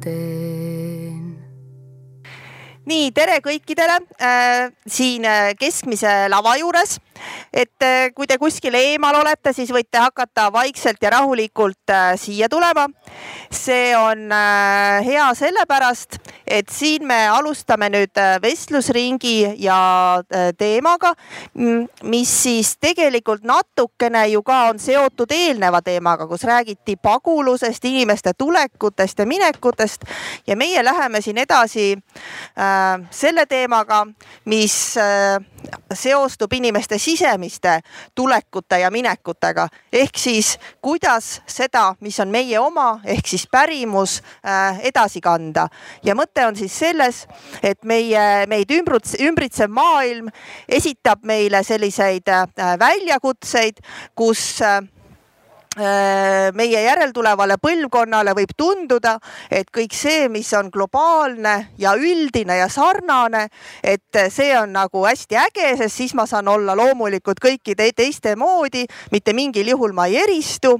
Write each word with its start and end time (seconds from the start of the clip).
teen 0.00 1.36
nii, 2.86 3.10
tere 3.14 3.40
kõikidele 3.44 3.98
äh, 4.22 4.68
siin 4.86 5.26
äh, 5.26 5.50
keskmise 5.58 6.28
lava 6.30 6.54
juures. 6.60 6.98
et 7.52 7.82
äh, 7.82 8.12
kui 8.14 8.26
te 8.26 8.38
kuskil 8.38 8.74
eemal 8.78 9.16
olete, 9.20 9.52
siis 9.56 9.72
võite 9.74 9.98
hakata 9.98 10.50
vaikselt 10.52 11.02
ja 11.02 11.10
rahulikult 11.16 11.90
äh, 11.90 12.14
siia 12.20 12.48
tulema. 12.48 12.86
see 13.50 13.96
on 13.96 14.30
äh, 14.32 15.04
hea 15.04 15.26
sellepärast, 15.34 16.18
et 16.46 16.68
siin 16.70 17.06
me 17.06 17.18
alustame 17.28 17.88
nüüd 17.90 18.18
äh, 18.20 18.36
vestlusringi 18.42 19.56
ja 19.62 19.78
äh, 20.22 20.52
teemaga, 20.58 21.12
mis 22.02 22.32
siis 22.42 22.76
tegelikult 22.80 23.44
natukene 23.46 24.26
ju 24.30 24.42
ka 24.46 24.62
on 24.70 24.78
seotud 24.82 25.32
eelneva 25.34 25.82
teemaga, 25.82 26.26
kus 26.30 26.44
räägiti 26.46 26.96
pagulusest, 27.02 27.84
inimeste 27.84 28.32
tulekutest 28.38 29.18
ja 29.18 29.26
minekutest. 29.26 30.04
Ja 30.46 30.56
meie 30.56 30.84
läheme 30.84 31.20
siin 31.20 31.38
edasi 31.38 31.92
äh, 31.96 33.08
selle 33.10 33.46
teemaga, 33.46 34.04
mis 34.44 34.96
äh, 34.96 35.42
seostub 35.94 36.52
inimeste 36.52 36.98
sisemiste 36.98 37.80
tulekute 38.14 38.78
ja 38.78 38.90
minekutega. 38.90 39.68
Ehk 39.92 40.18
siis 40.18 40.58
kuidas 40.82 41.40
seda, 41.46 41.94
mis 42.00 42.20
on 42.20 42.28
meie 42.28 42.58
oma 42.60 43.00
ehk 43.04 43.26
siis 43.26 43.46
pärimus 43.50 44.20
äh, 44.46 44.80
edasi 44.86 45.20
kanda. 45.20 45.68
Ja 46.04 46.14
mõte 46.14 46.35
on 46.44 46.56
siis 46.56 46.74
selles, 46.78 47.24
et 47.62 47.78
meie, 47.84 48.46
meid 48.50 48.70
ümbruts, 48.76 49.16
ümbritsev 49.22 49.72
maailm 49.72 50.28
esitab 50.68 51.24
meile 51.24 51.62
selliseid 51.64 52.28
äh, 52.28 52.76
väljakutseid, 52.80 53.80
kus 54.14 54.56
Äh, 54.60 54.82
meie 55.76 56.82
järeltulevale 56.82 57.58
põlvkonnale 57.60 58.32
võib 58.36 58.52
tunduda, 58.56 59.16
et 59.50 59.68
kõik 59.74 59.92
see, 59.92 60.28
mis 60.32 60.48
on 60.56 60.70
globaalne 60.72 61.72
ja 61.78 61.92
üldine 61.98 62.56
ja 62.56 62.68
sarnane, 62.72 63.46
et 63.84 64.20
see 64.32 64.54
on 64.58 64.72
nagu 64.72 65.04
hästi 65.04 65.36
äge, 65.40 65.74
sest 65.76 65.96
siis 65.96 66.14
ma 66.16 66.26
saan 66.26 66.48
olla 66.48 66.76
loomulikult 66.76 67.40
kõikide 67.42 67.90
teiste 67.96 68.36
moodi, 68.36 68.86
mitte 69.12 69.34
mingil 69.36 69.68
juhul 69.74 69.92
ma 69.92 70.06
ei 70.06 70.16
eristu. 70.22 70.76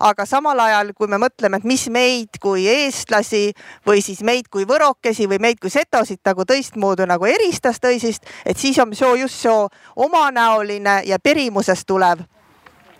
aga 0.00 0.26
samal 0.26 0.60
ajal, 0.60 0.92
kui 0.94 1.08
me 1.08 1.18
mõtleme, 1.18 1.56
et 1.56 1.64
mis 1.64 1.88
meid 1.90 2.38
kui 2.40 2.68
eestlasi 2.68 3.52
või 3.86 4.02
siis 4.02 4.22
meid 4.22 4.48
kui 4.48 4.64
võrokesi 4.64 5.26
või 5.26 5.40
meid 5.40 5.60
kui 5.60 5.70
setosid 5.70 6.20
nagu 6.24 6.44
teistmoodi 6.44 7.06
nagu 7.06 7.26
eristas 7.26 7.80
teisist, 7.80 8.22
et 8.44 8.58
siis 8.58 8.78
on 8.78 8.94
see 8.94 9.20
just 9.20 9.42
see 9.42 9.68
omanäoline 9.96 11.02
ja 11.06 11.18
perimusest 11.18 11.86
tulev 11.86 12.22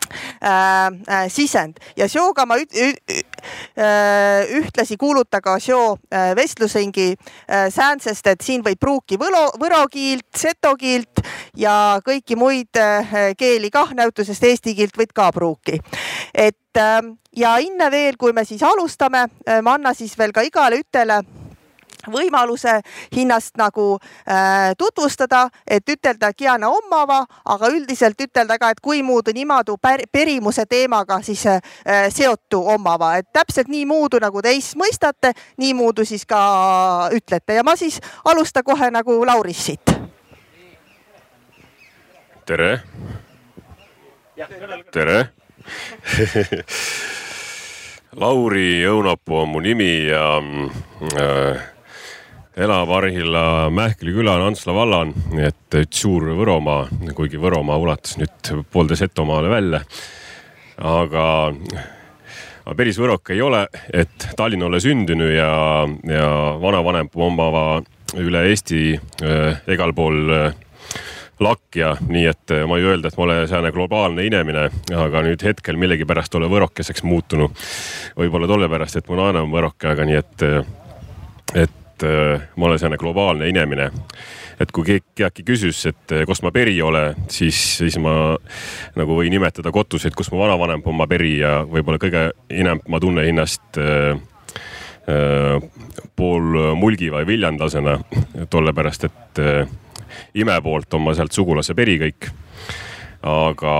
Äh, 0.06 0.86
äh, 1.08 1.28
sisend 1.30 1.78
ja 1.96 2.08
seoga 2.08 2.46
ma 2.46 2.56
äh, 2.56 2.66
ühtlasi 4.58 4.96
kuuluta 4.96 5.40
ka 5.40 5.58
seo 5.60 5.98
äh, 6.10 6.34
vestlusringi 6.36 7.14
äh, 7.14 7.70
säändsest, 7.72 8.26
et 8.26 8.40
siin 8.44 8.62
võib 8.64 8.78
pruuki 8.80 9.18
võlo, 9.18 9.48
võro 9.60 9.86
kiilt, 9.90 10.28
seto 10.36 10.74
kiilt 10.78 11.22
ja 11.56 11.98
kõiki 12.04 12.36
muid 12.36 12.76
äh, 12.80 13.32
keeli 13.38 13.70
kah 13.70 13.94
näutusest 13.94 14.44
eesti 14.44 14.74
kiilt 14.76 14.98
võid 14.98 15.14
ka 15.16 15.30
pruuki. 15.32 15.80
et 16.34 16.78
äh, 16.78 17.00
ja 17.36 17.56
inne 17.58 17.90
veel, 17.90 18.16
kui 18.16 18.32
me 18.32 18.44
siis 18.44 18.62
alustame 18.62 19.26
äh,, 19.48 19.62
ma 19.62 19.74
annan 19.74 19.94
siis 19.94 20.18
veel 20.18 20.32
ka 20.32 20.44
igale 20.46 20.82
ütele 20.84 21.22
võimaluse 22.12 22.80
hinnast 23.14 23.56
nagu 23.58 23.98
äh, 24.28 24.72
tutvustada, 24.78 25.48
et 25.66 25.88
ütelda 25.88 26.32
Kiana 26.32 26.68
omava, 26.68 27.24
aga 27.44 27.70
üldiselt 27.72 28.20
ütelda 28.20 28.58
ka, 28.58 28.70
et 28.70 28.80
kui 28.80 29.02
muudu 29.02 29.34
niimoodi 29.34 29.76
perimuse 30.12 30.66
teemaga 30.66 31.20
siis 31.22 31.46
äh, 31.46 31.60
seotu 32.08 32.62
omava, 32.68 33.16
et 33.16 33.28
täpselt 33.32 33.68
nii 33.68 33.86
muudu 33.86 34.20
nagu 34.22 34.42
teist 34.42 34.76
mõistate, 34.76 35.32
nii 35.56 35.74
muudu 35.74 36.04
siis 36.04 36.26
ka 36.26 37.10
ütlete 37.14 37.58
ja 37.58 37.62
ma 37.66 37.76
siis 37.76 38.00
alusta 38.24 38.62
kohe 38.62 38.90
nagu 38.90 39.24
Lauris 39.26 39.64
siit. 39.66 39.96
tere. 42.46 42.82
tere 44.92 45.18
Lauri 48.16 48.84
Õunapuu 48.86 49.42
on 49.42 49.50
mu 49.52 49.60
nimi 49.60 50.06
ja 50.08 50.38
äh, 50.40 51.64
elab 52.56 52.90
Arhila 52.90 53.70
Mähkli 53.70 54.12
küla 54.16 54.36
Antsla 54.46 54.74
vallan, 54.74 55.12
nii 55.34 55.44
et 55.50 55.76
üks 55.82 56.00
suur 56.04 56.30
Võromaa, 56.38 56.86
kuigi 57.16 57.40
Võromaa 57.40 57.76
ulatus 57.82 58.16
nüüd 58.20 58.52
poolde 58.72 58.96
Setomaale 58.96 59.50
välja. 59.52 59.82
aga, 60.76 61.26
aga 62.64 62.76
päris 62.76 62.98
võrok 63.00 63.32
ei 63.34 63.42
ole, 63.44 63.66
et 63.92 64.28
Tallinnale 64.36 64.80
sündinu 64.80 65.28
ja, 65.32 65.50
ja 66.08 66.30
vanavanem 66.62 67.12
omava 67.14 67.82
üle 68.16 68.46
Eesti 68.48 68.82
äh, 68.96 69.62
igal 69.72 69.92
pool 69.92 70.32
äh, 70.32 70.52
lakja, 71.40 71.96
nii 72.08 72.26
et 72.30 72.56
äh, 72.56 72.64
ma 72.68 72.78
ei 72.80 72.88
öelda, 72.88 73.08
et 73.08 73.16
ma 73.18 73.26
olen 73.28 73.48
sääne 73.48 73.72
globaalne 73.72 74.24
inemine, 74.24 74.68
aga 74.96 75.24
nüüd 75.26 75.44
hetkel 75.44 75.76
millegipärast 75.76 76.34
olen 76.34 76.52
võrokeseks 76.52 77.04
muutunud. 77.04 77.66
võib-olla 78.16 78.48
tolle 78.48 78.68
pärast, 78.72 78.96
et 78.96 79.08
mu 79.08 79.20
naine 79.20 79.44
on 79.44 79.52
võroke, 79.52 79.90
aga 79.92 80.08
nii 80.08 80.22
et, 80.22 80.46
äh, 80.46 81.66
et 81.66 81.82
et 81.96 82.04
äh, 82.04 82.48
ma 82.56 82.66
olen 82.66 82.78
selline 82.78 82.98
globaalne 82.98 83.48
inimene. 83.48 83.90
et 84.60 84.70
kui 84.72 84.84
keegi 84.88 85.44
küsis, 85.44 85.82
et 85.86 86.12
äh, 86.12 86.24
kust 86.28 86.42
ma 86.44 86.50
peri 86.52 86.76
olen, 86.82 87.16
siis, 87.28 87.56
siis 87.80 87.98
ma 88.00 88.36
nagu 88.96 89.16
võin 89.18 89.32
nimetada 89.32 89.72
kotuseid, 89.72 90.14
kus 90.16 90.30
mu 90.32 90.40
vanavanem 90.40 90.84
on 90.84 90.96
ma 90.96 91.06
peri 91.06 91.38
ja 91.40 91.58
võib-olla 91.64 92.00
kõige 92.00 92.30
enam 92.50 92.80
ma 92.88 93.00
tunnen 93.00 93.28
ennast 93.28 93.80
äh, 93.80 94.16
pool 96.16 96.74
mulgi 96.74 97.12
või 97.14 97.28
viljandlasena, 97.28 97.92
tolle 98.50 98.72
pärast, 98.74 99.04
et 99.06 99.38
ime 100.34 100.56
poolt 100.64 100.96
on 100.98 101.04
ma 101.04 101.14
sealt 101.14 101.36
sugulase 101.36 101.76
peri 101.78 101.94
kõik. 102.00 102.26
aga, 103.22 103.74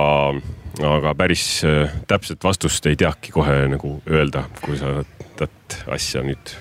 aga 0.87 1.13
päris 1.19 1.65
täpset 2.07 2.47
vastust 2.47 2.87
ei 2.87 2.95
teagi 2.95 3.35
kohe 3.35 3.65
nagu 3.67 3.97
öelda, 4.07 4.45
kui 4.63 4.79
sa 4.79 5.01
dat 5.35 5.81
asja 5.91 6.23
nüüd 6.23 6.55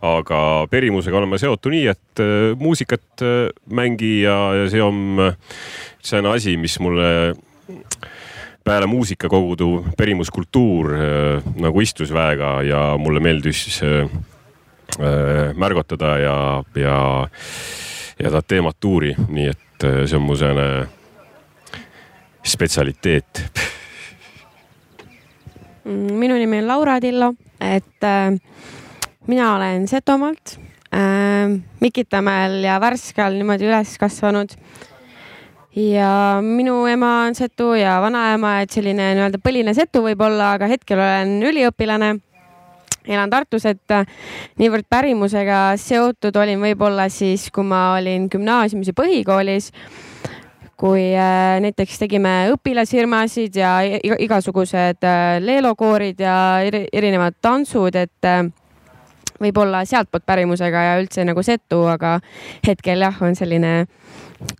aga 0.00 0.66
perimusega 0.70 1.18
oleme 1.18 1.38
seotud 1.40 1.74
nii, 1.74 1.86
et 1.92 2.22
äh, 2.22 2.52
muusikat 2.58 3.24
äh, 3.24 3.50
mängi 3.68 4.22
ja, 4.22 4.36
ja 4.56 4.68
see 4.72 4.82
on 4.82 5.20
äh, 5.20 5.58
selline 6.00 6.32
asi, 6.34 6.56
mis 6.60 6.78
mulle 6.80 7.34
peale 8.64 8.86
muusika 8.90 9.28
kogudu 9.30 9.84
perimuskultuur 9.96 10.92
nagu 11.64 11.80
istus 11.80 12.10
väega 12.12 12.58
ja 12.62 12.80
mulle 13.00 13.22
meeldis 13.24 13.80
märgatada 15.56 16.10
ja, 16.20 16.36
ja, 16.76 16.96
ja 18.20 18.32
ta 18.34 18.42
teemat 18.44 18.84
uuri, 18.84 19.14
nii 19.28 19.48
et 19.48 19.86
see 20.04 20.18
on 20.18 20.26
mu 20.26 20.36
selline 20.36 20.84
spetsialiteet. 22.44 23.42
minu 25.84 26.36
nimi 26.36 26.58
on 26.58 26.68
Laura 26.68 27.00
Tillo, 27.00 27.34
et 27.60 28.04
äh, 28.04 28.36
mina 29.30 29.54
olen 29.56 29.88
Setomaalt 29.88 30.58
äh,, 30.94 31.60
Mikitamäel 31.80 32.64
ja 32.64 32.80
Värskal 32.82 33.36
niimoodi 33.38 33.68
üles 33.68 33.94
kasvanud. 33.98 34.56
ja 35.76 36.40
minu 36.42 36.86
ema 36.90 37.12
on 37.28 37.34
setu 37.38 37.74
ja 37.78 38.00
vanaema, 38.02 38.56
et 38.60 38.74
selline 38.74 39.12
nii-öelda 39.14 39.38
põline 39.38 39.74
setu 39.74 40.02
võib-olla, 40.02 40.56
aga 40.56 40.66
hetkel 40.66 40.98
olen 40.98 41.38
üliõpilane. 41.46 42.16
elan 43.06 43.30
Tartus, 43.30 43.64
et 43.70 43.94
äh, 43.94 44.06
niivõrd 44.58 44.88
pärimusega 44.90 45.76
seotud 45.78 46.36
olin 46.36 46.60
võib-olla 46.60 47.08
siis, 47.08 47.50
kui 47.54 47.64
ma 47.64 47.94
olin 47.94 48.26
gümnaasiumis 48.32 48.90
ja 48.90 48.98
põhikoolis 48.98 49.70
kui 50.80 51.12
äh, 51.14 51.60
näiteks 51.60 51.98
tegime 52.02 52.50
õpilasfirmasid 52.54 53.56
ja 53.62 53.78
igasugused 54.18 55.04
äh, 55.06 55.36
leelokoorid 55.38 56.18
ja 56.18 56.36
erinevad 56.92 57.38
tantsud, 57.40 57.94
et 57.94 58.58
võib-olla 59.40 59.84
sealtpoolt 59.88 60.26
pärimusega 60.28 60.86
ja 60.88 60.96
üldse 61.00 61.24
nagu 61.24 61.42
setu, 61.46 61.82
aga 61.88 62.18
hetkel 62.66 63.04
jah, 63.06 63.20
on 63.24 63.36
selline 63.38 63.86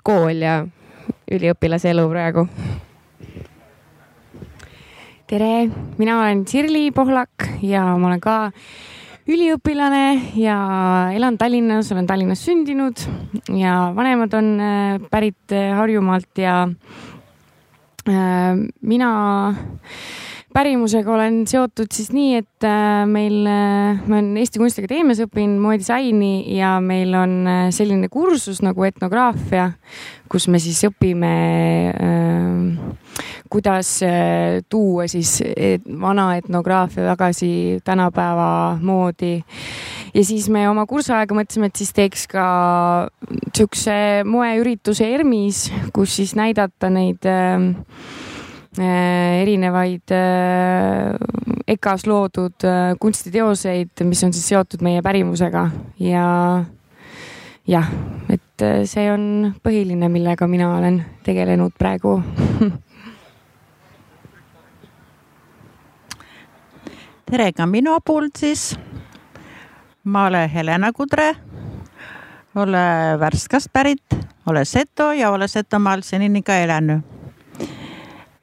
kool 0.07 0.41
ja 0.43 0.61
üliõpilase 1.31 1.93
elu 1.93 2.07
praegu. 2.11 2.47
tere, 5.31 5.71
mina 5.99 6.17
olen 6.19 6.47
Sirli 6.51 6.91
Pohlak 6.91 7.47
ja 7.63 7.85
ma 7.95 8.09
olen 8.09 8.23
ka 8.23 8.39
üliõpilane 9.31 10.35
ja 10.41 10.57
elan 11.15 11.37
Tallinnas, 11.39 11.93
olen 11.95 12.09
Tallinnas 12.09 12.43
sündinud 12.43 13.05
ja 13.55 13.93
vanemad 13.95 14.35
on 14.35 14.49
äh, 14.59 14.99
pärit 15.13 15.55
äh, 15.55 15.71
Harjumaalt 15.79 16.41
ja 16.41 16.65
äh, 18.09 18.59
mina 18.81 19.11
pärimusega 20.55 21.13
olen 21.15 21.43
seotud 21.49 21.91
siis 21.95 22.11
nii, 22.15 22.41
et 22.41 22.67
äh, 22.67 23.05
meil, 23.09 23.43
äh, 23.47 24.01
ma 24.07 24.19
olen 24.19 24.37
Eesti 24.41 24.61
Kunstiakadeemias 24.63 25.23
õppinud 25.25 25.63
moedisaini 25.63 26.57
ja 26.57 26.77
meil 26.85 27.15
on 27.19 27.37
äh, 27.47 27.67
selline 27.75 28.11
kursus 28.13 28.63
nagu 28.65 28.85
etnograafia, 28.87 29.71
kus 30.31 30.49
me 30.51 30.61
siis 30.63 30.83
õpime 30.89 31.35
äh, 31.95 32.91
kuidas 33.51 33.89
tuua 34.71 35.09
siis 35.11 35.41
vana 36.01 36.29
etnograafia 36.39 37.03
tagasi 37.09 37.81
tänapäeva 37.85 38.79
moodi. 38.81 39.43
ja 40.15 40.25
siis 40.25 40.47
me 40.49 40.69
oma 40.71 40.87
kursuaega 40.87 41.35
mõtlesime, 41.35 41.69
et 41.69 41.83
siis 41.83 41.91
teeks 41.93 42.29
ka 42.31 42.47
siukse 43.57 43.97
moeürituse 44.25 45.11
ERMis, 45.11 45.67
kus 45.93 46.15
siis 46.21 46.37
näidata 46.39 46.91
neid 46.95 47.27
Äh, 47.27 48.30
erinevaid 48.79 50.13
äh, 50.15 51.15
EKA-s 51.67 52.07
loodud 52.07 52.65
äh, 52.65 52.95
kunstiteoseid, 53.01 53.91
mis 54.07 54.25
on 54.25 54.33
siis 54.33 54.49
seotud 54.53 54.83
meie 54.87 55.03
pärimusega 55.03 55.71
ja 55.99 56.27
jah, 57.67 57.91
et 58.31 58.67
see 58.87 59.11
on 59.11 59.55
põhiline, 59.65 60.09
millega 60.13 60.47
mina 60.47 60.77
olen 60.77 61.03
tegelenud 61.27 61.73
praegu 61.79 62.23
tere 67.31 67.53
ka 67.53 67.67
minu 67.67 67.99
poolt 68.07 68.37
siis. 68.39 68.79
ma 70.05 70.27
olen 70.27 70.51
Helena 70.51 70.93
Kudre, 70.93 71.35
olen 72.55 73.21
Värskast 73.21 73.73
pärit, 73.73 74.17
olen 74.47 74.67
seto 74.67 75.13
ja 75.13 75.31
olen 75.31 75.49
Setomaal 75.49 76.03
senini 76.03 76.43
ka 76.43 76.55
elanud 76.55 77.20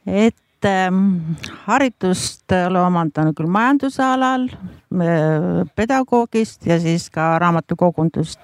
et 0.07 0.65
ähm, 0.65 1.35
haridust 1.67 2.51
olen 2.51 2.87
omandanud 2.87 3.35
küll 3.37 3.51
majanduse 3.51 4.03
alal 4.03 4.47
äh,, 4.47 5.65
pedagoogist 5.75 6.65
ja 6.65 6.79
siis 6.79 7.09
ka 7.13 7.35
raamatukogundust. 7.43 8.39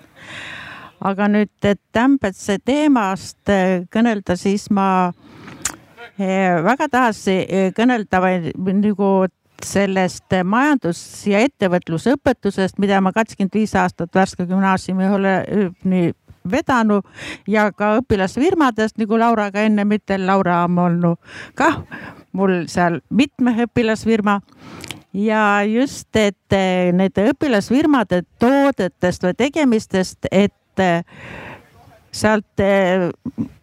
aga 1.04 1.28
nüüd, 1.28 1.52
et 1.64 2.00
Ämbetse 2.00 2.60
teemast 2.64 3.50
äh, 3.52 3.84
kõnelda, 3.92 4.38
siis 4.40 4.70
ma 4.72 5.12
äh, 6.20 6.60
väga 6.64 6.88
tahaks 6.92 7.28
äh, 7.32 7.72
kõnelda 7.76 8.22
või 8.24 8.54
nagu 8.80 9.14
sellest 9.64 10.36
majandus- 10.44 11.24
ja 11.28 11.40
ettevõtlusõpetusest, 11.48 12.80
mida 12.84 13.00
ma 13.02 13.14
kakskümmend 13.16 13.56
viis 13.56 13.76
aastat 13.80 14.12
Värska 14.16 14.46
gümnaasiumi 14.46 15.08
olen 15.08 15.72
nii 15.88 16.12
vedanud 16.52 17.06
ja 17.48 17.70
ka 17.72 17.96
õpilasfirmadest 18.02 19.00
nagu 19.02 19.20
Laura 19.20 19.50
ka 19.52 19.64
enne 19.68 19.86
ütel, 19.96 20.26
Laura 20.28 20.64
on 20.66 20.80
olnud 20.80 21.34
kah 21.56 21.82
mul 22.34 22.66
seal 22.72 23.00
mitme 23.14 23.56
õpilasfirma. 23.68 24.40
Ja 25.14 25.62
just, 25.70 26.10
et 26.18 26.56
eh, 26.58 26.90
nende 26.96 27.28
õpilasfirmade 27.30 28.24
toodetest 28.42 29.28
või 29.28 29.36
tegemistest, 29.38 30.26
et 30.32 30.82
eh, 30.82 31.04
sealt 32.14 32.62
eh, 32.62 33.12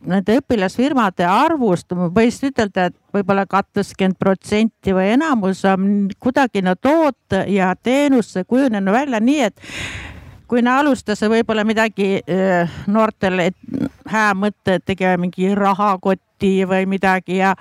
nende 0.07 0.37
õpilasfirmade 0.39 1.27
arvust 1.27 1.91
võis 2.15 2.39
ütelda, 2.47 2.87
et 2.91 2.97
võib-olla 3.15 3.49
kaheksakümmend 3.51 4.19
protsenti 4.19 4.95
või 4.95 5.11
enamus 5.17 5.65
on 5.67 6.07
kuidagi 6.23 6.63
no 6.63 6.77
toot 6.79 7.39
ja 7.51 7.73
teenus 7.83 8.37
kujunenud 8.47 8.95
välja 8.95 9.21
nii, 9.23 9.51
et 9.51 9.67
kui 10.51 10.65
ne 10.67 10.73
alustas 10.75 11.23
võib-olla 11.31 11.63
midagi 11.67 12.19
äh, 12.19 12.81
noortele 12.91 13.51
hää 14.11 14.33
mõte, 14.35 14.81
et 14.81 14.85
tegema 14.89 15.21
mingi 15.23 15.53
rahakotti 15.55 16.65
või 16.67 16.89
midagi 16.91 17.39
ja 17.39 17.55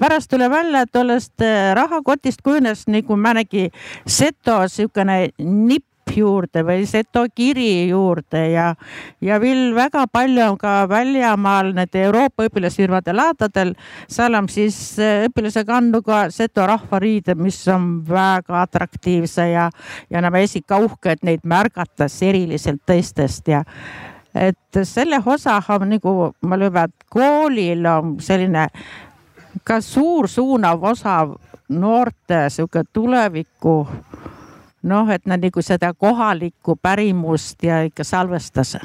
pärast 0.00 0.28
tuleb 0.32 0.52
välja, 0.52 0.84
et 0.84 0.92
tollest 0.92 1.44
äh, 1.44 1.72
rahakotist 1.78 2.44
kujunes 2.44 2.84
nagu 2.92 3.16
mõnegi 3.16 3.70
seto 4.04 4.60
siukene 4.68 5.30
nipp 5.40 5.88
juurde 6.16 6.62
või 6.66 6.86
Seto 6.86 7.24
kiri 7.34 7.88
juurde 7.88 8.42
ja, 8.52 8.66
ja 9.20 9.38
veel 9.40 9.74
väga 9.74 10.06
palju 10.12 10.44
on 10.50 10.58
ka 10.60 10.74
väljamaal 10.88 11.72
nende 11.76 12.02
Euroopa 12.04 12.48
õpilasfirmade 12.48 13.14
laadadel. 13.14 13.74
seal 14.08 14.34
on 14.34 14.48
siis 14.48 14.98
äh, 14.98 15.26
õpilase 15.28 15.64
kandnud 15.66 16.04
ka 16.06 16.24
Seto 16.30 16.66
rahvariided, 16.66 17.38
mis 17.40 17.60
on 17.68 18.02
väga 18.08 18.62
atraktiivse 18.62 19.48
ja, 19.50 19.70
ja 20.10 20.20
nad 20.20 20.32
on 20.32 20.40
esika 20.42 20.78
uhke, 20.78 21.14
et 21.16 21.22
neid 21.22 21.44
märgatakse 21.44 22.28
eriliselt 22.28 22.82
teistest 22.86 23.48
ja 23.48 23.64
et 24.34 24.82
selle 24.82 25.20
osa 25.26 25.60
on 25.68 25.88
nagu 25.88 26.14
ma 26.42 26.58
lööban, 26.58 26.90
et 26.90 27.08
koolil 27.10 27.86
on 27.86 28.16
selline 28.20 28.68
ka 29.64 29.80
suur 29.80 30.28
suunav 30.28 30.82
osa 30.82 31.22
noorte 31.68 32.48
sihuke 32.50 32.82
tuleviku 32.92 33.86
noh, 34.84 35.08
et 35.10 35.26
nad 35.26 35.42
nagu 35.42 35.62
seda 35.64 35.92
kohalikku 35.94 36.76
pärimust 36.76 37.62
ja 37.64 37.82
ikka 37.84 38.04
salvestas. 38.04 38.76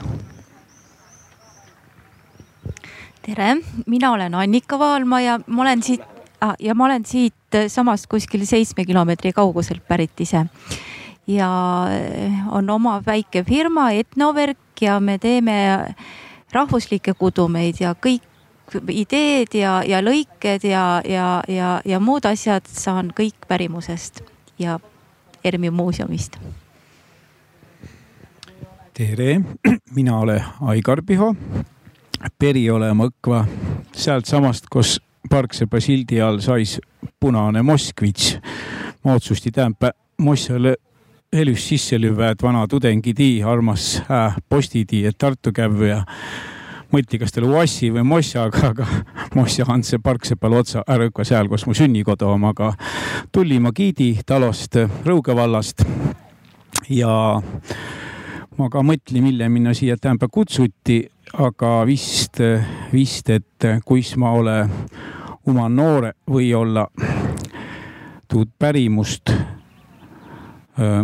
tere, 3.21 3.57
mina 3.85 4.11
olen 4.11 4.35
Annika 4.35 4.79
Vaalma 4.79 5.21
ja 5.21 5.39
ma 5.47 5.61
olen 5.61 5.83
siit 5.83 6.01
ah, 6.41 6.55
ja 6.59 6.75
ma 6.75 6.85
olen 6.85 7.05
siit 7.05 7.57
samast 7.67 8.07
kuskil 8.07 8.45
seitsme 8.45 8.85
kilomeetri 8.85 9.33
kauguselt 9.33 9.87
pärit 9.87 10.21
ise. 10.21 10.45
ja 11.27 11.49
eh, 11.91 12.31
on 12.51 12.69
oma 12.69 13.01
väike 13.05 13.43
firma 13.43 13.91
Etnoverk 13.91 14.81
ja 14.81 14.99
me 14.99 15.17
teeme 15.17 15.95
rahvuslikke 16.51 17.13
kudumeid 17.13 17.75
ja 17.79 17.93
kõik 17.93 18.23
ideed 18.89 19.53
ja, 19.53 19.83
ja 19.85 20.01
lõiked 20.01 20.63
ja, 20.63 21.01
ja, 21.05 21.43
ja, 21.47 21.81
ja 21.85 21.99
muud 21.99 22.25
asjad 22.25 22.65
saan 22.65 23.11
kõik 23.17 23.47
pärimusest 23.47 24.23
ja 24.59 24.79
ERMi 25.43 25.69
muuseumist. 25.69 26.37
tere, 28.93 29.41
mina 29.95 30.17
olen 30.19 30.43
Aigar 30.61 31.01
Piho, 31.07 31.35
peri 32.39 32.65
olema 32.71 33.07
Õkva, 33.07 33.45
sealtsamast, 33.95 34.67
kus 34.71 34.97
Parksepa 35.29 35.79
sildi 35.79 36.19
all 36.21 36.41
sais 36.43 36.79
punane 37.19 37.61
Moskvitš. 37.61 38.37
ma 39.03 39.13
otsusti 39.13 39.51
tämpa 39.51 39.91
Mossale 40.17 40.75
elus 41.33 41.67
sisse 41.69 41.99
lüvä, 42.01 42.31
et 42.31 42.43
vana 42.43 42.67
tudengitii 42.67 43.43
armas 43.43 44.01
äh, 44.11 44.35
postiti, 44.49 45.05
et 45.05 45.17
Tartu 45.17 45.51
kävv 45.51 45.81
ja 45.87 46.03
mõtli, 46.93 47.19
kas 47.21 47.33
tal 47.33 47.47
Uassi 47.49 47.91
või 47.93 48.03
Mossa, 48.07 48.47
aga, 48.47 48.71
aga 48.73 48.87
Mossa 49.37 49.67
on 49.69 49.83
see 49.85 50.01
Parksepal 50.03 50.55
otsa 50.59 50.83
ikka 50.83 51.25
seal, 51.27 51.49
kus 51.51 51.65
mu 51.67 51.75
sünnikodu 51.77 52.27
on, 52.29 52.47
aga 52.49 52.71
tuli 53.31 53.59
ma 53.59 53.71
Giidi 53.75 54.15
talost 54.25 54.77
Rõuge 55.05 55.35
vallast. 55.35 55.85
Ja 56.89 57.41
ma 58.57 58.69
ka 58.71 58.81
mõtlen, 58.83 59.23
mille 59.23 59.49
minna 59.49 59.73
siia 59.77 59.97
tähendab 59.97 60.31
kutsuti, 60.33 61.03
aga 61.37 61.83
vist, 61.85 62.41
vist, 62.93 63.29
et 63.29 63.69
kuis 63.85 64.15
ma 64.17 64.33
ole 64.33 64.57
oma 65.49 65.69
noore 65.69 66.15
või 66.29 66.49
olla 66.57 66.87
tuud 68.29 68.49
pärimust 68.59 69.31
öö, 70.79 71.03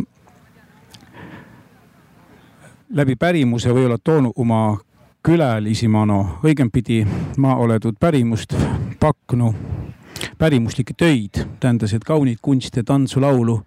läbi 2.95 3.15
pärimuse 3.15 3.74
või 3.74 3.86
olla 3.86 3.98
toonud 3.98 4.33
oma 4.36 4.77
külalisimano, 5.25 6.39
õigemini 6.46 7.01
ma 7.41 7.55
olen 7.58 7.82
tuud 7.82 7.96
pärimust 8.00 8.53
pakkunud, 9.00 9.55
pärimuslikke 10.38 10.94
töid, 10.98 11.39
tähendas, 11.60 11.96
et 11.98 12.03
kaunit 12.05 12.38
kunsti, 12.41 12.84
tantsu, 12.86 13.22
laulu, 13.24 13.58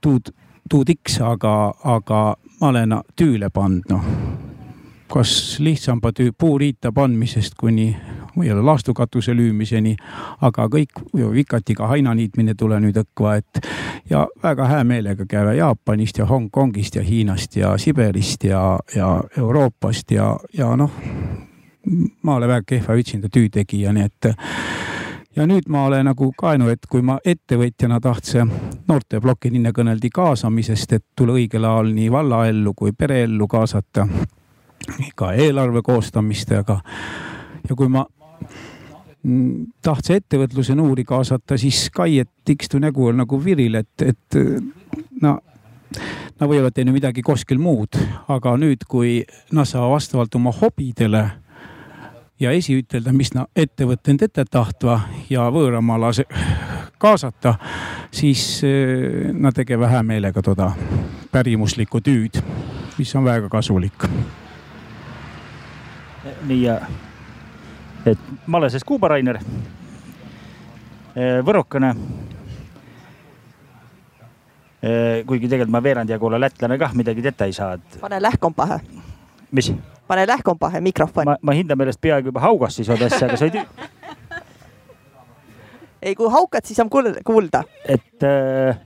tuud, 0.00 0.32
tuud 0.70 0.88
iks, 0.88 1.18
aga, 1.20 1.74
aga 1.84 2.20
ma 2.60 2.70
olen 2.72 2.96
tüüle 3.16 3.50
pannud, 3.52 3.92
noh. 3.92 4.08
kas 5.12 5.58
lihtsamba 5.60 6.12
töö 6.12 6.32
puuriita 6.32 6.92
pandmisest 6.92 7.54
kuni 7.60 7.90
või-olla 8.38 8.64
laastukatuse 8.66 9.34
lüümiseni, 9.36 9.96
aga 10.40 10.68
kõik 10.72 11.02
vikatiga 11.32 11.88
haina 11.90 12.14
niitmine 12.14 12.54
tule 12.58 12.80
nüüd 12.80 12.96
õkva, 13.02 13.36
et 13.42 13.66
ja 14.10 14.26
väga 14.42 14.68
hää 14.70 14.84
meelega 14.84 15.26
käiva 15.28 15.54
Jaapanist 15.54 16.18
ja 16.18 16.26
Hongkongist 16.26 16.96
ja 16.96 17.02
Hiinast 17.02 17.56
ja 17.56 17.76
Siberist 17.78 18.44
ja, 18.44 18.78
ja 18.94 19.20
Euroopast 19.36 20.10
ja, 20.10 20.36
ja 20.52 20.76
noh, 20.76 20.92
ma 22.22 22.34
olen 22.34 22.48
väga 22.48 22.66
kehva 22.66 22.98
üksinda 22.98 23.28
tüütegija, 23.32 23.92
nii 23.92 24.04
et 24.08 24.32
ja 25.36 25.46
nüüd 25.46 25.68
ma 25.70 25.84
olen 25.86 26.08
nagu 26.08 26.32
kaenu, 26.38 26.68
et 26.72 26.86
kui 26.90 27.02
ma 27.02 27.18
ettevõtjana 27.24 28.00
tahtsin 28.02 28.50
noorteploki 28.88 29.52
linna 29.54 29.72
kõneldi 29.76 30.10
kaasamisest, 30.14 30.92
et 30.92 31.04
tule 31.16 31.36
õigel 31.38 31.64
ajal 31.64 31.92
nii 31.94 32.10
vallaellu 32.12 32.74
kui 32.76 32.92
pereellu 32.92 33.46
kaasata, 33.46 34.08
ka 35.14 35.32
eelarve 35.32 35.82
koostamist, 35.86 36.52
aga 36.52 36.80
ja 37.68 37.76
kui 37.76 37.88
ma 37.92 38.06
tahtsin 39.82 40.16
ettevõtluse 40.16 40.74
nuuri 40.78 41.04
kaasata, 41.04 41.58
siis 41.58 41.88
Kaiet 41.94 42.30
tikstu 42.44 42.78
nägu 42.78 43.10
on 43.10 43.18
nagu 43.22 43.44
viril, 43.44 43.74
et, 43.80 44.06
et 44.06 44.38
no 45.22 45.38
nad 46.38 46.48
võivad 46.48 46.74
teinud 46.76 46.94
midagi 46.94 47.24
kuskil 47.26 47.58
muud, 47.60 47.98
aga 48.30 48.54
nüüd, 48.60 48.86
kui 48.88 49.24
saavad 49.50 49.94
vastavalt 49.96 50.34
oma 50.38 50.52
hobidele 50.54 51.24
ja 52.40 52.52
esiütelda, 52.54 53.12
mis 53.12 53.32
nad 53.34 53.50
ettevõtted 53.56 54.22
ette 54.28 54.44
tahtva 54.50 55.00
ja 55.30 55.48
võõramaalase 55.52 56.28
kaasata, 56.98 57.56
siis 58.10 58.60
äh, 58.66 59.32
nad 59.34 59.56
tegevad 59.56 59.90
hää 59.90 60.02
meelega 60.02 60.42
toda 60.42 60.70
pärimuslikku 61.32 62.00
tüüd, 62.00 62.40
mis 62.98 63.14
on 63.16 63.24
väga 63.24 63.48
kasulik. 63.48 64.08
nii 66.46 66.62
ja, 66.62 66.80
et 68.06 68.18
Maleses 68.46 68.84
Kuuba 68.84 69.08
Rainer, 69.08 69.38
võrokene 71.44 71.92
kuigi 75.26 75.48
tegelikult 75.48 75.72
ma 75.74 75.82
veerand 75.82 76.10
jagu 76.10 76.28
olen 76.28 76.40
lätlane 76.40 76.78
kah, 76.78 76.92
midagi 76.94 77.24
teha 77.26 77.48
ei 77.50 77.52
saa, 77.52 77.72
et. 77.74 78.00
pane 78.00 78.20
lähkombahe. 78.22 78.78
mis? 79.50 79.72
pane 80.08 80.26
lähkombahe 80.26 80.80
mikrofon. 80.80 81.24
ma, 81.24 81.36
ma 81.42 81.52
hinda 81.52 81.76
meelest 81.76 82.00
peaaegu 82.00 82.30
juba 82.30 82.40
haugas 82.40 82.78
siis 82.78 82.88
odesse, 82.88 83.24
aga 83.26 83.36
sa 83.36 83.48
ei 83.48 83.50
tea. 83.50 83.64
ei, 86.02 86.14
kui 86.14 86.30
haukad, 86.30 86.64
siis 86.64 86.80
on 86.80 86.90
kuulda. 87.24 87.64
et 87.84 88.22
äh,, 88.22 88.78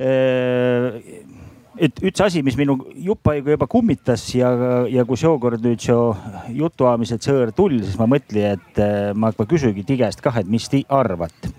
äh, 0.00 1.37
et 1.80 2.00
üks 2.04 2.22
asi, 2.24 2.42
mis 2.44 2.56
minu 2.58 2.76
jupaiga 2.98 3.54
juba 3.54 3.68
kummitas 3.70 4.24
ja, 4.34 4.50
ja 4.90 5.04
kui 5.08 5.18
seekord 5.20 5.62
nüüd 5.64 5.82
see 5.82 6.54
jutuajamised 6.58 7.24
sõõr 7.24 7.52
tuli, 7.56 7.80
siis 7.84 7.98
ma 8.00 8.08
mõtlen, 8.10 8.58
et 8.58 8.80
äh, 8.82 9.10
ma 9.14 9.32
küsigi 9.38 9.84
ti 9.86 9.98
käest 10.00 10.22
kah, 10.24 10.40
et 10.40 10.50
mis 10.50 10.68
te 10.70 10.82
arvate 10.88 11.52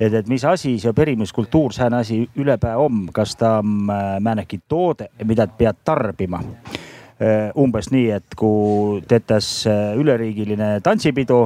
et, 0.00 0.12
et 0.12 0.30
mis 0.30 0.44
asi 0.48 0.76
see 0.82 0.94
perimiskultuur, 0.96 1.74
sääne 1.76 2.00
asi 2.00 2.22
ülepää 2.40 2.76
om, 2.80 3.06
kas 3.14 3.36
ta 3.38 3.58
on 3.60 3.90
äh, 3.92 4.14
määnegi 4.22 4.62
toode, 4.68 5.10
mida 5.24 5.46
pead 5.46 5.84
tarbima. 5.84 6.42
Äh, 7.20 7.50
umbes 7.60 7.90
nii, 7.92 8.08
et 8.16 8.36
kui 8.38 9.02
tetas 9.08 9.52
üleriigiline 9.68 10.78
tantsipidu 10.82 11.42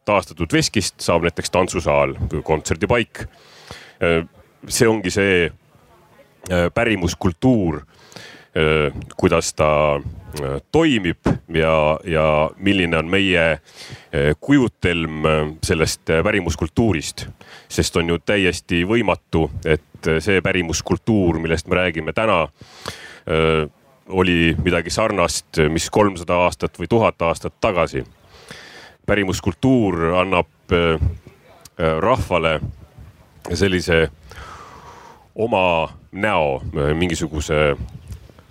taastatud 0.05 0.53
veskist 0.53 1.01
saab 1.01 1.25
näiteks 1.25 1.51
tantsusaal, 1.51 2.15
kontserdipaik. 2.43 3.25
see 4.67 4.88
ongi 4.88 5.12
see 5.13 5.45
äh, 5.45 6.67
pärimuskultuur, 6.74 7.77
äh, 7.77 8.93
kuidas 9.17 9.53
ta 9.53 9.95
äh, 9.95 10.62
toimib 10.71 11.29
ja, 11.53 12.00
ja 12.03 12.50
milline 12.57 12.97
on 12.97 13.09
meie 13.09 13.59
kujutelm 14.39 15.24
sellest 15.63 16.01
pärimuskultuurist. 16.24 17.27
sest 17.69 17.97
on 17.97 18.09
ju 18.09 18.19
täiesti 18.19 18.83
võimatu, 18.85 19.50
et 19.65 20.12
see 20.19 20.41
pärimuskultuur, 20.41 21.39
millest 21.39 21.67
me 21.67 21.75
räägime 21.75 22.13
täna, 22.13 22.47
oli 24.09 24.55
midagi 24.63 24.89
sarnast, 24.89 25.57
mis 25.69 25.89
kolmsada 25.89 26.38
aastat 26.45 26.77
või 26.79 26.88
tuhat 26.88 27.21
aastat 27.21 27.53
tagasi 27.62 28.03
pärimuskultuur 29.05 30.15
annab 30.19 30.47
äh, 30.71 30.95
äh, 30.95 31.97
rahvale 32.00 32.59
sellise 33.53 34.09
oma 35.35 35.89
näo, 36.12 36.62
äh, 36.62 36.95
mingisuguse 36.97 37.75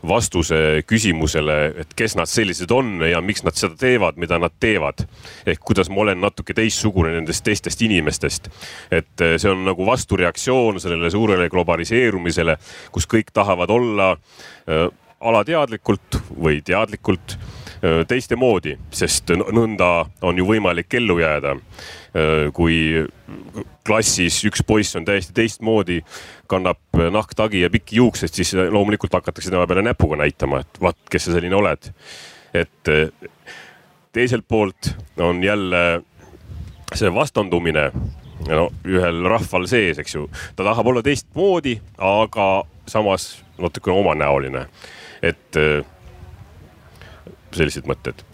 vastuse 0.09 0.83
küsimusele, 0.87 1.57
et 1.81 1.95
kes 1.97 2.17
nad 2.19 2.29
sellised 2.29 2.71
on 2.75 2.99
ja 3.09 3.23
miks 3.25 3.41
nad 3.45 3.57
seda 3.57 3.77
teevad, 3.81 4.19
mida 4.21 4.39
nad 4.39 4.53
teevad. 4.61 5.07
ehk 5.47 5.61
kuidas 5.65 5.89
ma 5.91 6.03
olen 6.05 6.21
natuke 6.21 6.55
teistsugune 6.55 7.15
nendest 7.15 7.45
teistest 7.45 7.83
inimestest. 7.83 8.49
et 8.91 9.25
see 9.37 9.51
on 9.51 9.65
nagu 9.65 9.87
vastureaktsioon 9.87 10.81
sellele 10.81 11.11
suurele 11.11 11.49
globaliseerumisele, 11.49 12.57
kus 12.93 13.07
kõik 13.07 13.33
tahavad 13.33 13.71
olla 13.71 14.13
äh, 14.13 14.91
alateadlikult 15.21 16.21
või 16.37 16.61
teadlikult 16.65 17.39
teiste 18.09 18.37
moodi, 18.37 18.77
sest 18.95 19.29
nõnda 19.35 19.89
on 20.25 20.39
ju 20.39 20.47
võimalik 20.49 20.95
ellu 20.97 21.19
jääda. 21.21 21.57
kui 22.55 22.77
klassis 23.87 24.37
üks 24.47 24.63
poiss 24.67 24.97
on 24.97 25.05
täiesti 25.05 25.35
teistmoodi, 25.35 25.99
kannab 26.47 26.79
nahktagi 27.11 27.61
ja 27.61 27.71
pikki 27.71 27.97
juukseid, 27.97 28.31
siis 28.31 28.55
loomulikult 28.55 29.13
hakatakse 29.13 29.51
tema 29.51 29.67
peale 29.67 29.83
näpuga 29.83 30.17
näitama, 30.17 30.61
et 30.63 30.81
vaat, 30.81 30.99
kes 31.11 31.27
sa 31.27 31.35
selline 31.35 31.57
oled. 31.57 31.91
et 32.55 32.91
teiselt 34.13 34.45
poolt 34.49 34.95
on 35.19 35.43
jälle 35.43 36.03
see 36.95 37.11
vastandumine 37.15 37.91
no 38.49 38.69
ühel 38.87 39.25
rahval 39.29 39.67
sees, 39.71 39.99
eks 39.99 40.15
ju, 40.15 40.29
ta 40.57 40.67
tahab 40.67 40.87
olla 40.91 41.03
teistmoodi, 41.03 41.79
aga 41.99 42.49
samas 42.91 43.45
natukene 43.59 43.97
omanäoline, 43.99 44.67
et 45.23 45.59
sellised 47.57 47.89
mõtted? 47.89 48.25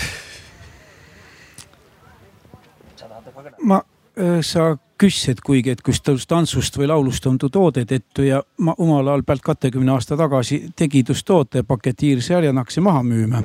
ma, 3.64 3.82
äh, 4.18 4.40
sa 4.44 4.74
küsisid 5.00 5.40
kuigi, 5.44 5.72
et 5.72 5.82
kus 5.84 6.02
tõus 6.04 6.26
tantsust 6.28 6.76
või 6.76 6.90
laulust 6.90 7.24
on 7.26 7.38
tu 7.40 7.48
toode 7.52 7.86
tehtud 7.88 8.26
ja 8.26 8.42
ma 8.60 8.74
omal 8.78 9.08
ajal 9.08 9.24
pealt 9.24 9.44
kahekümne 9.46 9.94
aasta 9.94 10.16
tagasi 10.20 10.60
tegi 10.76 11.02
toote, 11.04 11.62
paketiirse 11.64 12.36
ära 12.36 12.50
ja 12.50 12.56
hakkasin 12.56 12.84
maha 12.84 13.02
müüma. 13.02 13.42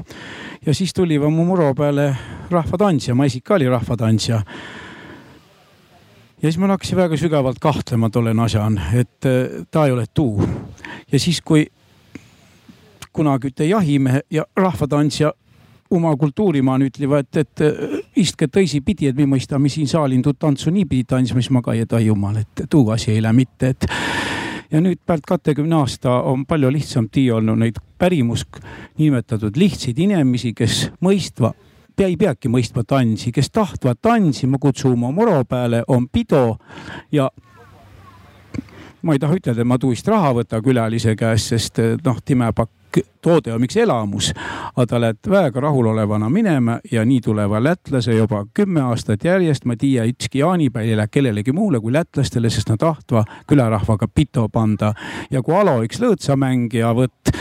ja 0.66 0.74
siis 0.74 0.94
tuli 0.94 1.20
mu 1.20 1.46
muro 1.46 1.74
peale 1.76 2.16
rahvatantsija, 2.52 3.16
ma 3.16 3.26
isik 3.26 3.52
oli 3.52 3.70
rahvatantsija 3.70 4.42
ja 6.42 6.52
siis 6.52 6.58
ma 6.58 6.68
hakkasin 6.68 6.98
väga 6.98 7.18
sügavalt 7.18 7.60
kahtlema 7.60 8.10
tolle 8.10 8.36
asjan, 8.44 8.82
et 8.94 9.26
äh, 9.26 9.66
ta 9.72 9.86
ei 9.86 9.92
ole 9.92 10.06
tuu. 10.14 10.44
ja 11.12 11.20
siis, 11.20 11.42
kui 11.42 11.68
kunagi 13.14 13.48
üte 13.48 13.66
jahimehe 13.66 14.22
ja 14.32 14.46
rahvatantsija 14.58 15.32
oma 15.92 16.16
kultuurimaan 16.18 16.82
ütlevad, 16.82 17.30
et, 17.38 17.62
et 17.62 18.18
istke 18.18 18.48
tõsipidi, 18.52 19.10
et 19.10 19.18
me 19.18 19.28
mõistame 19.36 19.70
siin 19.70 19.88
saalin 19.88 20.24
tuud 20.26 20.40
tantsu 20.40 20.74
niipidi 20.74 21.06
tantsima, 21.10 21.44
siis 21.44 21.54
ma 21.54 21.62
ka 21.66 21.76
ei 21.76 21.86
tea 21.86 22.02
jumal, 22.08 22.40
et 22.42 22.66
tuu 22.70 22.90
asi 22.96 23.12
ei 23.14 23.22
lähe 23.22 23.38
mitte, 23.38 23.76
et. 23.76 23.88
Ja 24.72 24.80
nüüd 24.82 24.98
pärast 25.06 25.28
kahtekümne 25.30 25.76
aasta 25.78 26.10
on 26.26 26.42
palju 26.50 26.72
lihtsam 26.74 27.06
tii 27.14 27.30
olnud 27.32 27.60
neid 27.62 27.78
pärimus 28.02 28.48
nimetatud 28.98 29.56
lihtsaid 29.62 30.00
inimesi, 30.02 30.56
kes 30.58 30.88
mõistva 31.06 31.54
pea 31.96 32.10
ei 32.10 32.18
peagi 32.20 32.50
mõistma 32.52 32.84
tansi, 32.88 33.32
kes 33.32 33.52
tahtvad 33.54 34.02
tantsima 34.02 34.60
kutsuma 34.60 35.12
moro 35.16 35.44
peale, 35.48 35.84
on 35.88 36.10
pido. 36.10 36.58
Ja 37.12 37.30
ma 39.02 39.14
ei 39.14 39.22
taha 39.22 39.38
ütelda, 39.38 39.62
et 39.62 39.70
ma 39.70 39.78
tuist 39.80 40.08
raha 40.10 40.34
võta 40.40 40.60
külalise 40.66 41.16
käest, 41.16 41.54
sest 41.54 41.80
noh, 42.04 42.20
timepakk 42.26 42.74
toode 43.22 43.54
on 43.54 43.62
miks 43.62 43.78
elamus, 43.78 44.32
aga 44.76 44.86
ta 44.90 45.00
läheb 45.02 45.30
väega 45.30 45.62
rahulolevana 45.62 46.30
minema 46.30 46.80
ja 46.92 47.06
nii 47.06 47.22
tuleva 47.22 47.64
lätlase 47.64 48.16
juba 48.16 48.46
kümme 48.54 48.82
aastat 48.82 49.24
järjest. 49.24 49.66
ma 49.66 49.76
tiia, 49.76 50.06
ükski 50.06 50.40
jaanipäev 50.40 50.86
ei 50.86 50.98
lähe 50.98 51.08
kellelegi 51.12 51.52
muule 51.52 51.80
kui 51.80 51.94
lätlastele, 51.94 52.50
sest 52.50 52.70
nad 52.70 52.80
tahtva 52.80 53.24
külarahvaga 53.48 54.08
pito 54.08 54.50
panda. 54.50 54.94
ja 55.32 55.42
kui 55.42 55.56
Alo 55.56 55.82
üks 55.84 56.02
lõõtsamäng 56.02 56.74
ja 56.74 56.94
vot 56.96 57.34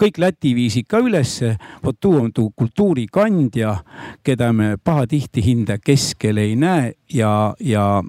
kõik 0.00 0.18
Läti 0.18 0.54
viisid 0.54 0.86
ka 0.88 0.98
ülesse, 0.98 1.56
vot 1.84 1.96
tuu 2.00 2.20
on 2.20 2.32
tuu 2.32 2.52
kultuuri 2.56 3.06
kandja, 3.12 3.76
keda 4.22 4.52
me 4.52 4.76
pahatihti 4.84 5.44
hinde 5.44 5.78
keskel 5.84 6.36
ei 6.36 6.56
näe 6.56 6.94
ja, 7.14 7.54
ja 7.60 8.02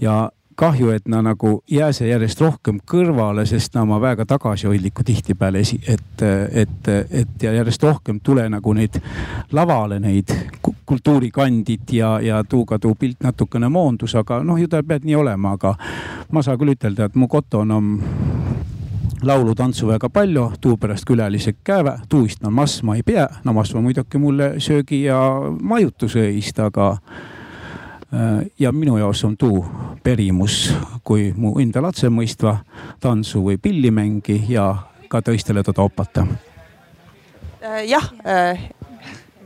ja 0.00 0.30
kahju, 0.56 0.90
et 0.90 1.08
na 1.08 1.20
nagu 1.22 1.60
jääse 1.70 2.08
järjest 2.08 2.40
rohkem 2.40 2.80
kõrvale, 2.90 3.46
sest 3.46 3.74
na 3.74 3.82
oma 3.84 4.00
väga 4.00 4.26
tagasihoidliku 4.26 5.04
tihtipeale 5.04 5.60
esi, 5.64 5.78
et, 5.88 6.22
et, 6.52 6.88
et 7.10 7.42
ja 7.42 7.52
järjest 7.52 7.82
rohkem 7.82 8.20
tule 8.24 8.48
nagu 8.48 8.72
neid 8.76 9.00
lavale 9.52 10.00
neid 10.00 10.32
kultuurikandid 10.86 11.92
ja, 11.92 12.16
ja 12.20 12.44
tuuga 12.44 12.78
tuu 12.78 12.94
pilt 12.94 13.20
natukene 13.24 13.68
moondus, 13.68 14.14
aga 14.14 14.40
noh, 14.44 14.58
ju 14.60 14.68
ta 14.70 14.82
peab 14.82 15.04
nii 15.04 15.18
olema, 15.18 15.56
aga 15.58 15.74
ma 16.32 16.42
saan 16.42 16.58
küll 16.60 16.76
ütelda, 16.76 17.10
et 17.10 17.18
mu 17.18 17.28
koton 17.28 17.70
on 17.76 17.92
laulu-tantsu 19.26 19.88
väga 19.88 20.08
palju, 20.12 20.50
tuu 20.60 20.76
pärast 20.80 21.06
külalised 21.08 21.60
käive, 21.64 21.96
tuust 22.08 22.42
no 22.44 22.50
massma 22.54 22.96
ei 22.96 23.02
pea, 23.06 23.26
no 23.44 23.52
massma 23.56 23.82
muidugi 23.84 24.20
mulle 24.20 24.54
söögi 24.62 25.02
ja 25.06 25.18
majutuse 25.60 26.28
eest, 26.28 26.60
aga 26.60 26.96
ja 28.58 28.72
minu 28.72 28.96
jaoks 28.98 29.24
on 29.24 29.36
tuu 29.36 29.64
perimus, 30.02 30.70
kui 31.04 31.32
mu 31.36 31.56
enda 31.60 31.82
lapse 31.82 32.08
mõistva 32.12 32.56
tantsu 33.00 33.42
või 33.44 33.58
pillimängi 33.62 34.42
ja 34.48 34.70
ka 35.08 35.22
teistele 35.22 35.62
teda 35.66 35.82
opata. 35.82 36.26
Äh, 37.62 37.82
jah 37.90 38.06
äh, 38.26 38.68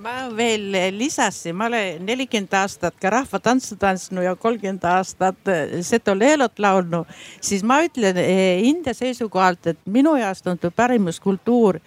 ma 0.00 0.28
veel 0.36 0.72
lisasin, 0.96 1.56
ma 1.56 1.68
olen 1.68 2.04
nelikümmend 2.06 2.54
aastat 2.56 2.96
ka 3.00 3.10
rahvatantsu 3.12 3.76
tantsinud 3.80 4.24
ja 4.24 4.36
kolmkümmend 4.36 4.84
aastat 4.88 5.52
Seto 5.84 6.14
Leelot 6.16 6.58
laulnud, 6.58 7.08
siis 7.40 7.64
ma 7.66 7.80
ütlen 7.84 8.16
enda 8.20 8.94
seisukohalt, 8.96 9.74
et 9.74 9.80
minu 9.84 10.16
jaoks 10.20 10.44
tundub 10.46 10.76
pärimuskultuur 10.76 11.80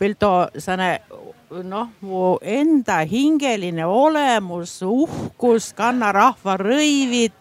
veel 0.00 0.16
too 0.18 0.48
säärane 0.58 1.00
noh, 1.50 1.88
mu 2.00 2.38
enda 2.42 3.00
hingeline 3.08 3.84
olemus, 3.86 4.78
uhkus, 4.86 5.72
kannarahva 5.74 6.56
rõivid. 6.60 7.32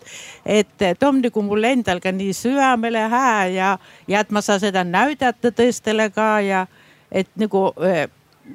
et 0.45 0.77
too 0.99 1.09
on 1.09 1.21
nagu 1.21 1.41
mul 1.41 1.63
endal 1.63 1.99
ka 2.01 2.11
nii 2.11 2.33
südamele 2.33 3.05
hää 3.09 3.47
ja, 3.53 3.77
ja 4.07 4.19
et 4.19 4.31
ma 4.31 4.41
saan 4.41 4.59
seda 4.59 4.83
näidata 4.83 5.51
teistele 5.51 6.09
ka 6.09 6.39
ja 6.41 6.65
et 7.11 7.29
nagu 7.37 7.73
eh, 7.85 8.07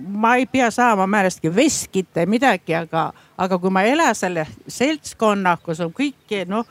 ma 0.08 0.36
ei 0.36 0.46
pea 0.46 0.70
saama 0.70 1.06
määrastki 1.06 1.54
veskit 1.54 2.10
või 2.16 2.26
midagi, 2.38 2.74
aga, 2.74 3.12
aga 3.38 3.58
kui 3.58 3.70
ma 3.70 3.84
elan 3.86 4.14
selle 4.14 4.46
seltskonna, 4.66 5.56
kus 5.62 5.80
on 5.80 5.94
kõik 5.94 6.34
noh 6.50 6.66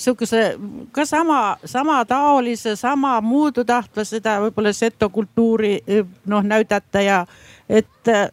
sihukese 0.00 0.54
ka 0.92 1.04
sama, 1.04 1.56
samataolise, 1.64 2.76
sama 2.76 3.20
muudu 3.20 3.64
tahtva 3.64 4.04
seda 4.04 4.38
võib-olla 4.40 4.72
seto 4.72 5.10
kultuuri 5.10 5.80
eh, 5.86 6.04
noh 6.26 6.46
näidata 6.46 7.02
ja 7.04 7.24
et 7.70 8.08
äh, 8.10 8.26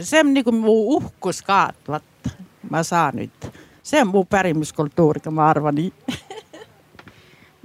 see 0.00 0.20
on 0.20 0.34
nagu 0.34 0.52
mu 0.52 0.74
uhkus 0.96 1.42
ka, 1.46 1.68
et 1.70 1.92
vot 1.94 2.34
ma 2.70 2.82
saan 2.82 3.20
nüüd, 3.20 3.50
see 3.84 4.02
on 4.02 4.10
mu 4.10 4.24
pärimuskultuur, 4.26 5.22
ma 5.30 5.48
arvan 5.52 5.78
nii 5.78 5.92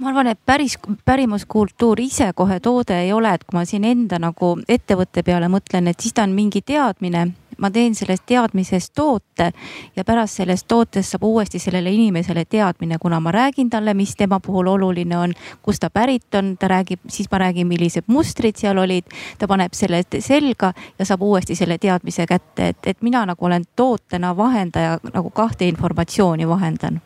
ma 0.00 0.08
arvan, 0.08 0.30
et 0.32 0.40
päris 0.46 0.78
pärimuskultuur 1.04 2.00
ise 2.00 2.32
kohe 2.34 2.60
toode 2.60 2.96
ei 3.02 3.12
ole, 3.12 3.34
et 3.34 3.44
kui 3.44 3.58
ma 3.58 3.66
siin 3.68 3.84
enda 3.84 4.18
nagu 4.18 4.54
ettevõtte 4.68 5.22
peale 5.22 5.50
mõtlen, 5.52 5.90
et 5.90 6.00
siis 6.00 6.16
ta 6.16 6.24
on 6.24 6.32
mingi 6.36 6.62
teadmine 6.64 7.26
ma 7.60 7.70
teen 7.70 7.94
sellest 7.94 8.24
teadmisest 8.26 8.94
toote 8.96 9.50
ja 9.96 10.04
pärast 10.04 10.40
sellest 10.40 10.66
tootest 10.68 11.12
saab 11.12 11.26
uuesti 11.28 11.58
sellele 11.60 11.92
inimesele 11.92 12.44
teadmine, 12.44 12.98
kuna 12.98 13.20
ma 13.20 13.32
räägin 13.32 13.70
talle, 13.70 13.94
mis 13.94 14.14
tema 14.16 14.40
puhul 14.40 14.66
oluline 14.66 15.18
on, 15.18 15.34
kust 15.62 15.84
ta 15.84 15.90
pärit 15.90 16.34
on, 16.34 16.54
ta 16.58 16.68
räägib, 16.68 17.04
siis 17.08 17.28
ma 17.32 17.42
räägin, 17.44 17.68
millised 17.68 18.08
mustrid 18.08 18.56
seal 18.56 18.78
olid. 18.78 19.04
ta 19.38 19.48
paneb 19.48 19.74
selle 19.76 20.02
selga 20.18 20.72
ja 20.98 21.04
saab 21.04 21.22
uuesti 21.22 21.54
selle 21.54 21.78
teadmise 21.78 22.26
kätte, 22.26 22.68
et, 22.68 22.86
et 22.86 23.02
mina 23.02 23.26
nagu 23.26 23.46
olen 23.46 23.64
tootena 23.76 24.36
vahendaja 24.36 24.98
nagu 25.12 25.30
kahte 25.30 25.68
informatsiooni 25.68 26.48
vahendan. 26.48 27.00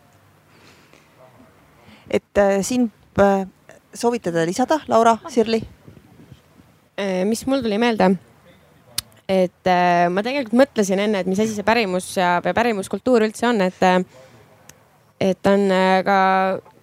Et 2.11 2.39
äh, 2.39 2.61
siin 2.63 2.91
äh, 3.19 3.47
soovitada 3.95 4.47
lisada, 4.47 4.81
Laura 4.89 5.17
Sirli? 5.29 5.63
Äh, 6.99 7.25
mis 7.25 7.47
mul 7.47 7.63
tuli 7.63 7.79
meelde 7.79 8.15
et 9.25 9.69
ma 10.13 10.21
tegelikult 10.21 10.53
mõtlesin 10.53 11.01
enne, 11.01 11.23
et 11.23 11.29
mis 11.31 11.39
asi 11.41 11.55
see 11.57 11.65
pärimus 11.65 12.11
ja, 12.19 12.43
ja 12.45 12.53
pärimuskultuur 12.53 13.25
üldse 13.25 13.47
on, 13.49 13.63
et, 13.65 13.79
et 15.17 15.49
on 15.49 15.65
ka 16.05 16.19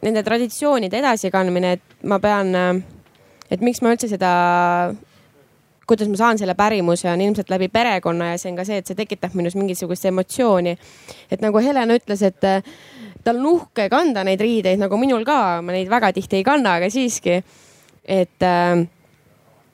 nende 0.01 0.23
traditsioonide 0.25 0.97
edasikandmine, 1.03 1.75
et 1.77 2.01
ma 2.09 2.17
pean 2.17 2.81
et 3.51 3.63
miks 3.63 3.81
ma 3.83 3.91
üldse 3.93 4.07
seda, 4.09 4.31
kuidas 5.89 6.09
ma 6.11 6.19
saan 6.19 6.39
selle 6.39 6.55
pärimuse, 6.57 7.09
on 7.11 7.21
ilmselt 7.21 7.51
läbi 7.51 7.67
perekonna 7.71 8.31
ja 8.31 8.39
see 8.39 8.53
on 8.53 8.59
ka 8.61 8.65
see, 8.67 8.79
et 8.79 8.87
see 8.87 8.97
tekitab 8.97 9.35
minus 9.35 9.57
mingisugust 9.59 10.07
emotsiooni. 10.07 10.77
et 11.31 11.43
nagu 11.43 11.59
Helena 11.59 11.99
ütles, 11.99 12.23
et 12.23 12.47
tal 13.23 13.39
on 13.41 13.51
uhke 13.55 13.89
kanda 13.91 14.23
neid 14.27 14.41
riideid 14.41 14.79
nagu 14.81 14.97
minul 14.97 15.25
ka, 15.27 15.61
ma 15.61 15.75
neid 15.75 15.89
väga 15.91 16.11
tihti 16.15 16.39
ei 16.39 16.47
kanna, 16.47 16.77
aga 16.79 16.89
siiski. 16.89 17.41
et 18.05 18.43
äh, 18.43 18.83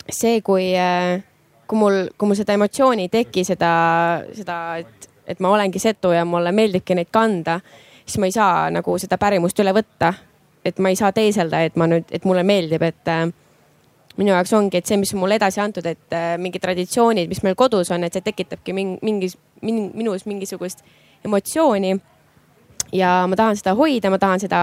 see, 0.10 0.42
kui 0.42 0.74
äh, 0.76 1.24
kui 1.68 1.78
mul, 1.78 2.08
kui 2.18 2.30
mul 2.30 2.40
seda 2.40 2.56
emotsiooni 2.56 3.08
ei 3.08 3.12
teki, 3.12 3.44
seda, 3.48 3.72
seda, 4.36 4.58
et, 4.82 5.10
et 5.28 5.42
ma 5.44 5.52
olengi 5.54 5.82
setu 5.84 6.14
ja 6.16 6.24
mulle 6.26 6.54
meeldibki 6.56 6.96
neid 6.98 7.12
kanda, 7.14 7.60
siis 8.06 8.18
ma 8.22 8.30
ei 8.30 8.36
saa 8.36 8.70
nagu 8.74 8.96
seda 9.02 9.20
pärimust 9.22 9.60
üle 9.64 9.76
võtta. 9.76 10.14
et 10.68 10.80
ma 10.84 10.90
ei 10.92 10.98
saa 11.00 11.14
teeselda, 11.16 11.62
et 11.64 11.78
ma 11.80 11.86
nüüd, 11.88 12.10
et 12.12 12.26
mulle 12.28 12.42
meeldib, 12.44 12.82
et 12.84 13.08
äh, 13.08 13.22
minu 14.18 14.34
jaoks 14.34 14.52
ongi, 14.58 14.82
et 14.82 14.90
see, 14.90 14.98
mis 15.00 15.14
on 15.16 15.22
mulle 15.22 15.38
edasi 15.40 15.62
antud, 15.64 15.86
et 15.88 16.16
äh, 16.16 16.34
mingid 16.42 16.60
traditsioonid, 16.60 17.30
mis 17.32 17.40
meil 17.46 17.56
kodus 17.56 17.92
on, 17.96 18.04
et 18.04 18.12
see 18.12 18.26
tekitabki 18.26 18.76
mingis 18.76 19.38
min,, 19.62 19.86
minus 19.96 20.26
mingisugust 20.28 20.84
emotsiooni. 21.24 21.94
Ja 22.94 23.26
ma 23.28 23.36
tahan 23.36 23.58
seda 23.58 23.76
hoida, 23.76 24.10
ma 24.10 24.20
tahan 24.20 24.40
seda 24.40 24.62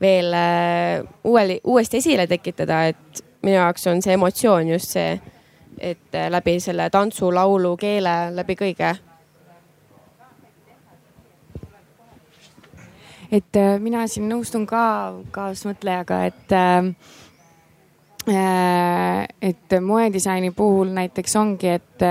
veel 0.00 0.32
äh, 0.32 1.02
uueli, 1.24 1.60
uuesti 1.64 2.00
esile 2.00 2.26
tekitada, 2.26 2.84
et 2.92 3.24
minu 3.42 3.56
jaoks 3.56 3.86
on 3.86 4.02
see 4.02 4.16
emotsioon 4.16 4.68
just 4.68 4.96
see 4.96 5.20
et 5.80 6.14
äh, 6.14 6.30
läbi 6.30 6.60
selle 6.60 6.90
tantsu, 6.90 7.30
laulu, 7.34 7.76
keele, 7.76 8.34
läbi 8.36 8.56
kõige. 8.56 8.96
et 13.30 13.56
äh, 13.56 13.78
mina 13.78 14.06
siin 14.10 14.28
nõustun 14.28 14.66
ka 14.66 14.84
kaasmõtlejaga, 15.30 16.24
et 16.26 16.54
et 18.30 19.74
moedisaini 19.82 20.50
puhul 20.54 20.92
näiteks 20.94 21.36
ongi, 21.40 21.68
et 21.72 22.04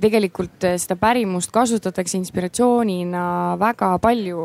tegelikult 0.00 0.66
seda 0.82 0.96
pärimust 1.00 1.52
kasutatakse 1.54 2.18
inspiratsioonina 2.18 3.22
väga 3.60 3.94
palju 4.02 4.44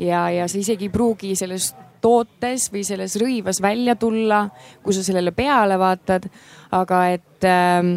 ja, 0.00 0.28
ja 0.32 0.48
see 0.48 0.62
isegi 0.64 0.88
ei 0.88 0.94
pruugi 0.94 1.34
selles 1.38 1.72
tootes 2.00 2.70
või 2.72 2.84
selles 2.86 3.16
rõivas 3.20 3.60
välja 3.60 3.96
tulla, 4.00 4.46
kui 4.82 4.96
sa 4.96 5.04
sellele 5.04 5.34
peale 5.36 5.76
vaatad. 5.78 6.30
aga 6.70 7.02
et, 7.10 7.44
ähm, 7.44 7.92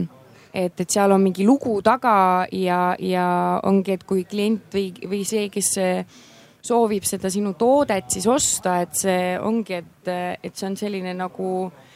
et, 0.54 0.80
et 0.80 0.90
seal 0.90 1.12
on 1.12 1.22
mingi 1.22 1.46
lugu 1.46 1.82
taga 1.82 2.48
ja, 2.52 2.96
ja 3.00 3.60
ongi, 3.64 3.94
et 3.94 4.04
kui 4.04 4.26
klient 4.26 4.74
või, 4.74 4.92
või 5.08 5.24
see, 5.24 5.48
kes 5.50 5.78
soovib 6.64 7.04
seda 7.04 7.30
sinu 7.30 7.54
toodet 7.54 8.10
siis 8.10 8.28
osta, 8.28 8.82
et 8.82 8.96
see 8.96 9.40
ongi, 9.40 9.74
et, 9.74 10.14
et 10.44 10.56
see 10.56 10.68
on 10.68 10.78
selline 10.80 11.14
nagu 11.16 11.72
Äh, 11.72 11.93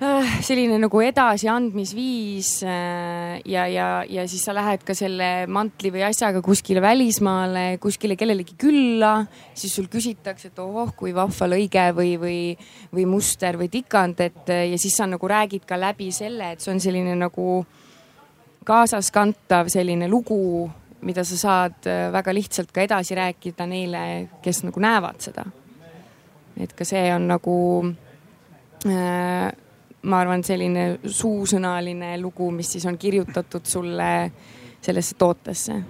selline 0.00 0.78
nagu 0.80 1.00
edasiandmisviis 1.04 2.50
äh, 2.64 3.40
ja, 3.44 3.66
ja, 3.68 3.88
ja 4.08 4.24
siis 4.28 4.46
sa 4.46 4.54
lähed 4.56 4.84
ka 4.86 4.94
selle 4.96 5.44
mantli 5.52 5.90
või 5.92 6.06
asjaga 6.06 6.40
kuskile 6.44 6.80
välismaale, 6.80 7.76
kuskile 7.82 8.16
kellelegi 8.16 8.56
külla, 8.60 9.26
siis 9.52 9.74
sul 9.76 9.90
küsitakse, 9.92 10.48
et 10.50 10.62
ohoh, 10.62 10.94
kui 10.96 11.12
vahva 11.16 11.50
lõige 11.52 11.84
või, 11.96 12.14
või, 12.20 12.40
või 12.96 13.06
muster 13.12 13.60
või 13.60 13.68
tikand, 13.72 14.24
et 14.24 14.48
ja 14.48 14.80
siis 14.80 14.96
sa 14.96 15.08
nagu 15.10 15.28
räägid 15.28 15.68
ka 15.68 15.76
läbi 15.76 16.08
selle, 16.16 16.54
et 16.54 16.64
see 16.64 16.72
on 16.72 16.80
selline 16.80 17.18
nagu 17.20 17.60
kaasaskantav 18.64 19.68
selline 19.72 20.08
lugu, 20.08 20.64
mida 21.04 21.24
sa 21.28 21.36
saad 21.44 21.88
äh, 21.88 22.06
väga 22.12 22.32
lihtsalt 22.36 22.72
ka 22.72 22.88
edasi 22.88 23.20
rääkida 23.20 23.68
neile, 23.68 24.04
kes 24.40 24.64
nagu 24.64 24.80
näevad 24.80 25.20
seda. 25.20 25.44
et 26.60 26.72
ka 26.76 26.84
see 26.88 27.08
on 27.12 27.28
nagu 27.28 27.56
ma 30.02 30.20
arvan, 30.22 30.44
selline 30.44 30.98
suusõnaline 31.04 32.14
lugu, 32.20 32.50
mis 32.54 32.76
siis 32.76 32.86
on 32.88 32.98
kirjutatud 32.98 33.66
sulle 33.68 34.12
sellesse 34.80 35.16
tootesse. 35.18 35.80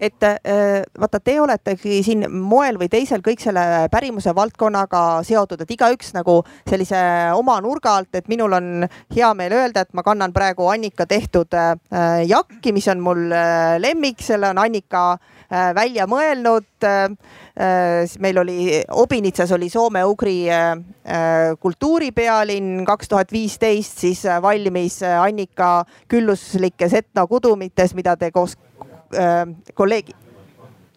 Et 0.00 0.22
äh, 0.22 0.82
vaata, 1.00 1.18
te 1.20 1.34
oletegi 1.42 2.02
siin 2.06 2.22
moel 2.30 2.76
või 2.78 2.86
teisel 2.90 3.22
kõik 3.24 3.42
selle 3.42 3.88
pärimuse 3.90 4.30
valdkonnaga 4.34 5.24
seotud, 5.26 5.64
et 5.64 5.72
igaüks 5.74 6.12
nagu 6.14 6.36
sellise 6.68 7.00
oma 7.34 7.56
nurga 7.64 7.96
alt, 7.98 8.12
et 8.14 8.30
minul 8.30 8.54
on 8.54 8.86
hea 9.14 9.32
meel 9.34 9.56
öelda, 9.58 9.82
et 9.82 9.98
ma 9.98 10.04
kannan 10.06 10.34
praegu 10.34 10.68
Annika 10.70 11.06
tehtud 11.10 11.54
äh, 11.58 11.74
jakki, 12.30 12.72
mis 12.76 12.86
on 12.94 13.02
mul 13.02 13.26
äh, 13.34 13.74
lemmik, 13.82 14.22
selle 14.22 14.52
on 14.52 14.62
Annika 14.62 15.18
välja 15.50 16.06
mõelnud. 16.06 16.66
meil 18.18 18.38
oli 18.38 18.82
Obinitsas 18.90 19.52
oli 19.52 19.68
soome-ugri 19.70 20.46
kultuuripealinn 21.60 22.84
kaks 22.84 23.08
tuhat 23.08 23.32
viisteist, 23.32 23.98
siis 23.98 24.22
valmis 24.42 25.00
Annika 25.02 25.84
külluslikes 26.08 26.94
etnokudumites, 26.94 27.94
mida 27.94 28.16
te 28.16 28.30
koos 28.30 28.56
äh, 29.16 29.46
kolleegi 29.74 30.27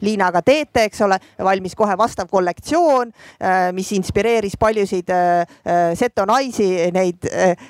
Liinaga 0.02 0.42
teete, 0.46 0.86
eks 0.88 1.02
ole, 1.06 1.18
valmis 1.44 1.76
kohe 1.78 1.96
vastav 1.98 2.30
kollektsioon, 2.32 3.12
äh, 3.42 3.70
mis 3.76 3.92
inspireeris 3.96 4.58
paljusid 4.60 5.10
äh, 5.14 5.42
äh, 5.42 5.82
seto 5.98 6.26
naisi 6.26 6.68
neid 6.94 7.28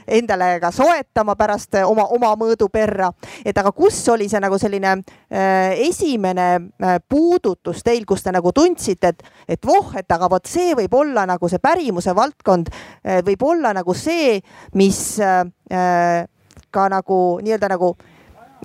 endale 0.08 0.54
ka 0.64 0.72
soetama 0.76 1.36
pärast 1.40 1.76
oma, 1.86 2.06
oma 2.16 2.32
mõõduperra. 2.40 3.12
et 3.46 3.58
aga 3.58 3.72
kus 3.72 3.98
oli 4.10 4.30
see 4.30 4.40
nagu 4.40 4.58
selline 4.60 4.94
esimene 5.82 6.48
puudutus 7.10 7.84
teil, 7.84 8.06
kus 8.06 8.24
te 8.24 8.32
nagu 8.32 8.52
tundsite, 8.52 9.08
et, 9.08 9.24
et 9.48 9.66
voh, 9.66 9.94
et 9.98 10.12
aga 10.12 10.30
vot 10.30 10.48
see 10.48 10.76
võib 10.78 10.94
olla 10.94 11.26
nagu 11.30 11.50
see 11.50 11.60
pärimuse 11.60 12.16
valdkond, 12.16 12.72
võib 13.28 13.44
olla 13.48 13.74
nagu 13.76 13.94
see, 13.98 14.40
mis 14.76 15.02
ka 16.72 16.88
nagu 16.92 17.20
nii-öelda 17.44 17.72
nagu 17.76 17.96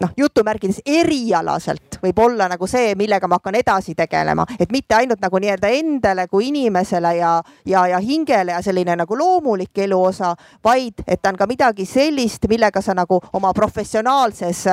noh, 0.01 0.13
jutumärkides 0.17 0.81
erialaselt 0.87 1.99
võib 2.03 2.19
olla 2.19 2.49
nagu 2.49 2.67
see, 2.71 2.95
millega 2.99 3.29
ma 3.29 3.39
hakkan 3.41 3.59
edasi 3.61 3.95
tegelema, 3.99 4.47
et 4.59 4.73
mitte 4.73 4.97
ainult 4.99 5.23
nagu 5.23 5.41
nii-öelda 5.43 5.71
endale 5.79 6.27
kui 6.29 6.49
inimesele 6.49 7.17
ja, 7.19 7.33
ja, 7.67 7.87
ja 7.93 8.01
hingele 8.03 8.57
ja 8.57 8.63
selline 8.63 8.97
nagu 8.97 9.19
loomulik 9.19 9.79
eluosa, 9.87 10.35
vaid 10.65 11.05
et 11.07 11.23
ta 11.23 11.33
on 11.33 11.41
ka 11.41 11.47
midagi 11.47 11.87
sellist, 11.87 12.49
millega 12.49 12.83
sa 12.83 12.95
nagu 12.97 13.21
oma 13.33 13.53
professionaalses 13.57 14.65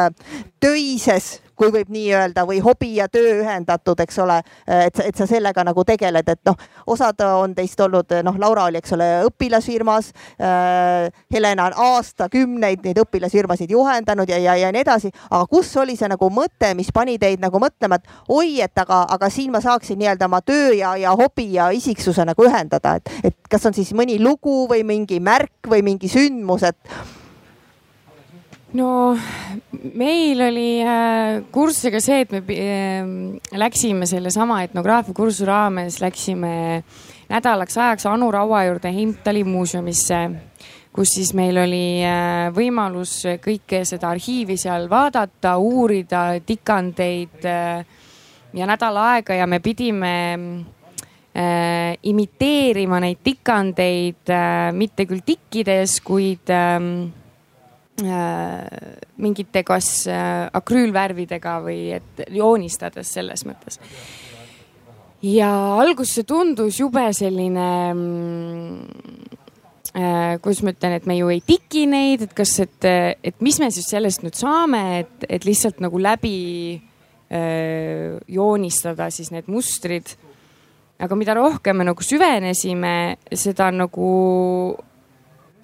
töises 0.59 1.42
kui 1.55 1.71
võib 1.73 1.91
nii 1.93 2.13
öelda, 2.13 2.45
või 2.49 2.59
hobi 2.63 2.95
ja 2.97 3.07
töö 3.11 3.39
ühendatud, 3.41 3.99
eks 4.03 4.19
ole, 4.23 4.39
et, 4.67 4.99
et 5.03 5.17
sa 5.17 5.27
sellega 5.29 5.63
nagu 5.65 5.85
tegeled, 5.87 6.29
et 6.29 6.41
noh, 6.49 6.57
osad 6.87 7.19
on 7.25 7.55
teist 7.55 7.79
olnud, 7.81 8.11
noh, 8.25 8.37
Laura 8.41 8.67
oli, 8.69 8.81
eks 8.81 8.95
ole, 8.97 9.09
õpilasfirmas 9.29 10.11
äh,. 10.39 11.09
Helena 11.33 11.65
on 11.69 11.75
aastakümneid 11.97 12.83
neid 12.85 12.99
õpilasfirmasid 13.01 13.71
juhendanud 13.73 14.29
ja, 14.29 14.37
ja, 14.41 14.55
ja 14.59 14.71
nii 14.73 14.83
edasi, 14.83 15.11
aga 15.29 15.45
kus 15.49 15.71
oli 15.81 15.95
see 15.99 16.09
nagu 16.11 16.29
mõte, 16.33 16.73
mis 16.77 16.91
pani 16.93 17.17
teid 17.21 17.41
nagu 17.43 17.59
mõtlema, 17.61 17.99
et 17.99 18.33
oi, 18.33 18.59
et 18.63 18.83
aga, 18.83 19.03
aga 19.13 19.29
siin 19.33 19.51
ma 19.53 19.61
saaksin 19.63 19.99
nii-öelda 20.01 20.29
oma 20.29 20.41
töö 20.45 20.73
ja, 20.77 20.95
ja 20.99 21.15
hobi 21.17 21.49
ja 21.55 21.69
isiksuse 21.75 22.25
nagu 22.27 22.45
ühendada, 22.47 22.97
et, 22.99 23.11
et 23.31 23.37
kas 23.49 23.65
on 23.69 23.75
siis 23.75 23.93
mõni 23.97 24.19
lugu 24.21 24.63
või 24.69 24.85
mingi 24.87 25.19
märk 25.23 25.69
või 25.69 25.83
mingi 25.85 26.11
sündmus, 26.11 26.65
et 26.69 27.22
no 28.73 29.17
meil 29.93 30.41
oli 30.41 30.81
äh, 30.81 31.43
kursusega 31.53 32.01
see, 32.01 32.23
et 32.25 32.33
me 32.33 32.41
äh, 32.41 33.57
läksime 33.59 34.07
sellesama 34.09 34.63
etnograafia 34.65 35.13
kursuse 35.15 35.47
raames, 35.49 35.99
läksime 36.01 36.83
nädalaks 37.29 37.77
ajaks 37.77 38.07
Anu 38.09 38.31
Raua 38.33 38.63
juurde 38.67 38.93
Heimtali 38.93 39.43
muuseumisse, 39.45 40.21
kus 40.93 41.15
siis 41.17 41.33
meil 41.37 41.57
oli 41.61 42.01
äh, 42.05 42.49
võimalus 42.55 43.19
kõike 43.43 43.83
seda 43.87 44.13
arhiivi 44.13 44.57
seal 44.57 44.89
vaadata, 44.91 45.57
uurida 45.61 46.25
tikandeid 46.45 47.45
ja 48.53 48.69
nädal 48.69 49.01
aega 49.05 49.37
ja 49.37 49.49
me 49.49 49.61
pidime 49.61 50.13
äh, 51.37 51.97
imiteerima 52.09 53.01
neid 53.05 53.21
tikandeid 53.25 54.33
äh, 54.33 54.71
mitte 54.73 55.05
küll 55.09 55.25
tikkides, 55.25 55.99
kuid 56.05 56.49
äh, 56.53 56.79
Äh, 56.81 57.22
mingite 58.01 59.61
kas 59.67 60.07
äh, 60.09 60.49
akrüülvärvidega 60.49 61.59
või 61.61 61.91
et 61.93 62.23
joonistades 62.33 63.11
selles 63.13 63.45
mõttes. 63.45 63.77
ja 65.21 65.51
alguses 65.77 66.15
see 66.17 66.25
tundus 66.27 66.79
jube 66.79 67.05
selline 67.13 67.67
mm, 67.93 68.79
äh,, 69.93 70.39
kuidas 70.41 70.63
ma 70.63 70.73
ütlen, 70.73 70.97
et 70.97 71.05
me 71.05 71.17
ju 71.19 71.29
ei 71.29 71.43
tiki 71.45 71.85
neid, 71.85 72.25
et 72.25 72.33
kas, 72.33 72.55
et, 72.65 72.89
et 73.23 73.45
mis 73.45 73.59
me 73.61 73.69
siis 73.71 73.87
sellest 73.93 74.25
nüüd 74.25 74.35
saame, 74.41 74.81
et, 75.03 75.27
et 75.29 75.45
lihtsalt 75.45 75.83
nagu 75.85 76.01
läbi 76.01 76.39
äh, 76.73 78.17
joonistada 78.27 79.11
siis 79.13 79.29
need 79.31 79.45
mustrid. 79.47 80.15
aga 80.97 81.15
mida 81.15 81.33
rohkem 81.35 81.77
me 81.77 81.85
nagu 81.85 82.03
süvenesime, 82.05 83.17
seda 83.35 83.69
nagu 83.71 84.09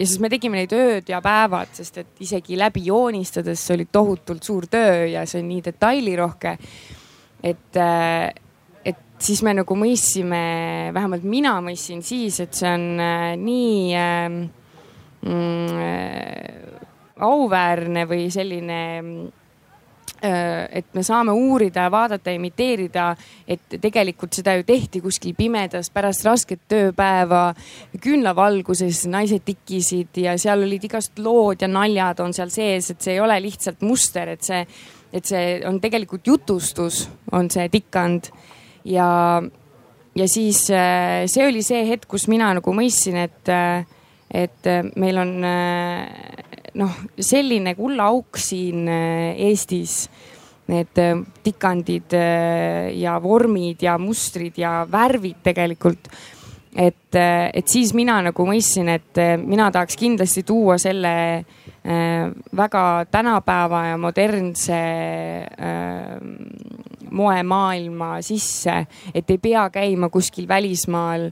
ja 0.00 0.06
siis 0.06 0.20
me 0.22 0.30
tegime 0.32 0.56
neid 0.62 0.72
ööd 0.72 1.10
ja 1.12 1.20
päevad, 1.24 1.74
sest 1.76 1.98
et 2.00 2.22
isegi 2.24 2.56
läbi 2.58 2.86
joonistades 2.86 3.66
oli 3.74 3.84
tohutult 3.92 4.46
suur 4.46 4.64
töö 4.72 5.04
ja 5.12 5.26
see 5.28 5.42
on 5.42 5.50
nii 5.50 5.64
detailirohke. 5.66 6.56
et, 7.42 7.76
äh, 7.76 8.32
et 8.84 9.02
siis 9.18 9.42
me 9.42 9.54
nagu 9.54 9.76
mõistsime, 9.76 10.40
vähemalt 10.96 11.24
mina 11.24 11.58
mõistsin 11.60 12.02
siis, 12.02 12.40
et 12.40 12.56
see 12.56 12.72
on 12.72 12.86
äh, 13.00 13.34
nii 13.36 13.94
ähm, 13.96 14.40
mm, 15.26 15.84
äh, 15.84 16.80
auväärne 17.20 18.06
või 18.08 18.30
selline 18.32 18.80
Äh, 19.30 19.39
et 20.22 20.86
me 20.94 21.02
saame 21.06 21.32
uurida 21.32 21.86
vaadata 21.92 22.32
imiteerida, 22.34 23.06
et 23.48 23.76
tegelikult 23.80 24.36
seda 24.36 24.54
ju 24.58 24.66
tehti 24.68 25.00
kuskil 25.00 25.34
pimedas 25.38 25.88
pärast 25.92 26.26
rasket 26.26 26.66
tööpäeva, 26.68 27.54
küünlavalguses 28.02 29.06
naised 29.10 29.46
tikkisid 29.46 30.20
ja 30.24 30.36
seal 30.40 30.66
olid 30.66 30.84
igast 30.90 31.18
lood 31.18 31.64
ja 31.64 31.70
naljad 31.70 32.20
on 32.20 32.36
seal 32.36 32.52
sees, 32.52 32.90
et 32.92 33.00
see 33.00 33.16
ei 33.16 33.22
ole 33.24 33.38
lihtsalt 33.46 33.80
muster, 33.86 34.34
et 34.34 34.44
see, 34.44 34.60
et 35.12 35.24
see 35.24 35.56
on 35.68 35.80
tegelikult 35.80 36.28
jutustus, 36.28 37.06
on 37.32 37.48
see 37.52 37.68
tikkand. 37.72 38.28
Ja, 38.84 39.40
ja 40.16 40.28
siis 40.28 40.66
äh, 40.72 41.24
see 41.30 41.48
oli 41.48 41.64
see 41.64 41.84
hetk, 41.88 42.08
kus 42.10 42.28
mina 42.28 42.52
nagu 42.56 42.76
mõistsin, 42.76 43.16
et, 43.24 43.48
äh, 43.48 43.84
et 44.30 44.68
meil 45.00 45.18
on 45.20 45.32
noh, 46.78 46.98
selline 47.20 47.74
kullaauk 47.78 48.38
siin 48.40 48.88
äh, 48.88 49.38
Eestis. 49.48 50.04
Need 50.70 50.98
äh, 51.02 51.16
tikandid 51.42 52.14
äh, 52.14 52.90
ja 53.00 53.16
vormid 53.22 53.82
ja 53.82 53.96
mustrid 53.98 54.58
ja 54.60 54.84
värvid 54.90 55.42
tegelikult. 55.42 56.10
et, 56.70 57.16
et 57.18 57.66
siis 57.66 57.90
mina 57.98 58.20
nagu 58.22 58.44
mõistsin, 58.46 58.86
et 58.92 59.18
mina 59.42 59.72
tahaks 59.74 59.96
kindlasti 59.98 60.44
tuua 60.46 60.76
selle 60.78 61.10
väga 62.56 62.82
tänapäeva 63.10 63.80
ja 63.88 63.96
modernse 63.98 64.78
moemaailma 67.10 68.12
sisse, 68.22 68.76
et 69.10 69.34
ei 69.34 69.42
pea 69.42 69.66
käima 69.74 70.12
kuskil 70.14 70.46
välismaal 70.48 71.26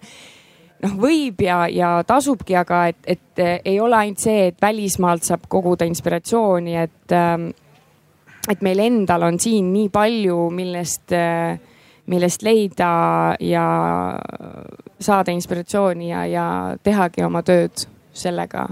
noh, 0.85 0.95
võib 1.01 1.43
ja, 1.43 1.63
ja 1.73 1.93
tasubki, 2.07 2.57
aga 2.59 2.87
et, 2.93 3.01
et 3.07 3.43
ei 3.65 3.79
ole 3.81 3.97
ainult 3.99 4.23
see, 4.23 4.49
et 4.51 4.61
välismaalt 4.63 5.27
saab 5.27 5.49
koguda 5.51 5.89
inspiratsiooni, 5.89 6.77
et, 6.81 7.15
ähm, 7.17 7.51
et 8.51 8.63
meil 8.65 8.83
endal 8.85 9.27
on 9.29 9.41
siin 9.43 9.73
nii 9.75 9.91
palju, 9.95 10.49
millest, 10.55 11.15
äh, 11.17 11.59
millest 12.09 12.45
leida 12.47 12.91
ja 13.45 13.65
saada 15.01 15.35
inspiratsiooni 15.35 16.11
ja, 16.11 16.27
ja 16.27 16.51
tehagi 16.83 17.27
oma 17.27 17.43
tööd 17.47 17.89
sellega. 18.13 18.69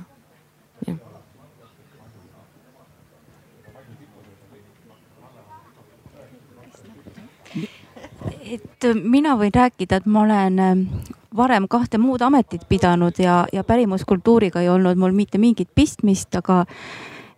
et 8.46 8.86
mina 9.02 9.34
võin 9.38 9.50
rääkida, 9.54 9.98
et 10.00 10.06
ma 10.06 10.22
olen 10.22 10.58
ähm, 10.62 10.82
varem 11.36 11.68
kahte 11.68 11.98
muud 11.98 12.22
ametit 12.22 12.68
pidanud 12.68 13.18
ja, 13.18 13.44
ja 13.52 13.64
pärimuskultuuriga 13.64 14.60
ei 14.60 14.68
olnud 14.68 14.96
mul 14.96 15.12
mitte 15.12 15.38
mingit 15.38 15.68
pistmist, 15.74 16.34
aga 16.36 16.64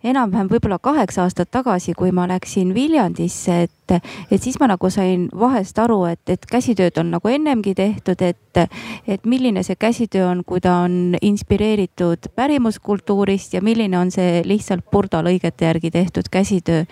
enam-vähem 0.03 0.47
võib-olla 0.47 0.79
kaheksa 0.79 1.25
aastat 1.25 1.49
tagasi, 1.51 1.93
kui 1.97 2.11
ma 2.15 2.23
läksin 2.29 2.71
Viljandisse, 2.73 3.63
et, 3.67 3.95
et 4.31 4.41
siis 4.41 4.55
ma 4.61 4.69
nagu 4.71 4.89
sain 4.93 5.25
vahest 5.39 5.79
aru, 5.79 6.03
et, 6.13 6.21
et 6.31 6.45
käsitööd 6.47 6.97
on 7.01 7.11
nagu 7.15 7.31
ennemgi 7.31 7.73
tehtud, 7.75 8.21
et, 8.23 8.61
et 9.07 9.27
milline 9.27 9.63
see 9.67 9.75
käsitöö 9.79 10.29
on, 10.29 10.43
kui 10.47 10.63
ta 10.63 10.77
on 10.85 11.17
inspireeritud 11.21 12.31
pärimuskultuurist 12.35 13.57
ja 13.57 13.63
milline 13.65 13.99
on 13.99 14.11
see 14.15 14.39
lihtsalt 14.47 14.87
purdalõigete 14.91 15.67
järgi 15.67 15.91
tehtud 15.91 16.31
käsitöö. 16.31 16.85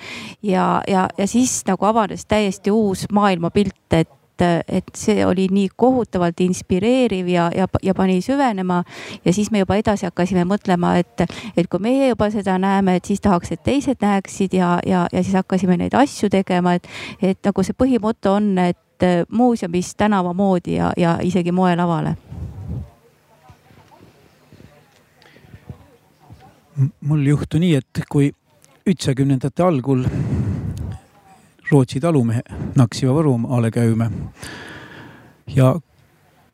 ja, 0.43 0.81
ja, 0.87 1.07
ja 1.17 1.27
siis 1.27 1.61
nagu 1.67 1.85
avanes 1.85 2.25
täiesti 2.25 2.71
uus 2.71 3.07
maailmapilt, 3.11 3.79
et 3.91 4.16
et 4.41 4.89
see 4.95 5.25
oli 5.25 5.47
nii 5.51 5.69
kohutavalt 5.75 6.39
inspireeriv 6.43 7.27
ja, 7.31 7.49
ja, 7.55 7.67
ja 7.83 7.93
pani 7.93 8.21
süvenema. 8.21 8.83
ja 9.25 9.33
siis 9.33 9.51
me 9.51 9.59
juba 9.59 9.75
edasi 9.75 10.05
hakkasime 10.05 10.45
mõtlema, 10.45 10.95
et, 10.99 11.25
et 11.57 11.67
kui 11.67 11.79
meie 11.83 12.09
juba 12.09 12.29
seda 12.31 12.57
näeme, 12.57 12.97
et 12.97 13.05
siis 13.05 13.21
tahaks, 13.21 13.51
et 13.51 13.63
teised 13.63 14.01
näeksid 14.01 14.53
ja, 14.53 14.77
ja, 14.85 15.07
ja 15.11 15.23
siis 15.23 15.35
hakkasime 15.35 15.77
neid 15.77 15.93
asju 15.93 16.29
tegema, 16.29 16.73
et, 16.77 16.87
et 17.21 17.39
nagu 17.43 17.63
see 17.63 17.77
põhimoto 17.77 18.37
on, 18.37 18.57
et 18.57 19.07
muuseumist 19.29 19.97
tänava 19.97 20.33
moodi 20.33 20.79
ja, 20.79 20.91
ja 20.97 21.17
isegi 21.21 21.51
moelavale 21.51 22.15
mul 27.01 27.25
juhtu 27.25 27.59
nii, 27.61 27.75
et 27.79 28.01
kui 28.09 28.29
üheksakümnendate 28.87 29.63
algul 29.65 30.05
Rootsi 31.71 31.99
talumehe 31.99 32.41
naksiva 32.79 33.11
Võrumaale 33.17 33.71
käime 33.75 34.07
ja 35.51 35.73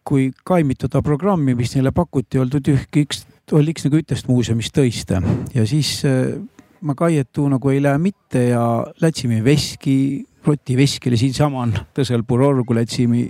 kui 0.03 0.31
kaimitada 0.45 1.01
programmi, 1.05 1.53
mis 1.55 1.75
neile 1.75 1.93
pakuti, 1.95 2.39
oldud 2.41 2.67
üks, 2.73 3.23
oli 3.53 3.75
üks 3.75 3.85
nagu 3.87 4.01
ütest 4.01 4.27
muuseumist 4.27 4.73
tõista. 4.75 5.21
Ja 5.53 5.63
siis 5.69 5.99
äh, 6.07 6.33
ma 6.81 6.95
kaiet 6.97 7.39
nagu 7.49 7.71
ei 7.71 7.81
lähe 7.83 8.01
mitte 8.01 8.49
ja 8.49 8.65
lätsime 9.01 9.43
veski, 9.45 10.25
roti 10.45 10.75
veski 10.77 11.11
oli 11.11 11.21
siinsaman 11.21 11.77
tõsel 11.95 12.25
purorgu, 12.27 12.75
lätsime 12.75 13.29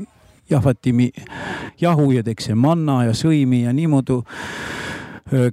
jahvatimi 0.49 1.11
jahu 1.81 2.11
ja 2.11 2.23
teeks 2.23 2.49
manna 2.55 3.03
ja 3.09 3.13
sõimi 3.17 3.63
ja 3.63 3.73
niimoodi 3.73 4.21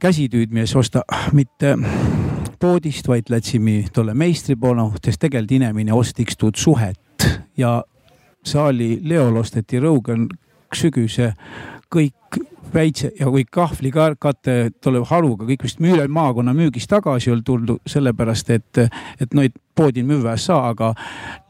käsitüüdmies 0.00 0.74
osta 0.76 1.04
mitte 1.32 1.76
poodist, 2.60 3.08
vaid 3.08 3.30
läksime 3.32 3.84
tolle 3.92 4.14
meistri 4.14 4.56
poole, 4.56 4.90
sest 5.04 5.20
tegelikult 5.24 5.56
inimene 5.56 5.94
ostiks 5.96 6.36
tuud 6.36 6.58
suhet. 6.60 7.26
Ja 7.56 7.80
saali 8.46 8.98
leol 9.04 9.36
osteti 9.40 9.80
rõugen 9.80 10.28
sügise 10.74 11.32
kõik 11.90 12.38
väikse 12.74 13.10
ja 13.18 13.26
kui 13.26 13.44
kahvlikate 13.50 14.70
tolle 14.80 15.02
haruga 15.08 15.48
kõik 15.48 15.64
vist 15.66 15.80
müüle 15.82 16.06
maakonna 16.08 16.54
müügist 16.54 16.90
tagasi 16.90 17.32
oli 17.32 17.42
tulnud, 17.44 17.82
sellepärast 17.86 18.50
et, 18.54 18.82
et 19.20 19.34
neid 19.34 19.56
poodi 19.74 20.04
müüa 20.06 20.36
ei 20.36 20.42
saa, 20.42 20.70
aga 20.70 20.92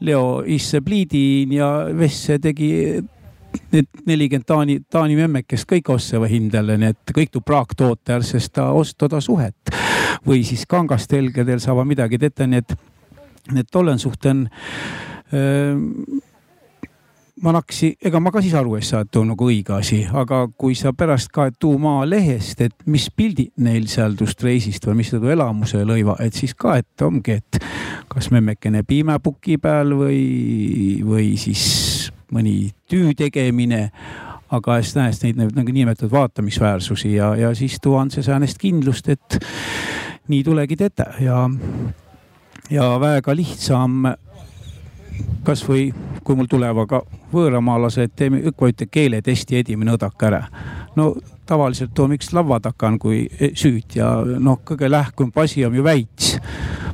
Leo 0.01 0.41
isse 0.45 0.81
pliidin 0.81 1.53
ja 1.53 1.69
Vesse 1.97 2.39
tegi 2.41 2.71
need 3.71 3.87
nelikümmend 4.07 4.47
Taani, 4.47 4.79
Taani 4.89 5.19
memmekest 5.19 5.69
kõik 5.69 5.93
ostava 5.93 6.29
hindele, 6.31 6.79
nii 6.79 6.95
et 6.95 7.15
kõik 7.15 7.35
tuu 7.35 7.45
praaktoote, 7.45 8.21
sest 8.25 8.55
ta 8.57 8.71
ostoda 8.75 9.21
suhet 9.21 9.90
või 10.27 10.43
siis 10.47 10.65
kangast 10.69 11.11
helgedel 11.11 11.61
saavad 11.63 11.87
midagi 11.89 12.19
teha, 12.21 12.47
nii 12.47 12.63
et, 12.63 12.75
nii 13.51 13.63
et 13.63 13.71
tollen 13.71 13.99
suhten 13.99 14.47
öö, 15.33 15.77
ma 17.41 17.53
naksi, 17.55 17.95
ega 18.03 18.19
ma 18.21 18.31
ka 18.33 18.41
siis 18.43 18.53
aru 18.57 18.75
ei 18.77 18.85
saa, 18.85 19.01
et 19.05 19.17
on 19.17 19.31
nagu 19.31 19.47
õige 19.49 19.73
asi, 19.73 20.01
aga 20.05 20.43
kui 20.59 20.75
sa 20.77 20.93
pärast 20.97 21.31
ka 21.33 21.47
tuu 21.57 21.79
Maalehest, 21.81 22.61
et 22.61 22.75
mis 22.91 23.07
pildid 23.09 23.53
neil 23.65 23.87
seal 23.91 24.15
tust 24.19 24.43
reisist 24.45 24.85
või 24.87 24.99
mis 25.01 25.13
tuu 25.13 25.31
elamuse 25.33 25.81
lõiva, 25.87 26.17
et 26.21 26.37
siis 26.37 26.53
ka, 26.57 26.77
et 26.81 27.05
ongi, 27.05 27.39
et 27.41 27.61
kas 28.11 28.29
memmekene 28.33 28.83
piimepuki 28.87 29.57
peal 29.61 29.95
või, 29.97 30.21
või 31.05 31.33
siis 31.41 32.11
mõni 32.31 32.71
töö 32.89 33.15
tegemine 33.17 33.87
aga 34.51 34.77
siis 34.83 34.95
nähes 34.97 35.21
neid 35.23 35.39
nagu 35.39 35.73
nimetatud 35.73 36.11
vaatamisväärsusi 36.11 37.15
ja, 37.15 37.33
ja 37.39 37.53
siis 37.55 37.79
tuuan 37.81 38.11
see 38.11 38.23
säänest 38.23 38.59
kindlust, 38.61 39.07
et 39.09 39.39
nii 40.27 40.43
tulegi 40.43 40.77
teha 40.77 41.07
ja, 41.19 41.49
ja 42.69 42.91
väga 42.99 43.35
lihtsam 43.35 44.13
kasvõi 45.43 45.91
kui 46.23 46.37
mul 46.37 46.49
tulevad 46.49 46.87
ka 46.89 47.01
võõramaalased, 47.31 48.13
teeme 48.15 48.41
õkva 48.51 48.71
keeletesti 48.91 49.57
edimine 49.61 49.95
õdak 49.95 50.25
ära. 50.27 50.43
no 50.95 51.15
tavaliselt 51.45 51.93
toome 51.95 52.15
üks 52.19 52.31
laua 52.33 52.59
takan 52.59 52.99
kui 52.99 53.25
süüd 53.53 53.95
ja 53.95 54.11
noh, 54.23 54.59
kõige 54.65 54.91
lähkum 54.91 55.31
asi 55.35 55.65
on 55.65 55.75
ju 55.75 55.83
väits. 55.83 56.37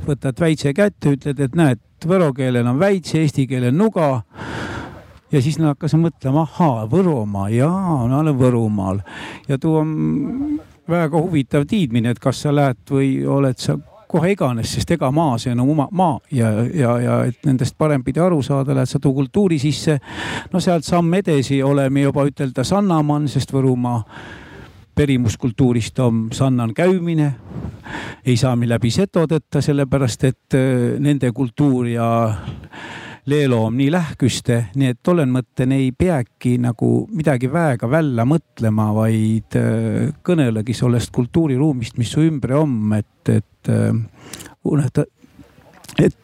võtad 0.06 0.40
väitse 0.40 0.72
kätte, 0.72 1.12
ütled, 1.16 1.40
et 1.40 1.54
näed, 1.54 1.80
võro 2.06 2.32
keelel 2.32 2.66
on 2.66 2.78
väits, 2.78 3.14
eesti 3.14 3.46
keelel 3.46 3.74
nuga 3.76 4.22
ja 5.32 5.42
siis 5.42 5.58
nad 5.58 5.74
hakkasid 5.74 6.00
mõtlema, 6.00 6.46
ahaa, 6.48 6.86
Võrumaa, 6.88 7.50
jaa, 7.52 8.06
ma 8.08 8.20
olen 8.22 8.38
Võrumaal 8.38 9.02
ja 9.48 9.58
too 9.58 9.82
on 9.82 10.60
väga 10.88 11.20
huvitav 11.20 11.66
tiidmine, 11.68 12.10
et 12.10 12.18
kas 12.18 12.42
sa 12.44 12.54
lähed 12.54 12.80
või 12.90 13.12
oled 13.26 13.58
sa 13.60 13.76
kohe 14.08 14.32
iganes, 14.32 14.72
sest 14.72 14.90
ega 14.96 15.10
maa, 15.12 15.36
see 15.38 15.52
on 15.52 15.60
oma 15.66 15.88
maa 15.92 16.16
ja, 16.32 16.50
ja, 16.74 16.94
ja 17.02 17.16
et 17.28 17.44
nendest 17.44 17.76
parempidi 17.78 18.22
aru 18.24 18.40
saada, 18.42 18.74
lähed 18.74 18.88
sa 18.88 19.00
too 19.02 19.12
kultuuri 19.12 19.58
sisse. 19.60 19.98
no 20.52 20.60
sealt 20.60 20.84
samm 20.84 21.14
edasi 21.20 21.62
oleme 21.62 22.06
juba 22.06 22.24
ütelda 22.28 22.64
Sannamann, 22.64 23.28
sest 23.28 23.52
Võrumaa 23.52 24.02
perimuskultuurist 24.98 25.98
on 25.98 26.28
sannan 26.32 26.74
käimine. 26.74 27.34
ei 28.26 28.36
saa 28.36 28.56
me 28.56 28.68
läbi 28.68 28.90
seto 28.90 29.26
tõtta, 29.26 29.60
sellepärast 29.62 30.24
et 30.24 30.56
äh, 30.56 30.96
nende 30.98 31.30
kultuur 31.32 31.86
ja 31.86 32.08
leeloom 33.28 33.76
nii 33.76 33.90
lähküste, 33.92 34.58
nii 34.78 34.92
et 34.92 35.00
tollen 35.04 35.30
mõtten 35.32 35.72
ei 35.76 35.90
peagi 35.92 36.56
nagu 36.62 37.06
midagi 37.12 37.50
väega 37.52 37.90
välja 37.90 38.24
mõtlema, 38.28 38.88
vaid 38.96 39.58
äh, 39.58 40.08
kõnelegi 40.24 40.76
sellest 40.76 41.12
kultuuriruumist, 41.14 41.98
mis 42.00 42.12
su 42.14 42.24
ümber 42.24 42.56
on, 42.62 42.74
et, 42.96 43.32
et 43.32 43.72
äh, 43.72 43.92
uneta, 44.64 45.04
et 45.98 46.16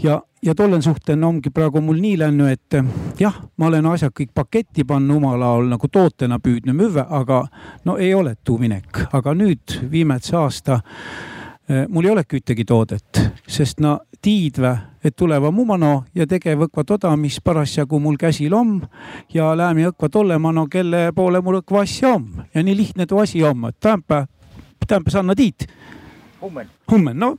ja, 0.00 0.20
ja 0.42 0.54
tollen 0.56 0.82
suhten 0.82 1.24
ongi 1.24 1.52
praegu 1.54 1.82
mul 1.84 2.00
nii 2.00 2.16
läinud, 2.22 2.52
et 2.54 2.78
äh, 2.80 2.94
jah, 3.20 3.36
ma 3.60 3.68
olen 3.68 3.90
asjad 3.92 4.14
kõik 4.16 4.32
paketti 4.34 4.86
pannud 4.88 5.20
omal 5.20 5.42
ajal 5.42 5.68
nagu 5.74 5.92
tootena 5.92 6.40
püüdnud 6.40 6.76
müüa, 6.76 7.06
aga 7.20 7.44
no 7.84 7.98
ei 7.98 8.14
ole 8.14 8.36
tuu 8.44 8.60
minek, 8.62 9.04
aga 9.12 9.36
nüüd 9.36 9.80
viimase 9.90 10.36
aasta 10.40 10.80
mul 11.88 12.04
ei 12.04 12.10
olegi 12.10 12.40
ühtegi 12.40 12.64
toodet, 12.66 13.20
sest 13.48 13.80
no 13.80 13.98
tiidvä, 14.22 14.72
et 15.04 15.16
tuleva 15.16 15.50
mumano 15.54 16.04
ja 16.14 16.26
tegev 16.26 16.66
õkva 16.66 16.84
toda, 16.86 17.12
mis 17.16 17.38
parasjagu 17.44 18.00
mul 18.00 18.18
käsil 18.20 18.54
on 18.56 18.80
ja 19.34 19.52
läämi 19.56 19.86
õkva 19.92 20.10
tolemano, 20.10 20.66
kelle 20.70 21.10
poole 21.16 21.40
mul 21.40 21.60
õkva 21.60 21.84
asja 21.86 22.14
on 22.16 22.44
ja 22.54 22.62
nii 22.62 22.76
lihtne 22.76 23.06
too 23.06 23.22
asi 23.22 23.44
on, 23.44 23.68
et 23.68 23.78
tähendab, 23.80 24.28
tähendab, 24.86 25.12
sa 25.12 25.22
anna 25.22 25.36
tiit. 25.38 25.68
Hummen. 26.40 26.70
Hummen, 26.90 27.18
no. 27.18 27.36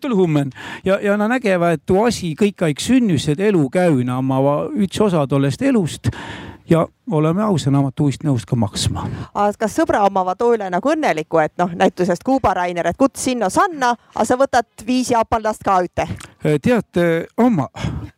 Tuli 0.00 0.14
hummen. 0.14 0.52
Ja, 0.84 1.00
ja 1.02 1.16
nad 1.18 1.28
nägevad, 1.32 1.74
et 1.74 1.82
too 1.86 2.04
asi 2.06 2.34
kõik 2.38 2.62
aeg 2.64 2.80
sünnüs, 2.80 3.26
et 3.28 3.40
elu 3.40 3.64
käüna 3.72 4.20
oma 4.22 4.38
üks 4.78 5.00
osa 5.02 5.26
tollest 5.28 5.62
elust 5.62 6.12
ja 6.70 6.86
oleme 7.10 7.42
ausad, 7.42 7.72
nad 7.74 7.92
tuist 7.96 8.24
nõus 8.24 8.46
ka 8.46 8.56
maksma. 8.56 9.06
kas 9.58 9.74
sõbra 9.76 10.04
omavad 10.06 10.38
toole 10.38 10.70
nagu 10.70 10.92
õnnelikku, 10.92 11.40
et 11.42 11.52
noh, 11.58 11.72
näitusest 11.74 12.24
Kuuba 12.24 12.54
Rainer, 12.54 12.86
et 12.86 12.96
kuts 12.98 13.24
sinna 13.24 13.50
sanna, 13.50 13.94
aga 14.14 14.24
sa 14.24 14.38
võtad 14.38 14.86
viis 14.86 15.10
jaapandlast 15.10 15.64
ka 15.64 15.80
üte? 15.84 16.06
teate, 16.62 17.26
oma 17.36 17.68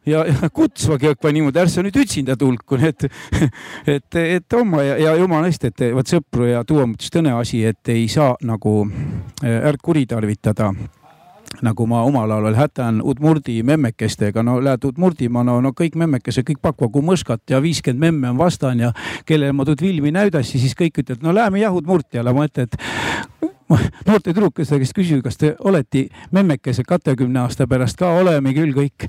ja, 0.07 0.25
ja 0.29 0.51
kutsvagi 0.53 1.11
õkva 1.15 1.33
niimoodi, 1.35 1.59
ärsa 1.65 1.83
nüüd 1.83 1.97
üksinda 2.05 2.37
tulku, 2.39 2.79
et, 2.79 3.09
et, 3.97 4.21
et 4.21 4.59
oma 4.59 4.83
ja, 4.87 4.99
ja 5.01 5.15
jumala 5.19 5.51
eest, 5.51 5.65
et 5.73 5.87
vot 5.95 6.07
sõpru 6.07 6.47
ja 6.53 6.65
tuua 6.65 6.87
mõttes 6.87 7.11
tõne 7.11 7.35
asi, 7.39 7.65
et 7.67 7.89
ei 7.89 8.09
saa 8.13 8.37
nagu 8.47 8.85
ärk 9.43 9.83
kuritarvitada 9.83 10.71
nagu 11.61 11.87
ma 11.87 12.03
omal 12.07 12.31
ajal 12.31 12.47
veel 12.49 12.57
hätan 12.57 13.01
Udmurdi 13.05 13.59
memmekestega, 13.67 14.43
no 14.43 14.57
lähed 14.65 14.85
Udmurdimaa, 14.89 15.45
no, 15.45 15.73
kõik 15.77 15.97
memmekesed, 16.01 16.47
kõik 16.49 16.63
pakuvad 16.65 17.05
mõskat 17.13 17.43
ja 17.51 17.61
viiskümmend 17.63 18.01
memme 18.01 18.33
on 18.33 18.39
vastan 18.41 18.81
ja 18.81 18.93
kellele 19.29 19.53
ma 19.53 19.67
tuud 19.69 19.83
filmi 19.85 20.13
näidasin, 20.15 20.61
siis 20.63 20.77
kõik 20.79 21.03
ütlevad, 21.03 21.23
no 21.27 21.35
lähme 21.37 21.61
jah 21.61 21.75
Udmurti 21.75 22.21
jälle, 22.21 22.33
ma 22.33 22.47
ütlen, 22.49 22.71
et 22.71 22.79
noorte 24.07 24.33
tüdrukeste 24.33 24.79
käest 24.81 24.97
küsin, 24.97 25.23
kas 25.25 25.39
te 25.41 25.55
olete 25.65 26.07
memmekesed 26.33 26.89
katekümne 26.89 27.45
aasta 27.45 27.67
pärast 27.69 28.01
ka, 28.01 28.11
oleme 28.21 28.55
küll 28.57 28.75
kõik. 28.77 29.09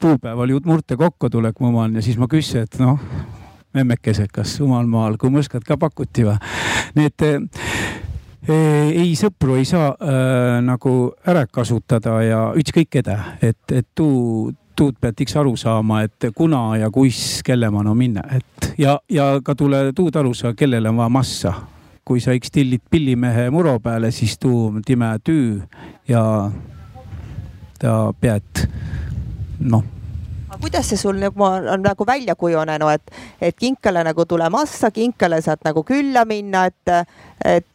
puupäeval 0.00 0.50
Udmurte 0.58 0.96
kokku 0.96 1.30
tulek 1.30 1.60
mu 1.60 1.68
omal 1.68 1.94
ja 1.94 2.02
siis 2.02 2.18
ma 2.18 2.28
küsin, 2.28 2.66
et 2.66 2.78
noh, 2.78 2.98
memmekesed, 3.74 4.30
kas 4.32 4.60
omal 4.60 4.86
maal, 4.86 5.16
kui 5.16 5.30
mõskat 5.30 5.64
ka 5.64 5.76
pakuti 5.76 6.26
või? 6.26 6.36
nii 6.96 7.12
et 7.12 8.05
ei, 8.48 9.14
sõpru 9.18 9.56
ei 9.58 9.64
saa 9.66 9.90
äh, 9.90 10.58
nagu 10.64 10.92
ära 11.26 11.46
kasutada 11.50 12.20
ja 12.24 12.40
ükskõik 12.56 12.90
keda, 12.98 13.18
et, 13.42 13.58
et 13.72 13.86
tuu, 13.94 14.52
tuud 14.76 14.98
pead 15.00 15.20
iks 15.24 15.36
aru 15.40 15.56
saama, 15.58 16.02
et 16.06 16.28
kuna 16.36 16.76
ja 16.80 16.90
kuis, 16.92 17.40
kelle 17.46 17.70
ma 17.72 17.82
no 17.86 17.94
minna, 17.98 18.22
et 18.36 18.70
ja, 18.78 18.98
ja 19.10 19.36
ka 19.44 19.56
tule 19.58 19.88
tuud 19.96 20.16
aru 20.16 20.34
saa, 20.36 20.54
kellele 20.54 20.92
on 20.92 21.02
vaja 21.02 21.12
massa. 21.20 21.54
kui 22.06 22.20
sa 22.22 22.30
iks 22.30 22.52
tillid 22.54 22.84
pillimehe 22.90 23.48
muro 23.50 23.80
peale, 23.82 24.12
siis 24.14 24.38
tuu 24.38 24.68
on 24.68 24.82
time 24.86 25.08
tüü 25.26 25.58
ja 26.06 26.50
ta 27.82 28.12
pead 28.20 28.68
noh. 29.58 29.82
Kuidas 30.60 30.86
see 30.88 30.96
sul 30.96 31.18
nagu 31.18 31.42
on 31.42 31.82
nagu 31.82 32.06
välja 32.06 32.34
kujunenud, 32.38 32.92
et, 32.94 33.10
et 33.40 33.56
kinkele 33.58 34.04
nagu 34.06 34.24
tule 34.24 34.46
massa, 34.50 34.90
kinkele 34.90 35.40
saad 35.42 35.66
nagu 35.66 35.82
külla 35.82 36.22
minna, 36.24 36.64
et, 36.70 37.10
et 37.44 37.66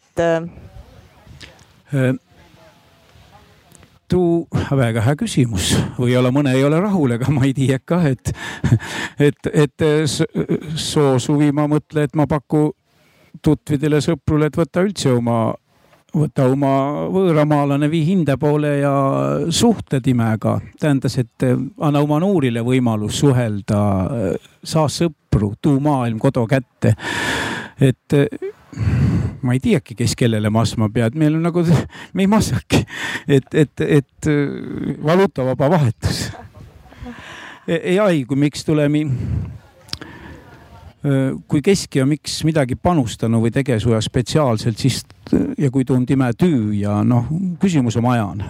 tuu 4.11 4.47
väga 4.75 5.05
hea 5.05 5.15
küsimus, 5.19 5.71
võib-olla 5.95 6.33
mõne 6.35 6.53
ei 6.57 6.63
ole 6.67 6.81
rahul, 6.83 7.15
ega 7.15 7.31
ma 7.31 7.45
ei 7.47 7.53
tea 7.55 7.79
kah, 7.85 8.05
et, 8.11 8.33
et, 9.19 9.51
et 9.53 9.85
soo 10.75 11.15
suvi 11.19 11.51
ma 11.55 11.67
mõtlen, 11.71 12.09
et 12.09 12.15
ma 12.19 12.27
paku 12.27 12.69
tuttvidele, 13.41 14.01
sõprule, 14.03 14.51
et 14.51 14.59
võta 14.59 14.83
üldse 14.83 15.13
oma 15.15 15.53
võta 16.11 16.43
oma 16.51 16.71
võõramaalane, 17.11 17.87
vii 17.87 18.03
hinde 18.09 18.35
poole 18.39 18.73
ja 18.81 18.91
suhtle 19.47 20.01
timega. 20.03 20.57
tähendas, 20.79 21.17
et 21.17 21.45
anna 21.79 22.01
oma 22.03 22.19
noorile 22.19 22.63
võimalus 22.67 23.21
suhelda, 23.23 23.79
saa 24.63 24.89
sõpru, 24.91 25.53
tuu 25.61 25.79
maailm 25.79 26.19
kodu 26.19 26.43
kätte. 26.51 26.95
et 27.79 28.19
ma 29.43 29.55
ei 29.57 29.63
teagi, 29.63 29.95
kes 29.97 30.15
kellele 30.19 30.49
massma 30.53 30.89
pead, 30.93 31.17
meil 31.19 31.37
on 31.39 31.47
nagu, 31.49 31.63
me 32.15 32.25
ei 32.25 32.29
massaki, 32.31 32.83
et, 33.27 33.49
et, 33.53 33.85
et 33.87 34.31
valuutavaba 35.03 35.69
vahetus. 35.77 36.29
ei 37.67 37.99
aigu, 37.99 38.35
miks 38.35 38.65
tuleme 38.65 39.05
kui 41.47 41.61
keski 41.65 42.01
on 42.01 42.11
miks 42.13 42.41
midagi 42.45 42.75
panustanud 42.77 43.41
või 43.41 43.53
tegesuja 43.53 44.01
spetsiaalselt, 44.05 44.77
siis 44.77 45.01
ja 45.57 45.71
kui 45.73 45.85
tund 45.87 46.09
ime 46.13 46.29
tüü 46.37 46.75
ja 46.77 46.99
noh, 47.03 47.25
küsimus 47.61 47.97
on 47.97 48.11
ajan. 48.13 48.43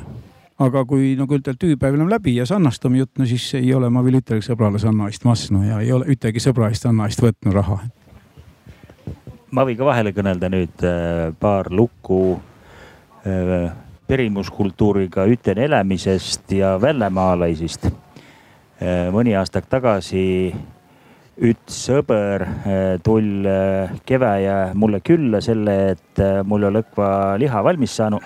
aga 0.62 0.84
kui 0.86 1.16
nagu 1.18 1.40
ütelda, 1.40 1.58
tüüpäev 1.58 1.96
enam 1.96 2.10
läbi 2.12 2.36
ja 2.36 2.46
sannastame 2.46 3.00
jutt, 3.00 3.16
no 3.18 3.26
siis 3.26 3.48
ei 3.58 3.74
ole 3.74 3.90
ma 3.90 4.04
veel 4.04 4.20
ütelgi 4.20 4.46
sõbrale 4.46 4.80
sanna 4.80 5.08
eest 5.10 5.24
massnud 5.26 5.66
ja 5.66 5.80
ei 5.82 5.92
ole 5.92 6.06
ühtegi 6.12 6.44
sõbra 6.44 6.70
eest 6.70 6.84
sanna 6.86 7.08
eest 7.08 7.24
võtnud 7.24 7.56
raha. 7.56 7.80
Ma 9.52 9.66
võin 9.68 9.78
ka 9.78 9.86
vahele 9.86 10.14
kõnelda 10.16 10.50
nüüd 10.52 10.86
paar 11.40 11.70
lugu 11.72 12.40
perimuskultuuriga 14.12 15.24
üten 15.32 15.60
elamisest 15.62 16.52
ja 16.52 16.76
vällemaalaisist. 16.82 17.86
mõni 19.14 19.36
aasta 19.38 19.62
tagasi 19.62 20.24
üks 21.42 21.78
sõber 21.86 22.44
tull 23.06 23.46
eh, 23.48 23.94
keväja 24.06 24.56
mulle 24.76 25.00
külla 25.06 25.40
selle, 25.42 25.76
et 25.94 26.22
mul 26.46 26.66
ole 26.68 26.82
õkva 26.84 27.38
liha 27.40 27.64
valmis 27.64 27.96
saanud. 27.96 28.22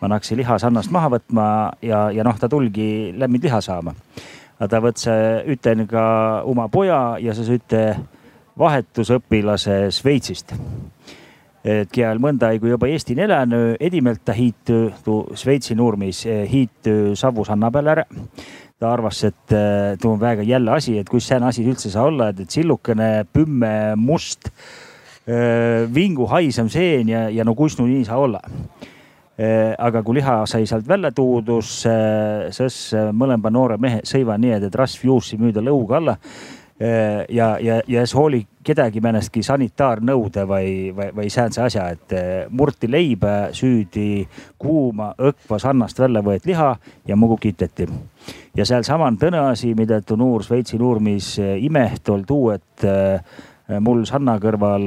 ma 0.00 0.08
naksin 0.08 0.38
lihasannast 0.40 0.90
maha 0.90 1.10
võtma 1.12 1.46
ja, 1.84 2.10
ja 2.10 2.24
noh, 2.24 2.36
ta 2.40 2.48
tulgi 2.48 3.12
lämmind 3.16 3.44
liha 3.44 3.60
saama. 3.60 3.94
ta 4.68 4.80
võttis, 4.80 5.08
ütlen 5.46 5.86
ka 5.86 6.42
oma 6.44 6.68
poja 6.68 7.16
ja 7.20 7.34
siis 7.34 7.48
üte 7.48 7.96
vahetusõpilase 8.60 9.88
Šveitsist. 9.94 10.54
et 11.64 11.90
kiel 11.92 12.18
mõnda 12.18 12.54
aigu 12.54 12.70
juba 12.70 12.88
Eesti 12.88 13.14
elänu, 13.20 13.76
edimelt 13.80 14.22
ta 14.24 14.32
hiitu 14.32 14.94
Šveitsi 15.36 15.74
nurmis, 15.76 16.24
hiitu 16.24 17.16
Savusanna 17.16 17.70
peale 17.70 17.90
ära 17.90 18.04
ta 18.80 18.94
arvas, 18.94 19.18
et 19.28 19.52
äh, 19.52 19.98
tuu 20.00 20.14
on 20.14 20.20
väga 20.20 20.42
jälle 20.42 20.72
asi, 20.72 20.94
et 20.98 21.08
kus 21.08 21.26
sääne 21.28 21.50
asi 21.50 21.66
üldse 21.68 21.90
saa 21.92 22.06
olla, 22.08 22.30
et, 22.32 22.48
sillukene 22.48 23.26
pümme 23.28 23.92
must 24.00 24.48
äh, 24.48 25.84
vingu 25.92 26.24
haisem 26.30 26.70
seen 26.72 27.12
ja, 27.12 27.26
ja 27.28 27.44
no 27.44 27.54
kus 27.54 27.76
nu 27.78 27.84
nii 27.90 28.06
saa 28.08 28.16
olla 28.20 28.40
aga 29.80 30.02
kui 30.04 30.18
liha 30.18 30.34
sai 30.44 30.66
sealt 30.68 30.84
välja 30.84 31.08
tuudus, 31.16 31.70
siis 32.52 32.74
mõlema 33.16 33.48
noore 33.48 33.78
mehe 33.80 34.02
sõiva 34.04 34.34
nii, 34.36 34.58
et 34.58 34.74
rasv 34.76 35.06
juussi 35.06 35.38
müüda 35.40 35.62
lõuga 35.64 35.96
alla 35.96 36.16
ja, 37.28 37.58
ja, 37.60 37.82
ja 37.86 38.04
siis 38.06 38.14
hooli 38.16 38.40
kedagi 38.64 39.00
mõnestki 39.04 39.42
sanitaarnõude 39.44 40.44
või, 40.48 40.72
või, 40.96 41.10
või 41.16 41.30
säänse 41.32 41.62
asja, 41.64 41.88
et 41.94 42.14
äh, 42.16 42.30
murti 42.48 42.88
leiba, 42.90 43.50
süüdi 43.56 44.24
kuuma 44.60 45.10
õkva 45.18 45.58
sannast 45.60 46.00
välja 46.00 46.22
võet 46.24 46.48
liha 46.48 46.70
ja 47.08 47.16
mugu 47.16 47.36
kiteti. 47.40 47.88
ja 48.56 48.64
sealsama 48.64 49.06
on 49.08 49.18
tõne 49.20 49.40
asi, 49.50 49.74
mida 49.74 50.00
tu 50.00 50.16
nuur 50.16 50.44
Šveitsi 50.44 50.78
nuurmis 50.78 51.38
äh, 51.38 51.56
imeht 51.64 52.08
ol 52.08 52.24
tuu, 52.28 52.50
et 52.56 52.88
mul 53.80 54.02
sanna 54.08 54.34
kõrval 54.42 54.86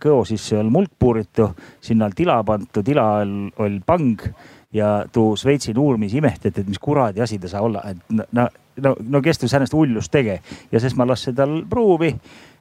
kõo 0.00 0.22
sisse 0.24 0.56
all 0.56 0.70
mulk 0.72 0.94
puuritu, 0.98 1.50
sinna 1.80 2.06
all 2.06 2.14
tila 2.16 2.38
pantu, 2.46 2.82
tila 2.82 3.06
oli 3.20 3.80
pang 3.84 4.22
ja 4.72 5.02
tuu 5.12 5.36
Šveitsi 5.36 5.74
nuurmis 5.76 6.14
imehtati, 6.16 6.62
et 6.62 6.68
mis 6.68 6.80
kuradi 6.80 7.20
asi 7.20 7.38
ta 7.38 7.50
saa 7.50 7.60
olla, 7.66 7.82
et 7.90 8.30
no 8.32 8.46
no, 8.76 8.94
no 9.00 9.22
kes 9.22 9.38
ta 9.38 9.48
säänest 9.48 9.74
hullust 9.76 10.12
tege 10.12 10.40
ja 10.72 10.80
siis 10.80 10.96
ma 10.96 11.06
lasin 11.06 11.34
tal 11.34 11.62
pruuvi 11.70 12.12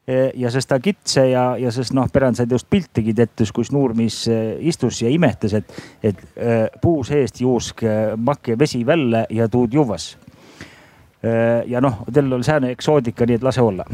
e, 0.08 0.32
ja 0.36 0.52
sest 0.52 0.70
ta 0.70 0.80
kitse 0.80 1.28
ja, 1.30 1.46
ja 1.58 1.72
sest 1.72 1.94
noh, 1.98 2.10
perand 2.14 2.40
said 2.40 2.52
just 2.52 2.70
piltigi 2.70 3.14
tehtud, 3.14 3.52
kus 3.56 3.72
Nurmis 3.72 4.24
e, 4.28 4.40
istus 4.60 5.02
ja 5.02 5.10
imetas, 5.10 5.54
et, 5.60 5.78
et 6.04 6.26
e, 6.36 6.58
puu 6.82 7.04
seest 7.08 7.42
juusk 7.42 7.86
makke 8.18 8.58
vesi 8.60 8.86
välja 8.86 9.26
ja 9.30 9.48
tuud 9.50 9.74
juvas. 9.74 10.18
ja 11.68 11.78
noh, 11.82 12.00
tal 12.14 12.34
oli 12.34 12.44
sääne 12.44 12.72
eksoodika, 12.74 13.28
nii 13.30 13.38
et 13.38 13.44
lase 13.46 13.62
olla 13.62 13.86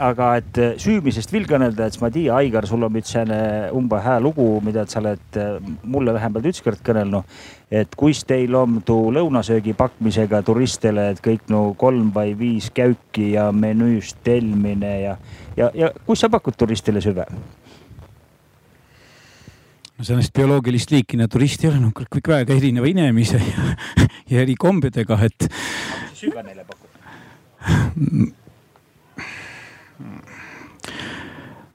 aga 0.00 0.30
et 0.40 0.58
äh, 0.60 0.74
süümisest 0.80 1.32
veel 1.32 1.46
kõnelda, 1.48 1.86
et 1.86 1.94
siis 1.94 2.02
ma 2.02 2.10
tiia, 2.12 2.38
Aigar, 2.40 2.66
sul 2.68 2.82
on 2.86 2.92
nüüd 2.94 3.06
selline 3.08 3.70
umbe 3.76 4.00
hää 4.00 4.18
lugu, 4.22 4.46
mida 4.64 4.86
sa 4.88 5.00
oled 5.02 5.38
äh, 5.38 5.58
mulle 5.84 6.14
vähemalt 6.16 6.48
ükskord 6.50 6.80
kõnelnud. 6.86 7.38
et 7.70 7.92
kus 7.94 8.24
teil 8.26 8.54
on 8.58 8.80
tuu 8.82 9.12
lõunasöögi 9.14 9.76
pakmisega 9.78 10.40
turistile, 10.42 11.10
et 11.12 11.20
kõik 11.22 11.46
no 11.52 11.74
kolm 11.78 12.08
või 12.14 12.32
viis 12.38 12.70
käuki 12.74 13.32
ja 13.36 13.52
menüüst 13.52 14.16
telmine 14.26 14.94
ja, 15.04 15.16
ja, 15.56 15.70
ja 15.74 15.92
kus 16.06 16.24
sa 16.24 16.28
pakud 16.32 16.56
turistile 16.58 17.00
süve? 17.04 17.28
no 19.98 20.08
sellest 20.08 20.34
bioloogilist 20.34 20.90
liiki 20.90 21.20
need 21.20 21.30
turist 21.30 21.64
ei 21.64 21.70
ole, 21.70 21.78
noh 21.84 21.92
kõik 21.94 22.32
väga 22.32 22.56
erineva 22.56 22.88
inimese 22.90 23.38
ja, 23.38 23.76
ja 24.32 24.42
eri 24.42 24.56
kombedega, 24.58 25.20
et. 25.28 25.48
süve 26.16 26.42
neile 26.42 26.64
pakkud? 26.64 28.39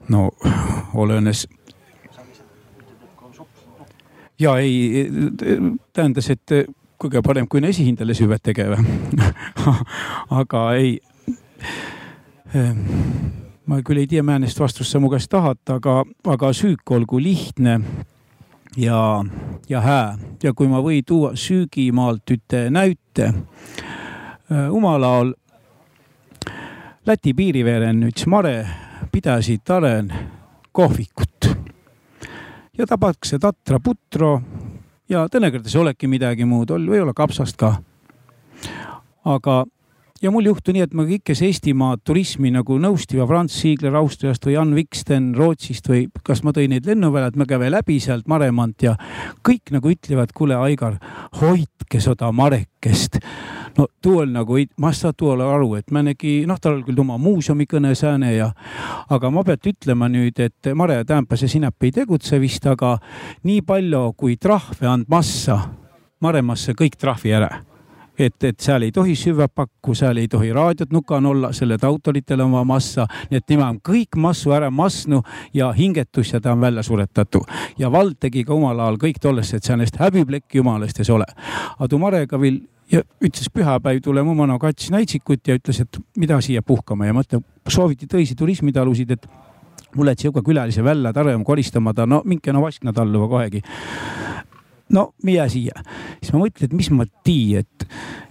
No 0.08 0.30
olenes. 0.94 1.48
ja 4.38 4.56
ei, 4.58 5.08
tähendas, 5.92 6.30
et 6.30 6.52
kõige 7.00 7.22
parem, 7.24 7.48
kui 7.48 7.60
on 7.60 7.68
esihindele 7.70 8.14
süvet 8.14 8.42
tegema 8.42 8.76
aga 10.40 10.66
ei. 10.76 10.98
ma 13.66 13.80
küll 13.82 14.00
ei 14.00 14.06
tea, 14.06 14.22
määnest 14.22 14.60
vastust 14.60 14.92
sa 14.92 15.00
mu 15.00 15.10
käest 15.12 15.30
tahad, 15.32 15.60
aga, 15.72 16.04
aga 16.32 16.52
süük 16.54 16.90
olgu 16.90 17.18
lihtne 17.20 17.80
ja, 18.76 19.24
ja 19.68 19.80
hää 19.80 20.18
ja 20.42 20.52
kui 20.54 20.68
ma 20.68 20.80
või 20.84 21.02
tuua 21.06 21.34
süügimaalt 21.36 22.30
üte 22.30 22.68
näite. 22.70 23.32
Umalaol 24.70 25.34
Läti 27.06 27.36
piiriveeren 27.38 28.00
üks 28.08 28.24
Mare 28.26 28.66
pidasid 29.12 29.70
aren 29.70 30.08
kohvikut 30.74 31.46
ja 32.78 32.86
tabakse 32.86 33.38
tatra 33.38 33.78
putro 33.78 34.40
ja 35.08 35.22
tõenäoliselt 35.30 35.70
ei 35.70 35.80
olegi 35.84 36.10
midagi 36.10 36.48
muud, 36.50 36.72
võib-olla 36.74 37.14
kapsast 37.14 37.54
ka. 37.62 37.76
aga, 39.24 39.54
ja 40.26 40.30
mul 40.34 40.48
juhtu 40.48 40.72
nii, 40.74 40.82
et 40.82 40.94
ma 40.96 41.04
kõikes 41.06 41.38
Eestimaa 41.46 41.96
turismi 42.02 42.50
nagu 42.50 42.80
nõustiva 42.82 43.28
Franz 43.30 43.54
Ziegler 43.60 43.94
Austriast 44.00 44.46
või 44.46 44.56
Jan 44.56 44.72
Viksten 44.74 45.28
Rootsist 45.38 45.86
või 45.86 46.08
kas 46.26 46.42
ma 46.42 46.50
tõin 46.56 46.72
neid 46.74 46.88
lennuväljad, 46.88 47.36
ma 47.38 47.46
käin 47.46 47.62
läbi 47.70 48.00
sealt 48.02 48.26
Maremant 48.26 48.82
ja 48.82 48.96
kõik 49.46 49.70
nagu 49.70 49.92
ütlevad, 49.92 50.32
kuule, 50.34 50.56
Aigar, 50.58 50.96
hoidke 51.38 52.00
seda 52.02 52.32
Marekest. 52.34 53.20
No 53.78 53.86
too 54.02 54.24
oli 54.24 54.34
nagu, 54.34 54.58
ma 54.82 54.90
ei 54.90 54.98
saa 54.98 55.14
too 55.14 55.30
aru, 55.36 55.76
et 55.78 55.94
ma 55.94 56.02
nägi, 56.02 56.40
noh, 56.48 56.58
tal 56.58 56.80
oli 56.80 56.88
küll 56.88 57.04
oma 57.04 57.20
muuseumi 57.22 57.68
kõne 57.70 57.94
sääne 57.94 58.32
ja, 58.34 58.50
aga 59.12 59.30
ma 59.30 59.46
pean 59.46 59.70
ütlema 59.70 60.10
nüüd, 60.10 60.42
et 60.42 60.72
Mare 60.74 60.98
Tämpase 61.06 61.46
sinap 61.52 61.86
ei 61.86 61.94
tegutse 61.94 62.40
vist, 62.42 62.66
aga 62.66 62.96
nii 63.46 63.62
palju 63.62 64.02
kui 64.18 64.40
trahve 64.42 64.90
and 64.90 65.06
massa, 65.12 65.60
Maremasse 66.18 66.74
kõik 66.74 66.98
trahvi 66.98 67.36
ära 67.36 67.54
et, 68.18 68.44
et 68.44 68.60
seal 68.60 68.82
ei 68.82 68.92
tohi 68.92 69.16
süvapakku, 69.16 69.94
seal 69.94 70.16
ei 70.16 70.28
tohi 70.28 70.52
raadiot 70.52 70.92
nukan 70.92 71.26
olla, 71.26 71.52
selle 71.52 71.78
autoritel 71.82 72.40
on 72.44 72.52
vaja 72.52 72.64
massa, 72.64 73.06
nii 73.30 73.40
et 73.40 73.46
tema 73.46 73.68
on 73.68 73.80
kõik 73.84 74.16
massu 74.20 74.54
ära 74.56 74.70
massnu 74.70 75.22
ja 75.54 75.72
hingetus 75.76 76.32
ja 76.32 76.40
ta 76.40 76.52
on 76.52 76.60
välja 76.60 76.82
suretatu. 76.82 77.44
ja 77.78 77.92
vald 77.92 78.16
tegi 78.20 78.44
ka 78.44 78.54
omal 78.54 78.80
ajal 78.80 78.96
kõik 79.02 79.20
tollest, 79.20 79.54
et 79.54 79.64
sellest 79.64 80.00
häbiplekki 80.00 80.58
jumalast 80.58 81.00
ei 81.00 81.12
ole. 81.12 81.26
aga 81.78 81.88
tuu 81.88 81.98
Marega 81.98 82.40
veel 82.40 82.60
ja 82.92 83.02
ütles 83.24 83.50
pühapäev 83.52 84.00
tuleme 84.02 84.30
oma 84.30 84.46
no 84.46 84.58
kats 84.58 84.90
näitsikut 84.90 85.48
ja 85.48 85.56
ütles, 85.58 85.80
et 85.82 85.98
mida 86.16 86.40
siia 86.40 86.62
puhkama 86.62 87.06
ja 87.06 87.16
mõtle, 87.16 87.42
sooviti 87.68 88.06
tõisi 88.10 88.36
turismitalusid, 88.38 89.10
et 89.10 89.26
mulle 89.96 90.12
et 90.12 90.22
sihuke 90.22 90.42
külalise 90.46 90.84
välja 90.84 91.12
tarem 91.12 91.44
koristamata, 91.44 92.06
no 92.06 92.22
minge 92.24 92.52
no 92.52 92.62
vaskna 92.62 92.92
talluva 92.92 93.28
kohegi. 93.28 93.62
No 94.94 95.08
mine 95.26 95.48
siia, 95.50 95.82
siis 96.20 96.32
ma 96.34 96.42
mõtlen, 96.44 96.68
et 96.68 96.76
mis 96.76 96.90
ma 96.94 97.06
tii, 97.26 97.62
et, 97.62 97.86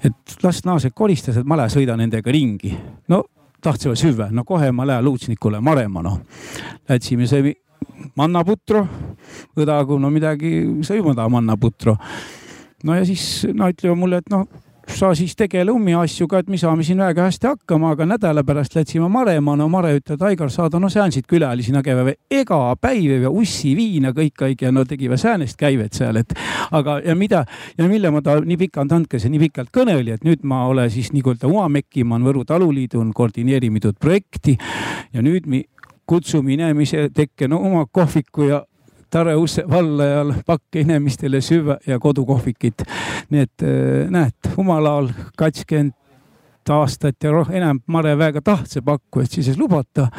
et 0.08 0.38
las 0.44 0.64
naased 0.68 0.96
koristas, 0.96 1.40
et 1.40 1.48
ma 1.48 1.58
lähen 1.60 1.74
sõidan 1.74 2.00
nendega 2.02 2.32
ringi. 2.32 2.76
no 3.12 3.24
tahtsime 3.66 3.96
süüa, 3.98 4.30
no 4.32 4.46
kohe 4.46 4.72
ma 4.72 4.86
lähen 4.88 5.06
luutsnikule 5.06 5.62
marema, 5.64 6.04
noh. 6.06 6.20
Läksime 6.90 7.28
see 7.28 7.56
mannaputro, 8.16 8.86
õdagu 9.58 9.98
no 10.00 10.12
midagi 10.14 10.58
sõimada 10.86 11.26
mannaputro 11.32 11.96
no 12.86 12.96
ja 12.98 13.06
siis 13.08 13.46
no 13.54 13.70
ütleme 13.72 13.98
mulle, 14.00 14.22
et 14.22 14.32
noh 14.34 14.46
sa 14.88 15.12
siis 15.16 15.36
tegele 15.36 15.72
ummi 15.74 15.96
asjuga, 15.98 16.40
et 16.40 16.50
me 16.50 16.58
saame 16.60 16.84
siin 16.86 17.02
väga 17.02 17.26
hästi 17.28 17.48
hakkama, 17.48 17.92
aga 17.96 18.06
nädala 18.10 18.44
pärast 18.46 18.76
läksime 18.78 19.10
Marema, 19.12 19.56
no 19.58 19.68
Mare 19.72 19.96
ütleb, 19.98 20.22
Aigar, 20.28 20.52
saada 20.54 20.80
no 20.80 20.90
säänsid 20.90 21.28
külalisi 21.30 21.74
nägema 21.76 22.14
ega 22.32 22.60
päiv 22.82 23.26
ja 23.26 23.32
ussi 23.32 23.76
viina 23.76 24.14
kõik 24.16 24.62
ja 24.62 24.72
no 24.72 24.86
tegime 24.86 25.18
säänest 25.18 25.58
käivet 25.60 25.94
seal, 25.98 26.22
et 26.22 26.34
aga 26.72 27.00
ja 27.06 27.16
mida 27.16 27.46
ja 27.78 27.90
mille 27.90 28.12
ma 28.12 28.22
ta 28.22 28.38
nii 28.42 28.58
pikalt 28.66 28.92
andkes 28.92 29.26
ja 29.26 29.32
nii 29.34 29.44
pikalt 29.48 29.74
kõneli, 29.76 30.14
et 30.16 30.24
nüüd 30.24 30.44
ma 30.44 30.66
olen 30.70 30.90
siis 30.94 31.12
nii-öelda 31.16 31.50
UAMEC-i, 31.50 32.04
ma 32.04 32.16
olen 32.20 32.26
Võru 32.26 32.46
taluliidu 32.46 33.04
koordineeritud 33.16 34.00
projekti 34.02 34.58
ja 35.14 35.22
nüüd 35.22 35.46
me 35.48 35.64
kutsume 36.06 36.54
inimesi 36.54 37.10
tekke 37.14 37.48
no 37.48 37.60
oma 37.66 37.86
kohviku 37.92 38.50
ja 38.50 38.64
Tare 39.16 39.36
Usse 39.40 39.64
vallajal 39.64 40.34
pakke 40.44 40.82
inimestele 40.84 41.40
süüa 41.42 41.78
ja 41.88 42.00
kodukohvikit. 42.00 42.84
nii 43.30 43.42
et 43.42 43.64
äh, 43.64 44.10
näed, 44.12 44.50
omal 44.58 44.86
ajal 44.86 45.08
kakskümmend 45.40 45.94
aastat 46.70 47.24
ja 47.24 47.32
roh 47.32 47.48
enam 47.48 47.80
Mare 47.88 48.18
väega 48.20 48.42
tahtse 48.42 48.82
pakku, 48.82 49.22
et 49.24 49.32
siis 49.32 49.56
lubata. 49.58 50.10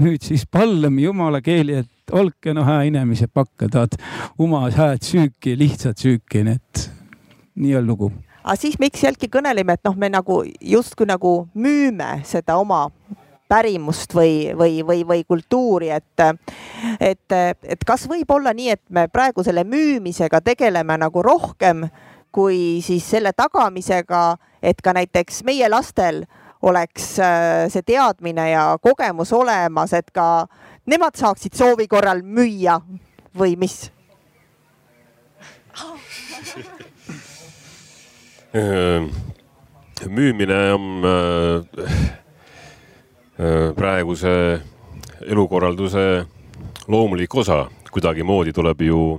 nüüd 0.00 0.24
siis 0.24 0.46
pallame 0.48 1.02
jumala 1.02 1.42
keeli, 1.44 1.82
et 1.82 2.12
olge 2.12 2.54
no 2.54 2.64
hää 2.64 2.86
inimese 2.88 3.26
pakka, 3.28 3.68
tahad 3.68 3.98
oma 4.38 4.70
hääd 4.70 5.04
süüki, 5.04 5.58
lihtsat 5.58 5.98
süüki, 5.98 6.44
nii 6.44 6.56
et 6.56 6.88
nii 7.56 7.76
on 7.76 7.86
lugu 7.86 8.12
aga 8.46 8.56
siis 8.56 8.80
miks 8.80 9.04
jällegi 9.04 9.28
kõneleme, 9.36 9.76
et 9.76 9.84
noh, 9.84 10.00
me 10.00 10.08
nagu 10.08 10.40
justkui 10.60 11.12
nagu 11.12 11.36
müüme 11.52 12.22
seda 12.24 12.56
oma 12.56 12.86
pärimust 13.48 14.14
või, 14.14 14.50
või, 14.58 14.80
või, 14.86 15.04
või 15.06 15.24
kultuuri, 15.24 15.90
et, 15.94 16.24
et, 17.00 17.32
et 17.62 17.84
kas 17.86 18.06
võib 18.10 18.30
olla 18.30 18.52
nii, 18.56 18.70
et 18.74 18.82
me 18.90 19.06
praegu 19.12 19.44
selle 19.46 19.64
müümisega 19.64 20.40
tegeleme 20.44 20.98
nagu 20.98 21.22
rohkem 21.22 21.86
kui 22.36 22.82
siis 22.84 23.06
selle 23.10 23.32
tagamisega, 23.32 24.36
et 24.62 24.82
ka 24.84 24.92
näiteks 24.96 25.42
meie 25.48 25.68
lastel 25.72 26.24
oleks 26.66 27.14
äh, 27.22 27.66
see 27.72 27.84
teadmine 27.86 28.50
ja 28.50 28.64
kogemus 28.82 29.32
olemas, 29.32 29.94
et 29.96 30.10
ka 30.12 30.46
nemad 30.90 31.16
saaksid 31.16 31.56
soovi 31.56 31.88
korral 31.88 32.22
müüa 32.22 32.80
või 33.36 33.56
mis? 33.60 33.86
müümine 40.06 40.56
on 40.72 41.04
äh, 41.04 42.16
Äh, 42.16 42.25
praeguse 43.76 44.32
elukorralduse 45.26 46.26
loomulik 46.88 47.34
osa. 47.34 47.66
kuidagimoodi 47.90 48.52
tuleb 48.52 48.80
ju 48.84 49.18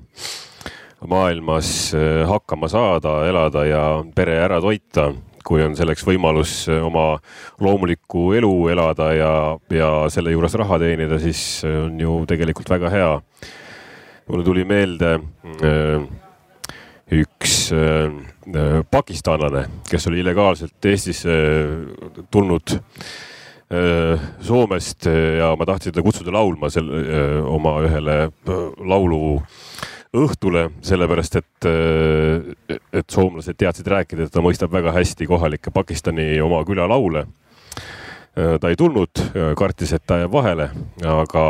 maailmas 1.07 1.93
äh, 1.93 2.27
hakkama 2.29 2.67
saada, 2.67 3.25
elada 3.27 3.65
ja 3.65 3.81
pere 4.15 4.37
ära 4.41 4.59
toita, 4.61 5.07
kui 5.45 5.63
on 5.65 5.75
selleks 5.77 6.05
võimalus 6.05 6.53
äh, 6.69 6.83
oma 6.85 7.19
loomulikku 7.59 8.31
elu 8.37 8.51
elada 8.73 9.11
ja, 9.13 9.31
ja 9.73 9.89
selle 10.13 10.33
juures 10.33 10.53
raha 10.61 10.79
teenida, 10.81 11.19
siis 11.21 11.41
on 11.65 11.99
ju 11.99 12.19
tegelikult 12.29 12.69
väga 12.69 12.93
hea. 12.93 13.11
mulle 14.27 14.43
tuli 14.43 14.65
meelde 14.67 15.13
üks 17.15 17.53
pakistanlane, 18.91 19.63
kes 19.89 20.07
oli 20.09 20.19
illegaalselt 20.19 20.85
Eestisse 20.85 21.37
tulnud 22.31 22.75
Soomest 23.67 25.09
ja 25.11 25.49
ma 25.59 25.65
tahtsin 25.67 25.91
teda 25.91 26.03
kutsuda 26.05 26.31
laulma 26.31 26.69
selle 26.71 27.01
oma 27.51 27.73
ühele 27.83 28.29
laulu 28.79 29.41
õhtule, 30.15 30.67
sellepärast 30.85 31.35
et, 31.39 31.67
et 32.95 33.09
soomlased 33.11 33.57
teadsid 33.59 33.87
rääkida, 33.91 34.27
et 34.27 34.33
ta 34.33 34.43
mõistab 34.43 34.71
väga 34.73 34.93
hästi 34.95 35.27
kohalikke 35.27 35.73
Pakistani 35.73 36.37
oma 36.41 36.63
külalaule. 36.67 37.25
ta 38.61 38.69
ei 38.69 38.75
tulnud, 38.77 39.19
kartis, 39.57 39.93
et 39.93 40.03
ta 40.05 40.19
jääb 40.21 40.31
vahele, 40.31 40.69
aga 41.03 41.43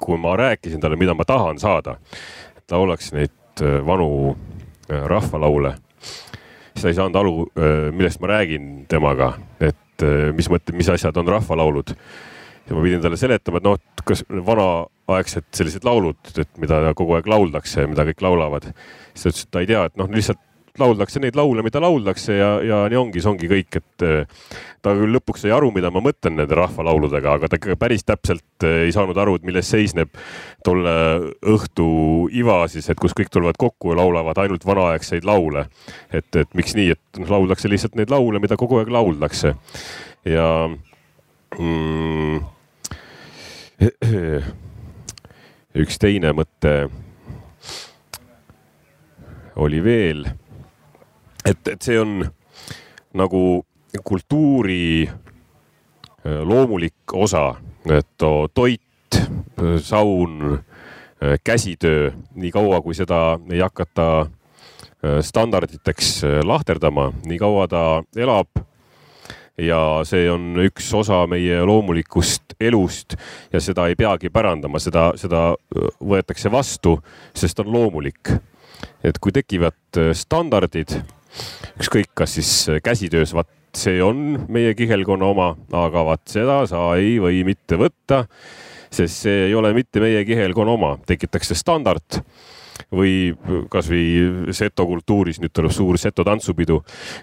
kui 0.00 0.18
ma 0.20 0.36
rääkisin 0.36 0.80
talle, 0.80 0.96
mida 0.96 1.14
ma 1.14 1.24
tahan 1.24 1.58
saada, 1.58 1.96
et 2.56 2.70
laulaks 2.70 3.12
neid 3.16 3.62
vanu 3.86 4.36
rahvalaule, 4.88 5.74
siis 6.74 6.82
ta 6.82 6.88
ei 6.88 6.98
saanud 6.98 7.16
aru, 7.16 7.34
millest 7.96 8.20
ma 8.20 8.36
räägin 8.36 8.84
temaga, 8.88 9.32
et 9.60 9.76
et 9.96 10.06
eh, 10.06 10.32
mis 10.36 10.48
mõte, 10.52 10.74
mis 10.76 10.88
asjad 10.92 11.16
on 11.16 11.28
rahvalaulud. 11.36 11.94
ja 12.66 12.74
ma 12.74 12.82
pidin 12.82 13.02
talle 13.02 13.16
seletama, 13.16 13.60
et 13.60 13.66
noh, 13.66 13.78
kas 14.06 14.24
vanaaegsed 14.28 15.46
sellised 15.54 15.84
laulud, 15.86 16.18
et 16.36 16.50
mida 16.58 16.80
kogu 16.98 17.14
aeg 17.14 17.28
lauldakse 17.30 17.86
mida 17.86 18.04
kõik 18.08 18.24
laulavad. 18.26 18.72
siis 19.14 19.22
ta 19.22 19.30
ütles, 19.30 19.44
et 19.46 19.50
ta 19.50 19.62
ei 19.62 19.70
tea, 19.70 19.84
et 19.86 19.96
noh, 19.96 20.10
lihtsalt 20.10 20.42
lauldakse 20.80 21.20
neid 21.22 21.36
laule, 21.38 21.62
mida 21.66 21.80
lauldakse 21.82 22.36
ja, 22.36 22.50
ja 22.64 22.80
nii 22.90 22.98
ongi, 23.00 23.22
see 23.22 23.30
ongi 23.30 23.50
kõik, 23.50 23.78
et 23.80 24.04
eh, 24.06 24.48
ta 24.84 24.94
küll 24.96 25.14
lõpuks 25.16 25.44
sai 25.44 25.52
aru, 25.54 25.70
mida 25.74 25.90
ma 25.94 26.02
mõtlen 26.04 26.38
nende 26.40 26.58
rahvalauludega, 26.58 27.36
aga 27.38 27.50
ta 27.50 27.60
ikka 27.60 27.78
päris 27.80 28.06
täpselt 28.06 28.66
eh, 28.66 28.86
ei 28.86 28.94
saanud 28.94 29.18
aru, 29.22 29.36
et 29.38 29.46
milles 29.48 29.70
seisneb 29.70 30.12
tolle 30.66 30.96
õhtu 31.54 31.88
iva 32.36 32.62
siis, 32.72 32.88
et 32.90 33.00
kus 33.00 33.14
kõik 33.16 33.30
tulevad 33.32 33.58
kokku 33.60 33.92
ja 33.92 34.00
laulavad 34.00 34.42
ainult 34.42 34.66
vanaaegseid 34.66 35.26
laule. 35.28 35.66
et, 36.12 36.28
et 36.36 36.54
miks 36.54 36.76
nii, 36.78 36.90
et 36.96 37.22
noh, 37.22 37.30
lauldakse 37.36 37.70
lihtsalt 37.70 37.96
neid 37.98 38.12
laule, 38.12 38.42
mida 38.42 38.58
kogu 38.60 38.80
aeg 38.80 38.92
lauldakse 38.92 39.54
ja 40.26 40.50
mm, 41.58 42.40
üks 45.82 45.98
teine 46.00 46.32
mõte 46.36 46.72
oli 49.56 49.80
veel 49.84 50.26
et, 51.46 51.68
et 51.68 51.82
see 51.82 51.98
on 52.00 52.20
nagu 53.16 53.42
kultuuri 54.04 55.08
äh, 55.08 56.40
loomulik 56.42 57.14
osa, 57.14 57.54
et 57.90 58.24
toit, 58.54 58.82
saun, 59.80 60.58
äh, 61.22 61.38
käsitöö, 61.44 62.10
nii 62.34 62.50
kaua 62.50 62.80
kui 62.82 62.94
seda 62.94 63.38
ei 63.50 63.60
hakata 63.60 64.08
äh, 64.20 65.20
standarditeks 65.20 66.22
lahterdama, 66.44 67.12
nii 67.24 67.38
kaua 67.38 67.68
ta 67.68 67.84
elab 68.16 68.64
ja 69.58 69.80
see 70.04 70.26
on 70.28 70.58
üks 70.66 70.90
osa 70.94 71.22
meie 71.30 71.62
loomulikust 71.64 72.58
elust 72.60 73.16
ja 73.52 73.60
seda 73.60 73.86
ei 73.88 73.96
peagi 73.96 74.28
pärandama, 74.28 74.80
seda, 74.82 75.12
seda 75.16 75.54
võetakse 76.04 76.52
vastu, 76.52 76.98
sest 77.32 77.64
on 77.64 77.72
loomulik. 77.72 78.34
et 79.04 79.18
kui 79.18 79.32
tekivad 79.32 79.98
standardid 80.12 80.98
ükskõik, 81.80 82.12
kas 82.14 82.38
siis 82.38 82.52
käsitöös, 82.84 83.34
vaat 83.36 83.50
see 83.76 84.00
on 84.02 84.46
meie 84.52 84.74
kihelkonna 84.76 85.28
oma, 85.28 85.50
aga 85.76 86.04
vaat 86.08 86.24
seda 86.32 86.62
sa 86.68 86.88
ei 87.00 87.16
või 87.22 87.42
mitte 87.46 87.78
võtta, 87.80 88.24
sest 88.90 89.26
see 89.26 89.46
ei 89.48 89.56
ole 89.56 89.74
mitte 89.76 90.00
meie 90.00 90.24
kihelkonna 90.28 90.76
oma, 90.76 90.94
tekitakse 91.08 91.56
standard 91.58 92.22
või 92.92 93.34
kasvõi 93.72 94.52
seto 94.54 94.86
kultuuris, 94.86 95.40
nüüd 95.42 95.52
tuleb 95.56 95.72
suur 95.74 95.98
seto 95.98 96.24
tantsupidu. 96.26 96.82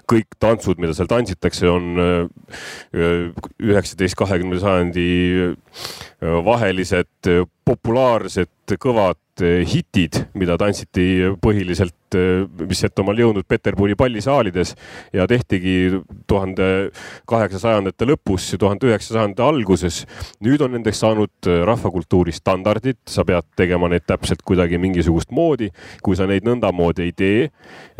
kõik 0.10 0.36
tantsud, 0.40 0.82
mida 0.82 0.96
seal 0.98 1.08
tantsitakse, 1.08 1.70
on 1.70 2.02
äh, 2.02 3.30
üheksateist, 3.62 4.18
kahekümnenda 4.20 4.64
sajandi 4.64 5.08
äh, 5.48 6.38
vahelised 6.46 7.32
populaarsed 7.66 8.78
kõvad 8.82 9.23
hitid, 9.42 10.20
mida 10.38 10.58
tantsiti 10.62 11.34
põhiliselt 11.42 11.96
Eh, 12.18 12.46
mis 12.70 12.82
Setomaal 12.84 13.20
jõudnud 13.22 13.46
Peterburi 13.48 13.96
pallisaalides 13.98 14.74
ja 15.16 15.26
tehtigi 15.30 16.02
tuhande 16.30 16.92
kaheksasajandate 17.30 18.08
lõpus 18.10 18.50
tuhande 18.60 18.90
üheksasajandate 18.90 19.44
alguses. 19.46 20.04
nüüd 20.44 20.62
on 20.62 20.74
nendeks 20.78 21.00
saanud 21.04 21.48
eh, 21.48 21.62
rahvakultuuri 21.66 22.34
standardid, 22.36 23.00
sa 23.08 23.26
pead 23.26 23.46
tegema 23.58 23.90
neid 23.90 24.06
täpselt 24.08 24.42
kuidagi 24.46 24.78
mingisugust 24.78 25.32
moodi. 25.32 25.70
kui 26.04 26.16
sa 26.16 26.28
neid 26.28 26.46
nõndamoodi 26.46 27.08
ei 27.08 27.12
tee, 27.12 27.50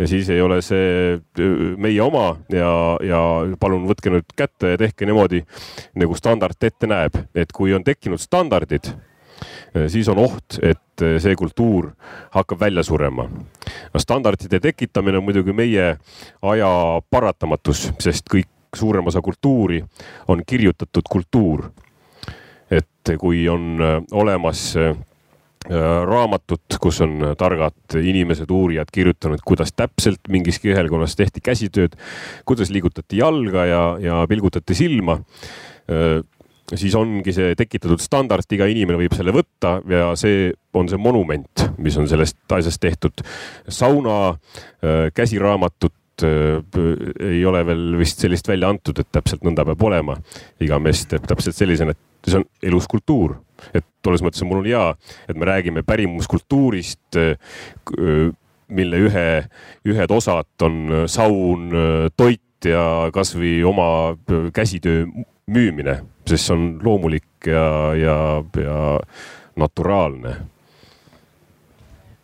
siis 0.06 0.30
ei 0.30 0.42
ole 0.42 0.62
see 0.62 1.14
eh, 1.14 1.78
meie 1.78 2.02
oma 2.02 2.38
ja, 2.50 2.98
ja 3.02 3.22
palun 3.60 3.88
võtke 3.90 4.14
nüüd 4.14 4.36
kätte 4.36 4.76
ja 4.76 4.78
tehke 4.78 5.06
niimoodi 5.06 5.44
nagu 5.96 6.16
standard 6.16 6.58
ette 6.62 6.88
näeb, 6.88 7.18
et 7.36 7.52
kui 7.52 7.74
on 7.74 7.84
tekkinud 7.84 8.22
standardid 8.22 8.94
siis 9.88 10.10
on 10.10 10.20
oht, 10.24 10.60
et 10.62 11.02
äh, 11.02 11.18
see 11.22 11.36
kultuur 11.36 11.92
hakkab 12.34 12.60
välja 12.60 12.84
surema. 12.84 13.28
standardite 13.98 14.60
tekitamine 14.60 15.18
on 15.18 15.24
muidugi 15.24 15.54
meie 15.54 15.96
aja 16.42 16.74
paratamatus, 17.10 17.92
sest 18.00 18.30
kõik 18.30 18.50
suurem 18.76 19.08
osa 19.08 19.22
kultuuri 19.22 19.84
on 20.28 20.44
kirjutatud 20.46 21.10
kultuur. 21.10 21.72
et 22.72 23.10
kui 23.20 23.48
on 23.50 23.82
äh, 23.82 24.04
olemas 24.12 24.76
raamatut, 26.06 26.76
kus 26.82 26.98
on 27.02 27.22
targad 27.40 27.96
inimesed, 27.96 28.50
uurijad 28.52 28.90
kirjutanud, 28.92 29.40
kuidas 29.46 29.72
täpselt 29.72 30.20
mingis 30.28 30.60
kihelkonnas 30.60 31.16
tehti 31.16 31.40
käsitööd, 31.40 31.96
kuidas 32.44 32.68
liigutati 32.70 33.22
jalga 33.22 33.64
ja, 33.66 33.84
ja 34.00 34.18
pilgutati 34.28 34.76
silma 34.76 35.22
siis 36.72 36.96
ongi 36.96 37.34
see 37.36 37.56
tekitatud 37.60 38.02
standard, 38.02 38.48
iga 38.56 38.68
inimene 38.72 39.00
võib 39.02 39.16
selle 39.18 39.34
võtta 39.36 39.76
ja 39.90 40.14
see 40.20 40.48
on 40.78 40.90
see 40.90 41.02
monument, 41.02 41.66
mis 41.84 41.98
on 42.00 42.08
sellest 42.10 42.40
asjast 42.56 42.82
tehtud. 42.82 43.24
sauna, 43.68 44.38
käsiraamatut 45.14 46.24
ei 46.24 47.42
ole 47.46 47.64
veel 47.66 47.98
vist 48.00 48.22
sellist 48.22 48.48
välja 48.48 48.70
antud, 48.70 49.00
et 49.02 49.10
täpselt 49.12 49.44
nõnda 49.44 49.66
peab 49.66 49.84
olema. 49.84 50.16
iga 50.62 50.80
mees 50.80 51.06
teeb 51.10 51.26
täpselt 51.28 51.58
sellisena, 51.58 51.92
et 51.92 52.30
see 52.30 52.40
on 52.40 52.48
elus 52.64 52.88
kultuur, 52.88 53.36
et 53.74 53.86
tolles 54.02 54.24
mõttes 54.24 54.46
mul 54.46 54.62
on 54.62 54.70
hea, 54.70 54.86
et 55.28 55.36
me 55.36 55.50
räägime 55.50 55.84
pärimuskultuurist 55.84 57.20
mille 58.74 59.04
ühe, 59.06 59.28
ühed 59.86 60.12
osad 60.16 60.66
on 60.66 61.06
saun, 61.12 61.70
toit 62.18 62.70
ja 62.70 63.12
kasvõi 63.14 63.58
oma 63.68 64.16
käsitöö 64.56 65.06
müümine, 65.48 66.00
sest 66.28 66.48
see 66.48 66.56
on 66.56 66.68
loomulik 66.84 67.48
ja, 67.48 67.68
ja, 68.00 68.18
ja 68.64 68.80
naturaalne 69.60 70.36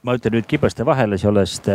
ma 0.03 0.15
ütlen 0.15 0.37
nüüd 0.37 0.47
kibeste 0.49 0.85
vahele 0.87 1.17
sellest, 1.19 1.67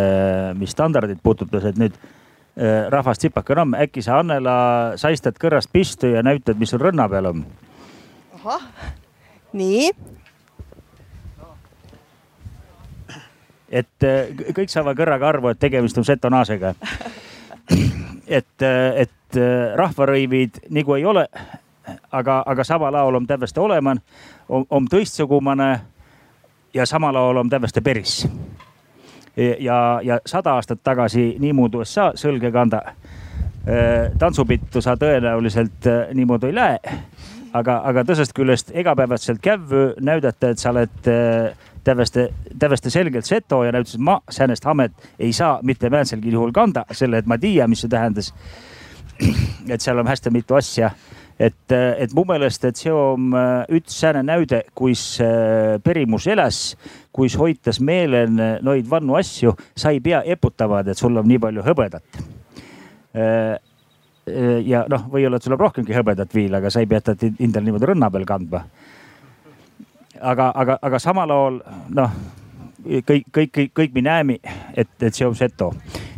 mis 0.59 0.72
standardit 0.72 1.20
puudutas, 1.22 1.66
et 1.68 1.78
nüüd 1.80 1.97
äh, 1.99 2.86
rahvas 2.92 3.20
tsipakanõmm, 3.20 3.76
äkki 3.84 4.03
sa 4.05 4.20
Annela 4.22 4.57
saistad 5.01 5.38
kõrrast 5.40 5.72
pistu 5.72 6.14
ja 6.14 6.24
näitad, 6.24 6.59
mis 6.61 6.72
sul 6.72 6.82
rõnna 6.82 7.09
peal 7.12 7.30
on? 7.30 7.45
ahah, 8.40 8.64
nii 9.57 9.90
et 13.74 14.07
äh, 14.09 14.32
kõik 14.57 14.72
saavad 14.72 14.99
kõrraga 14.99 15.30
arvu, 15.34 15.53
et 15.53 15.61
tegemist 15.61 15.99
on 15.99 16.07
setonaasega. 16.07 16.74
et, 18.27 18.62
äh, 18.62 19.03
et 19.03 19.37
äh, 19.37 19.77
rahvarõivid 19.77 20.64
nagu 20.70 20.95
ei 20.95 21.05
ole, 21.05 21.27
aga, 22.12 22.43
aga 22.47 22.64
samal 22.64 22.95
ajal 22.95 23.20
on 23.20 23.27
täiesti 23.27 23.61
olemas, 23.61 24.01
on 24.49 24.89
tõistsugune 24.91 25.68
ja 26.75 26.87
samal 26.87 27.16
ajal 27.16 27.43
on 27.43 27.51
täiesti 27.51 27.81
peris. 27.81 28.29
ja, 29.37 30.01
ja 30.03 30.20
sada 30.27 30.55
aastat 30.55 30.79
tagasi 30.83 31.37
niimoodi 31.39 31.77
USA 31.77 32.12
sõlge 32.14 32.53
kanda 32.53 32.83
tantsupittu 34.18 34.81
sa 34.81 34.95
tõenäoliselt 34.97 35.89
niimoodi 36.14 36.47
ei 36.47 36.55
lähe. 36.55 36.79
aga, 37.53 37.81
aga 37.85 38.05
tõsest 38.05 38.33
küljest 38.35 38.70
igapäevaselt 38.75 39.41
kävvü 39.41 39.95
näidata, 40.01 40.49
et 40.49 40.59
sa 40.59 40.70
oled 40.70 41.09
täiesti, 41.85 42.28
täiesti 42.59 42.91
selgelt 42.91 43.28
seto 43.28 43.62
ja 43.64 43.72
näitas, 43.72 43.95
et 43.95 44.05
ma 44.05 44.20
säänest 44.30 44.64
hamet 44.64 44.93
ei 45.18 45.32
saa 45.32 45.59
mitte 45.62 45.91
määnselgi 45.91 46.32
juhul 46.32 46.53
kanda, 46.53 46.85
selle, 46.93 47.18
et 47.18 47.26
ma 47.26 47.39
tiia, 47.39 47.68
mis 47.68 47.85
see 47.85 47.93
tähendas. 47.93 48.32
et 49.68 49.80
seal 49.80 49.99
on 49.99 50.09
hästi 50.11 50.30
mitu 50.35 50.57
asja, 50.59 50.91
et, 51.39 51.72
et 51.72 52.14
mu 52.14 52.24
meelest, 52.26 52.64
et 52.64 52.78
see 52.78 52.93
on 52.93 53.35
äh, 53.39 53.76
üks 53.78 54.01
sääne 54.01 54.24
näide, 54.26 54.64
kus 54.74 55.20
äh, 55.22 55.76
perimus 55.85 56.26
elas, 56.26 56.62
kus 57.14 57.37
hoitas 57.39 57.78
meelen 57.80 58.41
noid 58.62 58.89
vannu 58.91 59.14
asju, 59.18 59.55
sa 59.76 59.95
ei 59.95 60.01
pea 60.03 60.24
eputama, 60.35 60.82
et 60.82 60.99
sul 60.99 61.16
on 61.16 61.28
nii 61.30 61.39
palju 61.43 61.62
hõbedat. 61.66 62.24
Äh, 63.14 63.55
ja 64.64 64.87
noh, 64.89 65.07
või-olla, 65.12 65.37
on 65.37 65.59
rohkemgi 65.61 65.95
hõbedat 65.95 66.35
viil, 66.35 66.55
aga 66.57 66.70
sa 66.72 66.80
ei 66.80 66.89
pea 66.89 67.03
teda 67.05 67.28
endal 67.45 67.66
niimoodi 67.66 67.91
rõnna 67.93 68.09
peal 68.11 68.24
kandma 68.24 68.62
aga, 70.21 70.51
aga, 70.55 70.79
aga 70.83 71.01
samal 71.03 71.31
ajal 71.31 71.61
noh, 71.97 72.17
kõik, 72.85 73.27
kõik, 73.33 73.53
kõik, 73.55 73.73
kõik 73.75 73.97
me 73.97 74.05
näeme, 74.05 74.39
et, 74.77 74.91
et 75.01 75.15
see 75.15 75.27
on 75.27 75.37
seto. 75.39 75.73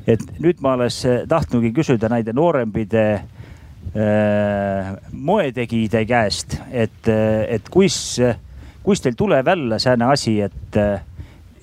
et 0.07 0.23
nüüd 0.39 0.61
ma 0.63 0.77
alles 0.77 1.01
tahtnudki 1.29 1.73
küsida 1.75 2.09
näide 2.09 2.33
noorempide 2.37 3.05
äh, 3.17 4.93
moetegijate 5.13 6.05
käest, 6.07 6.61
et, 6.71 7.09
et 7.49 7.69
kus, 7.71 8.21
kus 8.87 9.03
teil 9.03 9.19
tuleb 9.19 9.45
välja 9.47 9.79
sääne 9.83 10.13
asi, 10.13 10.39
et 10.41 10.79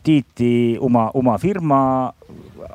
tiiti 0.04 0.78
oma, 0.80 1.10
oma 1.14 1.38
firma 1.40 1.80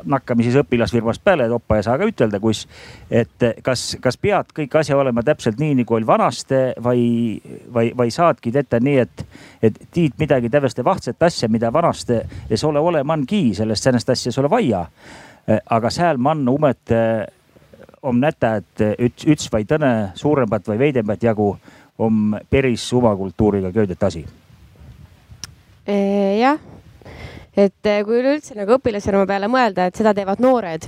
nakkame 0.09 0.45
siis 0.47 0.57
õpilasfirmast 0.61 1.23
peale 1.25 1.49
toppa 1.51 1.79
ja 1.79 1.85
saa 1.87 1.99
ka 2.01 2.09
ütelda, 2.09 2.41
kus, 2.41 2.65
et 3.11 3.47
kas, 3.65 3.85
kas 4.03 4.19
pead 4.21 4.53
kõik 4.57 4.77
asja 4.81 4.97
olema 4.99 5.23
täpselt 5.27 5.61
nii, 5.61 5.79
nagu 5.81 5.97
oli 5.99 6.07
vanasti 6.09 6.61
või, 6.85 7.07
või, 7.75 7.93
või 7.99 8.13
saadki 8.15 8.53
teha 8.55 8.81
nii, 8.83 8.99
et, 9.05 9.25
et 9.63 9.81
tiid 9.95 10.17
midagi 10.21 10.51
täiesti 10.53 10.85
vahtset 10.85 11.23
asja, 11.23 11.49
mida 11.49 11.73
vanasti 11.73 12.21
ei 12.49 12.61
ole 12.69 12.83
olemangi, 12.93 13.43
sellest 13.59 13.89
sellest 13.89 14.15
asja 14.15 14.33
ei 14.33 14.41
ole 14.43 14.53
vaja. 14.53 14.87
aga 15.71 15.91
seal 15.91 16.19
man 16.21 16.49
umet 16.49 16.93
on 18.03 18.21
näta, 18.21 18.57
et 18.61 18.83
üks, 18.99 19.27
üks 19.27 19.53
või 19.53 19.67
tõne 19.69 20.13
suuremat 20.15 20.69
või 20.69 20.79
veidembat 20.79 21.23
jagu 21.23 21.55
on 21.99 22.39
päris 22.51 22.89
suvakultuuriga 22.89 23.73
köödet 23.73 24.03
asi. 24.03 24.27
jah 26.39 26.59
et 27.59 27.91
eh, 27.91 28.03
kui 28.07 28.21
üleüldse 28.21 28.55
nagu 28.59 28.77
õpilasrühma 28.77 29.27
peale 29.27 29.51
mõelda, 29.51 29.89
et 29.89 29.99
seda 29.99 30.15
teevad 30.15 30.43
noored, 30.43 30.87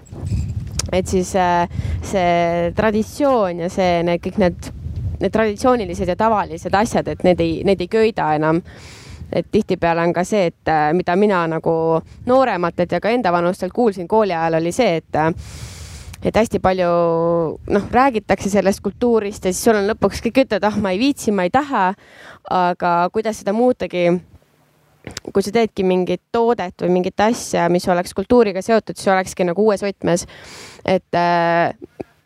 et 0.95 1.11
siis 1.11 1.33
eh, 1.39 1.67
see 2.07 2.71
traditsioon 2.79 3.65
ja 3.65 3.71
see, 3.73 4.01
need 4.07 4.23
kõik 4.23 4.39
need, 4.43 4.71
need 5.21 5.35
traditsioonilised 5.35 6.15
ja 6.15 6.19
tavalised 6.19 6.75
asjad, 6.79 7.11
et 7.11 7.27
need 7.27 7.43
ei, 7.43 7.61
neid 7.67 7.83
ei 7.83 7.91
köida 7.91 8.33
enam 8.39 8.63
et 9.31 9.47
tihtipeale 9.47 10.03
on 10.03 10.13
ka 10.15 10.25
see, 10.27 10.49
et 10.51 10.71
eh, 10.71 10.87
mida 10.97 11.15
mina 11.19 11.45
nagu 11.51 11.73
noorematelt 12.27 12.97
ja 12.97 13.03
ka 13.03 13.13
enda 13.15 13.35
vanustelt 13.35 13.75
kuulsin 13.75 14.09
kooli 14.11 14.35
ajal, 14.35 14.59
oli 14.63 14.75
see, 14.75 14.97
et 15.03 15.23
et 16.21 16.37
hästi 16.37 16.59
palju 16.61 16.89
noh, 17.73 17.85
räägitakse 17.91 18.51
sellest 18.53 18.83
kultuurist 18.85 19.47
ja 19.47 19.55
siis 19.55 19.65
sul 19.65 19.79
on 19.79 19.87
lõpuks 19.89 20.21
kõik 20.27 20.43
ütlevad, 20.45 20.67
ah, 20.69 20.77
ma 20.77 20.93
ei 20.93 21.01
viitsi, 21.01 21.33
ma 21.33 21.47
ei 21.49 21.55
taha. 21.55 21.95
aga 22.51 22.91
kuidas 23.13 23.41
seda 23.41 23.53
muutagi 23.53 24.09
kui 25.33 25.45
sa 25.45 25.53
teedki 25.55 25.85
mingit 25.87 26.23
toodet 26.33 26.83
või 26.85 26.93
mingit 26.99 27.21
asja, 27.25 27.69
mis 27.73 27.87
oleks 27.89 28.15
kultuuriga 28.17 28.63
seotud, 28.65 28.99
siis 28.99 29.09
olekski 29.13 29.47
nagu 29.49 29.65
uues 29.65 29.83
võtmes. 29.85 30.27
et 30.85 31.17
äh, 31.17 31.73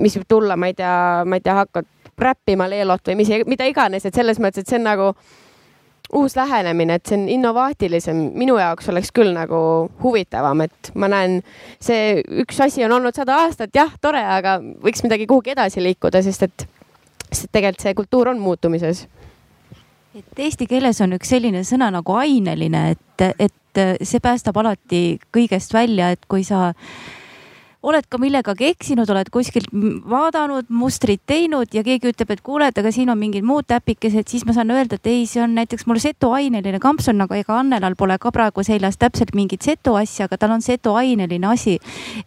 mis 0.02 0.16
võib 0.18 0.26
tulla, 0.28 0.56
ma 0.56 0.70
ei 0.70 0.76
tea, 0.78 0.96
ma 1.26 1.38
ei 1.38 1.44
tea, 1.44 1.54
hakkad 1.62 1.88
räppima 2.18 2.68
Leelot 2.70 3.08
või 3.08 3.18
mis, 3.22 3.32
mida 3.46 3.66
iganes, 3.68 4.06
et 4.06 4.14
selles 4.14 4.38
mõttes, 4.42 4.64
et 4.64 4.70
see 4.70 4.78
on 4.78 4.86
nagu 4.86 5.08
uus 6.14 6.36
lähenemine, 6.36 6.98
et 6.98 7.08
see 7.08 7.18
on 7.18 7.24
innovaatilisem, 7.32 8.20
minu 8.38 8.58
jaoks 8.60 8.90
oleks 8.92 9.10
küll 9.14 9.32
nagu 9.34 9.58
huvitavam, 10.02 10.62
et 10.66 10.90
ma 11.00 11.08
näen, 11.10 11.40
see 11.82 12.20
üks 12.44 12.60
asi 12.62 12.84
on 12.86 12.94
olnud 12.98 13.16
sada 13.16 13.40
aastat, 13.44 13.72
jah, 13.74 13.90
tore, 14.02 14.22
aga 14.22 14.58
võiks 14.60 15.02
midagi 15.06 15.26
kuhugi 15.30 15.54
edasi 15.54 15.82
liikuda, 15.82 16.22
sest 16.22 16.46
et, 16.46 16.66
sest 17.30 17.50
tegelikult 17.50 17.86
see 17.86 17.98
kultuur 17.98 18.34
on 18.34 18.42
muutumises 18.42 19.06
et 20.14 20.46
eesti 20.46 20.68
keeles 20.70 21.00
on 21.02 21.16
üks 21.16 21.34
selline 21.34 21.64
sõna 21.66 21.90
nagu 21.94 22.16
aineline, 22.18 22.86
et, 22.94 23.26
et 23.38 23.82
see 24.06 24.22
päästab 24.22 24.56
alati 24.62 25.18
kõigest 25.34 25.74
välja, 25.74 26.12
et 26.14 26.26
kui 26.30 26.44
sa 26.46 26.70
oled 27.84 28.06
ka 28.08 28.18
millegagi 28.20 28.70
eksinud, 28.70 29.10
oled 29.12 29.28
kuskilt 29.32 29.68
vaadanud, 30.08 30.70
mustrit 30.72 31.20
teinud 31.28 31.74
ja 31.74 31.82
keegi 31.84 32.14
ütleb, 32.14 32.32
et 32.32 32.42
kuule, 32.44 32.70
et 32.70 32.78
aga 32.80 32.92
siin 32.94 33.12
on 33.12 33.18
mingid 33.20 33.44
muud 33.44 33.66
täpikesed, 33.68 34.28
siis 34.30 34.46
ma 34.48 34.54
saan 34.56 34.72
öelda, 34.72 34.96
et 34.96 35.10
ei, 35.10 35.26
see 35.28 35.42
on 35.44 35.52
näiteks 35.58 35.84
mul 35.90 36.00
setoaineline 36.00 36.80
kampsun, 36.80 37.20
aga 37.26 37.42
ega 37.42 37.58
Annelal 37.60 37.98
pole 37.98 38.16
ka 38.22 38.32
praegu 38.32 38.64
seljas 38.64 38.96
täpselt 39.00 39.34
mingit 39.36 39.66
seto 39.66 39.98
asja, 40.00 40.30
aga 40.30 40.40
tal 40.40 40.56
on 40.56 40.64
setoaineline 40.64 41.50
asi. 41.50 41.76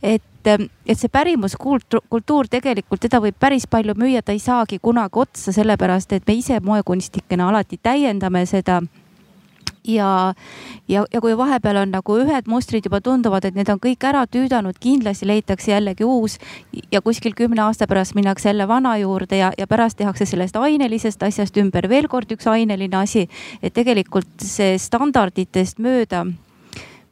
et 0.04 0.22
et, 0.48 0.68
et 0.86 1.00
see 1.00 1.12
pärimuskultuur 1.12 2.52
tegelikult, 2.52 3.02
teda 3.04 3.22
võib 3.24 3.36
päris 3.40 3.68
palju 3.70 3.98
müüa, 3.98 4.22
ta 4.22 4.36
ei 4.36 4.44
saagi 4.44 4.80
kunagi 4.84 5.24
otsa, 5.24 5.56
sellepärast 5.56 6.14
et 6.18 6.28
me 6.28 6.38
ise 6.40 6.60
moekunstnikena 6.64 7.50
alati 7.50 7.80
täiendame 7.84 8.46
seda 8.50 8.82
ja, 9.88 10.34
ja, 10.88 11.06
ja 11.14 11.22
kui 11.22 11.38
vahepeal 11.38 11.82
on 11.82 11.92
nagu 11.96 12.18
ühed 12.22 12.50
mustrid 12.52 12.86
juba 12.86 13.00
tunduvad, 13.04 13.48
et 13.48 13.56
need 13.58 13.70
on 13.72 13.80
kõik 13.82 14.04
ära 14.08 14.26
tüüdanud, 14.30 14.80
kindlasti 14.84 15.28
leitakse 15.30 15.72
jällegi 15.72 16.08
uus 16.08 16.38
ja 16.92 17.02
kuskil 17.02 17.36
kümne 17.38 17.64
aasta 17.66 17.88
pärast 17.88 18.16
minnakse 18.18 18.50
jälle 18.50 18.68
vana 18.68 18.98
juurde 19.02 19.40
ja, 19.42 19.52
ja 19.58 19.68
pärast 19.68 19.98
tehakse 19.98 20.26
sellest 20.26 20.56
ainelisest 20.56 21.24
asjast 21.24 21.58
ümber 21.58 21.90
veel 21.90 22.08
kord 22.08 22.32
üks 22.32 22.48
aineline 22.52 22.98
asi. 22.98 23.28
et 23.62 23.74
tegelikult 23.74 24.44
see 24.44 24.78
standarditest 24.82 25.80
mööda 25.80 26.26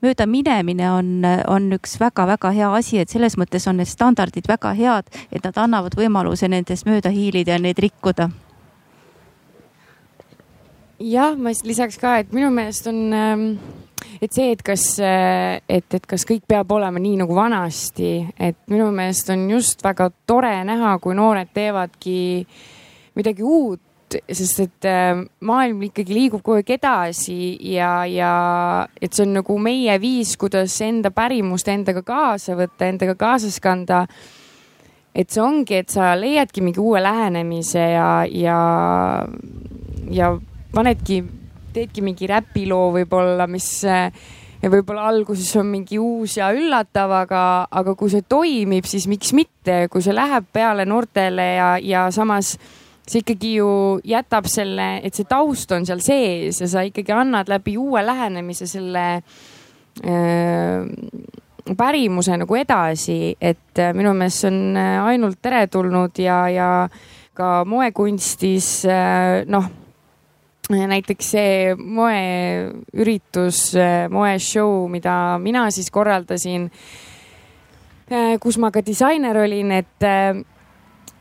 mööda 0.06 0.28
minemine 0.30 0.90
on, 0.94 1.12
on 1.50 1.70
üks 1.76 1.98
väga-väga 2.02 2.52
hea 2.56 2.72
asi, 2.78 3.00
et 3.02 3.12
selles 3.12 3.38
mõttes 3.42 3.66
on 3.70 3.80
need 3.82 3.90
standardid 3.90 4.48
väga 4.50 4.76
head, 4.78 5.10
et 5.32 5.44
nad 5.46 5.58
annavad 5.66 5.98
võimaluse 5.98 6.50
nendest 6.52 6.88
mööda 6.88 7.14
hiilida 7.14 7.56
ja 7.56 7.62
neid 7.62 7.82
rikkuda. 7.82 8.30
Jah, 11.02 11.34
ma 11.36 11.52
lisaks 11.52 11.98
ka, 12.00 12.20
et 12.24 12.32
minu 12.32 12.48
meelest 12.56 12.86
on, 12.88 13.00
ähm, 13.14 13.42
et 14.24 14.32
see, 14.32 14.54
et 14.54 14.62
kas, 14.64 14.94
äh, 15.04 15.60
et, 15.68 15.88
et 15.92 16.06
kas 16.08 16.24
kõik 16.28 16.46
peab 16.48 16.72
olema 16.72 17.02
nii 17.04 17.18
nagu 17.20 17.36
vanasti, 17.36 18.22
et 18.40 18.62
minu 18.72 18.88
meelest 18.96 19.34
on 19.34 19.50
just 19.52 19.84
väga 19.84 20.08
tore 20.28 20.54
näha, 20.64 20.96
kui 21.04 21.18
noored 21.18 21.52
teevadki 21.54 22.46
midagi 23.20 23.44
uut 23.44 23.82
sest 24.32 24.62
et 24.64 24.88
äh, 24.90 25.20
maailm 25.46 25.84
ikkagi 25.88 26.16
liigub 26.16 26.44
kogu 26.46 26.60
aeg 26.60 26.72
edasi 26.78 27.56
ja, 27.74 28.06
ja 28.10 28.32
et 29.02 29.14
see 29.14 29.26
on 29.26 29.36
nagu 29.40 29.58
meie 29.62 29.96
viis, 30.02 30.36
kuidas 30.40 30.76
enda 30.86 31.12
pärimust 31.16 31.70
endaga 31.72 32.04
kaasa 32.06 32.58
võtta, 32.60 32.90
endaga 32.90 33.18
kaasas 33.20 33.60
kanda. 33.64 34.06
et 35.16 35.32
see 35.32 35.42
ongi, 35.42 35.80
et 35.80 35.90
sa 35.90 36.14
leiadki 36.20 36.62
mingi 36.62 36.82
uue 36.84 37.02
lähenemise 37.04 37.84
ja, 37.94 38.10
ja, 38.28 38.58
ja 40.12 40.34
panedki, 40.76 41.22
teedki 41.74 42.04
mingi 42.04 42.28
räpiloo 42.28 42.90
võib-olla, 42.98 43.48
mis 43.48 43.70
ja 44.66 44.72
võib-olla 44.72 45.06
alguses 45.12 45.52
on 45.60 45.70
mingi 45.70 46.00
uus 46.02 46.38
ja 46.40 46.50
üllatav, 46.56 47.12
aga, 47.24 47.44
aga 47.72 47.94
kui 47.98 48.10
see 48.12 48.26
toimib, 48.28 48.88
siis 48.90 49.06
miks 49.12 49.34
mitte, 49.38 49.86
kui 49.94 50.04
see 50.04 50.16
läheb 50.16 50.48
peale 50.54 50.88
noortele 50.90 51.46
ja, 51.56 51.70
ja 51.82 52.08
samas 52.16 52.56
see 53.06 53.22
ikkagi 53.22 53.56
ju 53.60 53.70
jätab 54.04 54.48
selle, 54.50 55.00
et 55.06 55.14
see 55.14 55.28
taust 55.30 55.72
on 55.76 55.86
seal 55.86 56.02
sees 56.02 56.62
ja 56.62 56.68
sa 56.70 56.86
ikkagi 56.86 57.14
annad 57.14 57.50
läbi 57.52 57.78
uue 57.78 58.02
lähenemise 58.06 58.68
selle 58.70 59.06
äh, 60.02 60.88
pärimuse 61.78 62.38
nagu 62.38 62.58
edasi, 62.60 63.36
et 63.42 63.80
äh, 63.82 63.94
minu 63.98 64.14
meelest 64.14 64.44
see 64.44 64.52
on 64.52 64.78
äh, 64.78 65.00
ainult 65.10 65.42
teretulnud 65.42 66.22
ja, 66.22 66.46
ja 66.54 66.70
ka 67.36 67.64
moekunstis 67.66 68.70
äh, 68.90 69.42
noh, 69.50 69.72
näiteks 70.70 71.28
see 71.36 71.74
moeüritus, 71.78 73.60
moeshow, 74.10 74.88
mida 74.90 75.38
mina 75.38 75.68
siis 75.70 75.92
korraldasin, 75.94 76.64
kus 78.42 78.58
ma 78.58 78.72
ka 78.74 78.82
disainer 78.82 79.38
olin, 79.44 79.76
et 79.78 80.08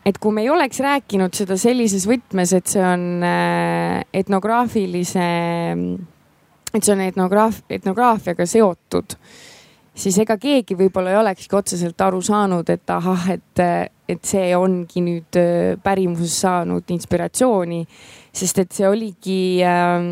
et 0.05 0.19
kui 0.21 0.35
me 0.37 0.45
ei 0.45 0.51
oleks 0.53 0.81
rääkinud 0.85 1.35
seda 1.35 1.57
sellises 1.61 2.05
võtmes, 2.09 2.53
et 2.53 2.69
see 2.69 2.85
on 2.85 3.25
etnograafilise, 4.13 5.27
et 6.75 6.81
see 6.83 6.95
on 6.95 7.05
etnograaf, 7.07 7.63
etnograafiaga 7.73 8.47
seotud 8.49 9.19
siis 9.95 10.17
ega 10.23 10.37
keegi 10.41 10.77
võib-olla 10.79 11.13
ei 11.13 11.21
olekski 11.21 11.57
otseselt 11.57 12.01
aru 12.05 12.21
saanud, 12.25 12.69
et 12.71 12.91
ahah, 12.91 13.29
et, 13.35 13.63
et 14.11 14.27
see 14.27 14.51
ongi 14.59 15.03
nüüd 15.05 15.39
äh, 15.41 15.75
pärimuses 15.83 16.37
saanud 16.45 16.91
inspiratsiooni. 16.97 17.85
sest 18.35 18.59
et 18.59 18.73
see 18.75 18.89
oligi 18.89 19.63
äh, 19.63 20.03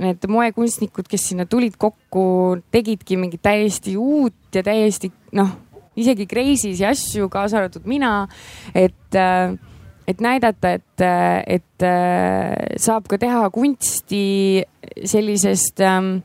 need 0.00 0.28
moekunstnikud, 0.28 1.08
kes 1.08 1.30
sinna 1.30 1.46
tulid 1.48 1.76
kokku, 1.80 2.60
tegidki 2.72 3.16
mingit 3.20 3.42
täiesti 3.42 3.96
uut 3.96 4.54
ja 4.54 4.62
täiesti 4.64 5.12
noh, 5.36 5.56
isegi 6.00 6.28
crazy'si 6.30 6.86
asju, 6.88 7.28
kaasa 7.32 7.60
arvatud 7.60 7.88
mina, 7.90 8.14
et 8.74 9.18
äh, 9.18 9.56
et 10.10 10.20
näidata, 10.20 10.72
et, 10.74 11.02
et 11.46 11.84
äh, 11.86 12.54
saab 12.82 13.06
ka 13.06 13.18
teha 13.20 13.44
kunsti 13.54 14.64
sellisest 15.06 15.82
ähm, 15.86 16.16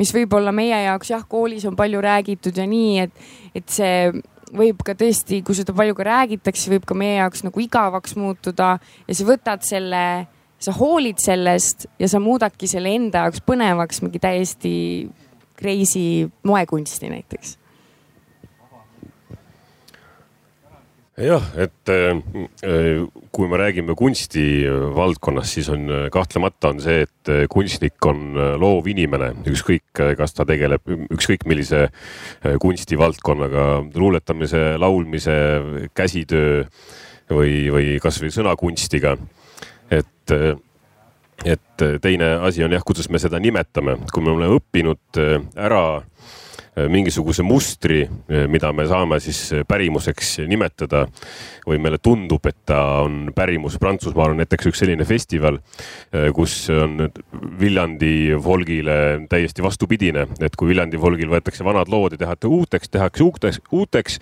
mis 0.00 0.12
võib-olla 0.14 0.54
meie 0.56 0.78
jaoks 0.86 1.12
jah, 1.12 1.26
koolis 1.28 1.66
on 1.68 1.76
palju 1.76 2.00
räägitud 2.04 2.56
ja 2.56 2.64
nii, 2.68 3.04
et, 3.04 3.28
et 3.56 3.68
see 3.72 3.98
võib 4.56 4.80
ka 4.86 4.94
tõesti, 4.98 5.42
kui 5.44 5.56
seda 5.58 5.74
palju 5.76 5.96
ka 5.98 6.06
räägitakse, 6.06 6.70
võib 6.70 6.86
ka 6.88 6.96
meie 6.98 7.18
jaoks 7.18 7.44
nagu 7.46 7.60
igavaks 7.60 8.16
muutuda 8.18 8.76
ja 8.78 9.18
sa 9.18 9.28
võtad 9.28 9.66
selle, 9.66 10.02
sa 10.62 10.74
hoolid 10.76 11.20
sellest 11.22 11.88
ja 12.00 12.08
sa 12.08 12.22
muudadki 12.22 12.70
selle 12.70 12.94
enda 12.96 13.26
jaoks 13.26 13.44
põnevaks 13.46 14.02
mingi 14.04 14.22
täiesti 14.22 14.74
crazy 15.56 16.28
moekunsti 16.46 17.12
näiteks 17.12 17.56
jah, 21.16 21.44
et 21.56 21.90
äh, 21.92 23.06
kui 23.32 23.48
me 23.48 23.56
räägime 23.56 23.94
kunstivaldkonnast, 23.96 25.54
siis 25.56 25.70
on 25.72 25.88
äh, 25.88 26.04
kahtlemata 26.12 26.74
on 26.74 26.82
see, 26.84 27.06
et 27.06 27.30
äh, 27.32 27.46
kunstnik 27.48 28.04
on 28.06 28.36
loov 28.60 28.88
inimene, 28.92 29.32
ükskõik, 29.48 30.02
kas 30.18 30.36
ta 30.36 30.44
tegeleb 30.48 30.84
ükskõik 31.08 31.46
millise 31.48 31.86
kunstivaldkonnaga, 32.60 33.66
luuletamise, 33.96 34.62
laulmise, 34.80 35.36
käsitöö 35.96 36.64
või, 37.32 37.66
või 37.72 37.96
kasvõi 38.02 38.30
sõnakunstiga. 38.34 39.16
et, 39.90 40.36
et 41.44 41.84
teine 42.02 42.32
asi 42.44 42.64
on 42.64 42.76
jah, 42.76 42.84
kuidas 42.84 43.08
me 43.08 43.18
seda 43.22 43.40
nimetame, 43.40 43.96
kui 44.12 44.22
me 44.22 44.34
oleme 44.34 44.58
õppinud 44.60 45.22
ära 45.56 45.86
Äh, 46.00 46.45
mingisuguse 46.76 47.42
mustri, 47.42 48.02
äh, 48.04 48.44
mida 48.52 48.68
me 48.76 48.84
saame 48.88 49.16
siis 49.24 49.40
äh, 49.56 49.64
pärimuseks 49.68 50.42
nimetada. 50.48 51.06
Või 51.66 51.80
meile 51.82 51.98
tundub, 51.98 52.44
et 52.46 52.60
ta 52.68 52.78
on 53.02 53.32
pärimus. 53.34 53.74
Prantsusmaal 53.82 54.36
on 54.36 54.38
näiteks 54.38 54.68
üks 54.70 54.78
selline 54.78 55.02
festival, 55.02 55.56
kus 56.36 56.52
on 56.70 57.08
Viljandi 57.58 58.36
folgile 58.38 58.94
täiesti 59.26 59.64
vastupidine, 59.66 60.28
et 60.38 60.54
kui 60.54 60.70
Viljandi 60.70 61.00
folgil 61.02 61.32
võetakse 61.32 61.66
vanad 61.66 61.90
lood 61.90 62.14
ja 62.14 62.20
tehakse 62.20 62.46
uuteks, 62.46 62.92
tehakse 62.94 63.26
uuteks, 63.26 63.58
uuteks, 63.74 64.20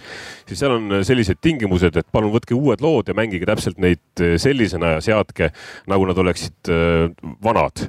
siis 0.49 0.63
seal 0.63 0.73
on 0.79 1.05
sellised 1.05 1.43
tingimused, 1.45 1.99
et 2.01 2.09
palun 2.17 2.33
võtke 2.33 2.57
uued 2.57 2.81
lood 2.81 3.13
ja 3.13 3.19
mängige 3.19 3.45
täpselt 3.51 3.77
neid 3.77 4.25
sellisena 4.41 4.95
ja 4.95 5.05
seadke, 5.05 5.51
nagu 5.93 6.09
nad 6.09 6.25
oleksid 6.25 6.73
vanad. 7.45 7.85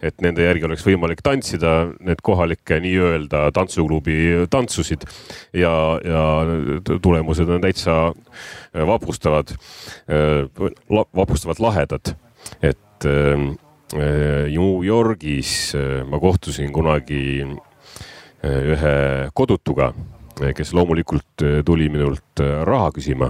Et 0.00 0.16
nende 0.24 0.48
järgi 0.48 0.64
oleks 0.64 0.88
võimalik 0.88 1.20
tantsida, 1.20 1.90
need 2.00 2.24
kohalikke 2.24 2.80
nii-öelda 2.80 3.50
tantsuklubi 3.52 4.03
tantsusid. 4.50 5.06
Ja, 5.52 6.00
ja 6.04 6.98
tulemused 7.02 7.48
on 7.48 7.60
täitsa 7.64 8.12
vapustavad, 8.86 9.54
vapustavalt 11.16 11.60
lahedad, 11.60 12.14
et 12.62 13.06
äh, 13.06 14.48
New 14.50 14.84
Yorgis 14.84 15.74
äh, 15.74 16.02
ma 16.08 16.18
kohtusin 16.20 16.72
kunagi 16.72 17.44
äh, 17.44 18.72
ühe 18.74 18.96
kodutuga, 19.34 19.92
kes 20.34 20.72
loomulikult 20.74 21.44
tuli 21.64 21.86
minult 21.92 22.40
raha 22.66 22.90
küsima, 22.96 23.28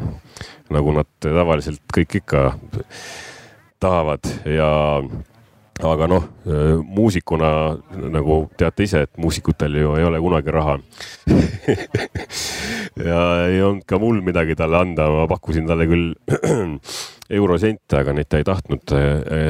nagu 0.73 0.95
nad 0.97 1.11
tavaliselt 1.21 1.83
kõik 1.93 2.17
ikka 2.23 2.45
tahavad. 3.83 4.25
Ja 4.49 4.71
aga 5.83 6.07
noh, 6.07 6.27
muusikuna 6.87 7.49
nagu 8.15 8.45
teate 8.59 8.87
ise, 8.87 9.05
et 9.09 9.19
muusikutel 9.19 9.75
ju 9.81 9.97
ei 9.99 10.05
ole 10.07 10.21
kunagi 10.23 10.55
raha 10.55 10.77
ja 13.09 13.21
ei 13.49 13.59
olnud 13.59 13.83
ka 13.89 13.99
mul 13.99 14.21
midagi 14.23 14.55
talle 14.59 14.79
anda, 14.79 15.09
ma 15.11 15.27
pakkusin 15.31 15.67
talle 15.67 15.89
küll 15.91 16.13
eurosente, 17.39 17.99
aga 17.99 18.15
neid 18.15 18.29
ta 18.31 18.39
ei 18.39 18.47
tahtnud. 18.47 18.95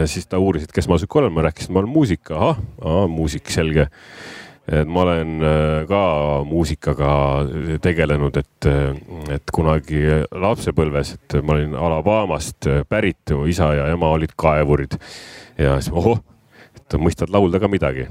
siis 0.09 0.31
ta 0.31 0.41
uuris, 0.41 0.65
et 0.65 0.73
kes 0.73 0.89
ma 0.89 0.97
sihuke 1.01 1.21
olen, 1.21 1.35
ma 1.35 1.45
rääkisin, 1.49 1.75
ma 1.75 1.83
olen 1.83 1.93
muusik, 1.93 2.31
ahah, 2.33 2.61
muusik, 3.11 3.51
selge. 3.53 3.91
Et 4.65 4.89
ma 4.89 5.03
olen 5.05 5.37
äh, 5.45 5.85
ka 5.89 6.03
muusikaga 6.49 7.13
tegelenud, 7.85 8.37
et, 8.41 8.69
et 9.35 9.53
kunagi 9.53 10.03
lapsepõlves, 10.33 11.15
et 11.19 11.39
ma 11.43 11.59
olin 11.59 11.75
Alabamast 11.77 12.71
pärit, 12.89 13.35
mu 13.37 13.49
isa 13.51 13.75
ja 13.77 13.89
ema 13.93 14.15
olid 14.17 14.33
kaevurid 14.37 14.97
ja 15.59 15.79
siis 15.81 15.93
ohoh, 15.95 16.21
et 16.77 16.97
mõistad 17.01 17.33
laulda 17.33 17.61
ka 17.63 17.69
midagi. 17.71 18.07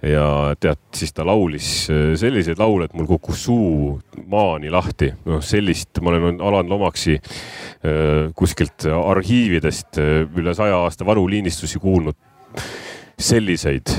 ja 0.00 0.56
tead, 0.56 0.80
siis 0.96 1.12
ta 1.12 1.26
laulis 1.28 1.90
äh, 1.92 2.14
selliseid 2.16 2.58
laule, 2.58 2.86
et 2.88 2.94
mul 2.96 3.06
kukkus 3.06 3.44
suu 3.44 3.98
maani 4.26 4.70
lahti. 4.70 5.12
noh, 5.26 5.42
sellist 5.44 6.00
ma 6.00 6.10
olen 6.10 6.40
Alan 6.40 6.68
Lomaksi 6.68 7.18
äh, 7.20 8.32
kuskilt 8.34 8.88
arhiividest 8.88 10.00
äh, 10.00 10.24
üle 10.36 10.54
saja 10.54 10.80
aasta 10.80 11.06
varuliinistusi 11.06 11.78
kuulnud. 11.78 12.16
selliseid, 13.20 13.92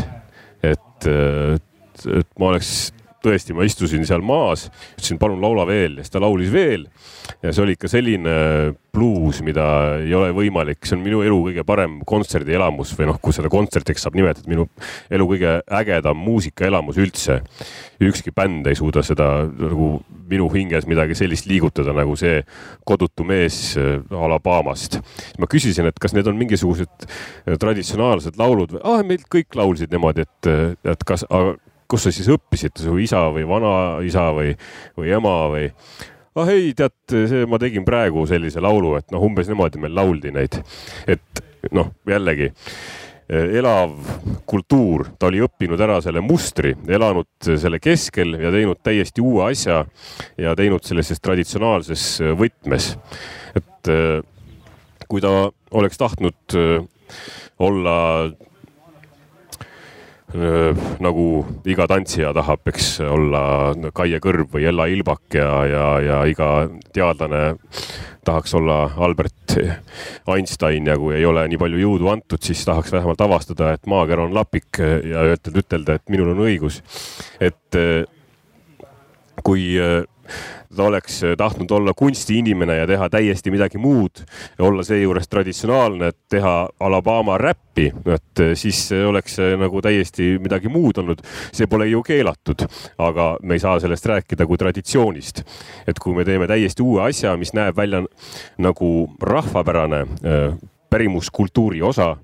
et, 0.64 1.08
et 1.08 2.28
ma 2.40 2.52
oleks 2.54 2.92
tõesti, 3.24 3.56
ma 3.58 3.66
istusin 3.68 4.06
seal 4.08 4.24
maas, 4.26 4.68
ütlesin, 4.96 5.20
palun 5.22 5.42
laula 5.44 5.66
veel 5.70 6.00
ja 6.00 6.06
siis 6.06 6.14
ta 6.14 6.22
laulis 6.24 6.52
veel. 6.54 6.88
ja 7.42 7.54
see 7.54 7.64
oli 7.64 7.76
ikka 7.78 7.90
selline 7.92 8.36
bluus, 8.92 9.40
mida 9.46 9.66
ei 10.02 10.14
ole 10.16 10.32
võimalik, 10.36 10.82
see 10.84 10.98
on 10.98 11.04
minu 11.06 11.22
elu 11.26 11.38
kõige 11.48 11.64
parem 11.68 12.00
kontserdielamus 12.08 12.92
või 12.98 13.08
noh, 13.12 13.20
kui 13.24 13.36
seda 13.36 13.50
kontserdiks 13.52 14.04
saab 14.04 14.18
nimetada, 14.20 14.50
minu 14.52 14.68
elu 15.14 15.28
kõige 15.30 15.54
ägedam 15.82 16.20
muusikaelamus 16.20 17.00
üldse. 17.02 17.42
ükski 18.02 18.34
bänd 18.36 18.68
ei 18.68 18.76
suuda 18.76 19.04
seda 19.06 19.46
nagu 19.46 20.02
minu 20.32 20.48
hinges 20.54 20.88
midagi 20.90 21.16
sellist 21.18 21.48
liigutada 21.50 21.94
nagu 21.96 22.16
see 22.20 22.42
kodutu 22.88 23.26
mees 23.28 23.78
äh, 23.78 24.00
Alabamast. 24.12 25.00
ma 25.40 25.48
küsisin, 25.48 25.88
et 25.88 26.00
kas 26.00 26.16
need 26.18 26.28
on 26.28 26.40
mingisugused 26.40 27.08
traditsionaalsed 27.62 28.40
laulud 28.40 28.78
või, 28.78 28.84
ah, 28.84 29.04
meil 29.08 29.24
kõik 29.32 29.56
laulsid 29.56 29.92
niimoodi, 29.94 30.28
et, 30.28 30.52
äh, 30.52 30.74
et 30.94 31.08
kas, 31.08 31.26
kus 31.92 32.08
sa 32.08 32.14
siis 32.16 32.30
õppisid, 32.32 32.80
su 32.80 32.96
isa 33.04 33.26
või 33.36 33.44
vanaisa 33.50 34.30
või, 34.36 34.56
või 34.98 35.14
ema 35.18 35.36
või? 35.52 35.68
ah 36.40 36.50
ei, 36.54 36.72
tead, 36.78 36.96
see 37.12 37.44
ma 37.50 37.60
tegin 37.60 37.84
praegu 37.88 38.24
sellise 38.30 38.64
laulu, 38.64 38.96
et 39.02 39.12
noh, 39.12 39.24
umbes 39.28 39.52
niimoodi 39.52 39.82
meil 39.84 39.96
lauldi 39.98 40.32
neid, 40.32 40.56
et 41.12 41.42
noh, 41.76 41.92
jällegi 42.08 42.52
elav 43.32 43.94
kultuur, 44.50 45.06
ta 45.20 45.30
oli 45.30 45.40
õppinud 45.44 45.80
ära 45.80 46.02
selle 46.04 46.20
mustri, 46.24 46.74
elanud 46.92 47.30
selle 47.48 47.80
keskel 47.80 48.36
ja 48.42 48.52
teinud 48.52 48.82
täiesti 48.84 49.24
uue 49.24 49.46
asja 49.54 49.86
ja 50.40 50.56
teinud 50.60 50.84
sellises 50.84 51.22
traditsionaalses 51.24 52.06
võtmes. 52.40 52.92
et 53.56 53.92
kui 55.08 55.24
ta 55.24 55.50
oleks 55.72 55.98
tahtnud 56.00 56.58
olla 57.60 57.96
nagu 60.32 61.26
iga 61.68 61.88
tantsija 61.92 62.32
tahab, 62.36 62.64
eks 62.72 63.02
olla 63.04 63.42
Kaie 63.96 64.22
Kõrv 64.24 64.54
või 64.56 64.68
Ella 64.70 64.88
Ilbak 64.92 65.36
ja, 65.36 65.50
ja, 65.68 65.86
ja 66.06 66.22
iga 66.30 66.50
teadlane 66.96 67.42
tahaks 68.26 68.54
olla 68.56 68.86
Albert 69.02 69.58
Einstein 70.30 70.88
ja 70.88 70.96
kui 71.00 71.16
ei 71.18 71.26
ole 71.26 71.44
nii 71.50 71.60
palju 71.60 71.82
jõudu 71.82 72.12
antud, 72.14 72.42
siis 72.46 72.64
tahaks 72.68 72.94
vähemalt 72.94 73.22
avastada, 73.26 73.74
et 73.76 73.90
maaker 73.90 74.24
on 74.24 74.36
lapik 74.38 74.80
ja 74.80 75.26
ütelda, 75.34 75.98
et 75.98 76.14
minul 76.14 76.32
on 76.36 76.44
õigus. 76.46 76.82
et 77.42 77.82
kui 79.44 79.74
ta 80.76 80.84
oleks 80.84 81.22
tahtnud 81.38 81.72
olla 81.72 81.94
kunstiinimene 81.98 82.76
ja 82.78 82.88
teha 82.88 83.10
täiesti 83.10 83.52
midagi 83.52 83.78
muud, 83.78 84.24
olla 84.60 84.84
seejuures 84.84 85.28
traditsionaalne, 85.30 86.08
et 86.12 86.18
teha 86.30 86.70
Alabama 86.80 87.38
räppi, 87.38 87.90
et 88.06 88.44
siis 88.60 88.80
oleks 89.08 89.36
see 89.40 89.58
nagu 89.60 89.82
täiesti 89.82 90.36
midagi 90.40 90.70
muud 90.72 90.98
olnud. 90.98 91.22
see 91.52 91.68
pole 91.68 91.88
ju 91.88 92.04
keelatud, 92.04 92.66
aga 92.98 93.38
me 93.44 93.56
ei 93.56 93.60
saa 93.60 93.80
sellest 93.80 94.06
rääkida 94.06 94.46
kui 94.48 94.58
traditsioonist. 94.58 95.44
et 95.88 96.00
kui 96.00 96.16
me 96.16 96.26
teeme 96.26 96.48
täiesti 96.48 96.84
uue 96.84 97.04
asja, 97.10 97.38
mis 97.38 97.54
näeb 97.54 97.78
välja 97.78 98.04
nagu 98.58 99.12
rahvapärane 99.22 100.02
äh, 100.02 100.58
pärimuskultuuri 100.90 101.82
osa, 101.82 102.16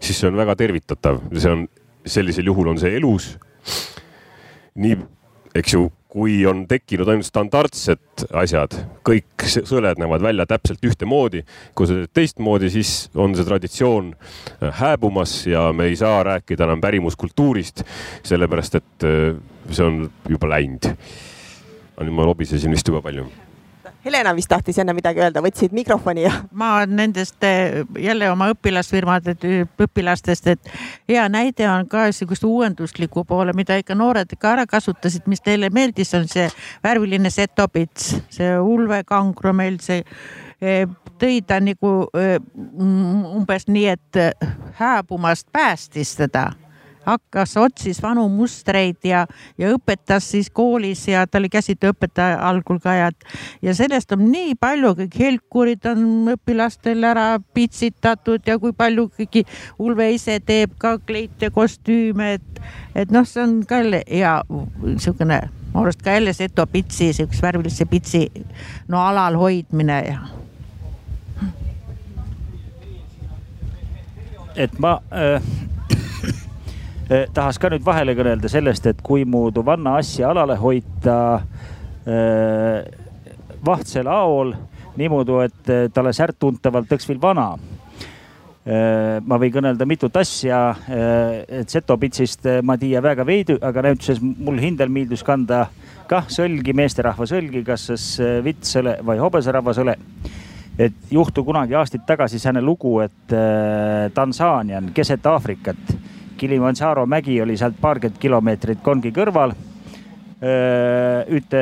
siis 0.00 0.20
see 0.20 0.28
on 0.28 0.36
väga 0.36 0.56
tervitatav, 0.56 1.22
see 1.36 1.52
on 1.52 1.68
sellisel 2.06 2.46
juhul 2.46 2.68
on 2.72 2.78
see 2.80 2.96
elus. 2.96 3.38
nii, 4.74 4.96
eks 5.54 5.74
ju 5.74 5.90
kui 6.10 6.40
on 6.46 6.64
tekkinud 6.68 7.08
ainult 7.08 7.28
standardsed 7.28 8.24
asjad, 8.36 8.74
kõik 9.06 9.44
sõled 9.46 10.00
näevad 10.00 10.24
välja 10.24 10.46
täpselt 10.50 10.82
ühtemoodi. 10.86 11.44
kui 11.74 11.86
sa 11.86 11.98
teed 11.98 12.14
teistmoodi, 12.14 12.70
siis 12.70 13.10
on 13.14 13.36
see 13.38 13.46
traditsioon 13.46 14.14
äh, 14.14 14.72
hääbumas 14.80 15.46
ja 15.46 15.70
me 15.72 15.86
ei 15.90 15.96
saa 15.96 16.22
rääkida 16.26 16.66
enam 16.66 16.80
pärimuskultuurist, 16.82 17.84
sellepärast 18.26 18.80
et 18.80 19.06
äh, 19.06 19.36
see 19.70 19.86
on 19.86 20.02
juba 20.28 20.50
läinud. 20.50 20.90
nüüd 22.00 22.16
ma 22.16 22.24
lobisesin 22.26 22.72
vist 22.72 22.88
juba 22.88 23.02
palju 23.04 23.28
Helena 24.04 24.32
vist 24.36 24.48
tahtis 24.48 24.78
enne 24.80 24.94
midagi 24.96 25.20
öelda, 25.20 25.42
võtsid 25.44 25.74
mikrofoni 25.76 26.24
ja. 26.24 26.32
ma 26.56 26.86
nendest 26.88 27.44
eh, 27.44 27.82
jälle 28.00 28.30
oma 28.32 28.48
õpilasfirmade 28.54 29.34
õpilastest, 29.84 30.48
et 30.54 30.70
hea 31.10 31.26
näide 31.28 31.66
on 31.68 31.88
ka 31.90 32.06
sihukest 32.14 32.46
uuenduslikku 32.48 33.26
poole, 33.28 33.52
mida 33.56 33.76
ikka 33.80 33.94
noored 33.98 34.32
ikka 34.32 34.54
ära 34.54 34.64
kasutasid, 34.70 35.28
mis 35.28 35.44
teile 35.44 35.68
meeldis, 35.74 36.14
on 36.16 36.24
see 36.32 36.48
värviline 36.84 37.30
setopits, 37.30 38.14
see 38.32 38.54
Ulve 38.56 39.02
Kangro 39.04 39.52
meil 39.52 39.76
see 39.84 40.00
eh, 40.60 40.86
tõi 41.20 41.42
ta 41.44 41.60
nagu 41.60 41.92
eh, 42.16 42.38
umbes 42.80 43.68
nii, 43.68 43.86
et 43.98 44.24
hääbumast 44.80 45.50
päästis 45.52 46.16
teda 46.16 46.48
hakkas, 47.06 47.56
otsis 47.56 48.02
vanu 48.02 48.26
mustreid 48.28 48.98
ja, 49.04 49.24
ja 49.58 49.72
õpetas 49.74 50.30
siis 50.32 50.50
koolis 50.52 51.06
ja 51.08 51.26
ta 51.26 51.40
oli 51.40 51.48
käsitööõpetaja 51.52 52.40
algul 52.48 52.80
ka 52.82 52.94
ja, 52.94 53.10
ja 53.62 53.74
sellest 53.76 54.12
on 54.16 54.26
nii 54.30 54.54
palju, 54.60 54.94
kõik 54.98 55.16
helkurid 55.24 55.86
on 55.90 56.34
õpilastel 56.34 57.04
ära 57.08 57.28
pitsitatud 57.54 58.46
ja 58.46 58.58
kui 58.60 58.76
palju 58.76 59.08
kõiki 59.16 59.46
Ulve 59.80 60.10
ise 60.12 60.36
teeb 60.44 60.74
ka 60.78 60.98
kleite, 61.06 61.50
kostüüme, 61.54 62.34
et, 62.36 62.60
et 62.94 63.12
noh, 63.14 63.24
see 63.26 63.42
on 63.42 63.60
ka 63.68 63.80
hea 63.80 64.34
niisugune 64.50 65.40
ma 65.70 65.80
arvan, 65.80 65.94
et 65.94 66.02
ka 66.02 66.12
jälle 66.18 66.32
seto 66.34 66.66
pitsi, 66.66 67.12
siukse 67.16 67.42
värvilise 67.42 67.86
pitsi 67.86 68.26
no 68.88 69.00
alal 69.06 69.38
hoidmine 69.38 69.98
ja. 70.08 70.20
Et 74.56 74.72
ma 74.82 74.98
äh, 75.14 75.42
tahaks 77.10 77.58
ka 77.58 77.70
nüüd 77.72 77.84
vahele 77.84 78.14
kõnelda 78.14 78.50
sellest, 78.50 78.86
et 78.86 79.00
kui 79.02 79.24
muudu 79.26 79.64
vanna 79.66 79.96
asja 79.98 80.30
alale 80.30 80.54
hoida 80.60 81.16
äh, 82.06 82.84
vahtsel 83.66 84.08
aol 84.10 84.54
niimoodi, 85.00 85.36
et 85.44 85.70
eh, 85.70 85.84
talle 85.94 86.12
särtuntavalt 86.16 86.88
tõks 86.90 87.08
veel 87.08 87.20
vana 87.22 87.52
äh,. 87.54 89.20
ma 89.24 89.38
võin 89.40 89.52
kõnelda 89.54 89.86
mitut 89.88 90.16
asja 90.20 90.60
äh,, 90.70 91.60
et 91.60 91.70
Setopitsist 91.70 92.48
ma 92.66 92.76
tiia 92.80 93.02
väga 93.04 93.26
veidi, 93.26 93.56
aga 93.62 93.86
näituses 93.88 94.20
mul 94.20 94.60
hindel 94.60 94.92
meeldis 94.92 95.24
kanda 95.26 95.66
kah 96.10 96.26
sõlgi, 96.30 96.74
meesterahva 96.74 97.26
sõlgi, 97.28 97.62
kas 97.64 97.86
siis 97.92 98.06
vittsõle 98.44 98.98
või 99.06 99.20
hobusarahvasõle 99.22 99.96
et 100.80 101.12
juhtu 101.12 101.44
kunagi 101.44 101.76
aastaid 101.76 102.06
tagasi 102.08 102.38
sääne 102.40 102.62
lugu, 102.64 102.98
et 103.04 103.34
äh, 103.36 104.08
Tansaania 104.14 104.80
on 104.80 104.92
keset 104.96 105.26
Aafrikat 105.26 105.96
Kilimanjaro 106.40 107.06
mägi 107.06 107.42
oli 107.42 107.56
sealt 107.56 107.74
paarkümmend 107.80 108.16
kilomeetrit 108.20 108.78
kongi 108.82 109.10
kõrval. 109.12 109.52
üte, 111.36 111.60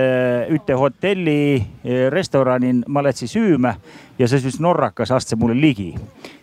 üte 0.54 0.74
hotelli 0.78 1.66
restoranin 2.14 2.84
ma 2.86 3.02
lätsin 3.02 3.28
süümä 3.28 3.72
ja 4.18 4.28
see 4.30 4.38
siis 4.38 4.60
norrakas 4.62 5.10
astus 5.10 5.38
mulle 5.38 5.56
ligi. 5.60 5.94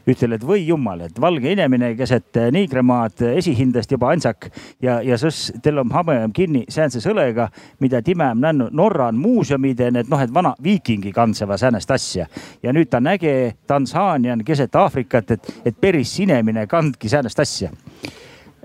ütel, 0.08 0.36
et 0.36 0.44
või 0.44 0.68
jumal, 0.68 1.00
et 1.08 1.22
valge 1.22 1.52
inimene 1.52 1.94
keset 1.96 2.38
Niigremaad 2.52 3.24
esihindest 3.38 3.92
juba 3.92 4.12
ansak 4.12 4.50
ja, 4.82 5.00
ja 5.02 5.18
siis 5.18 5.54
teil 5.64 5.80
on 5.82 5.92
hamem 5.92 6.34
kinni 6.34 6.66
säänse 6.70 7.00
sõlega, 7.00 7.48
mida 7.80 8.02
time 8.02 8.28
on 8.36 8.44
näinud 8.44 8.76
Norra 8.76 9.08
on 9.08 9.16
muuseumide, 9.16 9.90
need 9.92 10.12
noh, 10.12 10.22
et 10.22 10.34
vana 10.34 10.54
viikingi 10.64 11.16
kandseva 11.16 11.58
säänest 11.58 11.92
asja. 11.92 12.28
ja 12.64 12.74
nüüd 12.74 12.92
ta 12.92 13.00
nägi 13.00 13.56
Tansaania 13.68 14.38
keset 14.46 14.76
Aafrikat, 14.76 15.32
et, 15.32 15.50
et 15.66 15.82
päris 15.82 16.20
inimene 16.20 16.68
kandki 16.68 17.10
säänest 17.10 17.40
asja 17.40 17.72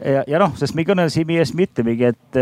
ja, 0.05 0.25
ja 0.27 0.41
noh, 0.41 0.53
sest 0.59 0.77
me 0.77 0.85
kõnelesime 0.89 1.39
ees 1.41 1.53
mitmegi, 1.57 2.11
et, 2.11 2.41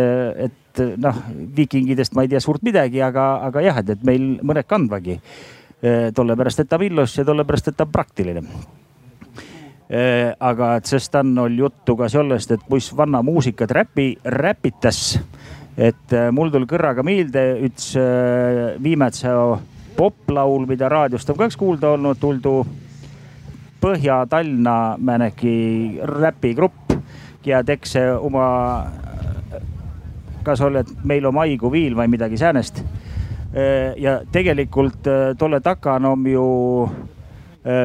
et 0.48 0.82
noh, 1.00 1.22
viikingidest 1.56 2.16
ma 2.16 2.24
ei 2.24 2.32
tea 2.32 2.42
suurt 2.42 2.64
midagi, 2.66 3.02
aga, 3.04 3.28
aga 3.48 3.62
jah, 3.64 3.80
et, 3.82 3.94
et 3.96 4.04
meil 4.06 4.36
mõned 4.46 4.68
kandvagi. 4.68 5.18
tollepärast, 6.14 6.61
et 6.61 6.68
ta 6.68 6.78
ilus 6.82 7.12
ja 7.18 7.24
tollepärast, 7.24 7.68
et 7.68 7.76
ta 7.78 7.86
praktiline. 7.86 8.42
aga 10.40 10.74
et 10.76 10.86
sest 10.86 11.14
on 11.14 11.38
olnud 11.38 11.59
juttu 11.59 11.96
ka 11.96 12.09
sellest, 12.09 12.50
et 12.50 12.64
kus 12.68 12.90
vanna 12.96 13.22
muusikat 13.22 13.70
räpi, 13.70 14.18
räpitas. 14.24 15.18
et 15.76 16.14
mul 16.32 16.50
tuli 16.50 16.66
kõrraga 16.66 17.02
meelde 17.02 17.61
üks 17.62 17.94
viimase 18.82 19.30
poplaul, 19.96 20.66
mida 20.66 20.88
raadiost 20.88 21.30
on 21.30 21.36
ka 21.38 21.46
üks 21.46 21.56
kuulda 21.56 21.94
olnud, 21.94 22.18
tuldu 22.18 22.66
Põhja-Tallinna 23.78 24.98
mõnegi 24.98 26.00
räpigrupp 26.02 26.88
ja 27.47 27.64
teeks 27.64 27.95
oma, 28.20 28.47
kas 30.43 30.61
oled 30.64 30.91
meil 31.05 31.26
oma 31.28 31.45
haigu 31.47 31.70
viil 31.72 31.97
või 31.97 32.09
midagi 32.09 32.39
säänest. 32.41 32.82
ja 33.97 34.20
tegelikult 34.32 35.07
äh, 35.07 35.36
tolle 35.39 35.61
taga 35.61 35.95
on 35.95 36.26
ju 36.26 36.91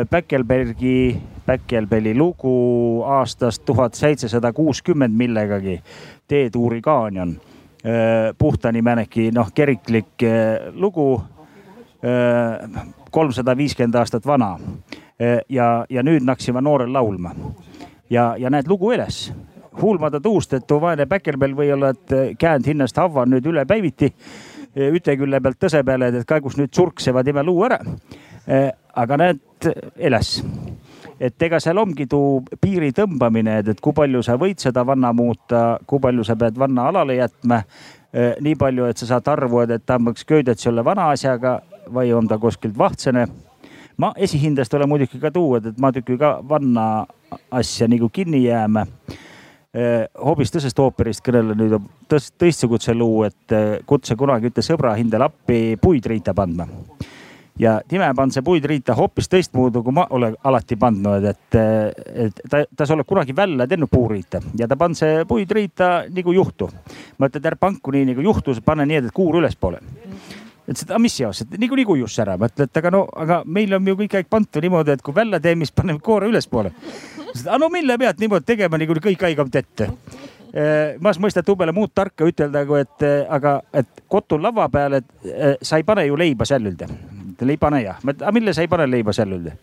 Päkkelbergi, 0.09 1.15
äh, 1.15 1.21
Päkkelbeli 1.45 2.15
lugu 2.17 3.03
aastast 3.03 3.65
tuhat 3.65 3.93
seitsesada 3.93 4.53
kuuskümmend 4.53 5.15
millegagi. 5.17 5.81
Teetuuri 6.27 6.81
kaanion, 6.81 7.29
äh, 7.29 8.35
puhtani 8.37 8.81
mäneki 8.81 9.31
noh, 9.31 9.51
keriklik 9.53 10.27
lugu. 10.73 11.23
kolmsada 13.11 13.57
viiskümmend 13.57 13.95
aastat 13.95 14.25
vana 14.27 14.57
ja, 15.49 15.85
ja 15.89 16.01
nüüd 16.03 16.25
naksime 16.27 16.59
noorel 16.61 16.91
laulma 16.93 17.31
ja, 18.09 18.33
ja 18.37 18.49
näed 18.49 18.67
lugu 18.67 18.91
eles 18.91 19.27
huulmada 19.81 20.19
tuust, 20.21 20.53
et 20.53 20.71
vaene 20.81 21.05
Päkkelbel 21.09 21.55
või 21.57 21.71
olla, 21.73 21.93
et 21.93 22.11
eh, 22.11 22.35
käend 22.39 22.67
hinnast 22.67 22.97
havva 22.97 23.25
nüüd 23.29 23.45
üle 23.49 23.65
päiviti 23.69 24.09
eh, 24.09 24.91
üte 24.93 25.15
külje 25.17 25.41
pealt 25.41 25.59
tõse 25.61 25.83
peale, 25.85 26.11
et 26.11 26.29
kaigus 26.29 26.57
nüüd 26.59 26.73
surksevad 26.75 27.27
ime 27.27 27.43
luu 27.45 27.63
ära. 27.65 27.79
Eh, 28.47 28.69
aga 28.99 29.17
näed, 29.17 29.41
eles 29.97 30.35
et 31.23 31.41
ega 31.45 31.59
seal 31.61 31.77
ongi 31.79 32.05
tuu 32.09 32.41
piiri 32.61 32.91
tõmbamine, 32.95 33.59
et, 33.61 33.73
et 33.73 33.81
kui 33.81 33.95
palju 33.95 34.23
sa 34.25 34.35
võid 34.39 34.59
seda 34.59 34.83
vanna 34.85 35.13
muuta, 35.15 35.79
kui 35.87 36.01
palju 36.03 36.25
sa 36.27 36.35
pead 36.35 36.57
vanna 36.59 36.89
alale 36.89 37.15
jätma. 37.21 37.63
nii 38.13 38.55
palju, 38.61 38.85
et 38.85 38.97
sa 38.97 39.07
saad 39.09 39.27
arvu, 39.31 39.63
et, 39.63 39.85
ta 39.85 39.95
võiks 39.97 40.25
köödet 40.29 40.59
selle 40.59 40.83
vana 40.85 41.07
asjaga 41.09 41.55
või 41.89 42.11
on 42.13 42.27
ta 42.27 42.37
kuskilt 42.37 42.77
vahtsene. 42.77 43.25
Ma 43.97 44.13
esihindest 44.17 44.73
olen 44.73 44.89
muidugi 44.89 45.19
ka 45.19 45.31
tuu, 45.31 45.57
et, 45.59 45.73
ma 45.77 45.91
tükki 45.91 46.17
ka 46.17 46.39
vanna 46.49 47.05
asja 47.51 47.87
nagu 47.87 48.09
kinni 48.09 48.45
jääma 48.45 48.85
Eh, 49.73 50.03
hoopis 50.21 50.51
tõsest 50.53 50.77
ooperist 50.77 51.23
kõnelen 51.25 51.57
nüüd 51.57 51.87
tõst-, 52.05 52.35
tõistsuguse 52.37 52.93
luu, 52.93 53.23
et 53.25 53.53
eh, 53.57 53.79
kutse 53.89 54.13
kunagi 54.13 54.51
ütle 54.51 54.61
sõbra 54.61 54.91
hindel 54.99 55.25
appi 55.25 55.79
puid 55.81 56.05
riita 56.11 56.35
pandma. 56.37 56.67
ja 57.57 57.79
time 57.89 58.05
pann 58.13 58.31
see 58.33 58.41
puid 58.45 58.65
riita 58.65 58.93
hoopis 58.97 59.29
teistmoodi, 59.29 59.81
kui 59.81 59.93
ma 59.93 60.05
olen 60.09 60.35
alati 60.43 60.77
pandnud, 60.77 61.25
et, 61.25 61.57
eh, 61.57 61.89
et 62.25 62.43
ta, 62.49 62.61
ta 62.69 62.85
sa 62.85 62.93
oled 62.93 63.09
kunagi 63.09 63.33
välja 63.33 63.67
teinud 63.67 63.89
puuriita 63.89 64.43
ja 64.57 64.67
ta 64.69 64.77
pann 64.77 64.93
see 64.93 65.25
puid 65.25 65.49
riita 65.49 66.05
nagu 66.05 66.33
juhtu. 66.33 66.69
ma 67.17 67.25
ütlen, 67.25 67.41
et 67.41 67.49
ärge 67.51 67.59
panku 67.59 67.91
nii 67.91 68.11
nagu 68.11 68.29
juhtus, 68.29 68.61
pane 68.61 68.85
nii, 68.85 69.01
et 69.01 69.11
kuur 69.11 69.41
ülespoole 69.41 69.81
ütles, 70.67 70.85
et 70.85 70.91
aga 70.91 70.99
mis 71.03 71.17
seos, 71.17 71.41
et 71.43 71.57
niikuinii 71.59 71.85
kujus 71.85 72.19
ära, 72.23 72.37
ma 72.39 72.47
ütlen, 72.51 72.69
et 72.69 72.79
aga 72.79 72.91
no, 72.93 73.03
aga 73.19 73.41
meil 73.45 73.73
on 73.75 73.87
ju 73.87 73.97
kõik 73.99 74.15
aeg 74.19 74.29
pandud 74.31 74.63
niimoodi, 74.63 74.95
et 74.95 75.03
kui 75.03 75.15
välja 75.15 75.41
teeme, 75.43 75.67
siis 75.67 75.75
paneme 75.75 75.99
koore 76.03 76.31
ülespoole 76.31 76.71
aga 77.41 77.57
no 77.57 77.69
mille 77.69 77.97
pealt 77.97 78.21
niimoodi 78.21 78.47
tegema, 78.47 78.77
nagu 78.77 78.95
kõik 79.01 79.25
haigavad 79.27 79.55
ette. 79.61 79.89
ma 81.01 81.13
mõistan 81.17 81.45
tubele 81.45 81.73
muud 81.73 81.91
tarka 81.95 82.27
ütelda, 82.29 82.65
kui 82.69 82.81
et 82.83 83.05
aga, 83.29 83.59
et 83.73 84.03
kotul 84.07 84.43
lava 84.43 84.67
peal, 84.69 84.99
et 84.99 85.61
sa 85.61 85.79
ei 85.81 85.83
pane 85.83 86.05
ju 86.05 86.17
leiba 86.17 86.45
sällülde. 86.45 86.87
ei 87.41 87.57
pane 87.57 87.81
jah, 87.83 87.97
aga 88.05 88.31
mille 88.31 88.53
sa 88.53 88.61
ei 88.61 88.67
pane 88.67 88.87
leiba 88.87 89.13
sällülde? 89.13 89.57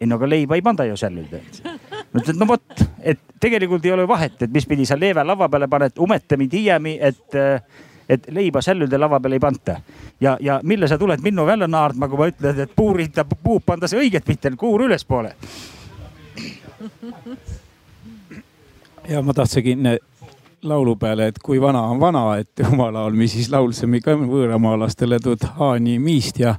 ei 0.00 0.06
no 0.06 0.16
aga 0.16 0.26
leiba 0.26 0.54
ei 0.56 0.62
panda 0.62 0.84
ju 0.84 0.96
sällülde. 0.96 1.40
ma 2.12 2.20
ütlesin, 2.20 2.34
et 2.34 2.40
no 2.40 2.46
vot, 2.46 2.84
et 3.02 3.20
tegelikult 3.40 3.84
ei 3.84 3.92
ole 3.92 4.08
vahet, 4.08 4.42
et 4.42 4.50
mis 4.50 4.66
pidi 4.66 4.86
sa 4.86 4.96
leeve 4.96 5.24
lava 5.24 5.48
peale 5.48 5.68
paned, 5.68 5.92
umetami, 5.98 6.48
tiiami, 6.48 6.98
et 7.00 7.36
et 8.08 8.26
leiba 8.30 8.62
sällülde 8.62 8.98
lava 8.98 9.20
peale 9.20 9.38
ei 9.38 9.40
panta. 9.40 9.76
ja, 10.20 10.36
ja 10.40 10.60
mille 10.62 10.88
sa 10.88 10.98
tuled 10.98 11.20
minnu 11.22 11.46
välja 11.46 11.68
naardma, 11.68 12.08
kui 12.08 12.18
ma 12.18 12.30
ütlen, 12.30 12.60
et 12.60 12.76
puurita, 12.76 13.24
puub 13.24 13.62
panda 13.66 13.88
see 13.88 14.00
õiget 14.00 14.28
mitte, 14.28 14.50
kuur 14.56 14.86
ülespoole. 14.88 15.34
ja 19.08 19.22
ma 19.22 19.34
tahtsingi 19.34 19.76
laulu 20.62 20.96
peale, 20.96 21.26
et 21.32 21.38
kui 21.42 21.60
vana 21.60 21.82
on 21.90 22.00
vana, 22.00 22.36
et 22.38 22.62
oma 22.68 22.90
laul, 22.94 23.16
mis 23.18 23.32
siis 23.34 23.50
laulsime 23.50 24.00
ka 24.02 24.14
võõramaalastele 24.18 25.18
tuud 25.22 25.42
Haani 25.58 25.98
miist 26.02 26.38
ja 26.38 26.54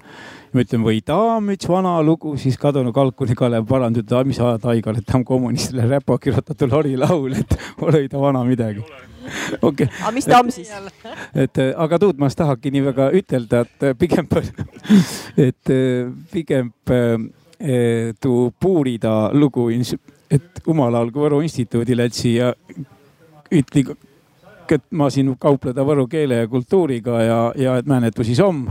ma 0.53 0.63
ütlen, 0.65 0.83
või 0.85 0.99
daam 1.05 1.47
üks 1.53 1.69
vana 1.69 1.95
lugu, 2.03 2.35
siis 2.37 2.59
kadunud 2.61 2.93
kalkuni 2.95 3.35
Kalev 3.37 3.65
parandab, 3.69 4.05
et 4.05 4.27
mis 4.27 4.41
ajad 4.43 4.67
haigal, 4.69 4.99
et 4.99 5.07
ta 5.07 5.17
on 5.19 5.25
kommunistile 5.27 5.87
räpa 5.89 6.19
kirjutatud 6.21 6.75
horilaul, 6.75 7.39
et 7.39 7.57
ole 7.81 8.05
ta 8.11 8.21
vana 8.21 8.43
midagi. 8.47 8.83
Okei 9.61 9.87
okay.. 9.87 9.87
aga 10.01 10.11
mis 10.15 10.27
ta 10.29 10.39
on 10.39 10.51
siis? 10.51 10.71
et 11.35 11.61
aga 11.75 11.99
Tuudmas 11.99 12.35
tahabki 12.35 12.71
nii 12.73 12.85
väga 12.89 13.09
ütelda, 13.19 13.63
et 13.65 13.87
pigem, 13.99 14.27
et 15.47 15.73
pigem 16.31 16.71
tuu 18.21 18.47
puurida 18.59 19.13
lugu, 19.33 19.69
et 20.33 20.65
Umalaul 20.67 21.11
Võru 21.13 21.41
instituudi 21.45 21.95
lätsi 21.95 22.35
ja 22.35 22.53
ütli, 23.53 23.85
et 24.73 24.85
ma 24.91 25.09
siin 25.13 25.33
kaupleda 25.39 25.85
võru 25.85 26.07
keele 26.09 26.41
ja 26.41 26.49
kultuuriga 26.49 27.21
ja, 27.21 27.39
ja 27.59 27.77
et 27.77 27.89
mäletu 27.89 28.25
siis 28.25 28.39
om. 28.43 28.65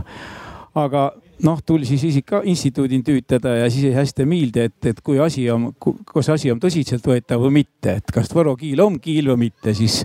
aga 0.75 1.11
noh, 1.43 1.59
tuli 1.65 1.85
siis 1.85 2.03
isik 2.03 2.25
ka 2.29 2.41
instituudin 2.45 3.03
tüütada 3.03 3.55
ja 3.57 3.69
siis 3.71 3.89
jäi 3.89 3.97
hästi 3.97 4.25
meelde, 4.29 4.69
et, 4.69 4.79
et 4.85 5.01
kui 5.01 5.19
asi 5.19 5.49
on, 5.51 5.71
kas 6.05 6.29
asi 6.29 6.51
on 6.51 6.61
tõsiseltvõetav 6.61 7.41
või 7.41 7.59
mitte, 7.63 7.99
et 7.99 8.13
kas 8.13 8.31
võro 8.33 8.55
kiil 8.59 8.81
on 8.83 8.99
kiil 9.01 9.33
või 9.33 9.47
mitte, 9.47 9.73
siis 9.77 10.03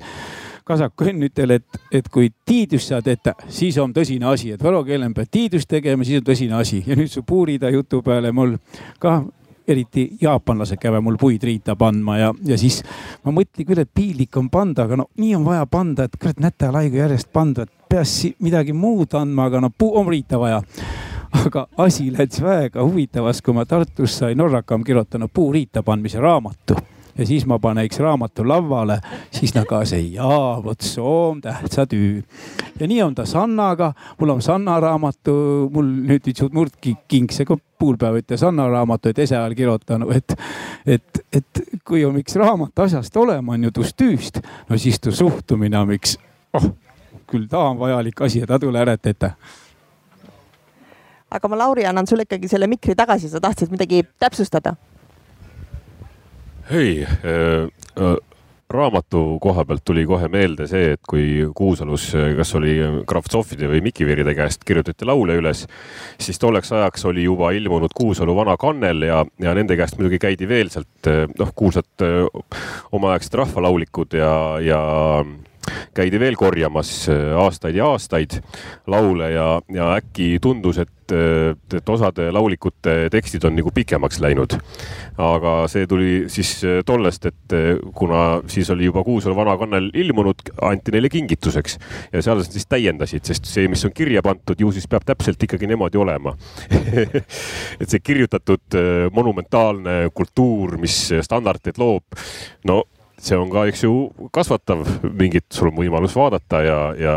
kasaku 0.68 1.08
Henn 1.08 1.24
ütel, 1.24 1.56
et, 1.56 1.80
et 1.92 2.08
kui 2.12 2.30
tiidust 2.46 2.92
saad 2.92 3.06
ette, 3.08 3.34
siis 3.48 3.78
on 3.80 3.94
tõsine 3.96 4.28
asi, 4.28 4.52
et 4.52 4.62
võro 4.62 4.82
keelen 4.84 5.14
peab 5.16 5.30
tiidust 5.32 5.68
tegema, 5.68 6.04
siis 6.04 6.20
on 6.20 6.28
tõsine 6.28 6.58
asi. 6.58 6.82
Ja 6.86 6.96
nüüd 6.98 7.08
su 7.12 7.22
puurida 7.24 7.70
jutu 7.72 8.02
peale 8.04 8.32
mul 8.36 8.58
ka 9.00 9.22
eriti 9.68 10.04
jaapanlased 10.20 10.80
käivad 10.80 11.04
mul 11.04 11.18
puid 11.20 11.42
riita 11.44 11.74
pandma 11.76 12.16
ja, 12.18 12.30
ja 12.44 12.56
siis 12.60 12.80
ma 13.24 13.32
mõtlen 13.36 13.68
küll, 13.68 13.82
et 13.82 13.90
piinlik 13.94 14.36
on 14.40 14.48
panda, 14.52 14.86
aga 14.88 14.96
no 15.00 15.08
nii 15.20 15.34
on 15.36 15.44
vaja 15.44 15.66
panda, 15.68 16.08
et 16.08 16.16
kurat 16.16 16.40
nädal 16.40 16.80
aega 16.80 17.02
järjest 17.04 17.28
panda, 17.32 17.66
et 17.66 17.88
peaks 17.88 18.14
midagi 18.44 18.72
muud 18.76 19.16
andma, 19.18 19.48
aga 19.48 19.60
no 19.64 19.70
puu 19.70 19.92
on 20.00 20.08
riita 20.08 20.40
vaja 20.40 20.62
aga 21.32 21.66
asi 21.76 22.10
läks 22.12 22.42
väga 22.42 22.84
huvitavaks, 22.84 23.42
kui 23.42 23.54
ma 23.54 23.64
Tartus 23.66 24.18
sain 24.18 24.38
Norrakam 24.38 24.84
kirjutanud 24.84 25.30
puuriita 25.34 25.82
pandmise 25.82 26.20
raamatu. 26.20 26.76
Ja 27.18 27.26
siis 27.26 27.46
ma 27.50 27.58
paneks 27.58 27.98
raamatu 27.98 28.44
lauale, 28.46 29.00
siis 29.34 29.50
nagu 29.56 29.80
see 29.90 30.04
jaa, 30.14 30.60
vot 30.62 30.84
on 31.02 31.40
tähtsa 31.42 31.86
tüü. 31.86 32.22
ja 32.80 32.86
nii 32.86 33.02
on 33.02 33.14
ta 33.14 33.26
Sannaga, 33.26 33.92
mul 34.20 34.30
on 34.30 34.42
Sanna 34.42 34.78
raamatu, 34.80 35.34
mul 35.72 35.84
nüüd 36.06 36.30
üks 36.30 36.46
murdki 36.52 36.94
kingse 37.08 37.44
puulpäev 37.78 38.20
ütles 38.22 38.40
Sanna 38.40 38.68
raamatu, 38.68 39.08
et 39.08 39.18
ese 39.18 39.36
ajal 39.36 39.54
kirjutanud, 39.54 40.14
et, 40.14 40.36
et, 40.86 41.24
et 41.32 41.62
kui 41.84 42.04
on 42.04 42.16
üks 42.22 42.38
raamat 42.38 42.86
asjast 42.86 43.16
olema, 43.16 43.52
on 43.52 43.64
ju 43.64 43.70
tust 43.70 43.98
tüüst, 43.98 44.38
no 44.70 44.78
siis 44.78 45.00
tu 45.00 45.10
suhtumine 45.10 45.78
on 45.78 45.90
üks, 45.98 46.20
oh 46.54 46.70
küll 47.28 47.48
ta 47.50 47.58
on 47.58 47.78
vajalik 47.78 48.20
asi 48.22 48.40
ja 48.42 48.46
ta 48.46 48.58
tule 48.58 48.80
ära 48.80 48.94
ette 48.96 49.32
aga 51.30 51.48
ma, 51.48 51.58
Lauri, 51.64 51.86
annan 51.88 52.06
sulle 52.06 52.26
ikkagi 52.26 52.48
selle 52.50 52.68
mikri 52.70 52.96
tagasi, 52.98 53.30
sa 53.32 53.42
tahtsid 53.42 53.74
midagi 53.74 54.04
täpsustada? 54.20 54.76
ei 56.68 57.00
äh, 57.00 57.68
äh, 57.96 58.16
raamatu 58.68 59.38
koha 59.40 59.64
pealt 59.64 59.80
tuli 59.84 60.02
kohe 60.06 60.28
meelde 60.28 60.66
see, 60.68 60.92
et 60.92 61.00
kui 61.08 61.46
Kuusalus, 61.56 62.10
kas 62.36 62.50
oli 62.58 62.74
Kravtsovide 63.08 63.70
või 63.70 63.80
Mikiveeride 63.86 64.34
käest 64.36 64.66
kirjutati 64.68 65.08
laule 65.08 65.38
üles, 65.40 65.64
siis 66.20 66.36
tolleks 66.38 66.74
ajaks 66.76 67.06
oli 67.08 67.24
juba 67.24 67.54
ilmunud 67.56 67.96
Kuusalu 67.96 68.36
Vana 68.36 68.58
kannel 68.60 69.08
ja, 69.08 69.22
ja 69.40 69.56
nende 69.56 69.78
käest 69.80 69.96
muidugi 69.96 70.20
käidi 70.20 70.48
veel 70.48 70.68
sealt 70.74 71.08
noh, 71.38 71.54
kuulsad 71.56 72.04
omaaegsed 72.92 73.40
rahvalaulikud 73.40 74.18
ja, 74.20 74.34
ja 74.60 74.82
käidi 75.94 76.20
veel 76.20 76.36
korjamas 76.38 77.08
äh, 77.10 77.32
aastaid 77.38 77.76
ja 77.76 77.90
aastaid 77.92 78.38
laule 78.86 79.30
ja, 79.32 79.48
ja 79.72 79.90
äkki 79.98 80.38
tundus, 80.42 80.78
et, 80.78 81.12
et 81.12 81.88
osade 81.88 82.28
laulikute 82.32 83.08
tekstid 83.12 83.44
on 83.48 83.56
nagu 83.56 83.72
pikemaks 83.74 84.20
läinud. 84.20 84.58
aga 85.18 85.52
see 85.70 85.86
tuli 85.90 86.10
siis 86.30 86.52
äh, 86.64 86.80
tollest, 86.86 87.26
et 87.26 87.54
äh, 87.56 87.70
kuna 87.94 88.42
siis 88.46 88.70
oli 88.70 88.88
juba 88.88 89.04
Kuusalu 89.04 89.36
vana 89.36 89.56
kannel 89.58 89.90
ilmunud, 89.94 90.44
anti 90.62 90.94
neile 90.94 91.08
kingituseks 91.08 91.78
ja 92.12 92.22
seal 92.22 92.42
siis 92.46 92.68
täiendasid, 92.68 93.24
sest 93.24 93.48
see, 93.48 93.68
mis 93.68 93.84
on 93.84 93.94
kirja 93.94 94.22
pandud, 94.22 94.58
ju 94.58 94.70
siis 94.74 94.86
peab 94.88 95.06
täpselt 95.08 95.42
ikkagi 95.42 95.66
niimoodi 95.70 95.98
olema 95.98 96.36
et 97.80 97.88
see 97.88 98.04
kirjutatud 98.04 98.78
monumentaalne 99.12 99.98
kultuur, 100.14 100.76
mis 100.78 101.08
standardeid 101.24 101.80
loob, 101.80 102.04
no 102.68 102.82
see 103.18 103.36
on 103.38 103.50
ka, 103.50 103.64
eks 103.68 103.84
ju, 103.84 103.92
kasvatav, 104.34 104.84
mingit, 105.18 105.48
sul 105.52 105.72
on 105.72 105.78
võimalus 105.80 106.14
vaadata 106.16 106.62
ja, 106.62 106.78
ja 106.98 107.14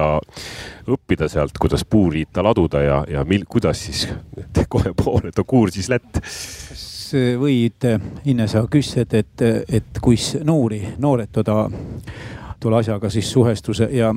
õppida 0.90 1.30
sealt, 1.32 1.58
kuidas 1.62 1.86
puuriita 1.86 2.44
laduda 2.46 2.82
ja, 2.82 3.02
ja 3.10 3.26
mil, 3.28 3.46
kuidas 3.50 3.86
siis 3.86 4.08
kohe 4.74 4.96
poole 4.98 5.34
too 5.36 5.48
kuur 5.48 5.72
siis 5.74 5.92
lätt. 5.92 6.22
kas 6.22 7.38
võid, 7.40 7.88
Inne, 8.26 8.48
sa 8.48 8.64
küsid, 8.72 9.14
et, 9.14 9.42
et 9.68 10.02
kuis 10.02 10.34
noori, 10.48 10.82
noored 11.02 11.32
toda, 11.32 11.66
tolle 12.60 12.80
asjaga 12.80 13.10
siis 13.12 13.32
suhestuse 13.32 13.90
ja, 13.92 14.14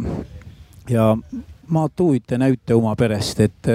ja 0.91 1.13
ma 1.69 1.87
tuuite 1.97 2.39
näite 2.39 2.75
oma 2.75 2.95
perest, 2.97 3.41
et 3.41 3.71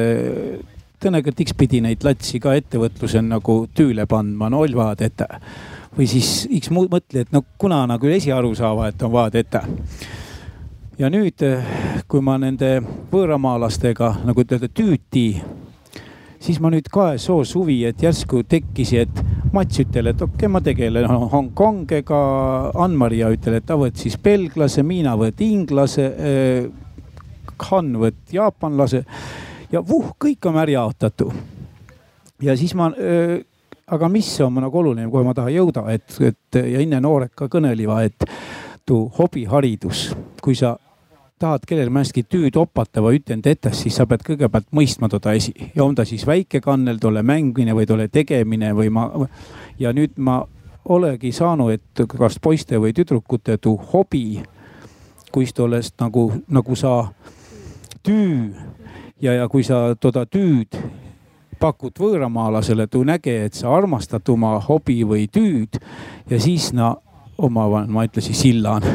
tõenäoliselt 1.00 1.44
X 1.46 1.56
pidi 1.58 1.82
neid 1.84 2.04
latsi 2.04 2.40
ka 2.44 2.54
ettevõtlusel 2.60 3.26
nagu 3.28 3.62
tüüle 3.76 4.06
pandma, 4.10 4.50
no 4.52 4.64
olvad, 4.66 5.02
et 5.06 5.24
või 5.96 6.08
siis 6.10 6.48
X 6.60 6.72
mõtle, 6.74 7.24
et 7.24 7.32
no 7.36 7.44
kuna 7.58 7.86
nad 7.90 8.02
küll 8.02 8.18
esiaru 8.18 8.52
saavad, 8.58 8.94
et 8.94 9.06
on 9.08 9.14
vaade 9.14 9.44
ette. 9.44 9.62
ja 11.00 11.10
nüüd, 11.10 11.46
kui 12.08 12.22
ma 12.22 12.38
nende 12.38 12.82
võõramaalastega 13.12 14.18
nagu 14.28 14.44
ütelda 14.44 14.68
tüüti, 14.68 15.42
siis 16.40 16.60
ma 16.60 16.72
nüüd 16.74 16.90
kahe 16.92 17.18
soo 17.18 17.44
suvi, 17.44 17.84
et 17.86 18.04
järsku 18.04 18.44
tekkis, 18.44 18.94
et 18.94 19.26
Mats 19.54 19.80
ütel, 19.82 20.12
et 20.12 20.22
okei 20.22 20.36
okay,, 20.36 20.48
ma 20.52 20.60
tegelen 20.62 21.08
Hongkongiga, 21.32 22.20
Ann-Maria 22.78 23.32
ütel, 23.34 23.56
et 23.58 23.66
ta 23.66 23.80
võt 23.80 23.98
siis 23.98 24.14
belglase, 24.22 24.84
Miina 24.86 25.16
võt 25.18 25.42
inglase 25.42 26.06
eh,, 26.06 26.70
Han 27.60 27.90
võt 28.00 28.30
jaapanlase 28.32 29.02
ja 29.72 29.84
vuh, 29.86 30.14
kõik 30.20 30.46
on 30.50 30.58
ära 30.58 30.72
jaotatud. 30.72 31.34
ja 32.42 32.58
siis 32.58 32.76
ma 32.76 32.92
öö, 32.98 33.40
aga 33.88 34.10
mis 34.10 34.42
on 34.42 34.54
nagu 34.54 34.80
oluline, 34.80 35.10
kuhu 35.10 35.24
ma 35.24 35.34
tahan 35.34 35.54
jõuda, 35.54 35.86
et, 35.94 36.18
et 36.22 36.62
ja 36.62 36.82
Inne 36.82 37.02
noored 37.02 37.34
ka 37.36 37.50
kõneliva, 37.52 38.04
et 38.06 38.26
tuu 38.86 39.10
hobiharidus, 39.18 40.10
kui 40.42 40.56
sa 40.56 40.76
tahad 41.40 41.64
kellelegi 41.68 41.94
minngi 41.94 42.24
tüüd 42.28 42.58
opata 42.60 43.02
või 43.02 43.20
ütlen 43.22 43.42
ette, 43.46 43.72
siis 43.74 43.96
sa 43.96 44.06
pead 44.10 44.26
kõigepealt 44.28 44.68
mõistma 44.76 45.10
toda 45.10 45.34
esi 45.38 45.54
ja 45.76 45.86
on 45.86 45.96
ta 45.96 46.06
siis 46.06 46.26
väike 46.28 46.60
kannel, 46.62 47.00
tolle 47.00 47.24
mängmine 47.24 47.76
või 47.76 47.88
tolle 47.88 48.10
tegemine 48.12 48.74
või 48.76 48.90
ma. 48.92 49.08
ja 49.80 49.94
nüüd 49.96 50.18
ma 50.18 50.42
olegi 50.90 51.32
saanud, 51.32 51.72
et 51.72 52.04
kas 52.18 52.40
poiste 52.42 52.80
või 52.80 52.94
tüdrukute 52.98 53.58
tuu 53.58 53.80
hobi, 53.94 54.42
kuis 55.32 55.54
tollest 55.54 55.96
nagu, 56.02 56.32
nagu 56.48 56.76
sa 56.76 57.06
tüü 58.04 58.52
ja, 59.22 59.34
ja 59.34 59.48
kui 59.50 59.64
sa 59.64 59.96
toda 60.00 60.26
tüüd 60.26 60.80
pakud 61.60 62.00
võõramaalasele, 62.00 62.88
tuu 62.88 63.04
näge, 63.04 63.36
et 63.46 63.54
sa 63.54 63.74
armastad 63.76 64.28
oma 64.32 64.56
hobi 64.64 65.02
või 65.08 65.28
tüüd 65.28 65.80
ja 66.30 66.40
siis 66.40 66.72
no 66.74 66.96
omavahel, 67.40 67.88
ma 67.88 68.04
ütlesin 68.08 68.36
sillan. 68.36 68.84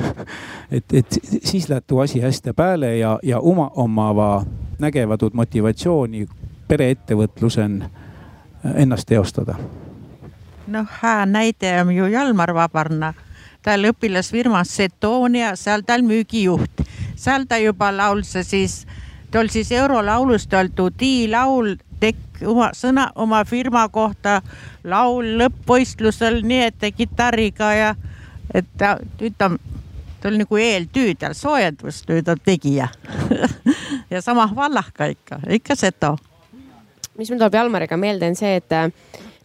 Et, 0.74 0.92
et 0.92 1.16
siis 1.44 1.68
läheb 1.68 1.84
tuu 1.86 2.00
asi 2.02 2.18
hästi 2.20 2.50
pääle 2.56 2.96
ja, 2.96 3.18
ja 3.22 3.38
oma, 3.38 3.68
omava 3.78 4.42
nägevad 4.82 5.20
tuud 5.20 5.36
motivatsiooni 5.38 6.24
pereettevõtlusen 6.68 7.76
ennast 8.74 9.06
teostada. 9.06 9.54
noh, 10.66 10.88
hää 10.90 11.26
näide 11.26 11.82
on 11.82 11.92
ju 11.94 12.06
Jalmar 12.06 12.54
Vabarna, 12.54 13.12
ta 13.62 13.76
oli 13.76 13.92
õpilasfirmas 13.92 14.72
Setonia, 14.76 15.54
seal 15.56 15.84
ta 15.86 15.94
oli 15.94 16.08
müügijuht, 16.08 16.82
seal 17.16 17.44
ta 17.48 17.58
juba 17.58 17.92
lauls 17.96 18.34
siis, 18.42 18.86
ta 18.86 19.04
oli 19.36 19.48
siis 19.48 19.72
eurolaulust 19.72 20.52
olnud 20.54 20.94
tiilaul 20.98 21.74
tekk 22.00 22.42
oma 22.46 22.70
sõna 22.76 23.08
oma 23.14 23.44
firma 23.48 23.86
kohta, 23.88 24.40
laul 24.84 25.36
lõppvõistlusel 25.40 26.42
nii 26.46 26.62
ette 26.68 26.90
kitarriga 26.92 27.70
ja 27.74 27.94
et 28.54 28.68
ta, 28.78 28.96
ütleme, 29.20 29.58
ta 30.20 30.28
oli 30.30 30.42
nagu 30.42 30.60
eeltüüdel, 30.60 31.34
soojendustööd 31.38 32.30
tegija 32.44 32.88
ja 34.12 34.22
sama 34.22 34.48
vallahka 34.56 35.10
ikka, 35.12 35.40
ikka 35.58 35.76
seto. 35.78 36.16
mis 37.18 37.30
mul 37.30 37.38
tuleb 37.38 37.54
Jalmariga 37.54 37.96
meelde, 37.96 38.28
on 38.28 38.36
see, 38.38 38.56
et 38.60 38.78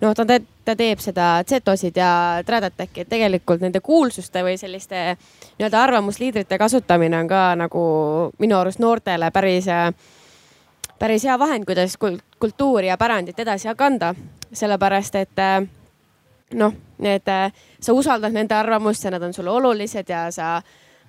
noh, 0.01 0.13
ta 0.15 0.25
teeb, 0.25 0.47
ta 0.69 0.75
teeb 0.77 1.01
seda 1.01 1.27
Z-osid 1.47 1.97
ja 1.97 2.11
Tradeteki, 2.45 3.03
et 3.03 3.09
tegelikult 3.09 3.63
nende 3.63 3.81
kuulsuste 3.81 4.43
või 4.45 4.57
selliste 4.61 5.15
nii-öelda 5.15 5.81
arvamusliidrite 5.81 6.59
kasutamine 6.61 7.17
on 7.17 7.29
ka 7.29 7.43
nagu 7.57 7.83
minu 8.39 8.57
arust 8.59 8.81
noortele 8.83 9.31
päris, 9.33 9.69
päris 10.99 11.25
hea 11.25 11.39
vahend, 11.41 11.65
kuidas 11.65 11.97
kultuuri 11.97 12.91
ja 12.91 12.97
pärandit 12.97 13.39
edasi 13.39 13.73
kanda. 13.77 14.13
sellepärast, 14.53 15.15
et 15.15 15.41
noh, 16.57 16.73
need, 16.97 17.27
sa 17.79 17.93
usaldad 17.93 18.33
nende 18.33 18.55
arvamust 18.55 19.03
ja 19.03 19.11
nad 19.11 19.23
on 19.23 19.33
sulle 19.33 19.49
olulised 19.49 20.09
ja 20.09 20.31
sa 20.31 20.61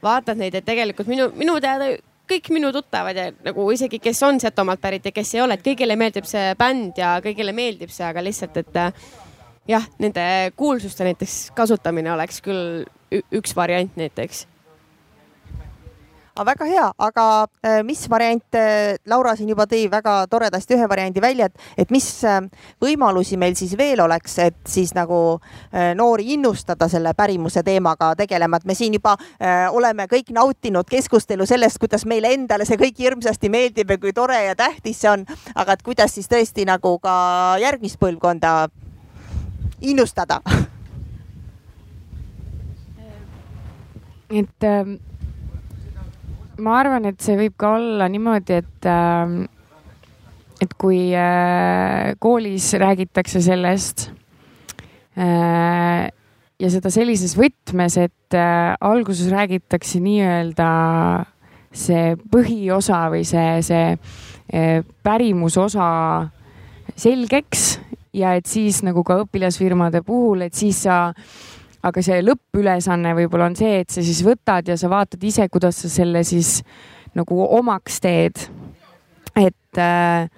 vaatad 0.03 0.37
neid, 0.37 0.55
et 0.55 0.65
tegelikult 0.65 1.09
minu, 1.09 1.31
minu 1.35 1.61
teada 1.61 1.95
kõik 2.31 2.51
minu 2.53 2.73
tuttavad 2.73 3.17
ja 3.17 3.31
nagu 3.45 3.65
isegi, 3.73 3.99
kes 3.99 4.23
on 4.23 4.41
Setomaalt 4.41 4.81
pärit 4.81 5.05
ja 5.05 5.13
kes 5.13 5.35
ei 5.35 5.41
ole, 5.41 5.57
et 5.57 5.65
kõigile 5.65 5.97
meeldib 5.97 6.29
see 6.29 6.53
bänd 6.59 7.01
ja 7.01 7.17
kõigile 7.25 7.53
meeldib 7.57 7.91
see, 7.91 8.05
aga 8.07 8.23
lihtsalt, 8.23 8.61
et 8.61 8.77
jah, 9.69 9.85
nende 9.99 10.53
kuulsuste 10.57 11.05
näiteks 11.05 11.51
kasutamine 11.57 12.13
oleks 12.13 12.41
küll 12.45 12.85
üks 13.33 13.57
variant 13.57 13.97
näiteks. 13.99 14.47
Väga 16.41 16.65
hea, 16.65 16.85
aga 16.97 17.25
äh, 17.67 17.83
mis 17.85 18.07
variant, 18.09 18.55
äh, 18.57 18.95
Laura 19.11 19.35
siin 19.37 19.51
juba 19.51 19.67
tõi 19.69 19.83
väga 19.93 20.23
toredasti 20.31 20.73
ühe 20.73 20.87
variandi 20.89 21.21
välja, 21.21 21.51
et, 21.51 21.59
et 21.83 21.91
mis 21.93 22.07
äh, 22.25 22.39
võimalusi 22.81 23.37
meil 23.37 23.59
siis 23.59 23.75
veel 23.77 24.01
oleks, 24.01 24.39
et 24.41 24.57
siis 24.65 24.95
nagu 24.97 25.19
noori 25.99 26.31
innustada 26.33 26.89
selle 26.89 27.13
pärimuse 27.19 27.61
teemaga 27.67 28.15
tegelema, 28.17 28.57
et 28.57 28.65
me 28.65 28.75
siin 28.79 28.95
juba 28.97 29.17
oleme 29.75 30.07
kõik 30.09 30.31
nautinud 30.33 30.89
keskustelu 30.89 31.45
sellest, 31.47 31.79
kuidas 31.83 32.07
meile 32.09 32.33
endale 32.35 32.65
see 32.65 32.79
kõik 32.81 32.99
hirmsasti 32.99 33.51
meeldib 33.53 33.91
ja 33.91 33.99
kui 34.01 34.15
tore 34.17 34.39
ja 34.47 34.57
tähtis 34.57 35.03
see 35.03 35.11
on, 35.13 35.27
aga 35.55 35.77
et 35.77 35.85
kuidas 35.85 36.15
siis 36.15 36.31
tõesti 36.31 36.65
nagu 36.69 36.97
ka 37.03 37.17
järgmist 37.61 38.01
põlvkonda 38.01 38.71
innustada. 39.81 40.41
Et 44.31 44.65
ähm, 44.65 44.99
ma 46.63 46.77
arvan, 46.79 47.09
et 47.11 47.19
see 47.23 47.35
võib 47.39 47.57
ka 47.59 47.75
olla 47.79 48.07
niimoodi, 48.13 48.61
et 48.63 48.87
äh, 48.87 49.41
et 50.61 50.73
kui 50.79 51.09
äh, 51.17 52.13
koolis 52.21 52.69
räägitakse 52.79 53.41
sellest 53.43 54.11
äh, 55.17 56.07
ja 56.61 56.71
seda 56.73 56.93
sellises 56.93 57.35
võtmes, 57.39 57.97
et 58.01 58.37
äh, 58.37 58.75
alguses 58.85 59.31
räägitakse 59.33 60.03
nii-öelda 60.05 60.71
see 61.73 62.17
põhiosa 62.31 63.07
või 63.13 63.25
see, 63.29 63.61
see 63.65 63.95
äh, 63.97 64.85
pärimusosa 65.07 65.89
selgeks 66.99 67.79
ja 68.17 68.35
et 68.39 68.47
siis 68.51 68.83
nagu 68.87 69.05
ka 69.07 69.21
õpilasfirmade 69.25 70.03
puhul, 70.07 70.47
et 70.47 70.55
siis 70.55 70.83
sa 70.87 71.13
aga 71.87 72.03
see 72.05 72.21
lõppülesanne 72.25 73.15
võib-olla 73.17 73.49
on 73.51 73.57
see, 73.59 73.81
et 73.85 73.93
sa 73.93 74.05
siis 74.05 74.21
võtad 74.27 74.69
ja 74.69 74.77
sa 74.81 74.91
vaatad 74.93 75.23
ise, 75.25 75.47
kuidas 75.53 75.81
sa 75.81 75.91
selle 75.93 76.23
siis 76.29 76.61
nagu 77.17 77.41
omaks 77.59 78.01
teed. 78.05 78.47
et 79.37 79.79
äh, 79.79 80.29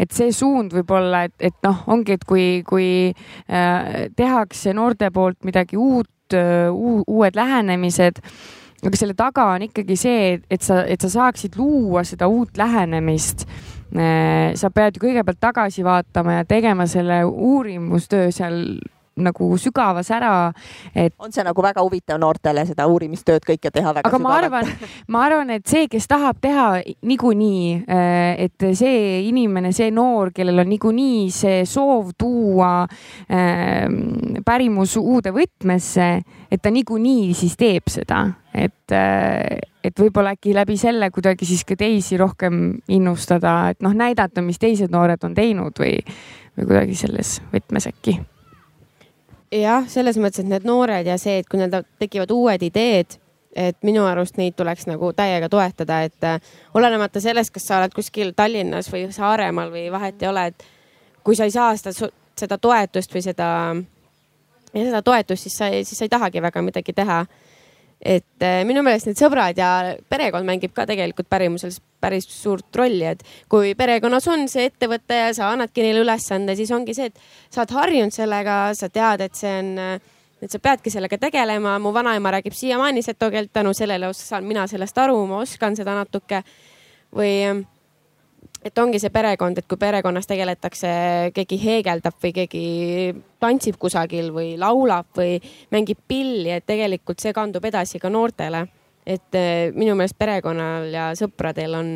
et 0.00 0.14
see 0.16 0.32
suund 0.32 0.72
võib 0.72 0.94
olla, 0.96 1.26
et, 1.28 1.34
et 1.50 1.56
noh, 1.66 1.82
ongi, 1.92 2.14
et 2.16 2.24
kui, 2.24 2.62
kui 2.64 3.10
äh, 3.10 4.08
tehakse 4.16 4.72
noorte 4.72 5.10
poolt 5.12 5.44
midagi 5.44 5.76
uut 5.76 6.32
äh,, 6.32 6.70
uued 6.72 7.36
lähenemised, 7.36 8.22
aga 8.80 8.96
selle 8.96 9.14
taga 9.18 9.50
on 9.52 9.66
ikkagi 9.66 9.98
see, 10.00 10.38
et 10.48 10.64
sa, 10.64 10.80
et 10.88 11.04
sa 11.04 11.10
saaksid 11.12 11.58
luua 11.60 12.06
seda 12.08 12.30
uut 12.32 12.56
lähenemist 12.56 13.44
äh,. 13.44 13.79
Sa 13.90 14.70
pead 14.70 14.96
ju 14.96 15.02
kõigepealt 15.02 15.40
tagasi 15.42 15.82
vaatama 15.82 16.40
ja 16.40 16.44
tegema 16.48 16.86
selle 16.86 17.24
uurimustöö 17.26 18.30
seal 18.34 18.62
nagu 19.20 19.50
sügavas 19.58 20.10
ära, 20.14 20.32
et. 20.94 21.14
on 21.18 21.32
see 21.32 21.44
nagu 21.46 21.62
väga 21.64 21.82
huvitav 21.84 22.20
noortele 22.20 22.64
seda 22.68 22.86
uurimistööd 22.90 23.44
kõike 23.46 23.72
teha 23.72 23.94
väga 23.96 24.08
aga 24.08 24.18
sügavalt? 24.18 24.22
ma 24.24 24.36
arvan, 24.36 24.90
ma 25.12 25.24
arvan, 25.26 25.52
et 25.56 25.66
see, 25.70 25.88
kes 25.90 26.08
tahab 26.10 26.40
teha 26.42 26.66
niikuinii, 27.06 27.64
äh, 27.84 28.46
et 28.46 28.68
see 28.78 29.20
inimene, 29.28 29.74
see 29.76 29.90
noor, 29.94 30.32
kellel 30.36 30.64
on 30.64 30.70
niikuinii 30.72 31.30
see 31.34 31.64
soov 31.68 32.14
tuua 32.18 32.72
äh, 32.84 33.86
pärimus 34.46 34.96
uude 35.00 35.34
võtmesse, 35.36 36.12
et 36.50 36.62
ta 36.62 36.72
niikuinii 36.72 37.34
siis 37.36 37.58
teeb 37.60 37.90
seda, 37.92 38.24
et 38.54 38.96
äh, 38.96 39.69
et 39.84 40.00
võib-olla 40.00 40.34
äkki 40.36 40.54
läbi 40.54 40.76
selle 40.80 41.10
kuidagi 41.10 41.46
siis 41.48 41.64
ka 41.68 41.76
teisi 41.78 42.18
rohkem 42.20 42.60
innustada, 42.92 43.54
et 43.72 43.80
noh, 43.84 43.94
näidata, 43.96 44.42
mis 44.44 44.60
teised 44.60 44.92
noored 44.92 45.24
on 45.26 45.34
teinud 45.36 45.80
või, 45.80 45.96
või 46.58 46.68
kuidagi 46.68 46.98
selles 46.98 47.38
võtmes 47.52 47.88
äkki. 47.90 48.18
Jah, 49.50 49.86
selles 49.90 50.18
mõttes, 50.22 50.44
et 50.44 50.50
need 50.50 50.66
noored 50.68 51.08
ja 51.08 51.16
see, 51.18 51.40
et 51.40 51.48
kui 51.50 51.58
neil 51.58 51.72
tekivad 51.98 52.30
uued 52.30 52.62
ideed, 52.62 53.16
et 53.56 53.78
minu 53.82 54.04
arust 54.06 54.36
neid 54.38 54.54
tuleks 54.54 54.86
nagu 54.86 55.10
täiega 55.16 55.48
toetada, 55.50 56.04
et 56.06 56.26
äh, 56.26 56.52
olenemata 56.78 57.22
sellest, 57.22 57.50
kas 57.54 57.66
sa 57.66 57.80
oled 57.80 57.94
kuskil 57.94 58.30
Tallinnas 58.36 58.90
või 58.92 59.08
Saaremaal 59.12 59.72
või 59.72 59.88
vahet 59.90 60.22
ei 60.22 60.28
ole, 60.30 60.44
et 60.52 60.68
kui 61.26 61.34
sa 61.34 61.48
ei 61.48 61.54
saa 61.54 61.72
seda, 61.76 62.10
seda 62.38 62.58
toetust 62.62 63.14
või 63.14 63.24
seda, 63.26 63.48
seda 64.70 65.02
toetust, 65.02 65.48
siis 65.48 65.58
sa, 65.58 65.70
siis 65.82 65.98
sa 65.98 66.06
ei 66.06 66.12
tahagi 66.12 66.42
väga 66.42 66.62
midagi 66.62 66.94
teha 66.94 67.24
et 68.00 68.44
äh, 68.44 68.62
minu 68.64 68.82
meelest 68.84 69.10
need 69.10 69.18
sõbrad 69.20 69.58
ja 69.60 69.70
perekond 70.08 70.48
mängib 70.48 70.72
ka 70.76 70.86
tegelikult 70.88 71.28
pärimusel 71.28 71.74
päris 72.00 72.24
suurt 72.32 72.76
rolli, 72.76 73.04
et 73.04 73.24
kui 73.50 73.74
perekonnas 73.76 74.28
on 74.32 74.46
see 74.48 74.70
ettevõte 74.70 75.18
ja 75.18 75.34
sa 75.36 75.50
annadki 75.52 75.84
neile 75.84 76.00
ülesande, 76.04 76.56
siis 76.56 76.72
ongi 76.72 76.96
see, 76.96 77.10
et 77.10 77.52
sa 77.52 77.60
oled 77.60 77.76
harjunud 77.76 78.16
sellega, 78.16 78.62
sa 78.78 78.88
tead, 78.88 79.26
et 79.26 79.36
see 79.36 79.52
on, 79.60 79.74
et 80.40 80.48
sa 80.48 80.62
peadki 80.62 80.92
sellega 80.92 81.18
tegelema. 81.20 81.78
mu 81.78 81.92
vanaema 81.92 82.32
räägib 82.38 82.56
siiamaani 82.56 83.02
seto 83.04 83.30
keelt, 83.30 83.52
tänu 83.52 83.74
sellele 83.76 84.14
saan 84.16 84.48
mina 84.48 84.66
sellest 84.66 84.98
aru, 84.98 85.20
ma 85.26 85.42
oskan 85.44 85.76
seda 85.76 85.94
natuke 85.98 86.40
või 87.12 87.34
et 88.64 88.78
ongi 88.78 89.00
see 89.00 89.12
perekond, 89.12 89.58
et 89.58 89.66
kui 89.68 89.80
perekonnas 89.80 90.28
tegeletakse, 90.28 90.90
keegi 91.36 91.58
heegeldab 91.62 92.16
või 92.22 92.32
keegi 92.36 92.64
tantsib 93.40 93.78
kusagil 93.80 94.30
või 94.34 94.54
laulab 94.60 95.08
või 95.16 95.38
mängib 95.72 96.02
pilli, 96.08 96.50
et 96.52 96.66
tegelikult 96.68 97.22
see 97.22 97.32
kandub 97.36 97.64
edasi 97.64 98.00
ka 98.02 98.12
noortele. 98.12 98.66
et 99.06 99.34
eh, 99.34 99.72
minu 99.72 99.94
meelest 99.96 100.18
perekonnal 100.18 100.92
ja 100.92 101.10
sõpradel 101.16 101.74
on 101.74 101.88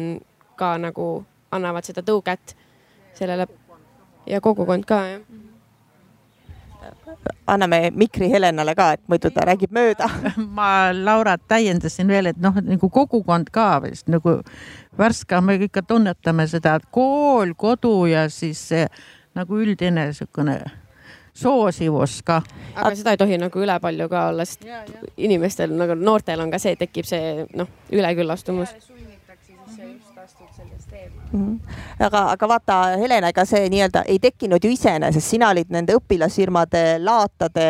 ka 0.56 0.78
nagu, 0.80 1.24
annavad 1.52 1.84
seda 1.84 2.02
tõuget 2.02 2.56
sellele 3.14 3.46
ja 4.26 4.40
kogukond 4.40 4.88
ka 4.88 5.02
jah 5.06 5.43
anname 7.47 7.91
mikri 7.95 8.30
Helenale 8.32 8.74
ka, 8.74 8.93
et 8.97 9.03
muidu 9.09 9.30
ta 9.35 9.47
räägib 9.49 9.74
mööda. 9.74 10.09
ma 10.59 10.68
Laurat 10.97 11.43
täiendasin 11.49 12.09
veel, 12.09 12.32
et 12.32 12.41
noh, 12.43 12.57
nagu 12.64 12.91
kogukond 12.91 13.51
ka 13.55 13.82
vist 13.85 14.09
nagu 14.12 14.41
Värska, 14.99 15.41
me 15.43 15.57
ikka 15.59 15.82
tunnetame 15.82 16.47
seda, 16.47 16.76
et 16.78 16.87
kool, 16.95 17.57
kodu 17.59 18.05
ja 18.07 18.28
siis 18.30 18.61
see 18.70 18.87
nagu 19.35 19.59
üldine 19.59 20.07
niisugune 20.07 20.61
soosivus 21.35 22.20
ka. 22.22 22.43
aga 22.74 22.95
seda 22.95 23.14
ei 23.14 23.18
tohi 23.18 23.39
nagu 23.43 23.62
üle 23.62 23.74
palju 23.82 24.07
ka 24.11 24.28
olla, 24.30 24.47
sest 24.47 24.64
ja, 24.68 24.85
ja. 24.87 25.09
inimestel 25.16 25.74
nagu 25.74 25.97
noortel 25.99 26.41
on 26.45 26.53
ka 26.55 26.61
see, 26.62 26.76
tekib 26.78 27.09
see 27.09 27.47
noh, 27.59 27.70
üleküllastumus. 27.93 28.74
Aga, 31.98 32.20
aga 32.32 32.48
vaata, 32.48 32.78
Helena, 33.00 33.30
ega 33.32 33.44
see 33.48 33.66
nii-öelda 33.72 34.04
ei 34.10 34.20
tekkinud 34.22 34.64
ju 34.64 34.70
iseenesest, 34.74 35.34
sina 35.34 35.50
olid 35.54 35.72
nende 35.74 35.96
õpilasfirmade 35.98 36.84
laatade 37.02 37.68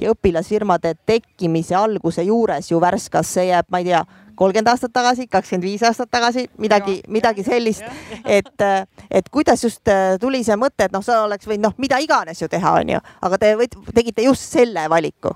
ja 0.00 0.12
õpilasfirmade 0.12 0.96
tekkimise 1.06 1.76
alguse 1.78 2.24
juures 2.26 2.70
ju 2.70 2.80
Värskas, 2.80 3.32
see 3.38 3.48
jääb, 3.50 3.70
ma 3.72 3.80
ei 3.80 3.90
tea, 3.90 4.02
kolmkümmend 4.36 4.68
aastat 4.68 4.92
tagasi, 4.92 5.26
kakskümmend 5.32 5.64
viis 5.64 5.84
aastat 5.86 6.10
tagasi, 6.12 6.46
midagi, 6.60 6.98
midagi 7.08 7.44
sellist. 7.46 7.84
et, 8.24 8.66
et 9.10 9.32
kuidas 9.32 9.64
just 9.64 9.88
äh, 9.88 10.18
tuli 10.20 10.42
see 10.44 10.58
mõte, 10.60 10.86
et 10.86 10.92
noh, 10.92 11.04
sa 11.04 11.22
oleks 11.24 11.48
võinud 11.48 11.70
noh, 11.70 11.74
mida 11.80 12.00
iganes 12.02 12.42
ju 12.42 12.50
teha, 12.52 12.76
onju, 12.82 13.00
aga 13.28 13.40
te 13.40 13.56
võid, 13.56 13.80
tegite 13.94 14.28
just 14.28 14.52
selle 14.52 14.88
valiku. 14.92 15.32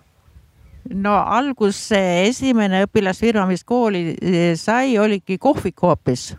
No 0.91 1.19
algus 1.29 1.79
esimene 1.95 2.85
õpilasfirma, 2.87 3.45
mis 3.47 3.65
kooli 3.65 4.17
sai, 4.59 4.97
oligi 4.99 5.37
kohvik 5.39 5.85
hoopis 5.85 6.31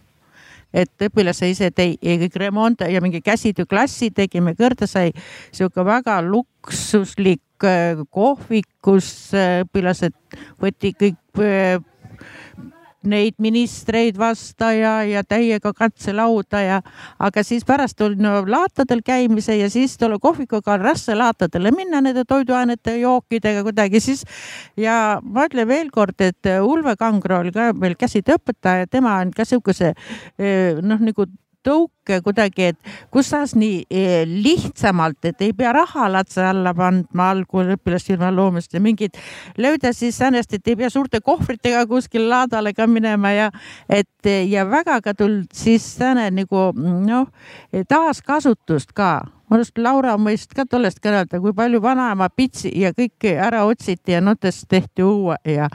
et 0.73 1.05
õpilase 1.07 1.49
ise 1.51 1.71
tegi 1.75 2.17
kõik 2.23 2.37
remont 2.39 2.83
ja 2.87 3.01
mingi 3.03 3.21
käsitööklassi 3.23 4.11
tegime 4.15 4.55
kõrda, 4.57 4.87
sai 4.87 5.11
sihuke 5.51 5.85
väga 5.85 6.19
luksuslik 6.25 7.67
äh, 7.67 8.01
kohvik, 8.09 8.67
kus 8.83 9.31
äh, 9.37 9.61
õpilased 9.65 10.15
võeti 10.61 10.93
kõik 10.97 11.43
äh, 11.43 11.79
neid 13.07 13.35
ministreid 13.41 14.17
vasta 14.19 14.71
ja, 14.75 14.93
ja 15.07 15.23
täiega 15.23 15.73
katselauda 15.73 16.61
ja, 16.61 16.79
aga 17.19 17.43
siis 17.43 17.65
pärast 17.67 17.97
tuli 17.97 18.19
no, 18.21 18.41
laatadel 18.47 19.01
käimise 19.05 19.57
ja 19.57 19.69
siis 19.69 19.97
tuli 19.97 20.19
kohvikuga 20.21 20.75
on 20.75 20.85
raske 20.85 21.15
laatadele 21.15 21.71
minna 21.75 22.01
nende 22.01 22.25
toiduainete 22.27 22.97
jookidega 23.01 23.63
kuidagi 23.67 23.99
siis. 23.99 24.23
ja 24.77 25.19
ma 25.23 25.47
ütlen 25.49 25.67
veelkord, 25.67 26.21
et 26.21 26.51
Ulve 26.61 26.95
Kangro 26.99 27.41
oli 27.41 27.53
ka 27.55 27.71
meil 27.73 27.97
käsitööõpetaja, 27.99 28.87
tema 28.91 29.17
on 29.21 29.33
ka 29.35 29.45
sihukese 29.45 29.93
noh, 30.81 31.01
nagu 31.01 31.25
tõuke 31.65 32.19
kuidagi, 32.25 32.71
et 32.71 32.93
kus 33.13 33.31
saaks 33.31 33.55
nii 33.59 33.83
eh, 33.89 34.21
lihtsamalt, 34.27 35.19
et 35.29 35.41
ei 35.45 35.53
pea 35.57 35.73
raha 35.75 36.07
latse 36.11 36.43
alla 36.45 36.73
pandma 36.77 37.29
algul 37.35 37.75
õpilasfirma 37.75 38.31
loomist 38.35 38.73
ja 38.73 38.81
mingid 38.83 39.17
lööda 39.61 39.93
siis 39.93 40.17
säänest, 40.21 40.53
et 40.53 40.67
ei 40.67 40.77
pea 40.79 40.89
suurte 40.89 41.21
kohvritega 41.25 41.85
kuskil 41.89 42.29
laadale 42.29 42.73
ka 42.77 42.87
minema 42.87 43.33
ja 43.35 43.51
et 43.89 44.31
ja 44.47 44.65
väga 44.69 45.01
ka 45.01 45.13
tulnud 45.17 45.51
siis 45.53 45.85
sääne 45.97 46.29
nagu 46.33 46.71
noh, 46.77 47.29
taaskasutust 47.89 48.95
ka 48.97 49.13
arvan, 49.51 49.65
et 49.67 49.77
Laura 49.77 50.17
mõist 50.17 50.53
ka 50.55 50.65
tollest 50.65 51.01
kõnelda, 51.03 51.39
kui 51.41 51.53
palju 51.53 51.81
vanaema 51.81 52.29
pitsi 52.29 52.71
ja 52.79 52.93
kõike 52.93 53.35
ära 53.37 53.65
otsiti 53.65 54.11
ja 54.15 54.21
notest 54.21 54.67
tehti 54.69 55.03
uue 55.03 55.35
ja. 55.45 55.67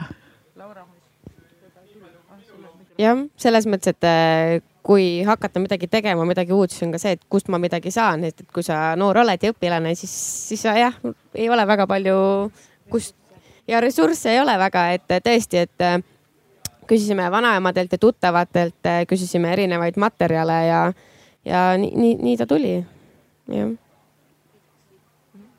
jah, 2.97 3.27
selles 3.37 3.67
mõttes, 3.67 3.93
et 3.93 4.63
kui 4.87 5.21
hakata 5.27 5.59
midagi 5.59 5.89
tegema, 5.91 6.23
midagi 6.25 6.53
uut, 6.55 6.71
siis 6.71 6.85
on 6.85 6.93
ka 6.95 6.99
see, 7.01 7.17
et 7.17 7.23
kust 7.29 7.49
ma 7.51 7.59
midagi 7.59 7.91
saan, 7.91 8.23
et, 8.29 8.45
kui 8.55 8.63
sa 8.63 8.95
noor 8.99 9.19
oled 9.25 9.43
ja 9.43 9.51
õpilane, 9.51 9.91
siis, 9.99 10.13
siis 10.47 10.63
sa 10.63 10.77
jah, 10.79 10.95
ei 11.35 11.49
ole 11.51 11.65
väga 11.67 11.87
palju, 11.91 12.19
kust 12.91 13.17
ja 13.67 13.81
ressursse 13.83 14.31
ei 14.31 14.39
ole 14.39 14.55
väga, 14.59 14.85
et 14.95 15.17
tõesti, 15.25 15.65
et 15.67 15.83
äh, 15.83 15.97
küsisime 16.87 17.27
vanaemadelt 17.31 17.97
ja 17.97 17.99
tuttavatelt, 17.99 18.79
äh, 18.87 19.01
küsisime 19.09 19.51
erinevaid 19.57 19.99
materjale 19.99 20.61
ja, 20.69 20.79
ja 21.45 21.65
nii, 21.79 21.91
nii, 21.91 22.15
nii 22.29 22.39
ta 22.39 22.47
tuli, 22.47 22.77
jah. 23.51 23.75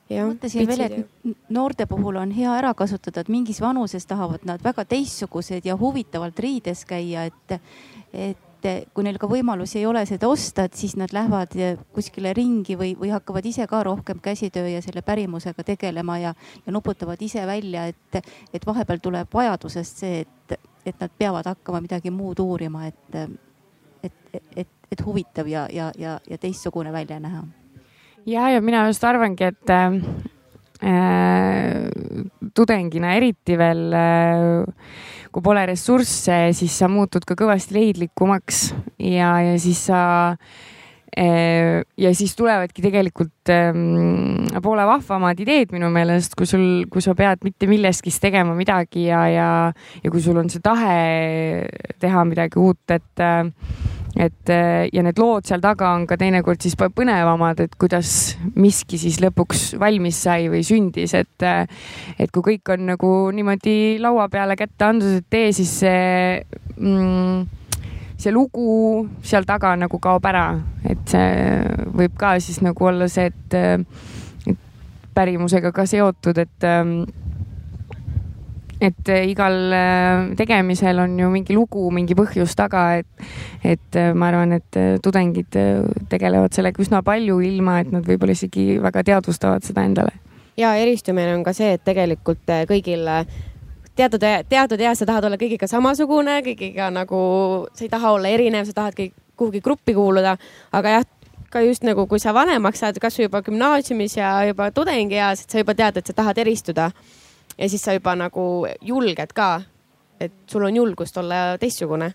Mõtlesin 0.09 0.65
veel, 0.65 0.81
et 0.87 1.33
noorte 1.53 1.85
puhul 1.85 2.17
on 2.17 2.31
hea 2.33 2.49
ära 2.57 2.71
kasutada, 2.73 3.21
et 3.21 3.29
mingis 3.29 3.59
vanuses 3.61 4.09
tahavad 4.09 4.47
nad 4.49 4.63
väga 4.65 4.87
teistsugused 4.89 5.69
ja 5.69 5.77
huvitavalt 5.77 6.41
riides 6.41 6.87
käia, 6.89 7.27
et, 7.29 7.59
et 8.17 8.48
et 8.65 8.89
kui 8.95 9.05
neil 9.07 9.19
ka 9.21 9.29
võimalusi 9.31 9.79
ei 9.81 9.87
ole 9.87 10.05
seda 10.09 10.29
osta, 10.29 10.65
et 10.67 10.75
siis 10.79 10.97
nad 10.99 11.13
lähevad 11.15 11.55
kuskile 11.95 12.33
ringi 12.37 12.77
või, 12.79 12.95
või 12.99 13.13
hakkavad 13.15 13.47
ise 13.47 13.67
ka 13.71 13.83
rohkem 13.87 14.21
käsitöö 14.23 14.69
ja 14.69 14.83
selle 14.83 15.03
pärimusega 15.03 15.65
tegelema 15.65 16.19
ja, 16.19 16.35
ja 16.67 16.75
nuputavad 16.75 17.23
ise 17.23 17.47
välja, 17.47 17.87
et, 17.87 18.23
et 18.53 18.67
vahepeal 18.67 19.03
tuleb 19.03 19.35
vajadusest 19.35 20.03
see, 20.05 20.25
et, 20.25 20.59
et 20.87 21.01
nad 21.01 21.13
peavad 21.19 21.47
hakkama 21.47 21.83
midagi 21.85 22.11
muud 22.11 22.41
uurima, 22.43 22.87
et, 22.87 23.21
et, 24.03 24.41
et, 24.57 24.73
et 24.93 25.07
huvitav 25.07 25.49
ja, 25.49 25.67
ja, 25.73 25.93
ja, 25.99 26.19
ja 26.31 26.39
teistsugune 26.39 26.93
välja 26.93 27.21
näha. 27.21 27.45
ja, 28.27 28.51
ja 28.51 28.61
mina 28.61 28.87
just 28.87 29.05
arvangi, 29.05 29.53
et 29.53 29.77
tudengina 32.55 33.15
eriti 33.19 33.57
veel 33.59 33.81
äh, 33.99 34.83
kui 35.33 35.45
pole 35.45 35.65
ressursse, 35.69 36.37
siis 36.57 36.75
sa 36.81 36.89
muutud 36.91 37.27
ka 37.29 37.37
kõvasti 37.39 37.77
leidlikumaks 37.77 38.69
ja, 39.03 39.35
ja 39.45 39.55
siis 39.61 39.81
sa 39.91 40.01
eh, 41.13 41.85
ja 42.01 42.13
siis 42.17 42.35
tulevadki 42.39 42.85
tegelikult 42.85 43.53
ähm, 43.53 44.49
poole 44.65 44.87
vahvamad 44.89 45.41
ideed 45.45 45.75
minu 45.75 45.91
meelest, 45.95 46.37
kui 46.39 46.49
sul, 46.49 46.65
kui 46.93 47.05
sa 47.05 47.15
pead 47.19 47.45
mitte 47.47 47.69
millestki 47.71 48.13
tegema 48.21 48.57
midagi 48.59 49.09
ja, 49.09 49.27
ja, 49.33 49.51
ja 50.03 50.13
kui 50.15 50.25
sul 50.25 50.41
on 50.41 50.51
see 50.53 50.65
tahe 50.65 50.99
teha 52.01 52.25
midagi 52.29 52.61
uut, 52.63 52.83
et 52.95 53.25
äh, 53.25 53.45
et 54.17 54.51
äh, 54.51 54.89
ja 54.93 55.03
need 55.05 55.19
lood 55.21 55.47
seal 55.49 55.61
taga 55.63 55.93
on 55.97 56.07
ka 56.09 56.17
teinekord 56.21 56.63
siis 56.65 56.77
põnevamad, 56.79 57.61
et 57.65 57.77
kuidas 57.81 58.39
miski 58.57 58.99
siis 59.01 59.21
lõpuks 59.23 59.75
valmis 59.81 60.23
sai 60.25 60.49
või 60.53 60.65
sündis, 60.67 61.15
et 61.19 61.47
äh, 61.47 61.67
et 62.19 62.33
kui 62.33 62.55
kõik 62.55 62.73
on 62.75 62.89
nagu 62.95 63.13
niimoodi 63.35 63.99
laua 64.03 64.29
peale 64.33 64.57
kätte 64.59 64.89
andnud, 64.89 65.21
et 65.21 65.31
tee, 65.31 65.53
siis 65.57 65.75
see 65.85 66.41
mm, 66.77 67.47
see 68.19 68.35
lugu 68.35 69.07
seal 69.23 69.47
taga 69.47 69.77
nagu 69.79 70.01
kaob 70.03 70.27
ära, 70.27 70.51
et 70.89 71.05
see 71.11 71.63
võib 71.99 72.17
ka 72.19 72.37
siis 72.43 72.63
nagu 72.67 72.91
olla 72.91 73.07
see, 73.13 73.31
et, 73.31 73.59
et 74.49 74.59
pärimusega 75.15 75.73
ka 75.75 75.87
seotud, 75.87 76.39
et 76.43 76.67
ähm, 76.67 77.03
et 78.81 79.09
äh, 79.09 79.27
igal 79.31 79.57
äh, 79.73 80.37
tegemisel 80.39 80.99
on 81.03 81.19
ju 81.19 81.29
mingi 81.33 81.55
lugu, 81.57 81.89
mingi 81.95 82.15
põhjus 82.19 82.55
taga, 82.59 82.85
et, 83.01 83.29
et 83.65 83.99
äh, 83.99 84.13
ma 84.15 84.31
arvan, 84.31 84.55
et 84.59 84.79
tudengid 85.03 85.59
tegelevad 86.11 86.55
sellega 86.55 86.83
üsna 86.83 87.03
palju, 87.07 87.41
ilma 87.45 87.81
et 87.83 87.93
nad 87.95 88.07
võib-olla 88.07 88.37
isegi 88.39 88.79
väga 88.83 89.05
teadvustavad 89.11 89.67
seda 89.67 89.85
endale. 89.89 90.15
ja 90.59 90.75
eristumine 90.75 91.35
on 91.35 91.45
ka 91.47 91.53
see, 91.55 91.75
et 91.77 91.85
tegelikult 91.87 92.47
kõigil 92.71 93.07
teatud, 93.99 94.25
teatud 94.49 94.81
eas 94.81 94.99
sa 94.99 95.07
tahad 95.07 95.27
olla 95.27 95.39
kõigiga 95.39 95.69
samasugune, 95.71 96.41
kõigiga 96.47 96.91
nagu, 96.95 97.21
sa 97.75 97.87
ei 97.87 97.93
taha 97.93 98.15
olla 98.17 98.31
erinev, 98.35 98.67
sa 98.67 98.75
tahad 98.83 98.99
kõik 98.99 99.15
kuhugi 99.39 99.63
gruppi 99.63 99.95
kuuluda, 99.95 100.35
aga 100.75 100.99
jah, 100.99 101.07
ka 101.51 101.63
just 101.63 101.87
nagu, 101.87 102.07
kui 102.11 102.19
sa 102.23 102.35
vanemaks 102.35 102.83
saad, 102.83 102.99
kasvõi 103.01 103.29
juba 103.29 103.43
gümnaasiumis 103.47 104.19
ja 104.19 104.33
juba 104.51 104.71
tudengieas, 104.75 105.45
et 105.45 105.55
sa 105.55 105.63
juba 105.63 105.75
tead, 105.79 106.01
et 106.01 106.11
sa 106.11 106.17
tahad 106.17 106.39
eristuda 106.43 106.91
ja 107.59 107.69
siis 107.69 107.83
sa 107.85 107.93
juba 107.97 108.15
nagu 108.17 108.67
julged 108.81 109.35
ka, 109.35 109.61
et 110.21 110.33
sul 110.47 110.65
on 110.65 110.77
julgust 110.77 111.17
olla 111.17 111.59
teistsugune. 111.61 112.13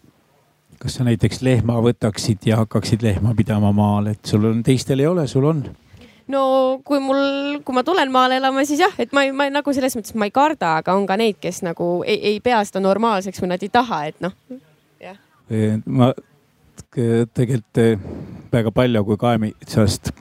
kas 0.79 0.97
sa 0.97 1.05
näiteks 1.07 1.41
lehma 1.41 1.77
võtaksid 1.83 2.43
ja 2.45 2.57
hakkaksid 2.63 3.03
lehma 3.05 3.35
pidama 3.35 3.71
maal, 3.71 4.07
et 4.11 4.25
sul 4.25 4.45
on, 4.49 4.63
teistel 4.63 4.99
ei 4.99 5.07
ole, 5.07 5.27
sul 5.27 5.45
on? 5.45 5.63
no 6.27 6.43
kui 6.83 6.99
mul, 6.99 7.61
kui 7.63 7.75
ma 7.75 7.83
tulen 7.83 8.11
maale 8.11 8.37
elama, 8.41 8.65
siis 8.65 8.79
jah, 8.79 8.93
et 8.99 9.13
ma, 9.13 9.25
ma 9.35 9.49
nagu 9.51 9.73
selles 9.73 9.95
mõttes 9.99 10.15
ma 10.15 10.27
ei 10.29 10.35
karda, 10.35 10.77
aga 10.81 10.95
on 10.97 11.07
ka 11.07 11.17
neid, 11.19 11.39
kes 11.41 11.63
nagu 11.67 12.03
ei, 12.07 12.19
ei 12.33 12.43
pea 12.43 12.63
seda 12.65 12.83
normaalseks 12.83 13.41
või 13.43 13.53
nad 13.53 13.63
ei 13.63 13.71
taha, 13.73 14.03
et 14.11 14.21
noh, 14.23 14.35
jah. 15.03 15.17
ma 15.85 16.13
tegelikult 17.33 17.79
väga 18.53 18.71
palju, 18.71 19.03
kui 19.05 19.17
kaemitsast 19.17 20.11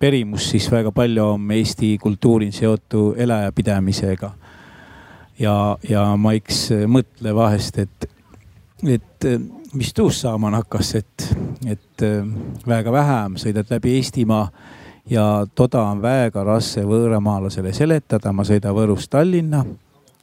perimus, 0.00 0.50
siis 0.50 0.66
väga 0.72 0.92
palju 0.92 1.26
on 1.34 1.50
Eesti 1.54 1.94
kultuuril 2.02 2.52
seotud 2.52 3.20
elajapidamisega 3.20 4.32
ja, 5.38 5.76
ja 5.88 6.04
ma 6.16 6.34
eks 6.36 6.68
mõtle 6.90 7.34
vahest, 7.34 7.78
et, 7.78 8.08
et 8.88 9.28
mis 9.74 9.92
tuust 9.94 10.24
saama 10.24 10.52
hakkas, 10.58 10.94
et, 11.00 11.28
et 11.66 12.06
väga 12.66 12.92
vähem 12.92 13.38
sõidad 13.40 13.70
läbi 13.70 13.96
Eestimaa 13.98 14.48
ja 15.10 15.46
toda 15.54 15.82
on 15.90 16.02
väga 16.02 16.44
raske 16.44 16.84
võõramaalasele 16.86 17.72
seletada. 17.72 18.32
ma 18.32 18.44
sõidan 18.44 18.74
Võrust 18.74 19.10
Tallinna 19.10 19.64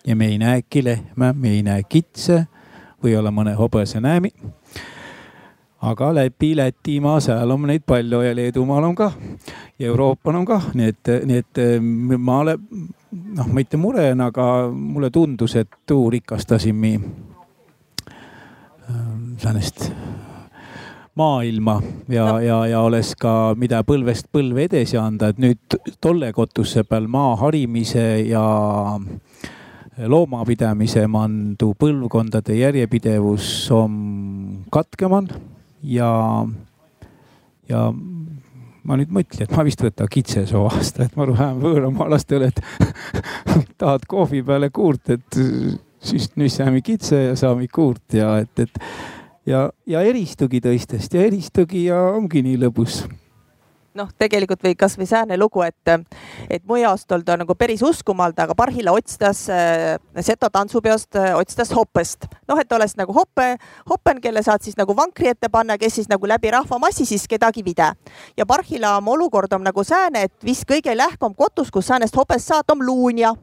ja 0.08 0.16
me 0.16 0.28
ei 0.28 0.38
näegi 0.38 0.84
lehme, 0.84 1.34
me 1.34 1.50
ei 1.50 1.64
näe 1.64 1.84
kitse 1.84 2.46
või 3.04 3.16
ole 3.18 3.32
mõne 3.32 3.54
hobuse 3.54 4.00
näemi 4.00 4.32
aga 5.82 6.14
läbi 6.16 6.56
Lätimaa, 6.56 7.20
seal 7.20 7.52
on 7.52 7.68
neid 7.68 7.84
palju 7.86 8.22
ja 8.22 8.36
Leedumaal 8.36 8.84
on 8.84 8.96
ka 8.96 9.12
ja 9.80 9.88
Euroopal 9.88 10.36
on 10.36 10.46
ka, 10.46 10.62
nii 10.74 10.90
et, 10.94 11.14
nii 11.26 11.38
et 11.42 11.62
ma 12.18 12.40
olen 12.40 12.90
noh, 13.12 13.48
mitte 13.54 13.78
murena, 13.78 14.30
aga 14.32 14.72
mulle 14.72 15.10
tundus, 15.10 15.56
et 15.60 15.70
tuu 15.88 16.10
rikastasin 16.10 16.76
mi 16.76 16.96
ähm, 18.90 19.38
säänest 19.38 19.92
maailma 21.16 21.82
ja 22.10 22.42
ja, 22.42 22.66
ja 22.68 22.82
oleks 22.82 23.16
ka, 23.20 23.54
mida 23.58 23.84
põlvest 23.84 24.32
põlve 24.32 24.66
edasi 24.70 24.98
anda, 24.98 25.32
et 25.32 25.42
nüüd 25.42 25.80
tolle 26.02 26.32
kotuse 26.34 26.84
peal 26.88 27.08
maa 27.12 27.36
harimise 27.42 28.22
ja 28.30 28.46
loomapidamise 30.08 31.04
man 31.12 31.56
tuu 31.60 31.76
põlvkondade 31.76 32.56
järjepidevus 32.56 33.72
on 33.76 33.94
katkeman 34.72 35.28
ja, 35.84 36.12
ja 37.70 37.94
ma 38.88 38.98
nüüd 39.00 39.14
mõtlen, 39.14 39.46
et 39.46 39.56
ma 39.56 39.66
vist 39.68 39.84
võtan 39.84 40.10
kitsesoo 40.12 40.66
aasta, 40.70 41.06
et 41.06 41.18
ma 41.20 41.28
lähen 41.30 41.62
võõramaalastele, 41.62 42.52
et 42.52 42.62
tahad 43.82 44.06
kohvi 44.10 44.44
peale 44.46 44.72
kuurt, 44.74 45.14
et 45.14 45.42
siis 46.02 46.32
nüüd 46.40 46.54
saame 46.54 46.82
kitse 46.86 47.28
ja 47.30 47.36
saame 47.40 47.68
kuurt 47.72 48.18
ja 48.18 48.36
et, 48.42 48.66
et 48.66 48.82
ja, 49.46 49.68
ja 49.90 50.02
eristugi 50.06 50.62
teistest 50.64 51.14
ja 51.14 51.26
eristugi 51.28 51.86
ja 51.90 52.00
ongi 52.16 52.44
nii 52.46 52.58
lõbus 52.66 53.04
noh, 53.98 54.10
tegelikult 54.20 54.64
või 54.64 54.76
kasvõi 54.80 55.08
sääne 55.10 55.38
lugu, 55.40 55.64
et, 55.66 55.94
et 56.50 56.64
Muiaostol 56.68 57.26
ta 57.28 57.36
nagu 57.40 57.56
päris 57.60 57.84
uskumata, 57.86 58.46
aga 58.46 58.56
Parhilla 58.56 58.94
otstas 58.96 59.44
äh, 59.52 59.98
Seto 60.22 60.50
tantsupeost 60.50 61.16
äh,, 61.20 61.36
otstas 61.38 61.74
Hoppest. 61.76 62.28
noh, 62.48 62.60
et 62.60 62.72
oleks 62.72 62.96
nagu 63.00 63.14
Hoppe, 63.16 63.56
Hoppen, 63.90 64.22
kelle 64.22 64.44
saad 64.44 64.64
siis 64.64 64.78
nagu 64.80 64.96
vankri 64.98 65.32
ette 65.34 65.50
panna, 65.50 65.78
kes 65.78 66.00
siis 66.00 66.10
nagu 66.12 66.28
läbi 66.28 66.52
rahvamassi 66.52 67.06
siis 67.06 67.28
kedagi 67.28 67.66
vide. 67.66 67.92
ja 68.38 68.46
Parhilla 68.46 68.98
oma 68.98 69.12
olukord 69.12 69.54
on 69.54 69.64
nagu 69.64 69.84
sääne, 69.84 70.28
et 70.30 70.44
vist 70.44 70.68
kõige 70.70 70.96
lähkum 70.98 71.36
kotus, 71.36 71.72
kus 71.72 71.88
säänest 71.88 72.16
Hopest 72.16 72.48
saad, 72.48 72.70
on 72.72 72.86
Luunja 72.86 73.36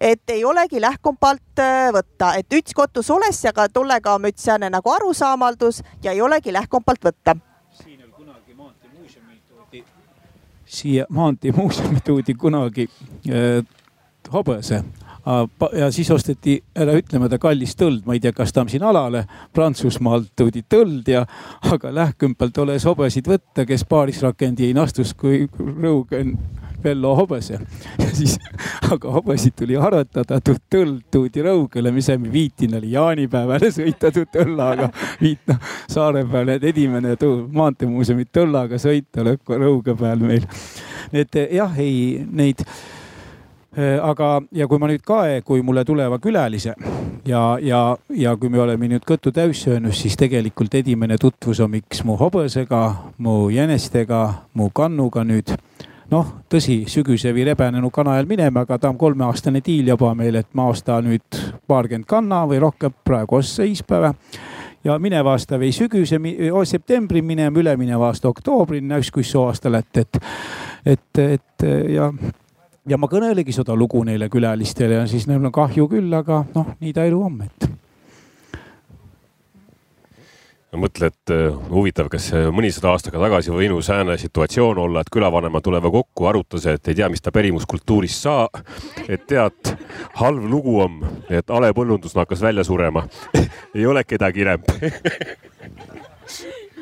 et 0.00 0.30
ei 0.30 0.44
olegi 0.44 0.80
lähkumpalt 0.80 1.60
äh, 1.60 1.90
võtta, 1.92 2.34
et 2.36 2.52
üts 2.52 2.74
kotus 2.76 3.10
oles 3.10 3.42
ja 3.44 3.52
ka 3.56 3.68
tullega 3.72 4.18
müts 4.20 4.44
sääne 4.44 4.70
nagu 4.70 4.92
arusaamaldus 4.92 5.82
ja 6.04 6.12
ei 6.12 6.20
olegi 6.20 6.52
lähkumpalt 6.52 7.04
võtta. 7.04 7.36
Siia 10.76 11.06
maanteemuuseumi 11.10 12.04
toodi 12.04 12.34
kunagi 12.38 12.88
äh, 13.30 13.64
hobuse. 14.32 14.84
Ja 15.74 15.88
siis 15.90 16.06
osteti, 16.14 16.52
ära 16.78 16.92
ütle 16.94 17.18
mööda 17.18 17.40
kallis 17.42 17.72
tõld, 17.74 18.04
ma 18.06 18.14
ei 18.14 18.20
tea, 18.22 18.30
kas 18.30 18.52
ta 18.54 18.62
on 18.62 18.68
siin 18.70 18.84
alale, 18.86 19.24
Prantsusmaalt 19.56 20.28
toodi 20.38 20.62
tõld 20.70 21.08
ja, 21.10 21.24
aga 21.66 21.90
lähkümpalt 21.94 22.60
oles 22.62 22.86
hobesid 22.86 23.26
võtta, 23.26 23.64
kes 23.66 23.82
paarisrakendi 23.90 24.68
ei 24.68 24.76
nastus, 24.76 25.16
kui 25.18 25.48
rõugen 25.58 26.36
Vello 26.86 27.14
hobese. 27.18 27.58
ja 28.02 28.08
siis, 28.14 28.36
aga 28.86 29.14
hobesid 29.18 29.56
tuli 29.58 29.76
aretada, 29.76 30.40
tõld 30.40 31.06
toodi 31.12 31.44
Rõugele, 31.46 31.92
mis 31.94 32.10
me 32.14 32.32
viitin 32.32 32.78
oli 32.78 32.92
jaanipäevale 32.94 33.72
sõita 33.74 34.12
tõllaga. 34.14 34.90
viit 35.20 35.42
noh, 35.50 35.72
saare 35.90 36.24
peal, 36.30 36.54
et 36.56 36.68
esimene 36.72 37.16
maanteemuuseumi 37.52 38.28
tõllaga 38.32 38.78
sõita 38.82 39.26
Rõuge 39.26 39.96
peal 39.98 40.22
meil. 40.22 40.46
et 41.12 41.42
jah, 41.52 41.74
ei 41.78 42.24
neid 42.30 42.64
Äh, 43.78 43.98
aga, 44.00 44.40
ja 44.56 44.64
kui 44.64 44.80
ma 44.80 44.88
nüüd 44.88 45.02
kae, 45.04 45.42
kui 45.44 45.60
mulle 45.60 45.82
tuleva 45.84 46.16
külalise 46.16 46.72
ja, 47.28 47.40
ja, 47.60 47.80
ja 48.08 48.30
kui 48.40 48.48
me 48.48 48.62
oleme 48.62 48.88
nüüd 48.88 49.04
kõtu 49.04 49.34
täis 49.36 49.60
söönud, 49.66 49.92
siis 49.92 50.16
tegelikult 50.16 50.72
esimene 50.80 51.18
tutvus 51.20 51.60
on 51.60 51.74
miks 51.74 52.00
mu 52.08 52.16
hobusega, 52.16 52.80
mu 53.20 53.50
jänestega, 53.52 54.22
mu 54.56 54.70
kannuga 54.72 55.26
nüüd. 55.28 55.52
Noh, 56.10 56.32
tõsi, 56.52 56.82
sügisevi 56.90 57.44
rebenenu 57.50 57.90
kana 57.94 58.16
ajal 58.16 58.28
minema, 58.30 58.64
aga 58.66 58.78
ta 58.78 58.90
on 58.92 58.98
kolmeaastane 58.98 59.62
diil 59.64 59.88
juba 59.94 60.12
meil, 60.14 60.40
et 60.40 60.48
ma 60.54 60.68
osta 60.70 61.00
nüüd 61.04 61.40
paarkümmend 61.66 62.08
kanna 62.08 62.44
või 62.48 62.60
rohkem, 62.62 62.94
praegu 63.04 63.40
osta 63.40 63.66
ispäeva 63.66 64.12
ja 64.84 64.98
mineva 65.02 65.34
aasta 65.34 65.58
või 65.58 65.72
sügise, 65.74 66.20
septembri 66.64 67.22
minema, 67.22 67.58
ülemineva 67.58 68.10
aasta 68.10 68.28
oktoobrini, 68.28 69.00
kus 69.12 69.30
soo 69.30 69.46
aasta 69.50 69.72
lätt, 69.72 69.96
et, 69.96 70.20
et, 70.86 71.24
et 71.26 71.70
ja 71.94 72.12
ja 72.86 72.98
ma 72.98 73.08
kõnelegi 73.10 73.50
seda 73.54 73.74
lugu 73.74 74.02
neile 74.06 74.28
külalistele 74.30 75.00
ja 75.00 75.06
siis 75.10 75.26
neil 75.26 75.44
on 75.44 75.52
kahju 75.52 75.88
küll, 75.90 76.12
aga 76.14 76.44
noh, 76.54 76.76
nii 76.80 76.92
ta 76.94 77.06
elu 77.08 77.18
on, 77.18 77.40
et 77.42 77.66
mõtle, 80.80 81.10
et 81.12 81.34
äh, 81.34 81.48
huvitav, 81.70 82.10
kas 82.12 82.28
mõnisada 82.54 82.92
aastaga 82.92 83.20
tagasi 83.22 83.54
võinu 83.54 83.80
sääne 83.84 84.18
situatsioon 84.20 84.78
olla, 84.78 85.02
et 85.02 85.12
külavanemad 85.12 85.64
tulevad 85.64 85.92
kokku, 85.92 86.28
arutas, 86.30 86.66
et 86.70 86.88
ei 86.88 86.98
tea, 86.98 87.08
mis 87.12 87.24
ta 87.24 87.34
perimuskultuurist 87.34 88.26
saa. 88.26 88.48
et 89.08 89.26
tead, 89.26 89.74
halb 90.20 90.50
lugu 90.50 90.80
on, 90.82 91.00
et 91.30 91.50
halepõllundus 91.50 92.16
hakkas 92.16 92.42
välja 92.42 92.64
surema 92.64 93.06
ei 93.76 93.86
ole 93.86 94.04
kedagi 94.04 94.46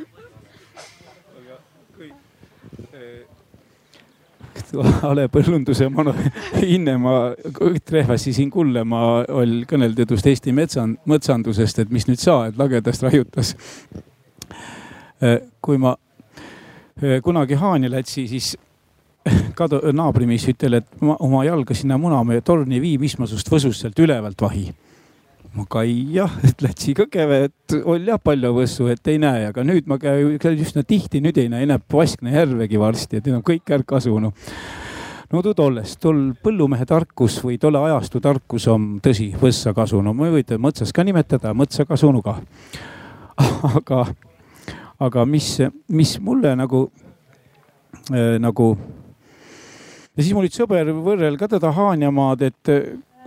enam 4.82 5.00
halepõllunduse 5.02 5.88
manu 5.92 6.14
hinne 6.60 6.96
ma 7.00 7.14
trehvasi 7.84 8.34
siin 8.36 8.50
kullema 8.50 9.02
oll 9.34 9.64
kõneldudust 9.70 10.26
Eesti 10.30 10.54
metsan-, 10.56 10.96
mõtsandusest, 11.10 11.82
et 11.84 11.94
mis 11.94 12.08
nüüd 12.08 12.22
saa, 12.22 12.48
et 12.48 12.58
lagedast 12.60 13.04
raiutas. 13.06 13.54
Äh, 15.22 15.40
kui 15.62 15.78
ma 15.80 15.94
äh, 15.94 17.20
kunagi 17.24 17.58
Haanja 17.60 17.90
lätsi, 17.92 18.26
siis 18.30 18.54
kadu-, 19.58 19.82
naabrimees 19.92 20.48
ütel, 20.52 20.80
et 20.80 21.04
ma 21.04 21.18
oma 21.24 21.44
jalga 21.46 21.76
sinna 21.76 21.98
Munamäe 22.00 22.44
torni 22.44 22.82
vii, 22.82 22.98
mis 23.02 23.18
ma 23.18 23.30
sust 23.30 23.50
võsust 23.50 23.84
sealt 23.84 24.02
ülevalt 24.04 24.42
vahi 24.42 24.68
ma 25.54 25.64
kai 25.70 25.92
jah, 26.14 26.32
et 26.48 26.62
lätsi 26.64 26.94
kõgeve, 26.98 27.44
et 27.48 27.76
oli 27.82 28.10
jah 28.10 28.20
palju 28.22 28.52
võssu, 28.56 28.88
et 28.92 29.12
ei 29.12 29.20
näe, 29.22 29.48
aga 29.50 29.64
nüüd 29.66 29.88
ma 29.90 29.98
käin 30.02 30.62
üsna 30.62 30.84
tihti, 30.86 31.22
nüüd 31.24 31.38
ei 31.40 31.50
näe 31.52 31.68
enam 31.68 31.84
Vaskna 31.92 32.34
järvegi 32.34 32.80
varsti, 32.80 33.20
et 33.20 33.28
nüüd 33.28 33.38
on 33.38 33.46
kõik 33.46 33.70
ära 33.74 33.86
kasunud. 33.94 34.34
no 35.32 35.42
too 35.42 35.54
tollest, 35.54 35.98
tol 36.02 36.32
põllumehe 36.42 36.86
tarkus 36.86 37.40
või 37.44 37.58
tolle 37.58 37.80
ajastu 37.86 38.20
tarkus 38.22 38.68
on 38.70 38.98
tõsi, 39.02 39.32
võssa 39.40 39.74
kasunu, 39.74 40.14
ma 40.14 40.30
võite 40.30 40.58
mõtsas 40.58 40.92
ka 40.94 41.04
nimetada, 41.04 41.54
mõtsa 41.54 41.86
kasunu 41.86 42.22
ka. 42.22 42.36
aga, 43.78 44.04
aga 45.02 45.24
mis, 45.26 45.56
mis 45.88 46.18
mulle 46.22 46.54
nagu 46.58 46.86
äh,, 48.10 48.36
nagu 48.42 48.74
ja 50.14 50.22
siis 50.22 50.34
mul 50.34 50.46
üks 50.46 50.58
sõber 50.60 50.92
võrrel 50.94 51.38
ka 51.38 51.48
teda 51.50 51.72
Haanjamaad, 51.74 52.46
et 52.46 52.70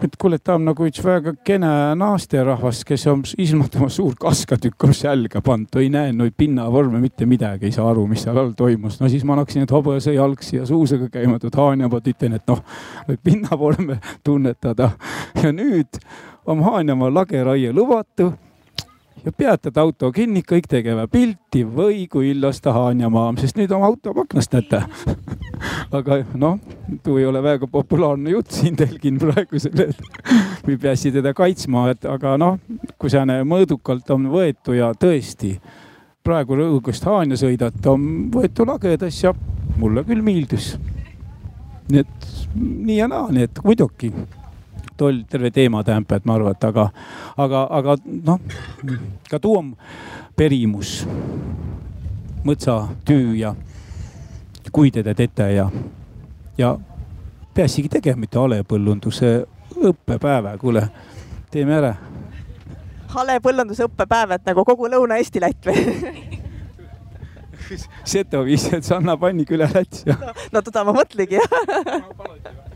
et 0.03 0.15
kuule, 0.19 0.37
ta 0.39 0.55
on 0.57 0.67
nagu 0.67 0.85
üks 0.87 1.01
väga 1.03 1.33
kene 1.45 1.69
naasterahvas, 1.97 2.83
kes 2.87 3.05
on 3.11 3.23
ilmutama 3.41 3.89
suur 3.93 4.15
kaskatükk 4.19 4.87
on 4.87 4.95
selga 4.97 5.41
pannud, 5.45 5.69
ta 5.73 5.81
ei 5.81 5.89
näe 5.93 6.13
neid 6.15 6.35
pinnavorme 6.37 7.01
mitte 7.01 7.25
midagi, 7.29 7.69
ei 7.69 7.75
saa 7.75 7.89
aru, 7.91 8.05
mis 8.09 8.25
seal 8.25 8.37
all 8.37 8.53
toimus. 8.57 8.99
no 9.01 9.09
siis 9.09 9.25
ma 9.25 9.37
hakkasin 9.39 9.65
nüüd 9.65 9.73
hobuse 9.73 10.13
jalgsi 10.13 10.59
ja 10.59 10.65
suusega 10.69 11.09
käima, 11.13 11.39
et 11.41 11.61
Haanja 11.61 11.89
poolt 11.89 12.09
ütlen, 12.13 12.37
et 12.37 12.45
noh, 12.49 12.63
võib 13.09 13.23
pinnavorme 13.23 13.99
tunnetada. 14.27 14.91
ja 15.43 15.53
nüüd 15.53 16.01
on 16.45 16.61
Haanjamaa 16.63 17.13
lageraie 17.13 17.73
lubatu 17.73 18.33
ja 19.27 19.31
peatad 19.35 19.75
auto 19.81 20.07
kinni, 20.15 20.39
kõik 20.47 20.69
tegevad 20.71 21.09
pilti 21.11 21.65
või 21.67 22.05
kui 22.11 22.29
illas 22.31 22.61
Haanjamaa, 22.63 23.33
sest 23.41 23.57
nüüd 23.59 23.73
on 23.75 23.83
auto 23.83 24.13
aknast 24.23 24.53
näete 24.55 24.79
aga 25.97 26.21
noh, 26.39 26.55
tuu 27.03 27.17
ei 27.19 27.27
ole 27.27 27.41
väga 27.43 27.67
populaarne 27.71 28.31
jutt 28.31 28.55
siin 28.55 28.77
telgin 28.79 29.19
praegusel 29.19 29.75
hetkel. 29.75 30.31
või 30.67 30.77
peaasi 30.79 31.11
teda 31.15 31.33
kaitsma, 31.35 31.89
et 31.91 32.07
aga 32.07 32.37
noh, 32.39 32.61
kui 32.95 33.11
sääne 33.11 33.41
mõõdukalt 33.47 34.15
on 34.15 34.29
võetu 34.31 34.77
ja 34.77 34.93
tõesti 34.95 35.57
praegu 36.23 36.55
Rõugust 36.59 37.03
Haanja 37.07 37.39
sõidata 37.39 37.97
on 37.97 38.29
võetu 38.31 38.67
lagedas 38.67 39.19
ja 39.23 39.35
mulle 39.77 40.07
küll 40.07 40.23
meeldis. 40.23 40.75
nii 41.91 42.03
et 42.03 42.31
nii 42.55 43.01
ja 43.01 43.11
naa, 43.11 43.27
nii 43.31 43.47
et 43.47 43.63
muidugi 43.63 44.13
toll 44.97 45.23
terve 45.29 45.51
teema 45.51 45.83
tähendab, 45.83 46.17
et 46.17 46.25
ma 46.25 46.35
arvan, 46.37 46.55
et 46.57 46.67
aga, 46.67 46.89
aga, 47.37 47.63
aga 47.79 47.95
noh, 48.27 48.39
ka 49.29 49.39
tuu 49.39 49.57
on 49.59 49.71
perimus, 50.37 50.99
mõtsatöö 52.47 53.33
ja 53.37 53.53
kuidede 54.71 55.13
tete 55.17 55.51
ja, 55.53 55.69
ja 56.57 56.75
peaasigi 57.53 57.89
tegema 57.89 58.21
mitte 58.25 58.39
halepõllunduse 58.39 59.31
õppepäeva, 59.77 60.57
kuule, 60.61 60.83
teeme 61.51 61.77
ära. 61.79 61.95
halepõllunduse 63.13 63.87
õppepäev, 63.87 64.35
et 64.35 64.45
nagu 64.51 64.65
kogu 64.65 64.89
Lõuna-Eesti 64.91 65.41
Lätt 65.41 65.69
või 65.69 65.85
Seto 68.07 68.43
viis, 68.47 68.67
et 68.73 68.85
Sanna 68.85 69.17
Panniküla 69.17 69.67
Läts 69.73 70.05
ja. 70.07 70.15
no, 70.21 70.33
no 70.51 70.61
teda 70.63 70.85
ma 70.87 70.93
mõtlengi 70.95 71.41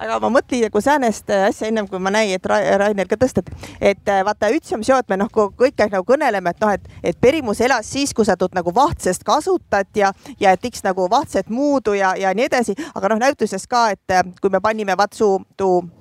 aga 0.00 0.18
ma 0.22 0.30
mõtlen 0.38 0.64
nagu 0.66 0.80
säänest 0.82 1.30
asja 1.30 1.68
ennem 1.68 1.88
kui 1.88 2.00
ma 2.02 2.12
näin, 2.14 2.32
et 2.36 2.46
Rainer 2.46 3.08
ka 3.08 3.18
tõstab, 3.20 3.50
et 3.80 4.08
äh, 4.08 4.22
vaata 4.26 4.48
et 4.50 5.08
me 5.08 5.16
noh, 5.20 5.28
kõik 5.30 5.80
aeg 5.80 5.92
nagu 5.92 6.04
kõneleme, 6.08 6.50
et 6.50 6.60
noh, 6.60 6.72
et, 6.72 6.88
et 7.02 7.20
perimus 7.20 7.60
elas 7.60 7.86
siis, 7.86 8.14
kui 8.14 8.24
sa 8.24 8.36
tuud 8.36 8.54
nagu 8.56 8.72
vahtsest 8.74 9.24
kasutad 9.24 9.88
ja, 9.94 10.12
ja 10.40 10.52
et 10.52 10.64
iks 10.64 10.84
nagu 10.84 11.08
vahtset 11.10 11.50
muudu 11.50 11.94
ja, 11.94 12.14
ja 12.16 12.34
nii 12.34 12.48
edasi, 12.48 12.76
aga 12.94 13.12
noh, 13.12 13.20
näituses 13.20 13.66
ka, 13.68 13.90
et 13.94 14.16
äh, 14.16 14.24
kui 14.40 14.50
me 14.50 14.60
panime 14.60 14.96
vatsu 14.96 15.36
tuu 15.56 15.82
Äh, 15.82 15.99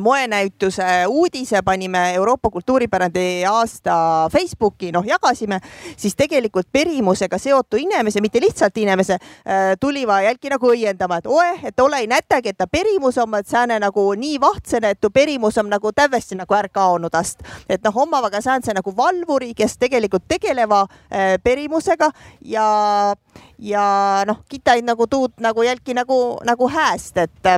moenäituse 0.00 1.06
uudise 1.08 1.62
panime 1.62 2.14
Euroopa 2.14 2.50
kultuuripärandi 2.50 3.44
aasta 3.46 4.28
Facebooki, 4.32 4.92
noh 4.92 5.06
jagasime, 5.06 5.60
siis 5.96 6.16
tegelikult 6.16 6.66
perimusega 6.72 7.38
seotu 7.38 7.76
inimese, 7.76 8.20
mitte 8.20 8.40
lihtsalt 8.40 8.76
inimese, 8.76 9.14
äh, 9.14 9.76
tuli 9.80 10.02
jälgi 10.24 10.50
nagu 10.50 10.72
õiendama, 10.72 11.18
et 11.18 11.26
oe, 11.26 11.52
et 11.62 11.80
ole 11.80 12.02
ei 12.02 12.06
nätagi, 12.06 12.48
et 12.48 12.58
ta 12.58 12.66
perimus 12.66 13.18
on, 13.18 13.30
sääne 13.46 13.78
nagu 13.78 14.14
nii 14.14 14.40
vahtsene, 14.40 14.90
et 14.90 15.00
tu 15.00 15.10
perimus 15.10 15.58
on 15.58 15.70
nagu 15.70 15.92
täiesti 15.92 16.34
nagu 16.34 16.54
ära 16.54 16.68
kaonud 16.68 17.14
ast. 17.14 17.42
et 17.68 17.82
noh, 17.84 17.96
omavaga 17.96 18.40
säänse 18.40 18.74
nagu 18.74 18.96
valvuri, 18.96 19.54
kes 19.54 19.78
tegelikult 19.78 20.24
tegeleva 20.28 20.82
äh, 20.82 21.38
perimusega 21.42 22.10
ja, 22.40 23.14
ja 23.60 24.24
noh, 24.26 24.40
kitaid 24.48 24.84
nagu 24.84 25.06
tuud 25.06 25.36
nagu 25.40 25.62
jälgi 25.62 25.94
nagu, 25.94 26.40
nagu 26.46 26.68
hääst, 26.68 27.16
et 27.16 27.52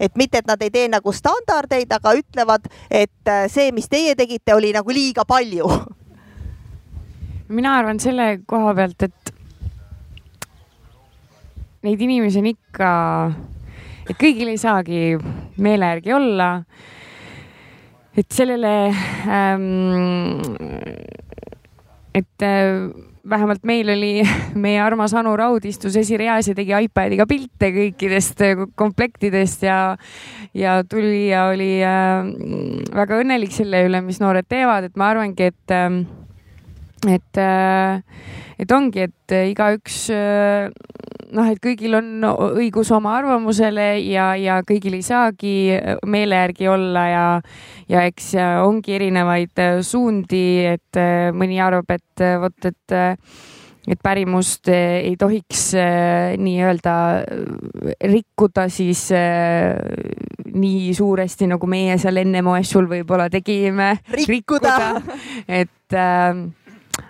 et 0.00 0.16
mitte, 0.16 0.38
et 0.38 0.46
nad 0.46 0.60
ei 0.62 0.70
tee 0.70 0.88
nagu 0.90 1.12
standardeid, 1.14 1.90
aga 1.94 2.12
ütlevad, 2.18 2.68
et 2.90 3.30
äh, 3.30 3.46
see, 3.50 3.72
mis 3.72 3.88
teie 3.88 4.14
tegite, 4.18 4.54
oli 4.54 4.72
nagu 4.74 4.92
liiga 4.92 5.24
palju. 5.24 5.70
mina 7.48 7.78
arvan 7.78 8.00
selle 8.00 8.40
koha 8.46 8.74
pealt, 8.74 9.02
et 9.02 9.32
neid 11.86 12.00
inimesi 12.04 12.42
on 12.42 12.50
ikka, 12.50 12.90
et 14.10 14.16
kõigil 14.18 14.52
ei 14.52 14.60
saagi 14.60 15.02
meele 15.56 15.92
järgi 15.94 16.12
olla. 16.12 16.50
et 18.18 18.32
sellele 18.34 18.90
ähm,, 19.30 20.40
et 22.14 22.42
äh, 22.42 23.07
vähemalt 23.30 23.64
meil 23.68 23.88
oli, 23.92 24.12
meie 24.64 24.80
armas 24.82 25.14
Anu 25.16 25.34
Raud 25.36 25.64
istus 25.68 25.96
esireas 26.00 26.48
ja 26.48 26.54
tegi 26.56 26.74
iPadiga 26.86 27.26
pilte 27.28 27.70
kõikidest 27.74 28.44
äh, 28.46 28.64
komplektidest 28.78 29.64
ja, 29.66 29.80
ja 30.56 30.78
tuli 30.88 31.28
ja 31.28 31.48
oli 31.52 31.76
äh, 31.84 32.30
väga 32.94 33.20
õnnelik 33.22 33.54
selle 33.54 33.84
üle, 33.88 34.02
mis 34.04 34.22
noored 34.22 34.48
teevad, 34.48 34.88
et 34.88 34.96
ma 34.96 35.12
arvangi, 35.12 35.50
et 35.52 35.74
äh, 35.74 35.90
et, 37.06 37.38
äh, 37.38 38.00
et 38.58 38.72
ongi, 38.74 39.06
et 39.06 39.34
igaüks 39.52 40.08
äh, 40.14 40.70
noh, 41.36 41.50
et 41.50 41.60
kõigil 41.62 41.94
on 41.98 42.24
õigus 42.58 42.90
oma 42.94 43.18
arvamusele 43.20 43.90
ja, 44.08 44.32
ja 44.40 44.60
kõigil 44.66 44.98
ei 44.98 45.04
saagi 45.06 45.54
meele 46.08 46.40
järgi 46.42 46.70
olla 46.72 47.04
ja, 47.10 47.26
ja 47.90 48.06
eks 48.08 48.32
ongi 48.64 48.96
erinevaid 48.96 49.62
suundi, 49.86 50.64
et 50.74 51.02
mõni 51.36 51.60
arvab, 51.62 51.96
et 51.98 52.26
vot, 52.42 52.72
et 52.72 52.98
et 53.88 54.00
pärimust 54.04 54.68
ei 54.68 55.14
tohiks 55.16 55.70
nii-öelda 56.36 56.96
rikkuda 58.04 58.66
siis 58.68 59.06
nii 60.54 60.94
suuresti, 60.94 61.48
nagu 61.50 61.68
meie 61.70 61.96
seal 62.00 62.20
enne 62.22 62.42
moessul 62.44 62.88
võib-olla 62.90 63.28
tegime. 63.32 63.94
rikkuda, 64.12 64.74
rikkuda.. 64.94 65.18
et 65.48 65.96
äh, 65.96 66.42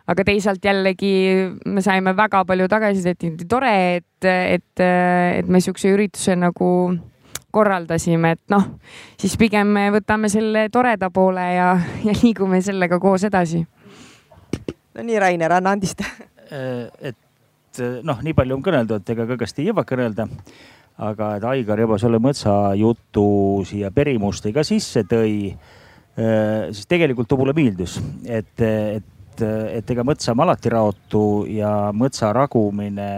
aga 0.08 0.24
teisalt 0.24 0.64
jällegi 0.64 1.12
me 1.68 1.84
saime 1.84 2.14
väga 2.16 2.44
palju 2.48 2.68
tagasisidet, 2.70 3.44
tore, 3.48 3.72
et, 3.98 4.28
et, 4.28 4.82
et 4.82 5.48
me 5.48 5.60
siukse 5.60 5.90
ürituse 5.92 6.36
nagu 6.38 6.70
korraldasime, 7.54 8.34
et 8.36 8.52
noh, 8.52 8.64
siis 9.20 9.36
pigem 9.40 9.70
me 9.72 9.88
võtame 9.92 10.30
selle 10.32 10.66
toreda 10.72 11.10
poole 11.12 11.44
ja, 11.56 11.72
ja 12.06 12.16
liigume 12.22 12.60
sellega 12.64 13.00
koos 13.02 13.24
edasi. 13.28 13.62
no 14.94 15.04
nii, 15.04 15.18
Rainer, 15.20 15.56
anna 15.58 15.76
andist. 15.76 16.04
et 16.50 17.82
noh, 18.04 18.20
nii 18.24 18.36
palju 18.36 18.56
on 18.56 18.64
kõneldud, 18.64 19.04
ega 19.12 19.28
kõigest 19.28 19.60
ei 19.60 19.68
jõua 19.68 19.84
kõnelda. 19.88 20.28
aga 20.98 21.34
et 21.36 21.44
Aigar 21.52 21.80
juba 21.80 21.98
selle 22.00 22.18
mõtsajutu 22.18 23.28
siia 23.68 23.92
perimustega 23.94 24.64
sisse 24.66 25.04
tõi, 25.08 25.52
siis 26.16 26.88
tegelikult 26.90 27.28
ta 27.30 27.36
mulle 27.38 27.54
meeldis, 27.54 28.00
et, 28.26 28.56
et 28.60 29.14
et, 29.38 29.80
et 29.80 29.90
ega 29.94 30.04
mõtsa 30.06 30.34
ma 30.36 30.46
alati 30.46 30.72
raotu 30.72 31.24
ja 31.50 31.90
mõtsa 31.94 32.32
ragumine 32.34 33.10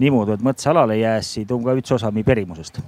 niimoodi, 0.00 0.36
et 0.36 0.44
mõtsa 0.44 0.72
alale 0.72 0.98
jääsid, 1.00 1.50
on 1.52 1.64
ka 1.64 1.76
üks 1.78 1.94
osa 1.96 2.10
mi 2.10 2.24
perimusest. 2.24 2.80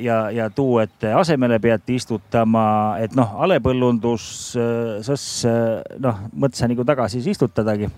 ja, 0.00 0.16
ja 0.30 0.50
tuu, 0.50 0.78
et 0.78 1.04
asemele 1.16 1.58
peate 1.58 1.94
istutama, 1.96 2.96
et 3.00 3.14
noh, 3.16 3.38
alepõllundus, 3.46 4.26
sõs 5.06 5.24
noh, 5.98 6.26
mõtsa 6.36 6.68
nagu 6.68 6.84
tagasi 6.84 7.20
siis 7.20 7.36
istutadagi. 7.36 7.88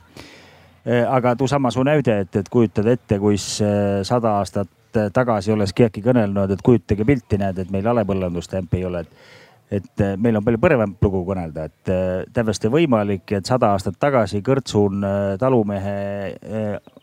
aga 1.09 1.35
tuu 1.37 1.49
sama 1.49 1.71
su 1.71 1.83
näide, 1.83 2.21
et, 2.21 2.37
et 2.37 2.49
kujutad 2.49 2.87
ette, 2.87 3.19
kuis 3.19 3.59
sada 4.03 4.39
aastat 4.39 4.71
tagasi 5.13 5.53
oleks 5.53 5.73
keegi 5.73 6.03
kõnelnud, 6.05 6.51
et 6.53 6.63
kujutage 6.63 7.05
pilti, 7.05 7.39
näed, 7.39 7.59
et 7.59 7.71
meil 7.71 7.87
alepõllundustemp 7.87 8.75
ei 8.75 8.85
ole, 8.85 9.01
et 9.01 9.42
et 9.73 10.01
äh, 10.05 10.17
meil 10.21 10.37
on 10.37 10.45
palju 10.45 10.61
põnevam 10.61 10.95
lugu 11.01 11.23
kõnelda, 11.27 11.65
et 11.71 11.93
äh, 11.93 12.11
täiesti 12.35 12.69
võimalik, 12.73 13.25
et 13.39 13.49
sada 13.49 13.73
aastat 13.73 13.97
tagasi 14.01 14.43
kõrtsun 14.45 15.07
äh, 15.07 15.21
talumehe 15.41 15.95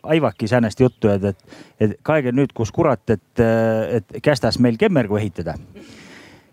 Aivaki 0.02 0.48
säänest 0.48 0.80
juttu, 0.80 1.10
et, 1.10 1.24
et, 1.32 1.56
et 1.80 1.96
kaege 2.06 2.32
nüüd, 2.32 2.54
kus 2.56 2.70
kurat, 2.74 3.02
et, 3.10 3.42
et 3.42 4.14
kästas 4.22 4.60
meil 4.62 4.78
kemmergu 4.80 5.18
ehitada 5.18 5.56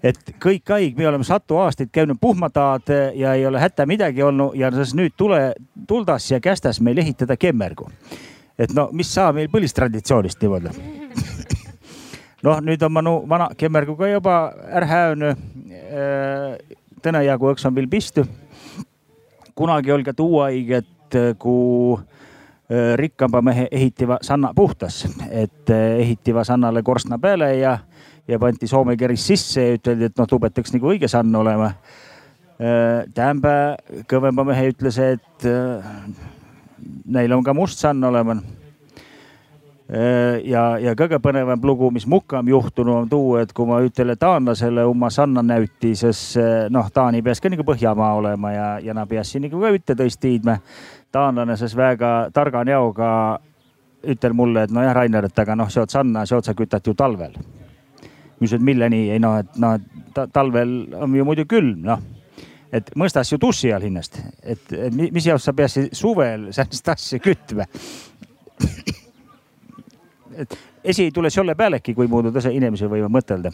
et 0.04 0.34
kõik 0.42 0.70
haig, 0.70 0.98
me 0.98 1.08
oleme 1.10 1.26
sadu 1.26 1.58
aastaid 1.62 1.90
käinud 1.94 2.20
puhmataad 2.22 2.92
ja 3.18 3.34
ei 3.38 3.46
ole 3.50 3.62
hätta 3.62 3.86
midagi 3.90 4.24
olnud 4.24 4.56
ja 4.58 4.70
nüüd 4.72 5.16
tule, 5.18 5.42
tuldas 5.90 6.32
ja 6.32 6.42
kästas 6.42 6.82
meil 6.82 7.02
ehitada 7.02 7.38
kemmergu. 7.38 7.90
et 8.58 8.74
no 8.74 8.90
mis 8.94 9.14
sa 9.14 9.32
meil 9.34 9.50
põlistraditsioonist 9.54 10.42
niimoodi 10.42 10.74
noh, 12.44 12.60
nüüd 12.64 12.84
on 12.86 12.94
manu 12.94 13.14
vana 13.30 13.50
kemmerguga 13.58 14.10
juba 14.12 14.36
ära 14.68 14.90
häönud. 14.90 15.46
Äh, 15.88 16.78
täna 17.02 17.22
jagu 17.26 17.54
veel 17.76 17.88
pistu. 17.88 18.26
kunagi 19.56 19.92
oli 19.92 20.04
ka 20.04 20.14
tuuaig, 20.14 20.72
et 20.72 21.16
äh, 21.16 21.34
kui 21.38 21.98
äh, 21.98 22.96
rikkamba 22.96 23.42
mehe 23.42 23.68
ehitiva 23.72 24.20
sanna 24.22 24.54
puhtas, 24.54 25.08
et 25.32 25.70
ehitiva 25.70 26.44
sannale 26.44 26.84
korstna 26.84 27.18
peale 27.18 27.56
ja, 27.58 27.78
ja 28.28 28.40
pandi 28.40 28.68
Soome 28.68 28.98
keris 28.98 29.28
sisse 29.28 29.62
ja 29.62 29.74
üteldi, 29.74 30.06
et 30.06 30.18
noh, 30.18 30.28
tuu 30.28 30.40
peaks 30.40 30.74
nagu 30.74 30.94
õige 30.94 31.08
sann 31.08 31.36
olema. 31.36 31.74
Tämbe 33.14 33.52
kõvema 34.10 34.44
mehe 34.44 34.72
ütles, 34.72 34.98
et 34.98 35.46
neil 37.06 37.34
on 37.34 37.44
ka 37.46 37.54
must 37.54 37.78
sann 37.78 38.04
olema 38.04 38.34
Äh, 38.34 38.57
ja, 40.44 40.64
ja 40.84 40.94
kõige 41.00 41.20
põnevam 41.24 41.62
lugu, 41.64 41.90
mis 41.96 42.08
mukam 42.08 42.48
juhtunud 42.52 43.04
on 43.04 43.10
tuu, 43.10 43.36
et 43.40 43.54
kui 43.56 43.68
ma 43.70 43.80
ütlen 43.86 44.18
taanlasele 44.20 44.84
oma 44.84 45.10
sanna 45.14 45.44
näüti, 45.44 45.94
siis 45.96 46.22
äh, 46.42 46.68
noh, 46.74 46.90
Taani 46.92 47.22
peas 47.24 47.40
ka 47.42 47.52
nagu 47.52 47.64
Põhjamaa 47.68 48.14
olema 48.20 48.52
ja, 48.52 48.68
ja 48.84 48.96
nad 48.98 49.08
peas 49.08 49.32
siin 49.32 49.46
nagu 49.48 49.62
ka 49.62 49.72
üte 49.72 49.96
tõist 49.96 50.20
tiidma. 50.24 50.58
taanlane 51.12 51.56
siis 51.58 51.76
väga 51.76 52.30
targa 52.34 52.66
näoga 52.68 53.40
ütel 54.04 54.36
mulle, 54.36 54.68
et 54.68 54.72
nojah, 54.72 54.94
Rainer, 54.94 55.26
et 55.26 55.40
aga 55.40 55.56
noh, 55.56 55.72
seod 55.72 55.90
sanna, 55.90 56.26
seod 56.26 56.46
sa 56.46 56.54
kütad 56.54 56.84
ju 56.86 56.94
talvel. 56.94 57.34
ma 57.38 58.44
ütlesin, 58.44 58.60
et 58.60 58.68
mille 58.74 58.90
nii, 58.90 59.10
ei 59.16 59.24
noh, 59.24 59.40
et 59.40 59.56
noh 59.56 59.80
ta,, 60.14 60.28
talvel 60.28 60.78
on 61.00 61.16
ju 61.16 61.26
muidu 61.26 61.48
külm, 61.48 61.82
noh 61.88 62.04
et 62.68 62.90
mõistas 63.00 63.32
ju 63.32 63.40
dussi 63.40 63.72
all 63.72 63.88
hinnast, 63.88 64.20
et, 64.44 64.72
mis 64.92 65.26
jaoks 65.26 65.48
sa 65.48 65.54
pead 65.56 65.96
suvel 65.96 66.50
sellist 66.52 66.90
asja 66.92 67.20
kütma 67.24 67.64
et 70.38 70.58
esi 70.84 71.08
ei 71.08 71.12
tule 71.12 71.30
selle 71.34 71.56
pealegi, 71.56 71.94
kui 71.94 72.08
muidu 72.08 72.32
tõse 72.36 72.54
inimesel 72.54 72.90
võime 72.92 73.10
mõtelda 73.12 73.52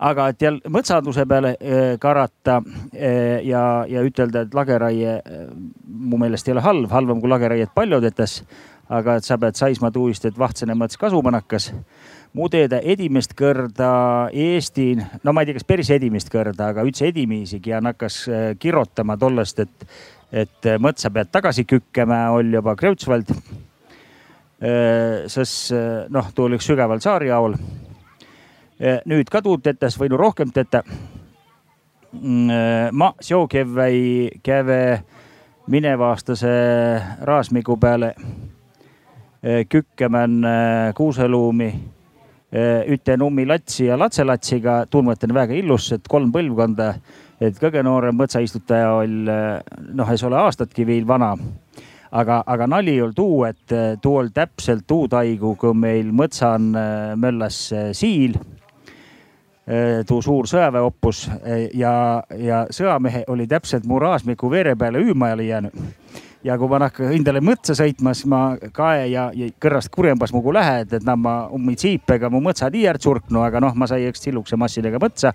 aga 0.00 0.30
et 0.32 0.42
jälle 0.42 0.72
mõtsanduse 0.72 1.26
peale 1.28 1.54
eh, 1.60 1.94
karata 2.00 2.60
eh, 2.92 3.40
ja, 3.46 3.62
ja 3.88 4.02
ütelda, 4.04 4.44
et 4.46 4.56
lageraie 4.56 5.16
eh, 5.20 5.40
mu 5.86 6.20
meelest 6.20 6.48
ei 6.48 6.56
ole 6.56 6.64
halb, 6.64 6.90
halvem 6.92 7.20
kui 7.20 7.30
lageraiet 7.30 7.74
paljudetes. 7.74 8.42
aga 8.90 9.14
et 9.20 9.24
sa 9.24 9.36
pead 9.38 9.54
saisma 9.54 9.92
tuist, 9.94 10.24
et 10.26 10.38
vahtsene 10.38 10.74
mõts 10.74 10.98
kasuma 10.98 11.30
hakkas. 11.36 11.72
mu 12.34 12.48
teada 12.48 12.80
edimest 12.80 13.36
kõrda 13.38 14.30
Eesti, 14.32 14.96
no 15.22 15.32
ma 15.32 15.42
ei 15.42 15.46
tea, 15.46 15.60
kas 15.60 15.64
päris 15.64 15.90
edimist 15.90 16.30
kõrda, 16.30 16.70
aga 16.70 16.82
üldse 16.82 17.06
edimiisigi 17.06 17.70
ja 17.70 17.80
hakkas 17.84 18.24
kirotama 18.58 19.16
tollest, 19.16 19.58
et, 19.58 19.86
et 20.32 20.70
mõtsa 20.78 21.10
pead 21.10 21.30
tagasi 21.30 21.64
kükkema, 21.64 22.30
oli 22.30 22.56
juba 22.56 22.74
Kreutzwald 22.76 23.30
sest 24.60 25.72
äh, 25.72 26.04
noh, 26.12 26.32
tuu 26.34 26.48
oli 26.48 26.58
sügaval 26.60 27.00
saarjaol. 27.00 27.56
Äh, 28.80 29.00
nüüd 29.08 29.30
ka 29.32 29.40
tuud 29.44 29.62
tetes 29.64 29.96
või 30.00 30.10
no 30.12 30.20
rohkem 30.20 30.52
tete. 30.52 30.82
Mm, 32.10 32.90
ma 32.92 33.12
seo 33.22 33.46
kevväi 33.48 34.40
käve 34.42 34.80
minevaastase 35.70 36.50
raasmigu 37.22 37.76
peale 37.78 38.14
kükkemän 39.40 40.42
kuuseluumi 40.98 41.68
üte 42.90 43.14
nummi 43.16 43.44
latsi 43.46 43.86
ja 43.86 43.96
latselatsiga, 43.96 44.74
tundmatan 44.90 45.32
väga 45.32 45.54
illus, 45.54 45.86
et 45.94 46.10
kolm 46.10 46.32
põlvkonda, 46.34 46.88
et 47.40 47.62
kõige 47.62 47.84
noorem 47.86 48.18
mõtsaistutaja 48.18 48.90
oli 48.98 49.22
noh, 49.94 50.10
ei 50.10 50.26
ole 50.26 50.42
aastatki 50.42 50.84
veel 50.88 51.06
vana 51.08 51.30
aga, 52.10 52.42
aga 52.46 52.66
nali 52.66 52.96
oli 53.02 53.14
tuu, 53.16 53.44
et 53.48 53.74
eh, 53.74 53.96
tuu 54.02 54.16
oli 54.22 54.32
täpselt 54.34 54.86
tuu 54.86 55.08
taigu, 55.08 55.54
kui 55.58 55.74
meil 55.76 56.10
mõtsan 56.16 56.72
eh, 56.74 57.12
möllas 57.16 57.66
eh, 57.72 57.92
siil. 57.96 58.38
tuu 60.06 60.18
suur 60.24 60.48
sõjaväeoppus 60.50 61.18
ja, 61.78 61.92
ja 62.34 62.56
sõjamehe 62.74 63.20
oli 63.30 63.44
täpselt 63.46 63.84
mu 63.86 64.00
raasmiku 64.02 64.48
veere 64.50 64.72
peale 64.74 64.98
üümajale 64.98 65.44
jäänud 65.46 65.76
ja 66.44 66.56
kui 66.58 66.68
ma 66.72 66.78
hakkan 66.86 67.12
endale 67.12 67.42
mõtsa 67.44 67.74
sõitma, 67.76 68.14
siis 68.16 68.28
ma 68.30 68.40
kae 68.74 69.10
ja, 69.12 69.26
ja 69.36 69.48
kõrrast 69.60 69.90
kurjembas 69.92 70.32
mugu 70.32 70.54
lähed, 70.56 70.94
et 70.96 71.04
nad 71.06 71.20
ma 71.20 71.34
ummi 71.52 71.76
tsiipega 71.76 72.30
mu 72.32 72.40
mõtsa 72.44 72.70
tiiär 72.72 72.98
tsurknu, 73.00 73.42
aga 73.44 73.60
noh, 73.60 73.76
ma 73.76 73.88
sai 73.90 74.08
üks 74.08 74.24
tillukese 74.24 74.56
massidega 74.60 75.00
mõtsa 75.02 75.34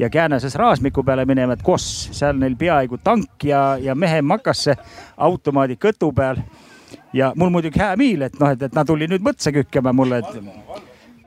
ja 0.00 0.10
käänases 0.10 0.58
raasmiku 0.58 1.04
peale 1.06 1.26
minema, 1.28 1.54
et 1.54 1.62
kos, 1.66 1.86
seal 2.16 2.38
neil 2.40 2.58
peaaegu 2.58 2.98
tank 3.04 3.46
ja, 3.46 3.76
ja 3.80 3.94
mehe 3.94 4.22
makasse 4.26 4.74
automaadi 5.16 5.78
kõtu 5.80 6.10
peal. 6.16 6.42
ja 7.12 7.32
mul 7.36 7.50
muidugi 7.50 7.78
hää 7.78 7.96
miil, 7.96 8.22
et 8.22 8.38
noh, 8.40 8.50
et, 8.50 8.62
et 8.62 8.74
nad 8.74 8.86
tuli 8.86 9.06
nüüd 9.10 9.22
mõtsa 9.22 9.52
kükkima 9.54 9.92
mulle, 9.94 10.18
et 10.18 10.80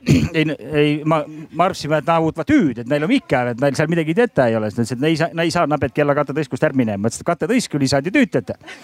ei, 0.36 0.44
ei, 0.74 0.92
ma, 1.08 1.22
ma 1.56 1.70
arvasin, 1.70 1.94
et 1.96 2.08
nad 2.08 2.24
võtavad 2.24 2.52
hüüd, 2.52 2.84
et 2.84 2.92
neil 2.92 3.08
on 3.08 3.16
ikka, 3.16 3.46
et 3.54 3.64
neil 3.64 3.80
seal 3.80 3.88
midagi 3.88 4.16
teha 4.20 4.50
ei 4.50 4.60
ole, 4.60 4.68
siis 4.68 4.76
ta 4.76 4.84
ütles, 4.84 5.00
et 5.00 5.08
ei 5.08 5.20
saa, 5.20 5.32
ei 5.46 5.56
saa, 5.56 5.64
nad 5.70 5.80
peavad 5.80 5.96
kella 5.96 6.16
katetõiskust 6.20 6.68
ära 6.68 6.76
minema. 6.76 7.06
ma 7.06 7.08
ütlesin, 7.08 7.24
et 7.24 7.32
katetõiskuni 7.32 7.88
saad 7.88 8.12
ju 8.12 8.16
tüüd 8.18 8.36
teha. 8.36 8.76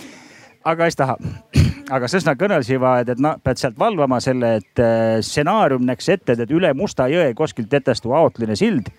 Aga 0.65 0.85
ei 0.85 0.95
taha. 0.97 1.17
aga 1.95 2.09
siis 2.11 2.25
nad 2.27 2.37
kõnelesid, 2.39 2.83
et 3.01 3.21
nad 3.21 3.41
peavad 3.43 3.61
sealt 3.61 3.79
valvama 3.79 4.19
selle, 4.23 4.55
et 4.61 4.83
äh, 4.83 5.17
stsenaarium 5.25 5.85
näeks 5.87 6.09
ette, 6.15 6.35
et 6.35 6.51
üle 6.53 6.73
Musta 6.77 7.07
jõe 7.09 7.33
kuskilt 7.37 7.69
tetestu 7.69 8.13
aotline 8.13 8.55
sild 8.59 8.91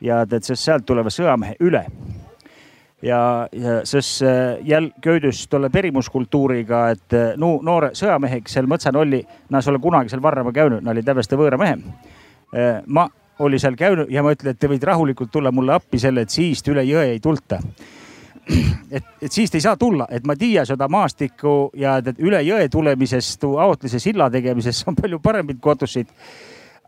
ja 0.00 0.22
sest 0.38 0.62
sealt 0.62 0.86
tulevad 0.88 1.12
sõjamehe 1.12 1.58
üle. 1.60 1.84
ja, 3.02 3.48
ja 3.52 3.80
siis 3.84 4.22
jälle 4.64 4.90
köödus 5.02 5.46
tolle 5.48 5.70
perimuskultuuriga, 5.70 6.88
et 6.90 7.16
no 7.36 7.58
noore 7.62 7.90
sõjameheks 7.94 8.52
seal 8.56 8.68
mõtsan 8.68 8.96
oli, 8.96 9.22
nad 9.48 9.64
ei 9.64 9.70
ole 9.70 9.78
kunagi 9.78 10.08
seal 10.08 10.22
varrama 10.22 10.52
käinud, 10.52 10.82
nad 10.82 10.92
oli 10.92 11.02
täiesti 11.02 11.36
võõra 11.36 11.58
mehe. 11.58 11.78
ma 12.86 13.08
oli 13.38 13.58
seal 13.58 13.76
käinud 13.76 14.10
ja 14.10 14.22
ma 14.22 14.32
ütlen, 14.32 14.52
et 14.52 14.58
te 14.60 14.68
võite 14.68 14.86
rahulikult 14.86 15.30
tulla 15.32 15.52
mulle 15.52 15.74
appi 15.74 15.98
selle, 15.98 16.20
et 16.24 16.30
siist 16.30 16.68
üle 16.68 16.84
jõe 16.84 17.06
ei 17.12 17.20
tulta 17.20 17.60
et, 18.96 19.10
et 19.22 19.32
siist 19.32 19.54
ei 19.54 19.64
saa 19.64 19.76
tulla, 19.80 20.06
et 20.10 20.26
ma 20.26 20.36
tiia 20.38 20.64
seda 20.68 20.88
maastikku 20.90 21.72
ja 21.78 21.98
et 22.02 22.18
üle 22.18 22.42
jõe 22.46 22.68
tulemisest, 22.72 23.44
Aotlise 23.44 24.00
silla 24.02 24.30
tegemisest 24.30 24.86
on 24.88 24.98
palju 24.98 25.20
paremaid 25.22 25.60
kodusid 25.62 26.10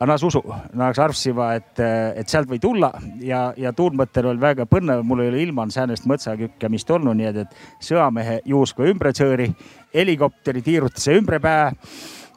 aga 0.03 0.09
nas 0.11 0.23
usu, 0.27 0.41
nas 0.75 0.99
arvsiva, 0.99 1.53
et, 1.55 1.79
et 2.19 2.29
sealt 2.29 2.49
või 2.51 2.59
tulla 2.59 2.89
ja, 3.23 3.53
ja 3.57 3.71
tuun 3.77 3.95
mõttel 4.01 4.27
oli 4.33 4.43
väga 4.43 4.67
põnev, 4.67 5.05
mul 5.07 5.23
ei 5.23 5.31
ole 5.31 5.43
ilman 5.45 5.71
säänest 5.71 6.09
mõtsakükkemist 6.11 6.91
olnud, 6.91 7.15
nii 7.21 7.29
et, 7.29 7.39
et 7.45 7.87
sõjamehe 7.87 8.41
juuskva 8.51 8.89
ümbre 8.91 9.13
tsõõri, 9.15 9.47
helikopteri 9.95 10.65
tiirutuse 10.67 11.15
ümbre 11.21 11.39
pää 11.45 11.69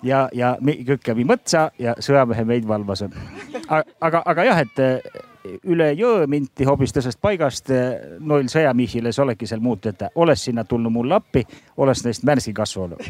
ja, 0.06 0.28
ja 0.34 0.54
kükkemi 0.62 1.26
mõtsa 1.26 1.72
ja 1.82 1.96
sõjamehe 1.98 2.46
meid 2.46 2.68
valvas. 2.70 3.02
aga, 3.66 4.22
aga 4.22 4.46
jah, 4.46 4.62
et 4.62 4.84
üle 5.64 5.92
jõe 5.98 6.26
minti 6.32 6.68
hoopis 6.68 6.96
tõsest 6.96 7.22
paigast 7.22 7.72
noil 8.20 8.50
sõjamihile, 8.52 9.14
see 9.14 9.24
olegi 9.24 9.50
seal 9.50 9.64
muud, 9.64 9.86
et 9.92 10.08
oleks 10.16 10.50
sinna 10.50 10.66
tulnud 10.66 10.94
mulle 10.94 11.20
appi, 11.20 11.46
oleks 11.78 12.06
neist 12.06 12.26
märsi 12.28 12.54
kasvanud 12.54 13.04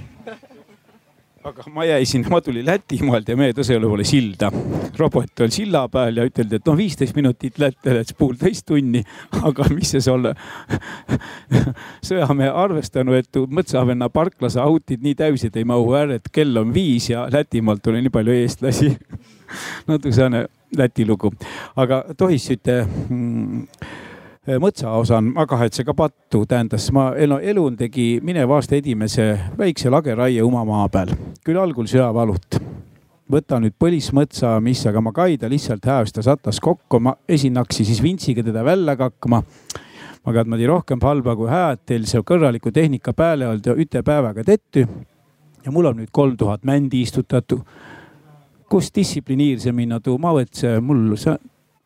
aga 1.45 1.65
ma 1.69 1.83
jäisin, 1.85 2.25
ma 2.29 2.39
tulin 2.41 2.65
Lätimaalt 2.65 3.27
ja 3.29 3.35
meie 3.37 3.53
Tõselu 3.53 3.89
poole 3.89 4.05
silda. 4.07 4.49
robot 4.97 5.41
oli 5.43 5.53
silla 5.53 5.83
peal 5.91 6.17
ja 6.17 6.25
üteldi, 6.25 6.57
et 6.57 6.65
noh, 6.65 6.77
viisteist 6.77 7.15
minutit 7.17 7.59
Lätti 7.61 7.93
läks 7.93 8.15
poolteist 8.17 8.65
tunni, 8.71 9.03
aga 9.43 9.67
mis 9.73 9.93
see 9.93 10.11
olla. 10.11 10.33
sõjamehe 12.07 12.49
arvestanud, 12.49 13.19
et 13.19 13.41
Mõtsavenna 13.59 14.09
parklase 14.09 14.61
autid 14.63 15.05
nii 15.05 15.15
täisid 15.19 15.57
ei 15.59 15.67
mahu 15.67 15.93
ära, 15.97 16.17
et 16.17 16.31
kell 16.33 16.57
on 16.57 16.73
viis 16.73 17.11
ja 17.11 17.27
Lätimaalt 17.31 17.83
tuli 17.85 18.01
nii 18.01 18.13
palju 18.15 18.37
eestlasi 18.41 18.95
natuke 19.89 20.15
sääne 20.15 20.47
Läti 20.77 21.05
lugu, 21.07 21.31
aga 21.75 22.03
tohis 22.17 22.49
üte 22.51 22.81
mm, 22.83 23.67
Eh, 24.45 24.59
mõtsaosan 24.61 25.31
Magahetsega 25.33 25.95
pattu 25.97 26.43
tähendas, 26.45 26.91
ma 26.93 27.07
elu, 27.17 27.39
elun 27.41 27.77
tegi 27.79 28.19
mineva 28.21 28.59
aasta 28.59 28.75
esimese 28.77 29.23
väikse 29.57 29.89
lageraie 29.89 30.43
oma 30.45 30.61
maa 30.67 30.83
peal, 30.93 31.15
küll 31.41 31.57
algul 31.57 31.87
süavalut. 31.89 32.59
võta 33.25 33.57
nüüd 33.57 33.73
põlismõtsa, 33.81 34.59
mis, 34.61 34.83
aga 34.85 35.01
ma 35.01 35.09
kaida 35.11 35.49
lihtsalt 35.49 35.87
häävsta 35.89 36.21
satas 36.21 36.59
kokku, 36.61 36.99
ma 36.99 37.15
esinaksin 37.25 37.87
siis 37.89 38.03
vintsiga 38.05 38.43
teda 38.45 38.61
välja 38.63 38.93
kakkma 38.95 39.41
ma 40.25 40.33
kadmadi 40.33 40.69
rohkem 40.69 41.01
halba 41.01 41.33
kui 41.35 41.49
hääd, 41.49 41.81
teil 41.85 42.05
see 42.05 42.21
kõrraliku 42.21 42.69
tehnika 42.71 43.13
peale 43.17 43.47
olnud 43.49 43.65
ja 43.65 43.73
üte 43.73 44.03
päevaga 44.05 44.43
tettu. 44.45 44.85
ja 45.65 45.71
mul 45.71 45.89
on 45.89 45.97
nüüd 46.03 46.11
kolm 46.11 46.37
tuhat 46.37 46.63
mändi 46.63 47.01
istutatud. 47.01 47.65
Kus 48.75 48.91
distsiplineerimise 48.91 49.71
minna 49.71 50.01
tuu, 50.03 50.17
ma 50.19 50.33
võtsin, 50.35 50.81
mul 50.83 51.13
see 51.19 51.37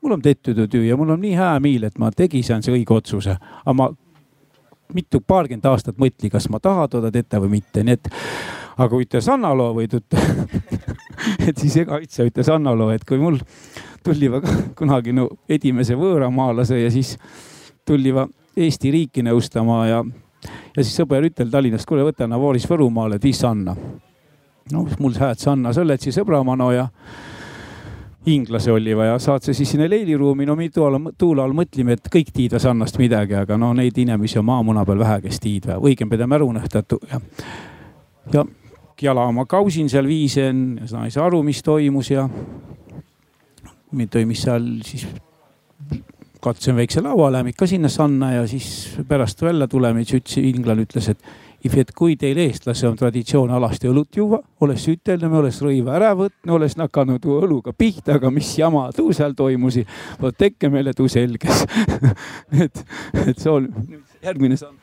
mul 0.01 0.15
on 0.15 0.21
tehtud 0.21 0.57
töö 0.71 0.83
ja 0.87 0.97
mul 0.97 1.09
on 1.13 1.21
nii 1.21 1.33
hää 1.37 1.59
miil, 1.59 1.83
et 1.83 1.97
ma 1.99 2.09
tegisin 2.11 2.63
see 2.65 2.73
õige 2.73 2.95
otsuse, 2.95 3.35
aga 3.37 3.75
ma 3.75 3.89
mitu 4.95 5.21
paarkümmend 5.21 5.67
aastat 5.69 5.99
mõtli, 6.01 6.31
kas 6.33 6.49
ma 6.49 6.59
tahan 6.63 6.89
toda 6.89 7.11
teha 7.13 7.41
või 7.43 7.59
mitte, 7.59 7.83
nii 7.83 7.97
et 7.99 8.09
aga 8.77 8.89
kui 8.89 9.05
ütles 9.05 9.27
Anna 9.29 9.51
loo 9.53 9.73
või 9.77 9.89
tut- 9.91 10.17
et 11.47 11.57
siis 11.57 11.77
ega 11.83 11.99
üldse 11.99 12.25
ütles 12.25 12.49
Anna 12.49 12.73
loo, 12.73 12.89
et 12.95 13.05
kui 13.05 13.21
mul 13.21 13.37
tuli 14.03 14.31
kunagi 14.79 15.13
no 15.13 15.27
esimese 15.49 15.99
võõramaalase 15.99 16.79
ja 16.79 16.91
siis 16.91 17.17
tuli 17.85 18.15
Eesti 18.59 18.91
riiki 18.91 19.21
nõustama 19.23 19.83
ja, 19.87 20.03
ja 20.75 20.83
siis 20.83 20.95
sõber 20.97 21.27
ütel 21.27 21.51
Tallinnast, 21.51 21.87
kuule 21.87 22.03
võta 22.07 22.27
Navoris 22.27 22.65
Võrumaale, 22.67 23.19
et 23.19 23.23
viis 23.23 23.39
Sanna. 23.39 23.75
No 24.73 24.85
mul 24.99 25.17
hääd 25.19 25.41
Sanna, 25.41 25.73
sa 25.73 25.83
oled 25.83 26.01
siis 26.01 26.17
sõbramano 26.19 26.71
ja 26.75 26.87
inglase 28.29 28.71
oli 28.71 28.93
vaja, 28.97 29.17
saatse 29.19 29.53
siis 29.53 29.71
sinna 29.71 29.87
leiliruumi, 29.89 30.45
no 30.45 30.55
me 30.59 30.69
tuula, 30.73 30.99
tuula 31.17 31.45
all 31.47 31.55
mõtleme, 31.57 31.95
et 31.95 32.09
kõik 32.11 32.33
tiidvas 32.35 32.65
annast 32.69 32.99
midagi, 32.99 33.37
aga 33.39 33.57
no 33.57 33.71
neid 33.77 33.97
inimesi 33.97 34.39
on 34.41 34.47
maamuna 34.49 34.85
peal 34.85 34.99
vähe, 35.01 35.21
kes 35.25 35.39
tiidva, 35.43 35.79
õigem 35.79 36.11
pidama 36.11 36.37
ära 36.37 36.47
unustatud 36.47 37.05
ja, 37.09 37.21
ja 38.33 38.45
jala 39.01 39.25
oma 39.31 39.45
kausin 39.49 39.89
seal 39.89 40.07
viisen, 40.09 40.81
sa 40.89 41.05
ei 41.07 41.15
saa 41.15 41.25
aru, 41.29 41.41
mis 41.47 41.63
toimus 41.63 42.11
ja 42.11 42.27
mind 43.91 44.11
toimus 44.13 44.43
seal 44.45 44.67
siis 44.85 45.07
katsusin 46.43 46.75
väikse 46.77 47.01
laua 47.03 47.31
lämik 47.33 47.57
ka 47.59 47.67
sinna 47.67 47.89
sanna 47.91 48.33
ja 48.33 48.47
siis 48.47 48.99
pärast 49.07 49.41
välja 49.41 49.67
tuleme, 49.67 50.03
siis 50.03 50.21
ütles, 50.21 50.37
inglane 50.43 50.85
ütles, 50.87 51.09
et 51.11 51.23
et 51.63 51.91
kui 51.95 52.15
teil 52.19 52.37
eestlase 52.39 52.87
on 52.87 52.97
traditsioon 52.99 53.51
alasti 53.51 53.89
õlut 53.89 54.15
juua, 54.15 54.39
oleks 54.63 54.87
ütelnud, 54.91 55.33
oleks 55.41 55.61
rõiva 55.63 55.95
ära 55.97 56.13
võtnud, 56.17 56.53
oleks 56.55 56.77
nakanud 56.79 57.25
õluga 57.25 57.73
pihta, 57.77 58.15
aga 58.15 58.31
mis 58.31 58.51
jama 58.57 58.89
tuu 58.95 59.13
seal 59.13 59.35
toimus. 59.37 59.79
vot 60.21 60.37
tekke 60.37 60.69
meile 60.69 60.93
tuu 60.93 61.07
selges 61.11 61.65
et, 62.63 62.85
et 63.25 63.37
see 63.37 63.51
on 63.51 63.67
järgmine 64.23 64.57
samm. 64.57 64.77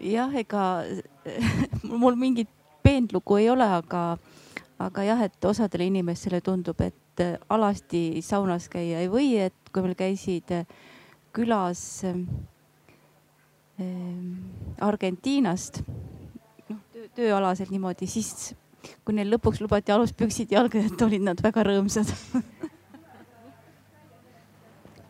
jah, 0.00 0.34
ega 0.34 0.64
mul 2.02 2.16
mingit 2.16 2.50
peendlugu 2.82 3.36
ei 3.40 3.50
ole, 3.50 3.66
aga, 3.66 4.16
aga 4.78 5.06
jah, 5.08 5.22
et 5.24 5.44
osadele 5.44 5.88
inimestele 5.90 6.40
tundub, 6.44 6.80
et 6.80 7.24
alasti 7.48 8.20
saunas 8.22 8.68
käia 8.68 9.00
ei 9.04 9.08
või, 9.10 9.34
et 9.40 9.72
kui 9.72 9.82
meil 9.82 9.94
käisid 9.98 10.50
külas 11.34 12.04
Ehm, 12.04 12.26
Argentiinast, 14.84 15.80
noh 16.70 16.78
töö, 16.92 17.08
tööalaselt 17.16 17.70
niimoodi, 17.74 18.06
siis 18.06 18.54
kui 19.02 19.14
neil 19.16 19.32
lõpuks 19.32 19.60
lubati 19.64 19.92
aluspüksid 19.94 20.52
jalga 20.54 20.78
jätta, 20.78 21.06
olid 21.08 21.22
nad 21.26 21.38
väga 21.42 21.60
rõõmsad. 21.66 22.08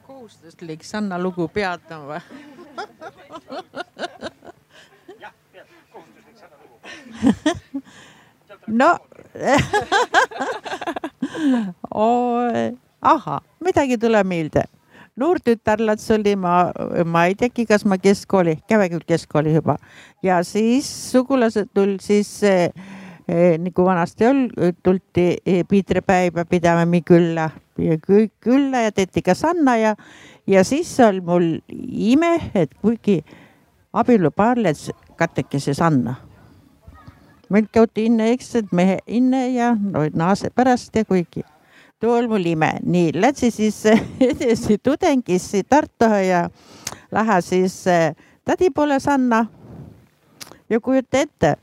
Kohustuslik 0.07 0.83
Sanna 0.87 1.19
lugu 1.21 1.49
peatama 1.53 2.05
või? 2.15 2.21
no. 8.81 8.91
Ahah, 13.05 13.41
midagi 13.61 13.99
tuleb 14.01 14.27
meelde 14.27 14.65
noor 15.17 15.39
tütarlats 15.45 16.11
oli 16.15 16.35
ma, 16.37 16.73
ma 17.07 17.25
ei 17.29 17.37
teagi, 17.39 17.67
kas 17.69 17.85
ma 17.87 17.99
keskkooli, 18.03 18.59
käime 18.69 18.89
küll 18.93 19.07
keskkooli 19.07 19.55
juba 19.55 19.77
ja 20.23 20.41
siis 20.47 20.89
sugulased 21.13 21.71
tulid 21.75 22.03
siis 22.03 22.31
eh, 22.49 22.73
eh, 23.29 23.55
nagu 23.63 23.87
vanasti 23.87 24.27
oli, 24.27 24.73
tuldi 24.83 25.29
eh, 25.47 25.63
piitrepäeva 25.69 26.45
pidama 26.51 26.87
külla 27.07 27.51
ja 27.79 27.99
külla 28.41 28.85
ja 28.87 28.93
tehti 28.93 29.23
ka 29.23 29.35
sanna 29.35 29.77
ja, 29.77 29.95
ja 30.47 30.65
siis 30.65 31.01
oli 31.01 31.21
mul 31.21 31.49
ime, 31.91 32.51
et 32.55 32.75
kuigi 32.75 33.23
abielupaar 33.93 34.59
läks 34.59 34.91
katekese 35.17 35.75
sanna. 35.75 36.15
meil 37.51 37.67
käidi 37.71 38.07
inne, 38.09 38.33
eks, 38.33 38.55
et 38.57 38.73
mehe 38.73 38.99
inne 39.07 39.49
ja 39.55 39.75
no, 39.79 40.03
naase 40.15 40.51
pärast 40.51 40.97
ja 40.97 41.05
kuigi 41.05 41.45
tol 42.05 42.29
mul 42.29 42.45
ime, 42.47 42.71
nii 42.85 43.13
lätsi 43.17 43.51
siis 43.55 43.81
edasi 44.31 44.79
tudengisse 44.83 45.63
Tartu 45.69 46.11
ja 46.29 46.49
lähe 47.13 47.41
siis 47.43 47.87
eh, 47.87 48.15
tädi 48.45 48.71
poole 48.71 49.01
Sanna. 49.01 49.47
ja 50.71 50.81
kujuta 50.81 51.19
ette, 51.19 51.57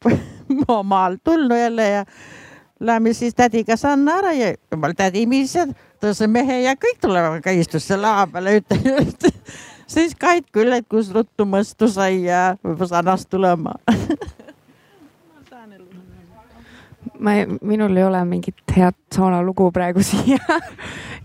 ma 0.68 0.82
maal 0.82 1.16
tulnud 1.24 1.58
jälle 1.58 1.88
ja 1.88 2.04
lähme 2.80 3.12
siis 3.12 3.34
tädiga 3.34 3.76
Sanna 3.76 4.18
ära 4.18 4.32
ja 4.32 4.54
jumal 4.72 4.92
tädi 4.96 5.26
misjad, 5.26 5.74
tõuse 6.00 6.28
mehe 6.28 6.62
ja 6.62 6.76
kõik 6.76 7.00
tulevad 7.00 7.42
ka 7.44 7.50
istusse 7.50 7.96
laua 7.96 8.26
peale, 8.32 8.58
ütle 8.60 9.32
siis 9.94 10.16
Kait 10.18 10.48
küll, 10.52 10.72
et 10.72 10.88
kus 10.88 11.12
ruttu 11.12 11.44
mõstu 11.44 11.88
sai 11.88 12.22
ja 12.24 12.56
võib-olla 12.64 12.94
Sannast 12.96 13.28
tulema 13.30 13.76
ma, 17.18 17.38
minul 17.62 17.96
ei 17.96 18.04
ole 18.06 18.22
mingit 18.28 18.76
head 18.76 18.96
saunalugu 19.14 19.70
praegu 19.74 20.04
siia 20.10 20.60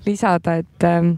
lisada, 0.06 0.58
et 0.62 0.88
äh, 0.88 1.12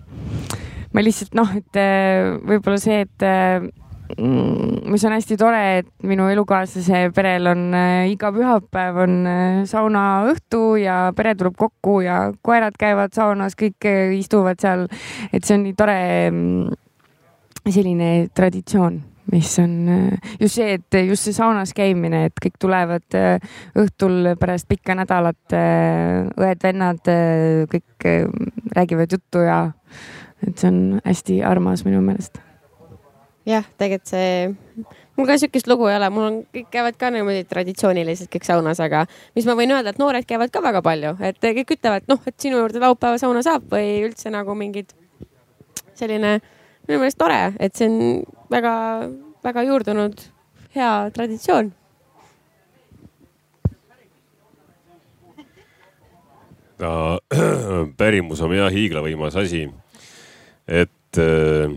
ma 0.93 1.05
lihtsalt 1.05 1.37
noh, 1.37 1.55
et 1.57 1.79
äh, 1.79 2.35
võib-olla 2.43 2.81
see, 2.81 3.03
et 3.07 3.27
äh, 3.27 3.71
mis 4.19 5.05
on 5.05 5.15
hästi 5.15 5.37
tore, 5.39 5.61
et 5.79 5.87
minu 6.05 6.27
elukaaslase 6.31 7.07
perel 7.15 7.47
on 7.49 7.63
äh, 7.77 8.11
iga 8.11 8.31
pühapäev 8.35 8.99
on 9.05 9.15
äh, 9.29 9.61
saunaõhtu 9.69 10.63
ja 10.81 10.97
pere 11.17 11.33
tuleb 11.39 11.55
kokku 11.57 12.01
ja 12.05 12.19
koerad 12.45 12.77
käivad 12.79 13.15
saunas, 13.15 13.57
kõik 13.59 13.87
äh, 13.89 14.13
istuvad 14.19 14.61
seal. 14.61 14.87
et 15.31 15.43
see 15.43 15.57
on 15.57 15.65
nii 15.67 15.77
tore 15.79 15.97
mm, 16.29 17.71
selline 17.71 18.11
traditsioon 18.35 19.01
mis 19.31 19.59
on 19.59 19.89
äh, 19.89 20.35
just 20.39 20.55
see, 20.55 20.73
et 20.73 20.97
just 21.07 21.27
see 21.27 21.35
saunas 21.35 21.73
käimine, 21.75 22.25
et 22.27 22.39
kõik 22.43 22.57
tulevad 22.61 23.17
äh, 23.17 23.43
õhtul 23.79 24.33
pärast 24.39 24.67
pikka 24.71 24.95
nädalat, 24.99 25.55
äh, 25.55 26.27
õed-vennad, 26.33 27.03
kõik 27.71 28.07
räägivad 28.75 29.15
juttu 29.15 29.45
ja 29.45 29.59
et 30.43 30.57
see 30.57 30.69
on 30.69 30.81
hästi 31.05 31.39
armas 31.47 31.85
minu 31.87 32.01
meelest. 32.03 32.41
jah, 33.47 33.65
tegelikult 33.79 34.11
see, 34.11 34.87
mul 35.17 35.27
ka 35.27 35.37
sihukest 35.39 35.67
lugu 35.71 35.87
ei 35.91 35.97
ole, 35.97 36.09
mul 36.13 36.27
on, 36.27 36.41
kõik 36.55 36.69
käivad 36.71 36.97
ka 36.99 37.11
niimoodi 37.11 37.45
traditsiooniliselt 37.47 38.31
kõik 38.31 38.47
saunas, 38.47 38.79
aga 38.83 39.05
mis 39.37 39.47
ma 39.47 39.55
võin 39.59 39.71
öelda, 39.75 39.93
et 39.93 40.01
noored 40.01 40.27
käivad 40.27 40.51
ka 40.51 40.63
väga 40.63 40.83
palju, 40.83 41.15
et 41.23 41.39
kõik 41.43 41.77
ütlevad, 41.77 42.07
noh, 42.11 42.19
et 42.27 42.35
sinu 42.39 42.59
juurde 42.59 42.83
laupäeva 42.83 43.19
sauna 43.21 43.43
saab 43.45 43.67
või 43.71 44.01
üldse 44.07 44.31
nagu 44.33 44.55
mingid 44.57 44.91
selline 45.97 46.37
minu 46.87 46.99
meelest 46.99 47.19
tore, 47.19 47.53
et 47.59 47.75
see 47.77 47.87
on 47.89 48.25
väga-väga 48.51 49.63
juurdunud 49.69 50.27
hea 50.75 50.91
traditsioon 51.15 51.71
ta 56.83 56.91
pärimus 57.99 58.41
on 58.43 58.53
jah 58.57 58.71
hiiglavõimas 58.73 59.37
asi. 59.39 59.65
et 60.67 61.19
äh, 61.21 61.73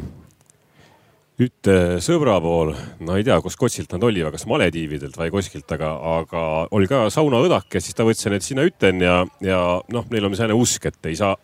üte 1.42 1.76
sõbra 2.00 2.38
pool, 2.40 2.72
no 3.04 3.16
ei 3.18 3.24
tea, 3.26 3.36
kus 3.44 3.58
kotsilt 3.60 3.92
nad 3.92 4.04
oli, 4.08 4.22
kas 4.32 4.46
Malediividelt 4.48 5.18
või 5.20 5.32
kuskilt, 5.34 5.68
aga, 5.76 5.90
aga 6.20 6.42
oli 6.72 6.88
ka 6.88 7.06
saunaõdake, 7.12 7.82
siis 7.82 7.96
ta 7.96 8.06
võttis 8.08 8.30
need 8.32 8.46
sinna 8.46 8.64
üten 8.66 9.02
ja, 9.04 9.18
ja 9.44 9.60
noh, 9.92 10.06
neil 10.10 10.30
on 10.30 10.38
selline 10.38 10.56
usk, 10.56 10.88
et 10.88 11.10
ei 11.10 11.18
saa 11.18 11.36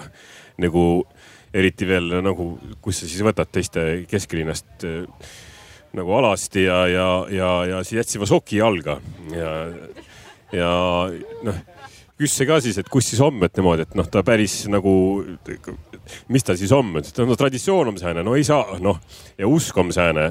nagu 0.63 1.05
eriti 1.55 1.89
veel 1.89 2.21
nagu, 2.25 2.55
kus 2.81 3.03
sa 3.03 3.09
siis 3.09 3.25
võtad 3.25 3.51
teiste 3.53 3.85
kesklinnast 4.11 4.87
äh, 4.89 5.03
nagu 5.97 6.15
alasti 6.17 6.65
ja, 6.65 6.87
ja, 6.89 7.09
ja, 7.31 7.51
ja 7.69 7.83
siis 7.85 8.01
jätsime 8.03 8.29
soki 8.29 8.63
jalga. 8.63 8.99
Ja, 9.37 9.53
ja 10.57 10.73
noh 11.45 11.61
küsse 12.23 12.47
ka 12.47 12.61
siis, 12.63 12.77
et 12.79 12.91
kus 12.93 13.09
siis 13.11 13.21
homme, 13.23 13.49
et 13.49 13.59
niimoodi, 13.59 13.87
et 13.87 13.95
noh, 13.99 14.07
ta 14.07 14.23
päris 14.27 14.61
nagu, 14.71 14.93
mis 16.33 16.47
ta 16.47 16.55
siis 16.59 16.73
on, 16.77 16.93
et 17.01 17.23
no 17.27 17.37
traditsioon 17.39 17.93
on 17.93 17.99
sääne, 17.99 18.23
no 18.23 18.37
ei 18.39 18.45
saa, 18.47 18.77
noh 18.83 19.01
ja 19.39 19.49
usk 19.51 19.79
on 19.83 19.91
sääne 19.95 20.29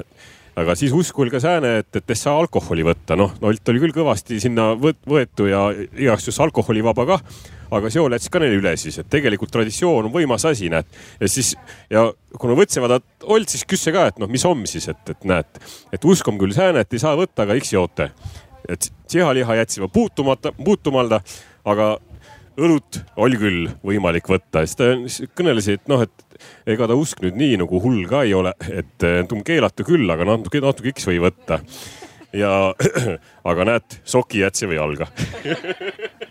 aga 0.56 0.74
siis 0.76 0.92
usk 0.96 1.18
oli 1.18 1.32
ka 1.32 1.40
sääne, 1.40 1.78
et, 1.82 1.96
et 1.96 2.12
ei 2.12 2.18
saa 2.18 2.34
alkoholi 2.40 2.84
võtta, 2.86 3.16
noh, 3.18 3.32
Nolt 3.40 3.72
oli 3.72 3.82
küll 3.82 3.94
kõvasti 3.96 4.40
sinna 4.42 4.72
võetu 4.76 5.48
ja 5.48 5.64
igaks 5.72 6.28
juhuks 6.28 6.40
alkoholivaba 6.44 7.06
kah. 7.08 7.24
aga 7.72 7.90
Seol 7.90 8.12
jättis 8.12 8.32
ka 8.32 8.42
neile 8.42 8.58
üle 8.60 8.74
siis, 8.76 8.98
et 9.00 9.08
tegelikult 9.10 9.52
traditsioon 9.54 10.10
on 10.10 10.12
võimas 10.12 10.44
asi, 10.48 10.68
näed. 10.72 10.88
ja 11.20 11.28
siis 11.28 11.54
ja 11.90 12.04
kuna 12.38 12.56
võtsevad 12.58 13.00
Olt, 13.22 13.48
siis 13.48 13.64
küsse 13.68 13.92
ka, 13.94 14.06
et 14.10 14.18
noh, 14.20 14.28
mis 14.28 14.44
homme 14.44 14.66
siis, 14.66 14.88
et, 14.92 15.14
et 15.14 15.24
näed, 15.24 15.62
et 15.92 16.04
usk 16.04 16.28
on 16.28 16.40
küll 16.40 16.52
sääne, 16.52 16.84
et 16.84 16.92
ei 16.92 17.00
saa 17.00 17.16
võtta, 17.16 17.46
aga 17.46 17.56
eks 17.56 17.72
joote. 17.72 18.10
et 18.68 18.92
sihaliha 19.08 19.56
jätsime 19.62 19.88
puutumata, 19.88 20.52
puutumalda 20.52 21.22
aga 21.64 21.96
õlut 22.60 23.00
oli 23.22 23.38
küll 23.40 23.70
võimalik 23.86 24.28
võtta, 24.30 24.64
siis 24.66 24.78
ta 24.78 24.90
kõneles, 25.38 25.68
et 25.72 25.88
noh, 25.90 26.04
et 26.04 26.38
ega 26.74 26.88
ta 26.90 26.96
usk 26.98 27.22
nüüd 27.24 27.38
nii 27.38 27.60
nagu 27.62 27.80
hull 27.82 28.04
ka 28.10 28.24
ei 28.26 28.34
ole, 28.36 28.54
et 28.70 29.06
keelata 29.46 29.86
küll, 29.86 30.08
aga 30.12 30.26
natuke, 30.28 30.62
natuke 30.64 30.92
X 30.94 31.08
või 31.10 31.22
võtta. 31.22 31.62
ja 32.36 32.52
aga 33.50 33.68
näed, 33.68 34.00
soki 34.04 34.44
jätsime 34.44 34.78
jalga 34.78 35.08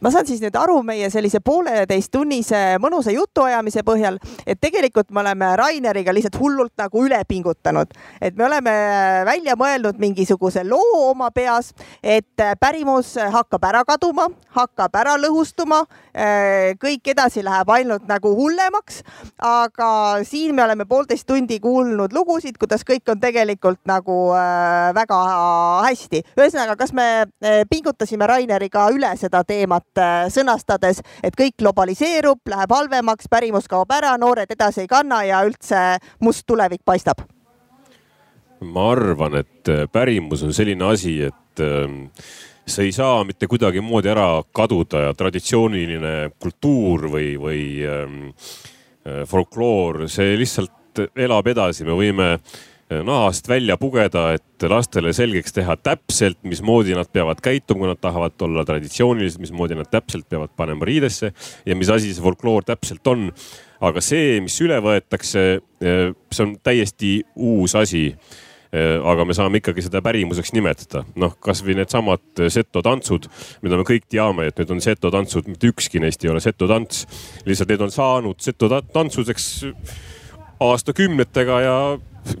ma 0.00 0.10
saan 0.12 0.26
siis 0.28 0.40
nüüd 0.42 0.56
aru 0.58 0.80
meie 0.86 1.08
sellise 1.12 1.40
pooleteisttunnise 1.44 2.78
mõnusa 2.82 3.12
jutuajamise 3.14 3.82
põhjal, 3.86 4.18
et 4.46 4.60
tegelikult 4.60 5.10
me 5.10 5.22
oleme 5.22 5.50
Raineriga 5.58 6.12
lihtsalt 6.14 6.38
hullult 6.40 6.74
nagu 6.78 7.04
üle 7.06 7.20
pingutanud, 7.28 7.92
et 8.20 8.36
me 8.36 8.46
oleme 8.48 8.74
välja 9.28 9.56
mõelnud 9.58 9.98
mingisuguse 10.00 10.64
loo 10.68 11.10
oma 11.10 11.30
peas, 11.34 11.72
et 12.02 12.44
pärimus 12.60 13.14
hakkab 13.32 13.64
ära 13.70 13.84
kaduma, 13.88 14.28
hakkab 14.56 15.00
ära 15.00 15.16
lõhustuma, 15.20 15.84
kõik 16.82 17.12
edasi 17.12 17.44
läheb 17.46 17.68
ainult 17.70 18.08
nagu 18.08 18.32
hullemaks. 18.34 19.02
aga 19.38 19.90
siin 20.26 20.54
me 20.54 20.64
oleme 20.64 20.84
poolteist 20.84 21.26
tundi 21.26 21.60
kuulnud 21.60 22.12
lugusid, 22.12 22.58
kuidas 22.58 22.82
kõik 22.84 23.08
on 23.12 23.20
tegelikult 23.20 23.80
nagu 23.86 24.16
äh, 24.34 24.94
väga 24.94 25.18
hästi. 25.86 26.22
ühesõnaga, 26.36 26.76
kas 26.76 26.92
me 26.92 27.06
äh, 27.22 27.62
pingutasime 27.70 28.26
Raineriga 28.26 28.88
üle 28.94 29.14
seda 29.16 29.44
teemat 29.44 29.98
äh, 29.98 30.26
sõnastades, 30.32 31.02
et 31.22 31.36
kõik 31.38 31.58
globaliseerub, 31.58 32.40
läheb 32.48 32.74
halvemaks, 32.74 33.28
pärimus 33.30 33.68
kaob 33.68 33.90
ära, 33.92 34.16
noored 34.18 34.50
edasi 34.50 34.86
ei 34.86 34.90
kanna 34.90 35.22
ja 35.24 35.42
üldse 35.46 35.98
must 36.20 36.46
tulevik 36.46 36.84
paistab? 36.84 37.26
ma 38.60 38.90
arvan, 38.92 39.38
et 39.38 39.70
äh, 39.70 39.86
pärimus 39.92 40.42
on 40.42 40.54
selline 40.54 40.84
asi, 40.90 41.20
et 41.28 41.62
ähm, 41.62 42.08
see 42.68 42.88
ei 42.88 42.94
saa 42.96 43.22
mitte 43.28 43.48
kuidagimoodi 43.50 44.12
ära 44.12 44.28
kaduda 44.54 45.08
ja 45.08 45.12
traditsiooniline 45.18 46.14
kultuur 46.40 47.08
või, 47.12 47.34
või 47.40 47.62
ähm, 47.88 48.18
äh, 49.06 49.22
folkloor, 49.28 50.06
see 50.12 50.36
lihtsalt 50.40 51.04
elab 51.18 51.46
edasi, 51.46 51.84
me 51.86 51.94
võime 51.94 52.32
nahast 52.88 53.48
välja 53.48 53.76
pugeda, 53.76 54.32
et 54.38 54.64
lastele 54.68 55.12
selgeks 55.12 55.52
teha 55.52 55.76
täpselt, 55.76 56.38
mismoodi 56.48 56.96
nad 56.96 57.08
peavad 57.12 57.40
käituma, 57.44 57.82
kui 57.82 57.90
nad 57.90 58.00
tahavad 58.00 58.44
olla 58.46 58.64
traditsioonilised, 58.64 59.42
mismoodi 59.42 59.76
nad 59.76 59.90
täpselt 59.92 60.28
peavad 60.28 60.54
panema 60.56 60.88
riidesse 60.88 61.32
ja 61.66 61.76
mis 61.76 61.90
asi 61.92 62.14
see 62.14 62.24
folkloor 62.24 62.64
täpselt 62.64 63.06
on. 63.06 63.28
aga 63.80 64.00
see, 64.02 64.40
mis 64.42 64.56
üle 64.64 64.80
võetakse, 64.82 65.42
see 65.78 66.42
on 66.42 66.56
täiesti 66.64 67.20
uus 67.36 67.76
asi 67.78 68.08
aga 68.68 69.24
me 69.24 69.32
saame 69.36 69.62
ikkagi 69.62 69.86
seda 69.86 70.02
pärimuseks 70.04 70.52
nimetada. 70.52 71.04
noh, 71.16 71.36
kasvõi 71.40 71.78
needsamad 71.78 72.42
seto 72.52 72.82
tantsud, 72.84 73.30
mida 73.64 73.78
me 73.80 73.86
kõik 73.88 74.04
teame, 74.12 74.50
et 74.50 74.58
need 74.60 74.74
on 74.74 74.82
seto 74.84 75.10
tantsud, 75.14 75.48
mitte 75.48 75.70
ükski 75.70 76.02
neist 76.04 76.24
ei 76.24 76.30
ole 76.30 76.42
seto 76.44 76.68
tants. 76.68 77.06
lihtsalt 77.46 77.72
need 77.72 77.86
on 77.86 77.94
saanud 77.94 78.44
seto 78.44 78.68
tantsudeks 78.68 79.48
aastakümnetega 80.60 81.60
ja 81.64 81.76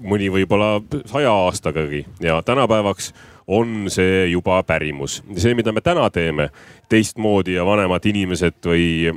mõni 0.04 0.28
võib-olla 0.32 0.78
saja 1.08 1.32
aastagagi 1.46 2.04
ja 2.20 2.42
tänapäevaks 2.42 3.12
on 3.48 3.86
see 3.88 4.26
juba 4.28 4.62
pärimus. 4.62 5.22
see, 5.36 5.54
mida 5.54 5.72
me 5.72 5.80
täna 5.80 6.10
teeme 6.10 6.50
teistmoodi 6.88 7.54
ja 7.56 7.64
vanemad 7.64 8.04
inimesed 8.04 8.60
või, 8.64 9.14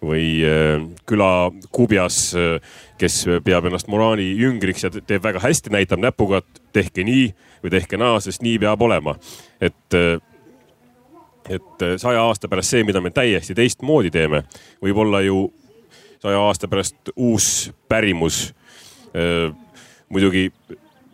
või 0.00 0.28
äh, 0.48 0.86
külakubjas, 1.06 2.18
äh, 2.38 2.78
kes 2.98 3.24
peab 3.44 3.66
ennast 3.68 3.88
moraali 3.90 4.30
jüngriks 4.38 4.86
ja 4.86 4.90
teeb 4.94 5.22
väga 5.24 5.42
hästi, 5.42 5.72
näitab 5.74 6.02
näpuga, 6.02 6.42
et 6.42 6.62
tehke 6.72 7.04
nii 7.06 7.26
või 7.64 7.74
tehke 7.74 7.98
naa, 8.00 8.20
sest 8.22 8.44
nii 8.44 8.58
peab 8.62 8.82
olema. 8.82 9.16
et 9.60 9.98
et 11.44 11.82
saja 12.00 12.22
aasta 12.24 12.48
pärast 12.48 12.72
see, 12.72 12.84
mida 12.88 13.02
me 13.04 13.10
täiesti 13.12 13.54
teistmoodi 13.54 14.10
teeme, 14.10 14.46
võib 14.80 14.96
olla 14.96 15.20
ju 15.20 15.50
saja 16.22 16.38
aasta 16.40 16.68
pärast 16.72 17.12
uus 17.16 17.72
pärimus 17.88 18.54
muidugi 20.08 20.52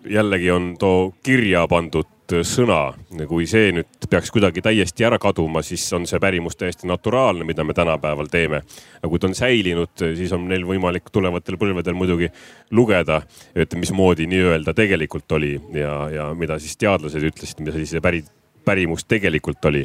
jällegi 0.09 0.51
on 0.51 0.77
too 0.79 1.15
kirja 1.23 1.67
pandud 1.69 2.07
sõna, 2.47 2.93
kui 3.29 3.47
see 3.51 3.71
nüüd 3.75 4.07
peaks 4.11 4.31
kuidagi 4.35 4.63
täiesti 4.65 5.05
ära 5.07 5.19
kaduma, 5.21 5.63
siis 5.67 5.85
on 5.97 6.07
see 6.09 6.21
pärimus 6.23 6.57
täiesti 6.59 6.89
naturaalne, 6.89 7.45
mida 7.49 7.65
me 7.65 7.75
tänapäeval 7.77 8.31
teeme. 8.31 8.63
aga 9.01 9.09
kui 9.09 9.19
ta 9.19 9.29
on 9.29 9.35
säilinud, 9.35 9.93
siis 10.17 10.33
on 10.33 10.47
neil 10.49 10.65
võimalik 10.67 11.11
tulevatel 11.13 11.59
põlvedel 11.61 11.95
muidugi 11.95 12.31
lugeda, 12.71 13.23
et 13.55 13.75
mismoodi 13.75 14.27
nii-öelda 14.31 14.75
tegelikult 14.75 15.33
oli 15.33 15.55
ja, 15.75 15.95
ja 16.11 16.31
mida 16.35 16.59
siis 16.59 16.77
teadlased 16.77 17.23
ütlesid, 17.23 17.61
mida 17.61 17.77
siis 17.77 17.97
see 17.97 18.01
päri, 18.01 18.25
pärimus 18.65 19.05
tegelikult 19.05 19.65
oli. 19.65 19.85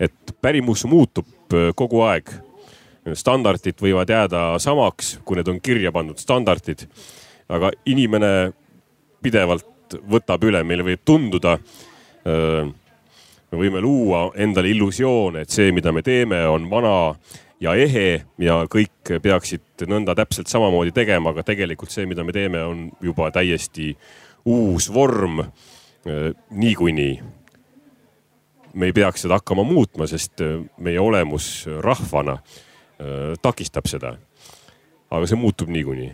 et 0.00 0.36
pärimus 0.40 0.84
muutub 0.84 1.26
kogu 1.74 2.02
aeg. 2.02 2.30
standardid 3.14 3.80
võivad 3.82 4.08
jääda 4.08 4.58
samaks, 4.58 5.18
kui 5.24 5.36
need 5.36 5.48
on 5.48 5.60
kirja 5.60 5.92
pandud 5.92 6.18
standardid 6.18 6.86
aga 7.52 7.72
inimene 7.88 8.52
pidevalt 9.22 9.66
võtab 9.94 10.44
üle, 10.48 10.62
meile 10.64 10.86
võib 10.86 11.02
tunduda. 11.04 11.58
me 13.52 13.58
võime 13.58 13.80
luua 13.82 14.30
endale 14.38 14.70
illusioone, 14.70 15.42
et 15.42 15.50
see, 15.50 15.72
mida 15.72 15.92
me 15.92 16.02
teeme, 16.02 16.38
on 16.46 16.68
vana 16.70 17.14
ja 17.60 17.74
ehe 17.74 18.22
ja 18.38 18.62
kõik 18.70 19.16
peaksid 19.22 19.86
nõnda 19.90 20.14
täpselt 20.14 20.48
samamoodi 20.48 20.92
tegema, 20.94 21.30
aga 21.30 21.42
tegelikult 21.42 21.90
see, 21.90 22.06
mida 22.06 22.24
me 22.24 22.32
teeme, 22.32 22.62
on 22.62 22.90
juba 23.02 23.30
täiesti 23.34 23.92
uus 24.46 24.88
vorm 24.94 25.42
niikuinii 26.50 27.20
me 28.74 28.88
ei 28.88 28.92
peaks 28.92 29.26
seda 29.26 29.38
hakkama 29.40 29.64
muutma, 29.68 30.06
sest 30.08 30.40
meie 30.82 31.00
olemus 31.00 31.66
rahvana 31.84 32.38
takistab 33.42 33.88
seda. 33.90 34.16
aga 35.12 35.26
see 35.28 35.36
muutub 35.36 35.68
niikuinii 35.68 36.10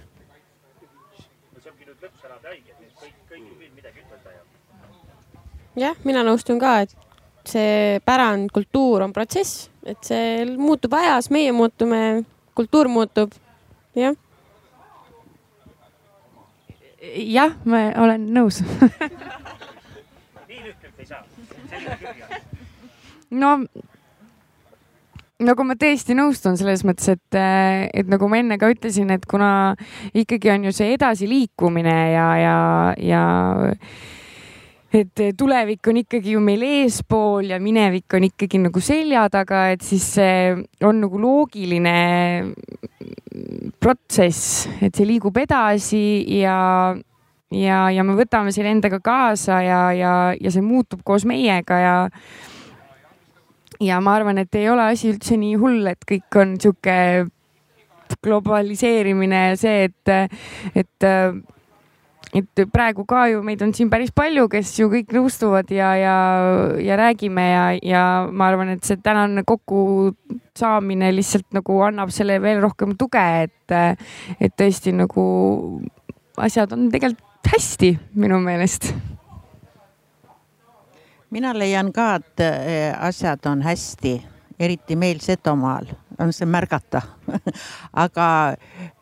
jah, 5.79 5.99
mina 6.05 6.25
nõustun 6.27 6.61
ka, 6.63 6.79
et 6.87 6.95
see 7.49 7.99
pärand, 8.05 8.51
kultuur 8.53 9.07
on 9.07 9.13
protsess, 9.17 9.69
et 9.89 10.01
see 10.05 10.45
muutub 10.59 10.95
ajas, 10.99 11.31
meie 11.35 11.53
muutume, 11.57 12.25
kultuur 12.59 12.91
muutub, 12.93 13.33
jah. 13.97 14.17
jah, 17.25 17.55
ma 17.65 17.87
olen 18.05 18.27
nõus 18.35 18.61
nii 20.49 20.65
lühkelt 20.65 20.99
ei 20.99 21.07
saa. 21.07 21.25
no, 23.31 23.51
nagu 25.45 25.67
ma 25.67 25.77
tõesti 25.79 26.17
nõustun 26.19 26.59
selles 26.61 26.85
mõttes, 26.89 27.11
et, 27.15 27.39
et 27.95 28.09
nagu 28.11 28.29
ma 28.31 28.41
enne 28.41 28.59
ka 28.61 28.71
ütlesin, 28.73 29.13
et 29.15 29.27
kuna 29.29 29.51
ikkagi 30.17 30.53
on 30.55 30.69
ju 30.69 30.75
see 30.75 30.95
edasiliikumine 30.97 31.99
ja, 32.15 32.29
ja, 32.43 32.59
ja 33.03 33.25
et 34.95 35.21
tulevik 35.37 35.91
on 35.91 35.99
ikkagi 36.01 36.33
ju 36.33 36.41
meil 36.41 36.63
eespool 36.65 37.51
ja 37.53 37.59
minevik 37.61 38.15
on 38.17 38.25
ikkagi 38.29 38.61
nagu 38.63 38.81
selja 38.81 39.27
taga, 39.33 39.67
et 39.75 39.85
siis 39.85 40.07
see 40.17 40.55
on 40.87 41.03
nagu 41.03 41.21
loogiline 41.21 41.97
protsess, 43.81 44.67
et 44.81 44.95
see 44.95 45.09
liigub 45.09 45.37
edasi 45.39 46.03
ja, 46.39 46.97
ja, 47.53 47.81
ja 47.93 48.05
me 48.07 48.17
võtame 48.19 48.55
selle 48.55 48.73
endaga 48.73 49.01
kaasa 49.05 49.61
ja, 49.65 49.83
ja, 49.93 50.15
ja 50.41 50.53
see 50.55 50.65
muutub 50.65 51.05
koos 51.05 51.29
meiega 51.29 51.83
ja 51.83 51.97
ja 53.81 54.01
ma 54.03 54.17
arvan, 54.19 54.41
et 54.43 54.55
ei 54.59 54.69
ole 54.73 54.89
asi 54.91 55.13
üldse 55.13 55.37
nii 55.39 55.59
hull, 55.61 55.87
et 55.87 56.01
kõik 56.09 56.41
on 56.41 56.57
sihuke 56.59 56.97
globaliseerimine 58.25 59.43
ja 59.51 59.57
see, 59.61 59.85
et, 59.89 60.33
et, 60.75 61.09
et 62.37 62.63
praegu 62.73 63.07
ka 63.09 63.27
ju 63.33 63.43
meid 63.47 63.63
on 63.65 63.73
siin 63.77 63.91
päris 63.91 64.13
palju, 64.15 64.49
kes 64.53 64.75
ju 64.81 64.91
kõik 64.93 65.15
nõustuvad 65.17 65.71
ja, 65.73 65.95
ja, 65.97 66.17
ja 66.83 66.99
räägime 67.01 67.47
ja, 67.49 67.67
ja 67.83 68.05
ma 68.31 68.51
arvan, 68.53 68.75
et 68.77 68.85
see 68.85 69.01
tänane 69.03 69.45
kokkusaamine 69.49 71.13
lihtsalt 71.17 71.49
nagu 71.57 71.81
annab 71.87 72.13
selle 72.15 72.41
veel 72.45 72.61
rohkem 72.65 72.97
tuge, 73.01 73.25
et, 73.49 73.77
et 74.41 74.59
tõesti 74.59 74.93
nagu 74.97 75.29
asjad 76.39 76.77
on 76.77 76.91
tegelikult 76.93 77.25
hästi 77.49 77.95
minu 78.19 78.43
meelest 78.45 78.93
mina 81.31 81.53
leian 81.57 81.93
ka, 81.93 82.17
et 82.19 82.45
eh, 82.45 82.93
asjad 83.05 83.47
on 83.51 83.63
hästi, 83.65 84.19
eriti 84.61 84.97
meil 84.97 85.21
Setomaal 85.23 85.91
on 86.19 86.33
see 86.35 86.49
märgata 86.51 87.03
aga 88.05 88.29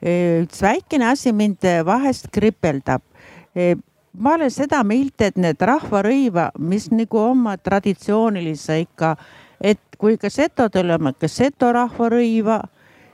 eh, 0.03 0.43
üks 0.43 0.61
väikene 0.65 1.09
asi 1.13 1.33
mind 1.33 1.65
vahest 1.87 2.29
kripeldab. 2.33 3.03
Eh, 3.57 3.77
ma 4.13 4.35
olen 4.37 4.53
seda 4.53 4.83
meelt, 4.85 5.21
et 5.25 5.37
need 5.41 5.61
rahvarõiva, 5.61 6.51
mis 6.59 6.91
nagu 6.93 7.21
oma 7.23 7.57
traditsioonilise 7.57 8.81
ikka, 8.85 9.17
et 9.61 9.81
kui 9.97 10.19
ka 10.21 10.29
setodel 10.31 10.93
on 10.99 11.13
ikka 11.15 11.29
seto 11.33 11.73
rahvarõiva 11.73 12.61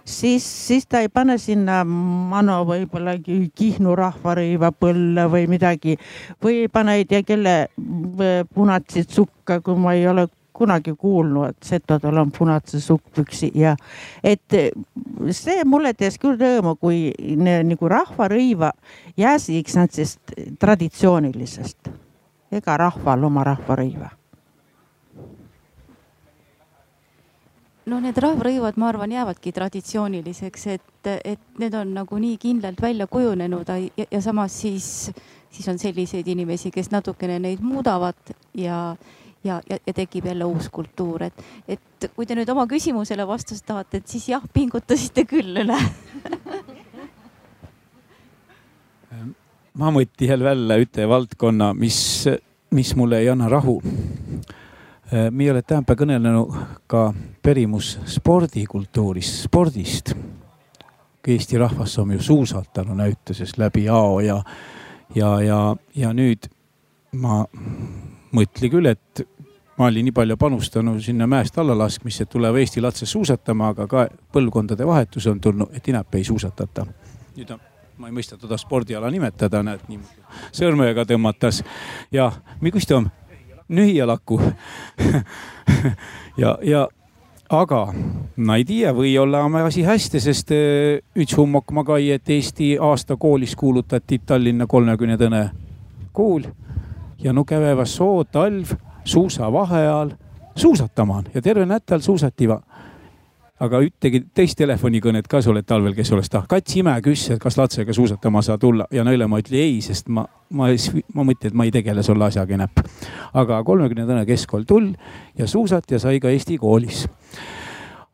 siis, 0.04 0.66
siis 0.66 0.86
ta 0.86 1.00
ei 1.00 1.08
pane 1.08 1.38
sinna 1.38 1.82
Mano 1.86 2.62
võib-olla 2.66 3.14
Kihnu 3.22 3.94
rahvarõiva 3.98 4.72
põlle 4.74 5.26
või 5.30 5.46
midagi. 5.50 5.96
Või 6.42 6.64
ei 6.64 6.68
pane 6.72 6.98
ei 6.98 7.06
tea 7.08 7.22
kelle 7.26 7.56
punatsit 8.54 9.10
sukka, 9.10 9.60
kui 9.60 9.78
ma 9.78 9.94
ei 9.98 10.06
ole 10.08 10.26
kunagi 10.62 10.94
kuulnud, 10.98 11.50
et 11.50 11.68
setodel 11.72 12.22
on 12.22 12.32
punase 12.32 12.80
sukkpüksi 12.80 13.50
ja 13.58 13.74
et 14.22 14.58
see 15.34 15.66
mulle 15.66 15.94
tees 15.98 16.18
küll 16.22 16.38
rõõmu, 16.38 16.76
kui 16.80 17.10
nagu 17.66 17.90
rahvarõiva 17.90 18.72
jääsiks 19.18 19.76
nad 19.80 19.92
siis 19.92 20.18
traditsioonilisest. 20.62 21.92
ega 22.52 22.76
rahval 22.76 23.24
oma 23.24 23.44
rahvarõiva 23.48 24.10
no 27.86 27.98
need 28.02 28.18
rahvrõivad, 28.20 28.78
ma 28.78 28.90
arvan, 28.92 29.12
jäävadki 29.12 29.52
traditsiooniliseks, 29.54 30.66
et, 30.76 31.10
et 31.24 31.40
need 31.58 31.74
on 31.74 31.94
nagu 31.96 32.18
nii 32.20 32.36
kindlalt 32.40 32.82
välja 32.82 33.06
kujunenud 33.10 33.68
ja, 33.68 34.06
ja 34.10 34.20
samas 34.22 34.60
siis, 34.62 34.86
siis 35.50 35.68
on 35.68 35.80
selliseid 35.82 36.28
inimesi, 36.28 36.70
kes 36.70 36.92
natukene 36.92 37.38
neid 37.42 37.62
muudavad 37.64 38.34
ja, 38.54 38.94
ja, 39.44 39.60
ja, 39.70 39.78
ja 39.86 39.92
tekib 39.92 40.26
jälle 40.26 40.44
uus 40.44 40.68
kultuur, 40.72 41.22
et, 41.28 41.44
et 41.68 42.10
kui 42.16 42.26
te 42.26 42.36
nüüd 42.38 42.48
oma 42.52 42.66
küsimusele 42.70 43.26
vastust 43.26 43.66
tahate, 43.66 44.02
et 44.02 44.08
siis 44.08 44.28
jah, 44.28 44.42
pingutasite 44.52 45.24
küll 45.28 45.62
üle 45.64 45.78
ma 49.78 49.90
mõtlen 49.92 50.28
jälle 50.28 50.44
välja 50.44 50.78
ühe 50.82 51.08
valdkonna, 51.08 51.72
mis, 51.74 52.28
mis 52.70 52.96
mulle 52.96 53.22
ei 53.22 53.30
anna 53.32 53.48
rahu 53.48 53.80
me 55.12 55.50
oleme 55.50 55.62
tänapäeval 55.62 55.98
kõnelenud 56.00 56.60
ka 56.88 57.12
perimus 57.44 57.98
spordikultuurist, 58.08 59.42
spordist. 59.44 60.14
Eesti 61.28 61.58
rahvas 61.60 61.98
on 62.00 62.14
ju 62.16 62.22
suusatanud 62.22 62.96
näituses 62.98 63.58
läbi 63.58 63.88
ao 63.88 64.20
ja, 64.20 64.40
ja, 65.14 65.40
ja, 65.40 65.58
ja 65.94 66.12
nüüd 66.16 66.48
ma 67.12 67.44
mõtlen 68.32 68.72
küll, 68.72 68.88
et 68.90 69.24
ma 69.78 69.88
olin 69.88 70.06
nii 70.06 70.14
palju 70.14 70.36
panustanud 70.36 71.00
sinna 71.02 71.26
mäest 71.26 71.58
alla 71.58 71.76
laskmisse, 71.78 72.26
et 72.26 72.30
tuleb 72.30 72.56
Eesti 72.60 72.80
latse 72.84 73.06
suusatama, 73.06 73.72
aga 73.72 73.86
ka 73.88 74.06
põlvkondade 74.32 74.86
vahetus 74.86 75.26
on 75.30 75.40
tulnud, 75.40 75.72
et 75.76 75.88
Inäpp 75.88 76.14
ei 76.14 76.24
suusatata. 76.24 76.86
nüüd 77.36 77.50
on, 77.50 77.60
ma 77.98 78.08
ei 78.08 78.14
mõista 78.14 78.36
teda 78.36 78.58
spordiala 78.60 79.10
nimetada, 79.10 79.62
näed 79.62 79.86
niimoodi 79.88 80.20
sõrmega 80.52 81.06
tõmmatas. 81.08 81.62
Ja, 82.12 82.32
mis 82.60 82.86
ta 82.86 83.00
on? 83.00 83.10
Nühijalakku 83.72 84.40
ja, 86.42 86.58
ja 86.62 86.88
aga 87.48 87.86
ma 88.36 88.56
ei 88.56 88.64
tea, 88.64 88.92
või 88.96 89.14
olla 89.18 89.44
asi 89.64 89.84
hästi, 89.86 90.20
sest 90.20 90.52
eh, 90.52 91.00
üks 91.16 91.36
hummok 91.36 91.72
ma 91.72 91.84
kai, 91.84 92.10
et 92.10 92.28
Eesti 92.28 92.76
aasta 92.80 93.16
koolis 93.16 93.56
kuulutati 93.56 94.20
Tallinna 94.26 94.66
kolmekümne 94.66 95.16
tõne 95.20 95.46
kool 96.12 96.44
ja 97.22 97.32
no 97.32 97.44
kävevas 97.44 97.96
soo 97.96 98.24
talv 98.24 98.74
suusavahe 99.04 99.80
ajal 99.80 100.10
suusatamaan 100.56 101.24
ja 101.34 101.42
terve 101.42 101.66
nädal 101.66 102.00
suusativa 102.00 102.60
aga 103.62 103.78
ühtegi 103.84 104.24
teist 104.34 104.58
telefonikõnet 104.58 105.28
ka 105.30 105.40
sa 105.42 105.52
oled 105.52 105.66
talvel, 105.68 105.94
kes 105.94 106.10
oleks 106.14 106.30
tahtnud. 106.32 106.50
Kats 106.50 106.76
Ime 106.80 106.94
küsis, 107.04 107.34
et 107.34 107.42
kas 107.42 107.56
latsega 107.60 107.94
suusatama 107.94 108.42
saa 108.42 108.58
tulla 108.58 108.88
ja 108.90 109.04
Nõile 109.06 109.28
ma 109.30 109.38
ütlen 109.42 109.60
ei, 109.60 109.76
sest 109.84 110.10
ma, 110.10 110.24
ma, 110.50 110.70
ma 111.14 111.26
mõtlen, 111.28 111.52
et 111.52 111.58
ma 111.58 111.66
ei 111.68 111.74
tegele 111.74 112.02
selle 112.02 112.26
asjaga 112.26 112.56
enam. 112.58 112.82
aga 113.32 113.62
kolmekümnendane 113.64 114.26
keskkool 114.26 114.66
tull 114.68 114.92
ja 115.38 115.46
suusat 115.46 115.90
ja 115.90 116.00
sai 116.02 116.20
ka 116.20 116.32
Eesti 116.32 116.58
koolis 116.58 117.06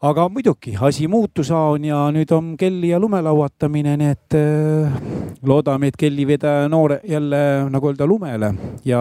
aga 0.00 0.28
muidugi 0.28 0.76
asi 0.80 1.08
muutus 1.08 1.50
on 1.50 1.84
ja 1.84 2.04
nüüd 2.14 2.30
on 2.34 2.52
kelli 2.58 2.92
ja 2.92 3.00
lume 3.00 3.18
lauatamine, 3.22 3.96
nii 3.98 4.10
et 4.14 4.36
äh, 4.38 5.00
loodame, 5.42 5.90
et 5.90 5.98
kellivedaja 5.98 6.68
noore 6.68 7.00
jälle 7.08 7.40
nagu 7.70 7.90
öelda 7.90 8.06
lumele 8.06 8.52
ja 8.84 9.00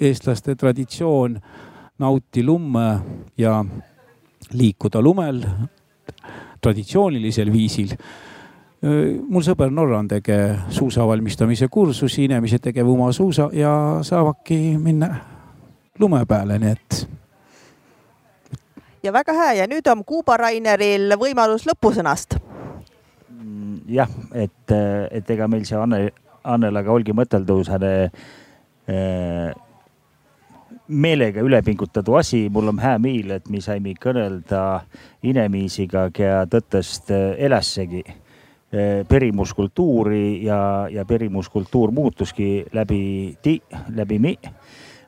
eestlaste 0.00 0.54
traditsioon 0.54 1.38
nauti 1.98 2.44
lumme 2.44 2.88
ja 3.38 3.64
liikuda 4.52 5.02
lumel 5.02 5.42
traditsioonilisel 6.60 7.52
viisil. 7.52 7.94
mul 9.28 9.42
sõber 9.42 9.70
Norran 9.72 10.08
tege 10.08 10.36
suusa 10.70 11.06
valmistamise 11.06 11.68
kursusi, 11.72 12.24
inimesed 12.24 12.60
tegevad 12.68 12.92
oma 12.92 13.12
suusa 13.12 13.48
ja 13.52 13.98
saavadki 14.02 14.76
minna 14.78 15.08
lume 15.98 16.20
peale, 16.28 16.58
nii 16.58 16.74
et. 16.74 17.06
Ja 19.06 19.14
väga 19.14 19.34
hea 19.36 19.52
ja 19.62 19.68
nüüd 19.70 19.86
on 19.92 20.04
Kuuba 20.04 20.36
Raineril 20.42 21.14
võimalus 21.20 21.66
lõpusõnast. 21.68 22.38
Mm, 23.30 23.84
jah, 23.94 24.10
et, 24.34 24.74
et 25.10 25.30
ega 25.36 25.48
meil 25.48 25.64
see 25.68 25.78
Anne, 25.78 26.10
Annelaga 26.44 26.92
olgi 26.92 27.14
mõteldud 27.16 27.64
selle 27.66 27.94
meelega 30.88 31.42
üle 31.42 31.60
pingutatud 31.66 32.18
asi, 32.18 32.46
mul 32.52 32.70
on 32.70 32.78
hää 32.78 32.98
meel, 33.02 33.32
et 33.36 33.48
me 33.50 33.60
saime 33.62 33.94
kõnelda 34.00 34.62
inemiisiga, 35.26 36.08
kea 36.14 36.44
tõttest 36.50 37.10
äh, 37.14 37.34
elässegi 37.48 38.02
äh, 38.06 39.02
perimuskultuuri 39.08 40.44
ja, 40.46 40.60
ja 40.92 41.04
perimuskultuur 41.04 41.94
muutuski 41.94 42.66
läbi 42.72 43.36
ti-, 43.42 43.62
läbi 43.94 44.18
mi. 44.22 44.36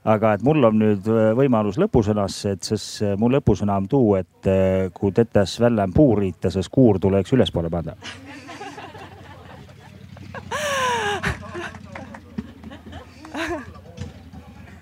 Aga 0.04 0.34
et 0.36 0.42
mul 0.46 0.64
on 0.68 0.78
nüüd 0.78 1.08
äh, 1.10 1.32
võimalus 1.38 1.78
lõpusõnas, 1.80 2.38
et 2.52 2.62
siis 2.62 3.02
mu 3.18 3.30
lõpusõna 3.32 3.76
on 3.80 3.88
tuu, 3.90 4.14
et 4.20 4.50
kui 4.94 5.12
tetes 5.12 5.60
vällem 5.60 5.92
puuriita, 5.94 6.50
siis 6.50 6.68
kuur 6.72 6.98
tuleks 7.02 7.32
ülespoole 7.36 7.70
panna 7.72 7.96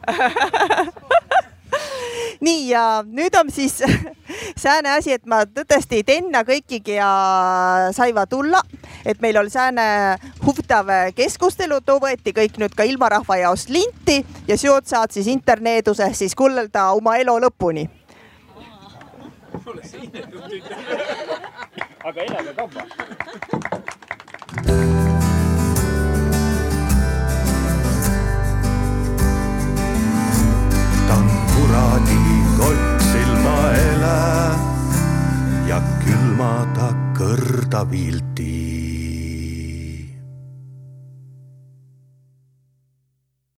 nii 2.41 2.69
ja 2.69 3.05
nüüd 3.07 3.35
on 3.41 3.51
siis 3.51 3.79
sääne 4.63 4.91
asi, 4.97 5.13
et 5.17 5.27
ma 5.27 5.43
tõesti 5.47 6.03
tänna 6.07 6.43
kõikigi 6.47 6.99
ja 6.99 7.11
saiva 7.97 8.27
tulla, 8.27 8.61
et 9.05 9.21
meil 9.21 9.37
on 9.41 9.51
sääne 9.51 9.87
huvitav 10.45 10.91
keskustelu, 11.17 11.81
too 11.81 12.01
võeti 12.03 12.35
kõik 12.37 12.59
nüüd 12.63 12.75
ka 12.77 12.87
ilmarahva 12.89 13.37
jaost 13.43 13.71
linti 13.71 14.23
ja 14.49 14.59
sealt 14.59 14.87
saad 14.87 15.15
siis 15.15 15.27
interneeduse 15.33 16.11
siis 16.15 16.35
kuulda 16.35 16.91
oma 16.93 17.17
elu 17.17 17.39
lõpuni. 17.47 17.89
aga 22.07 22.23
elame 22.23 22.53
kaua. 22.55 22.87
kuradi 31.57 32.16
ja 35.69 35.81
külma 36.03 36.53
ta 36.77 36.91
kõrda 37.17 37.85
viilti 37.91 38.56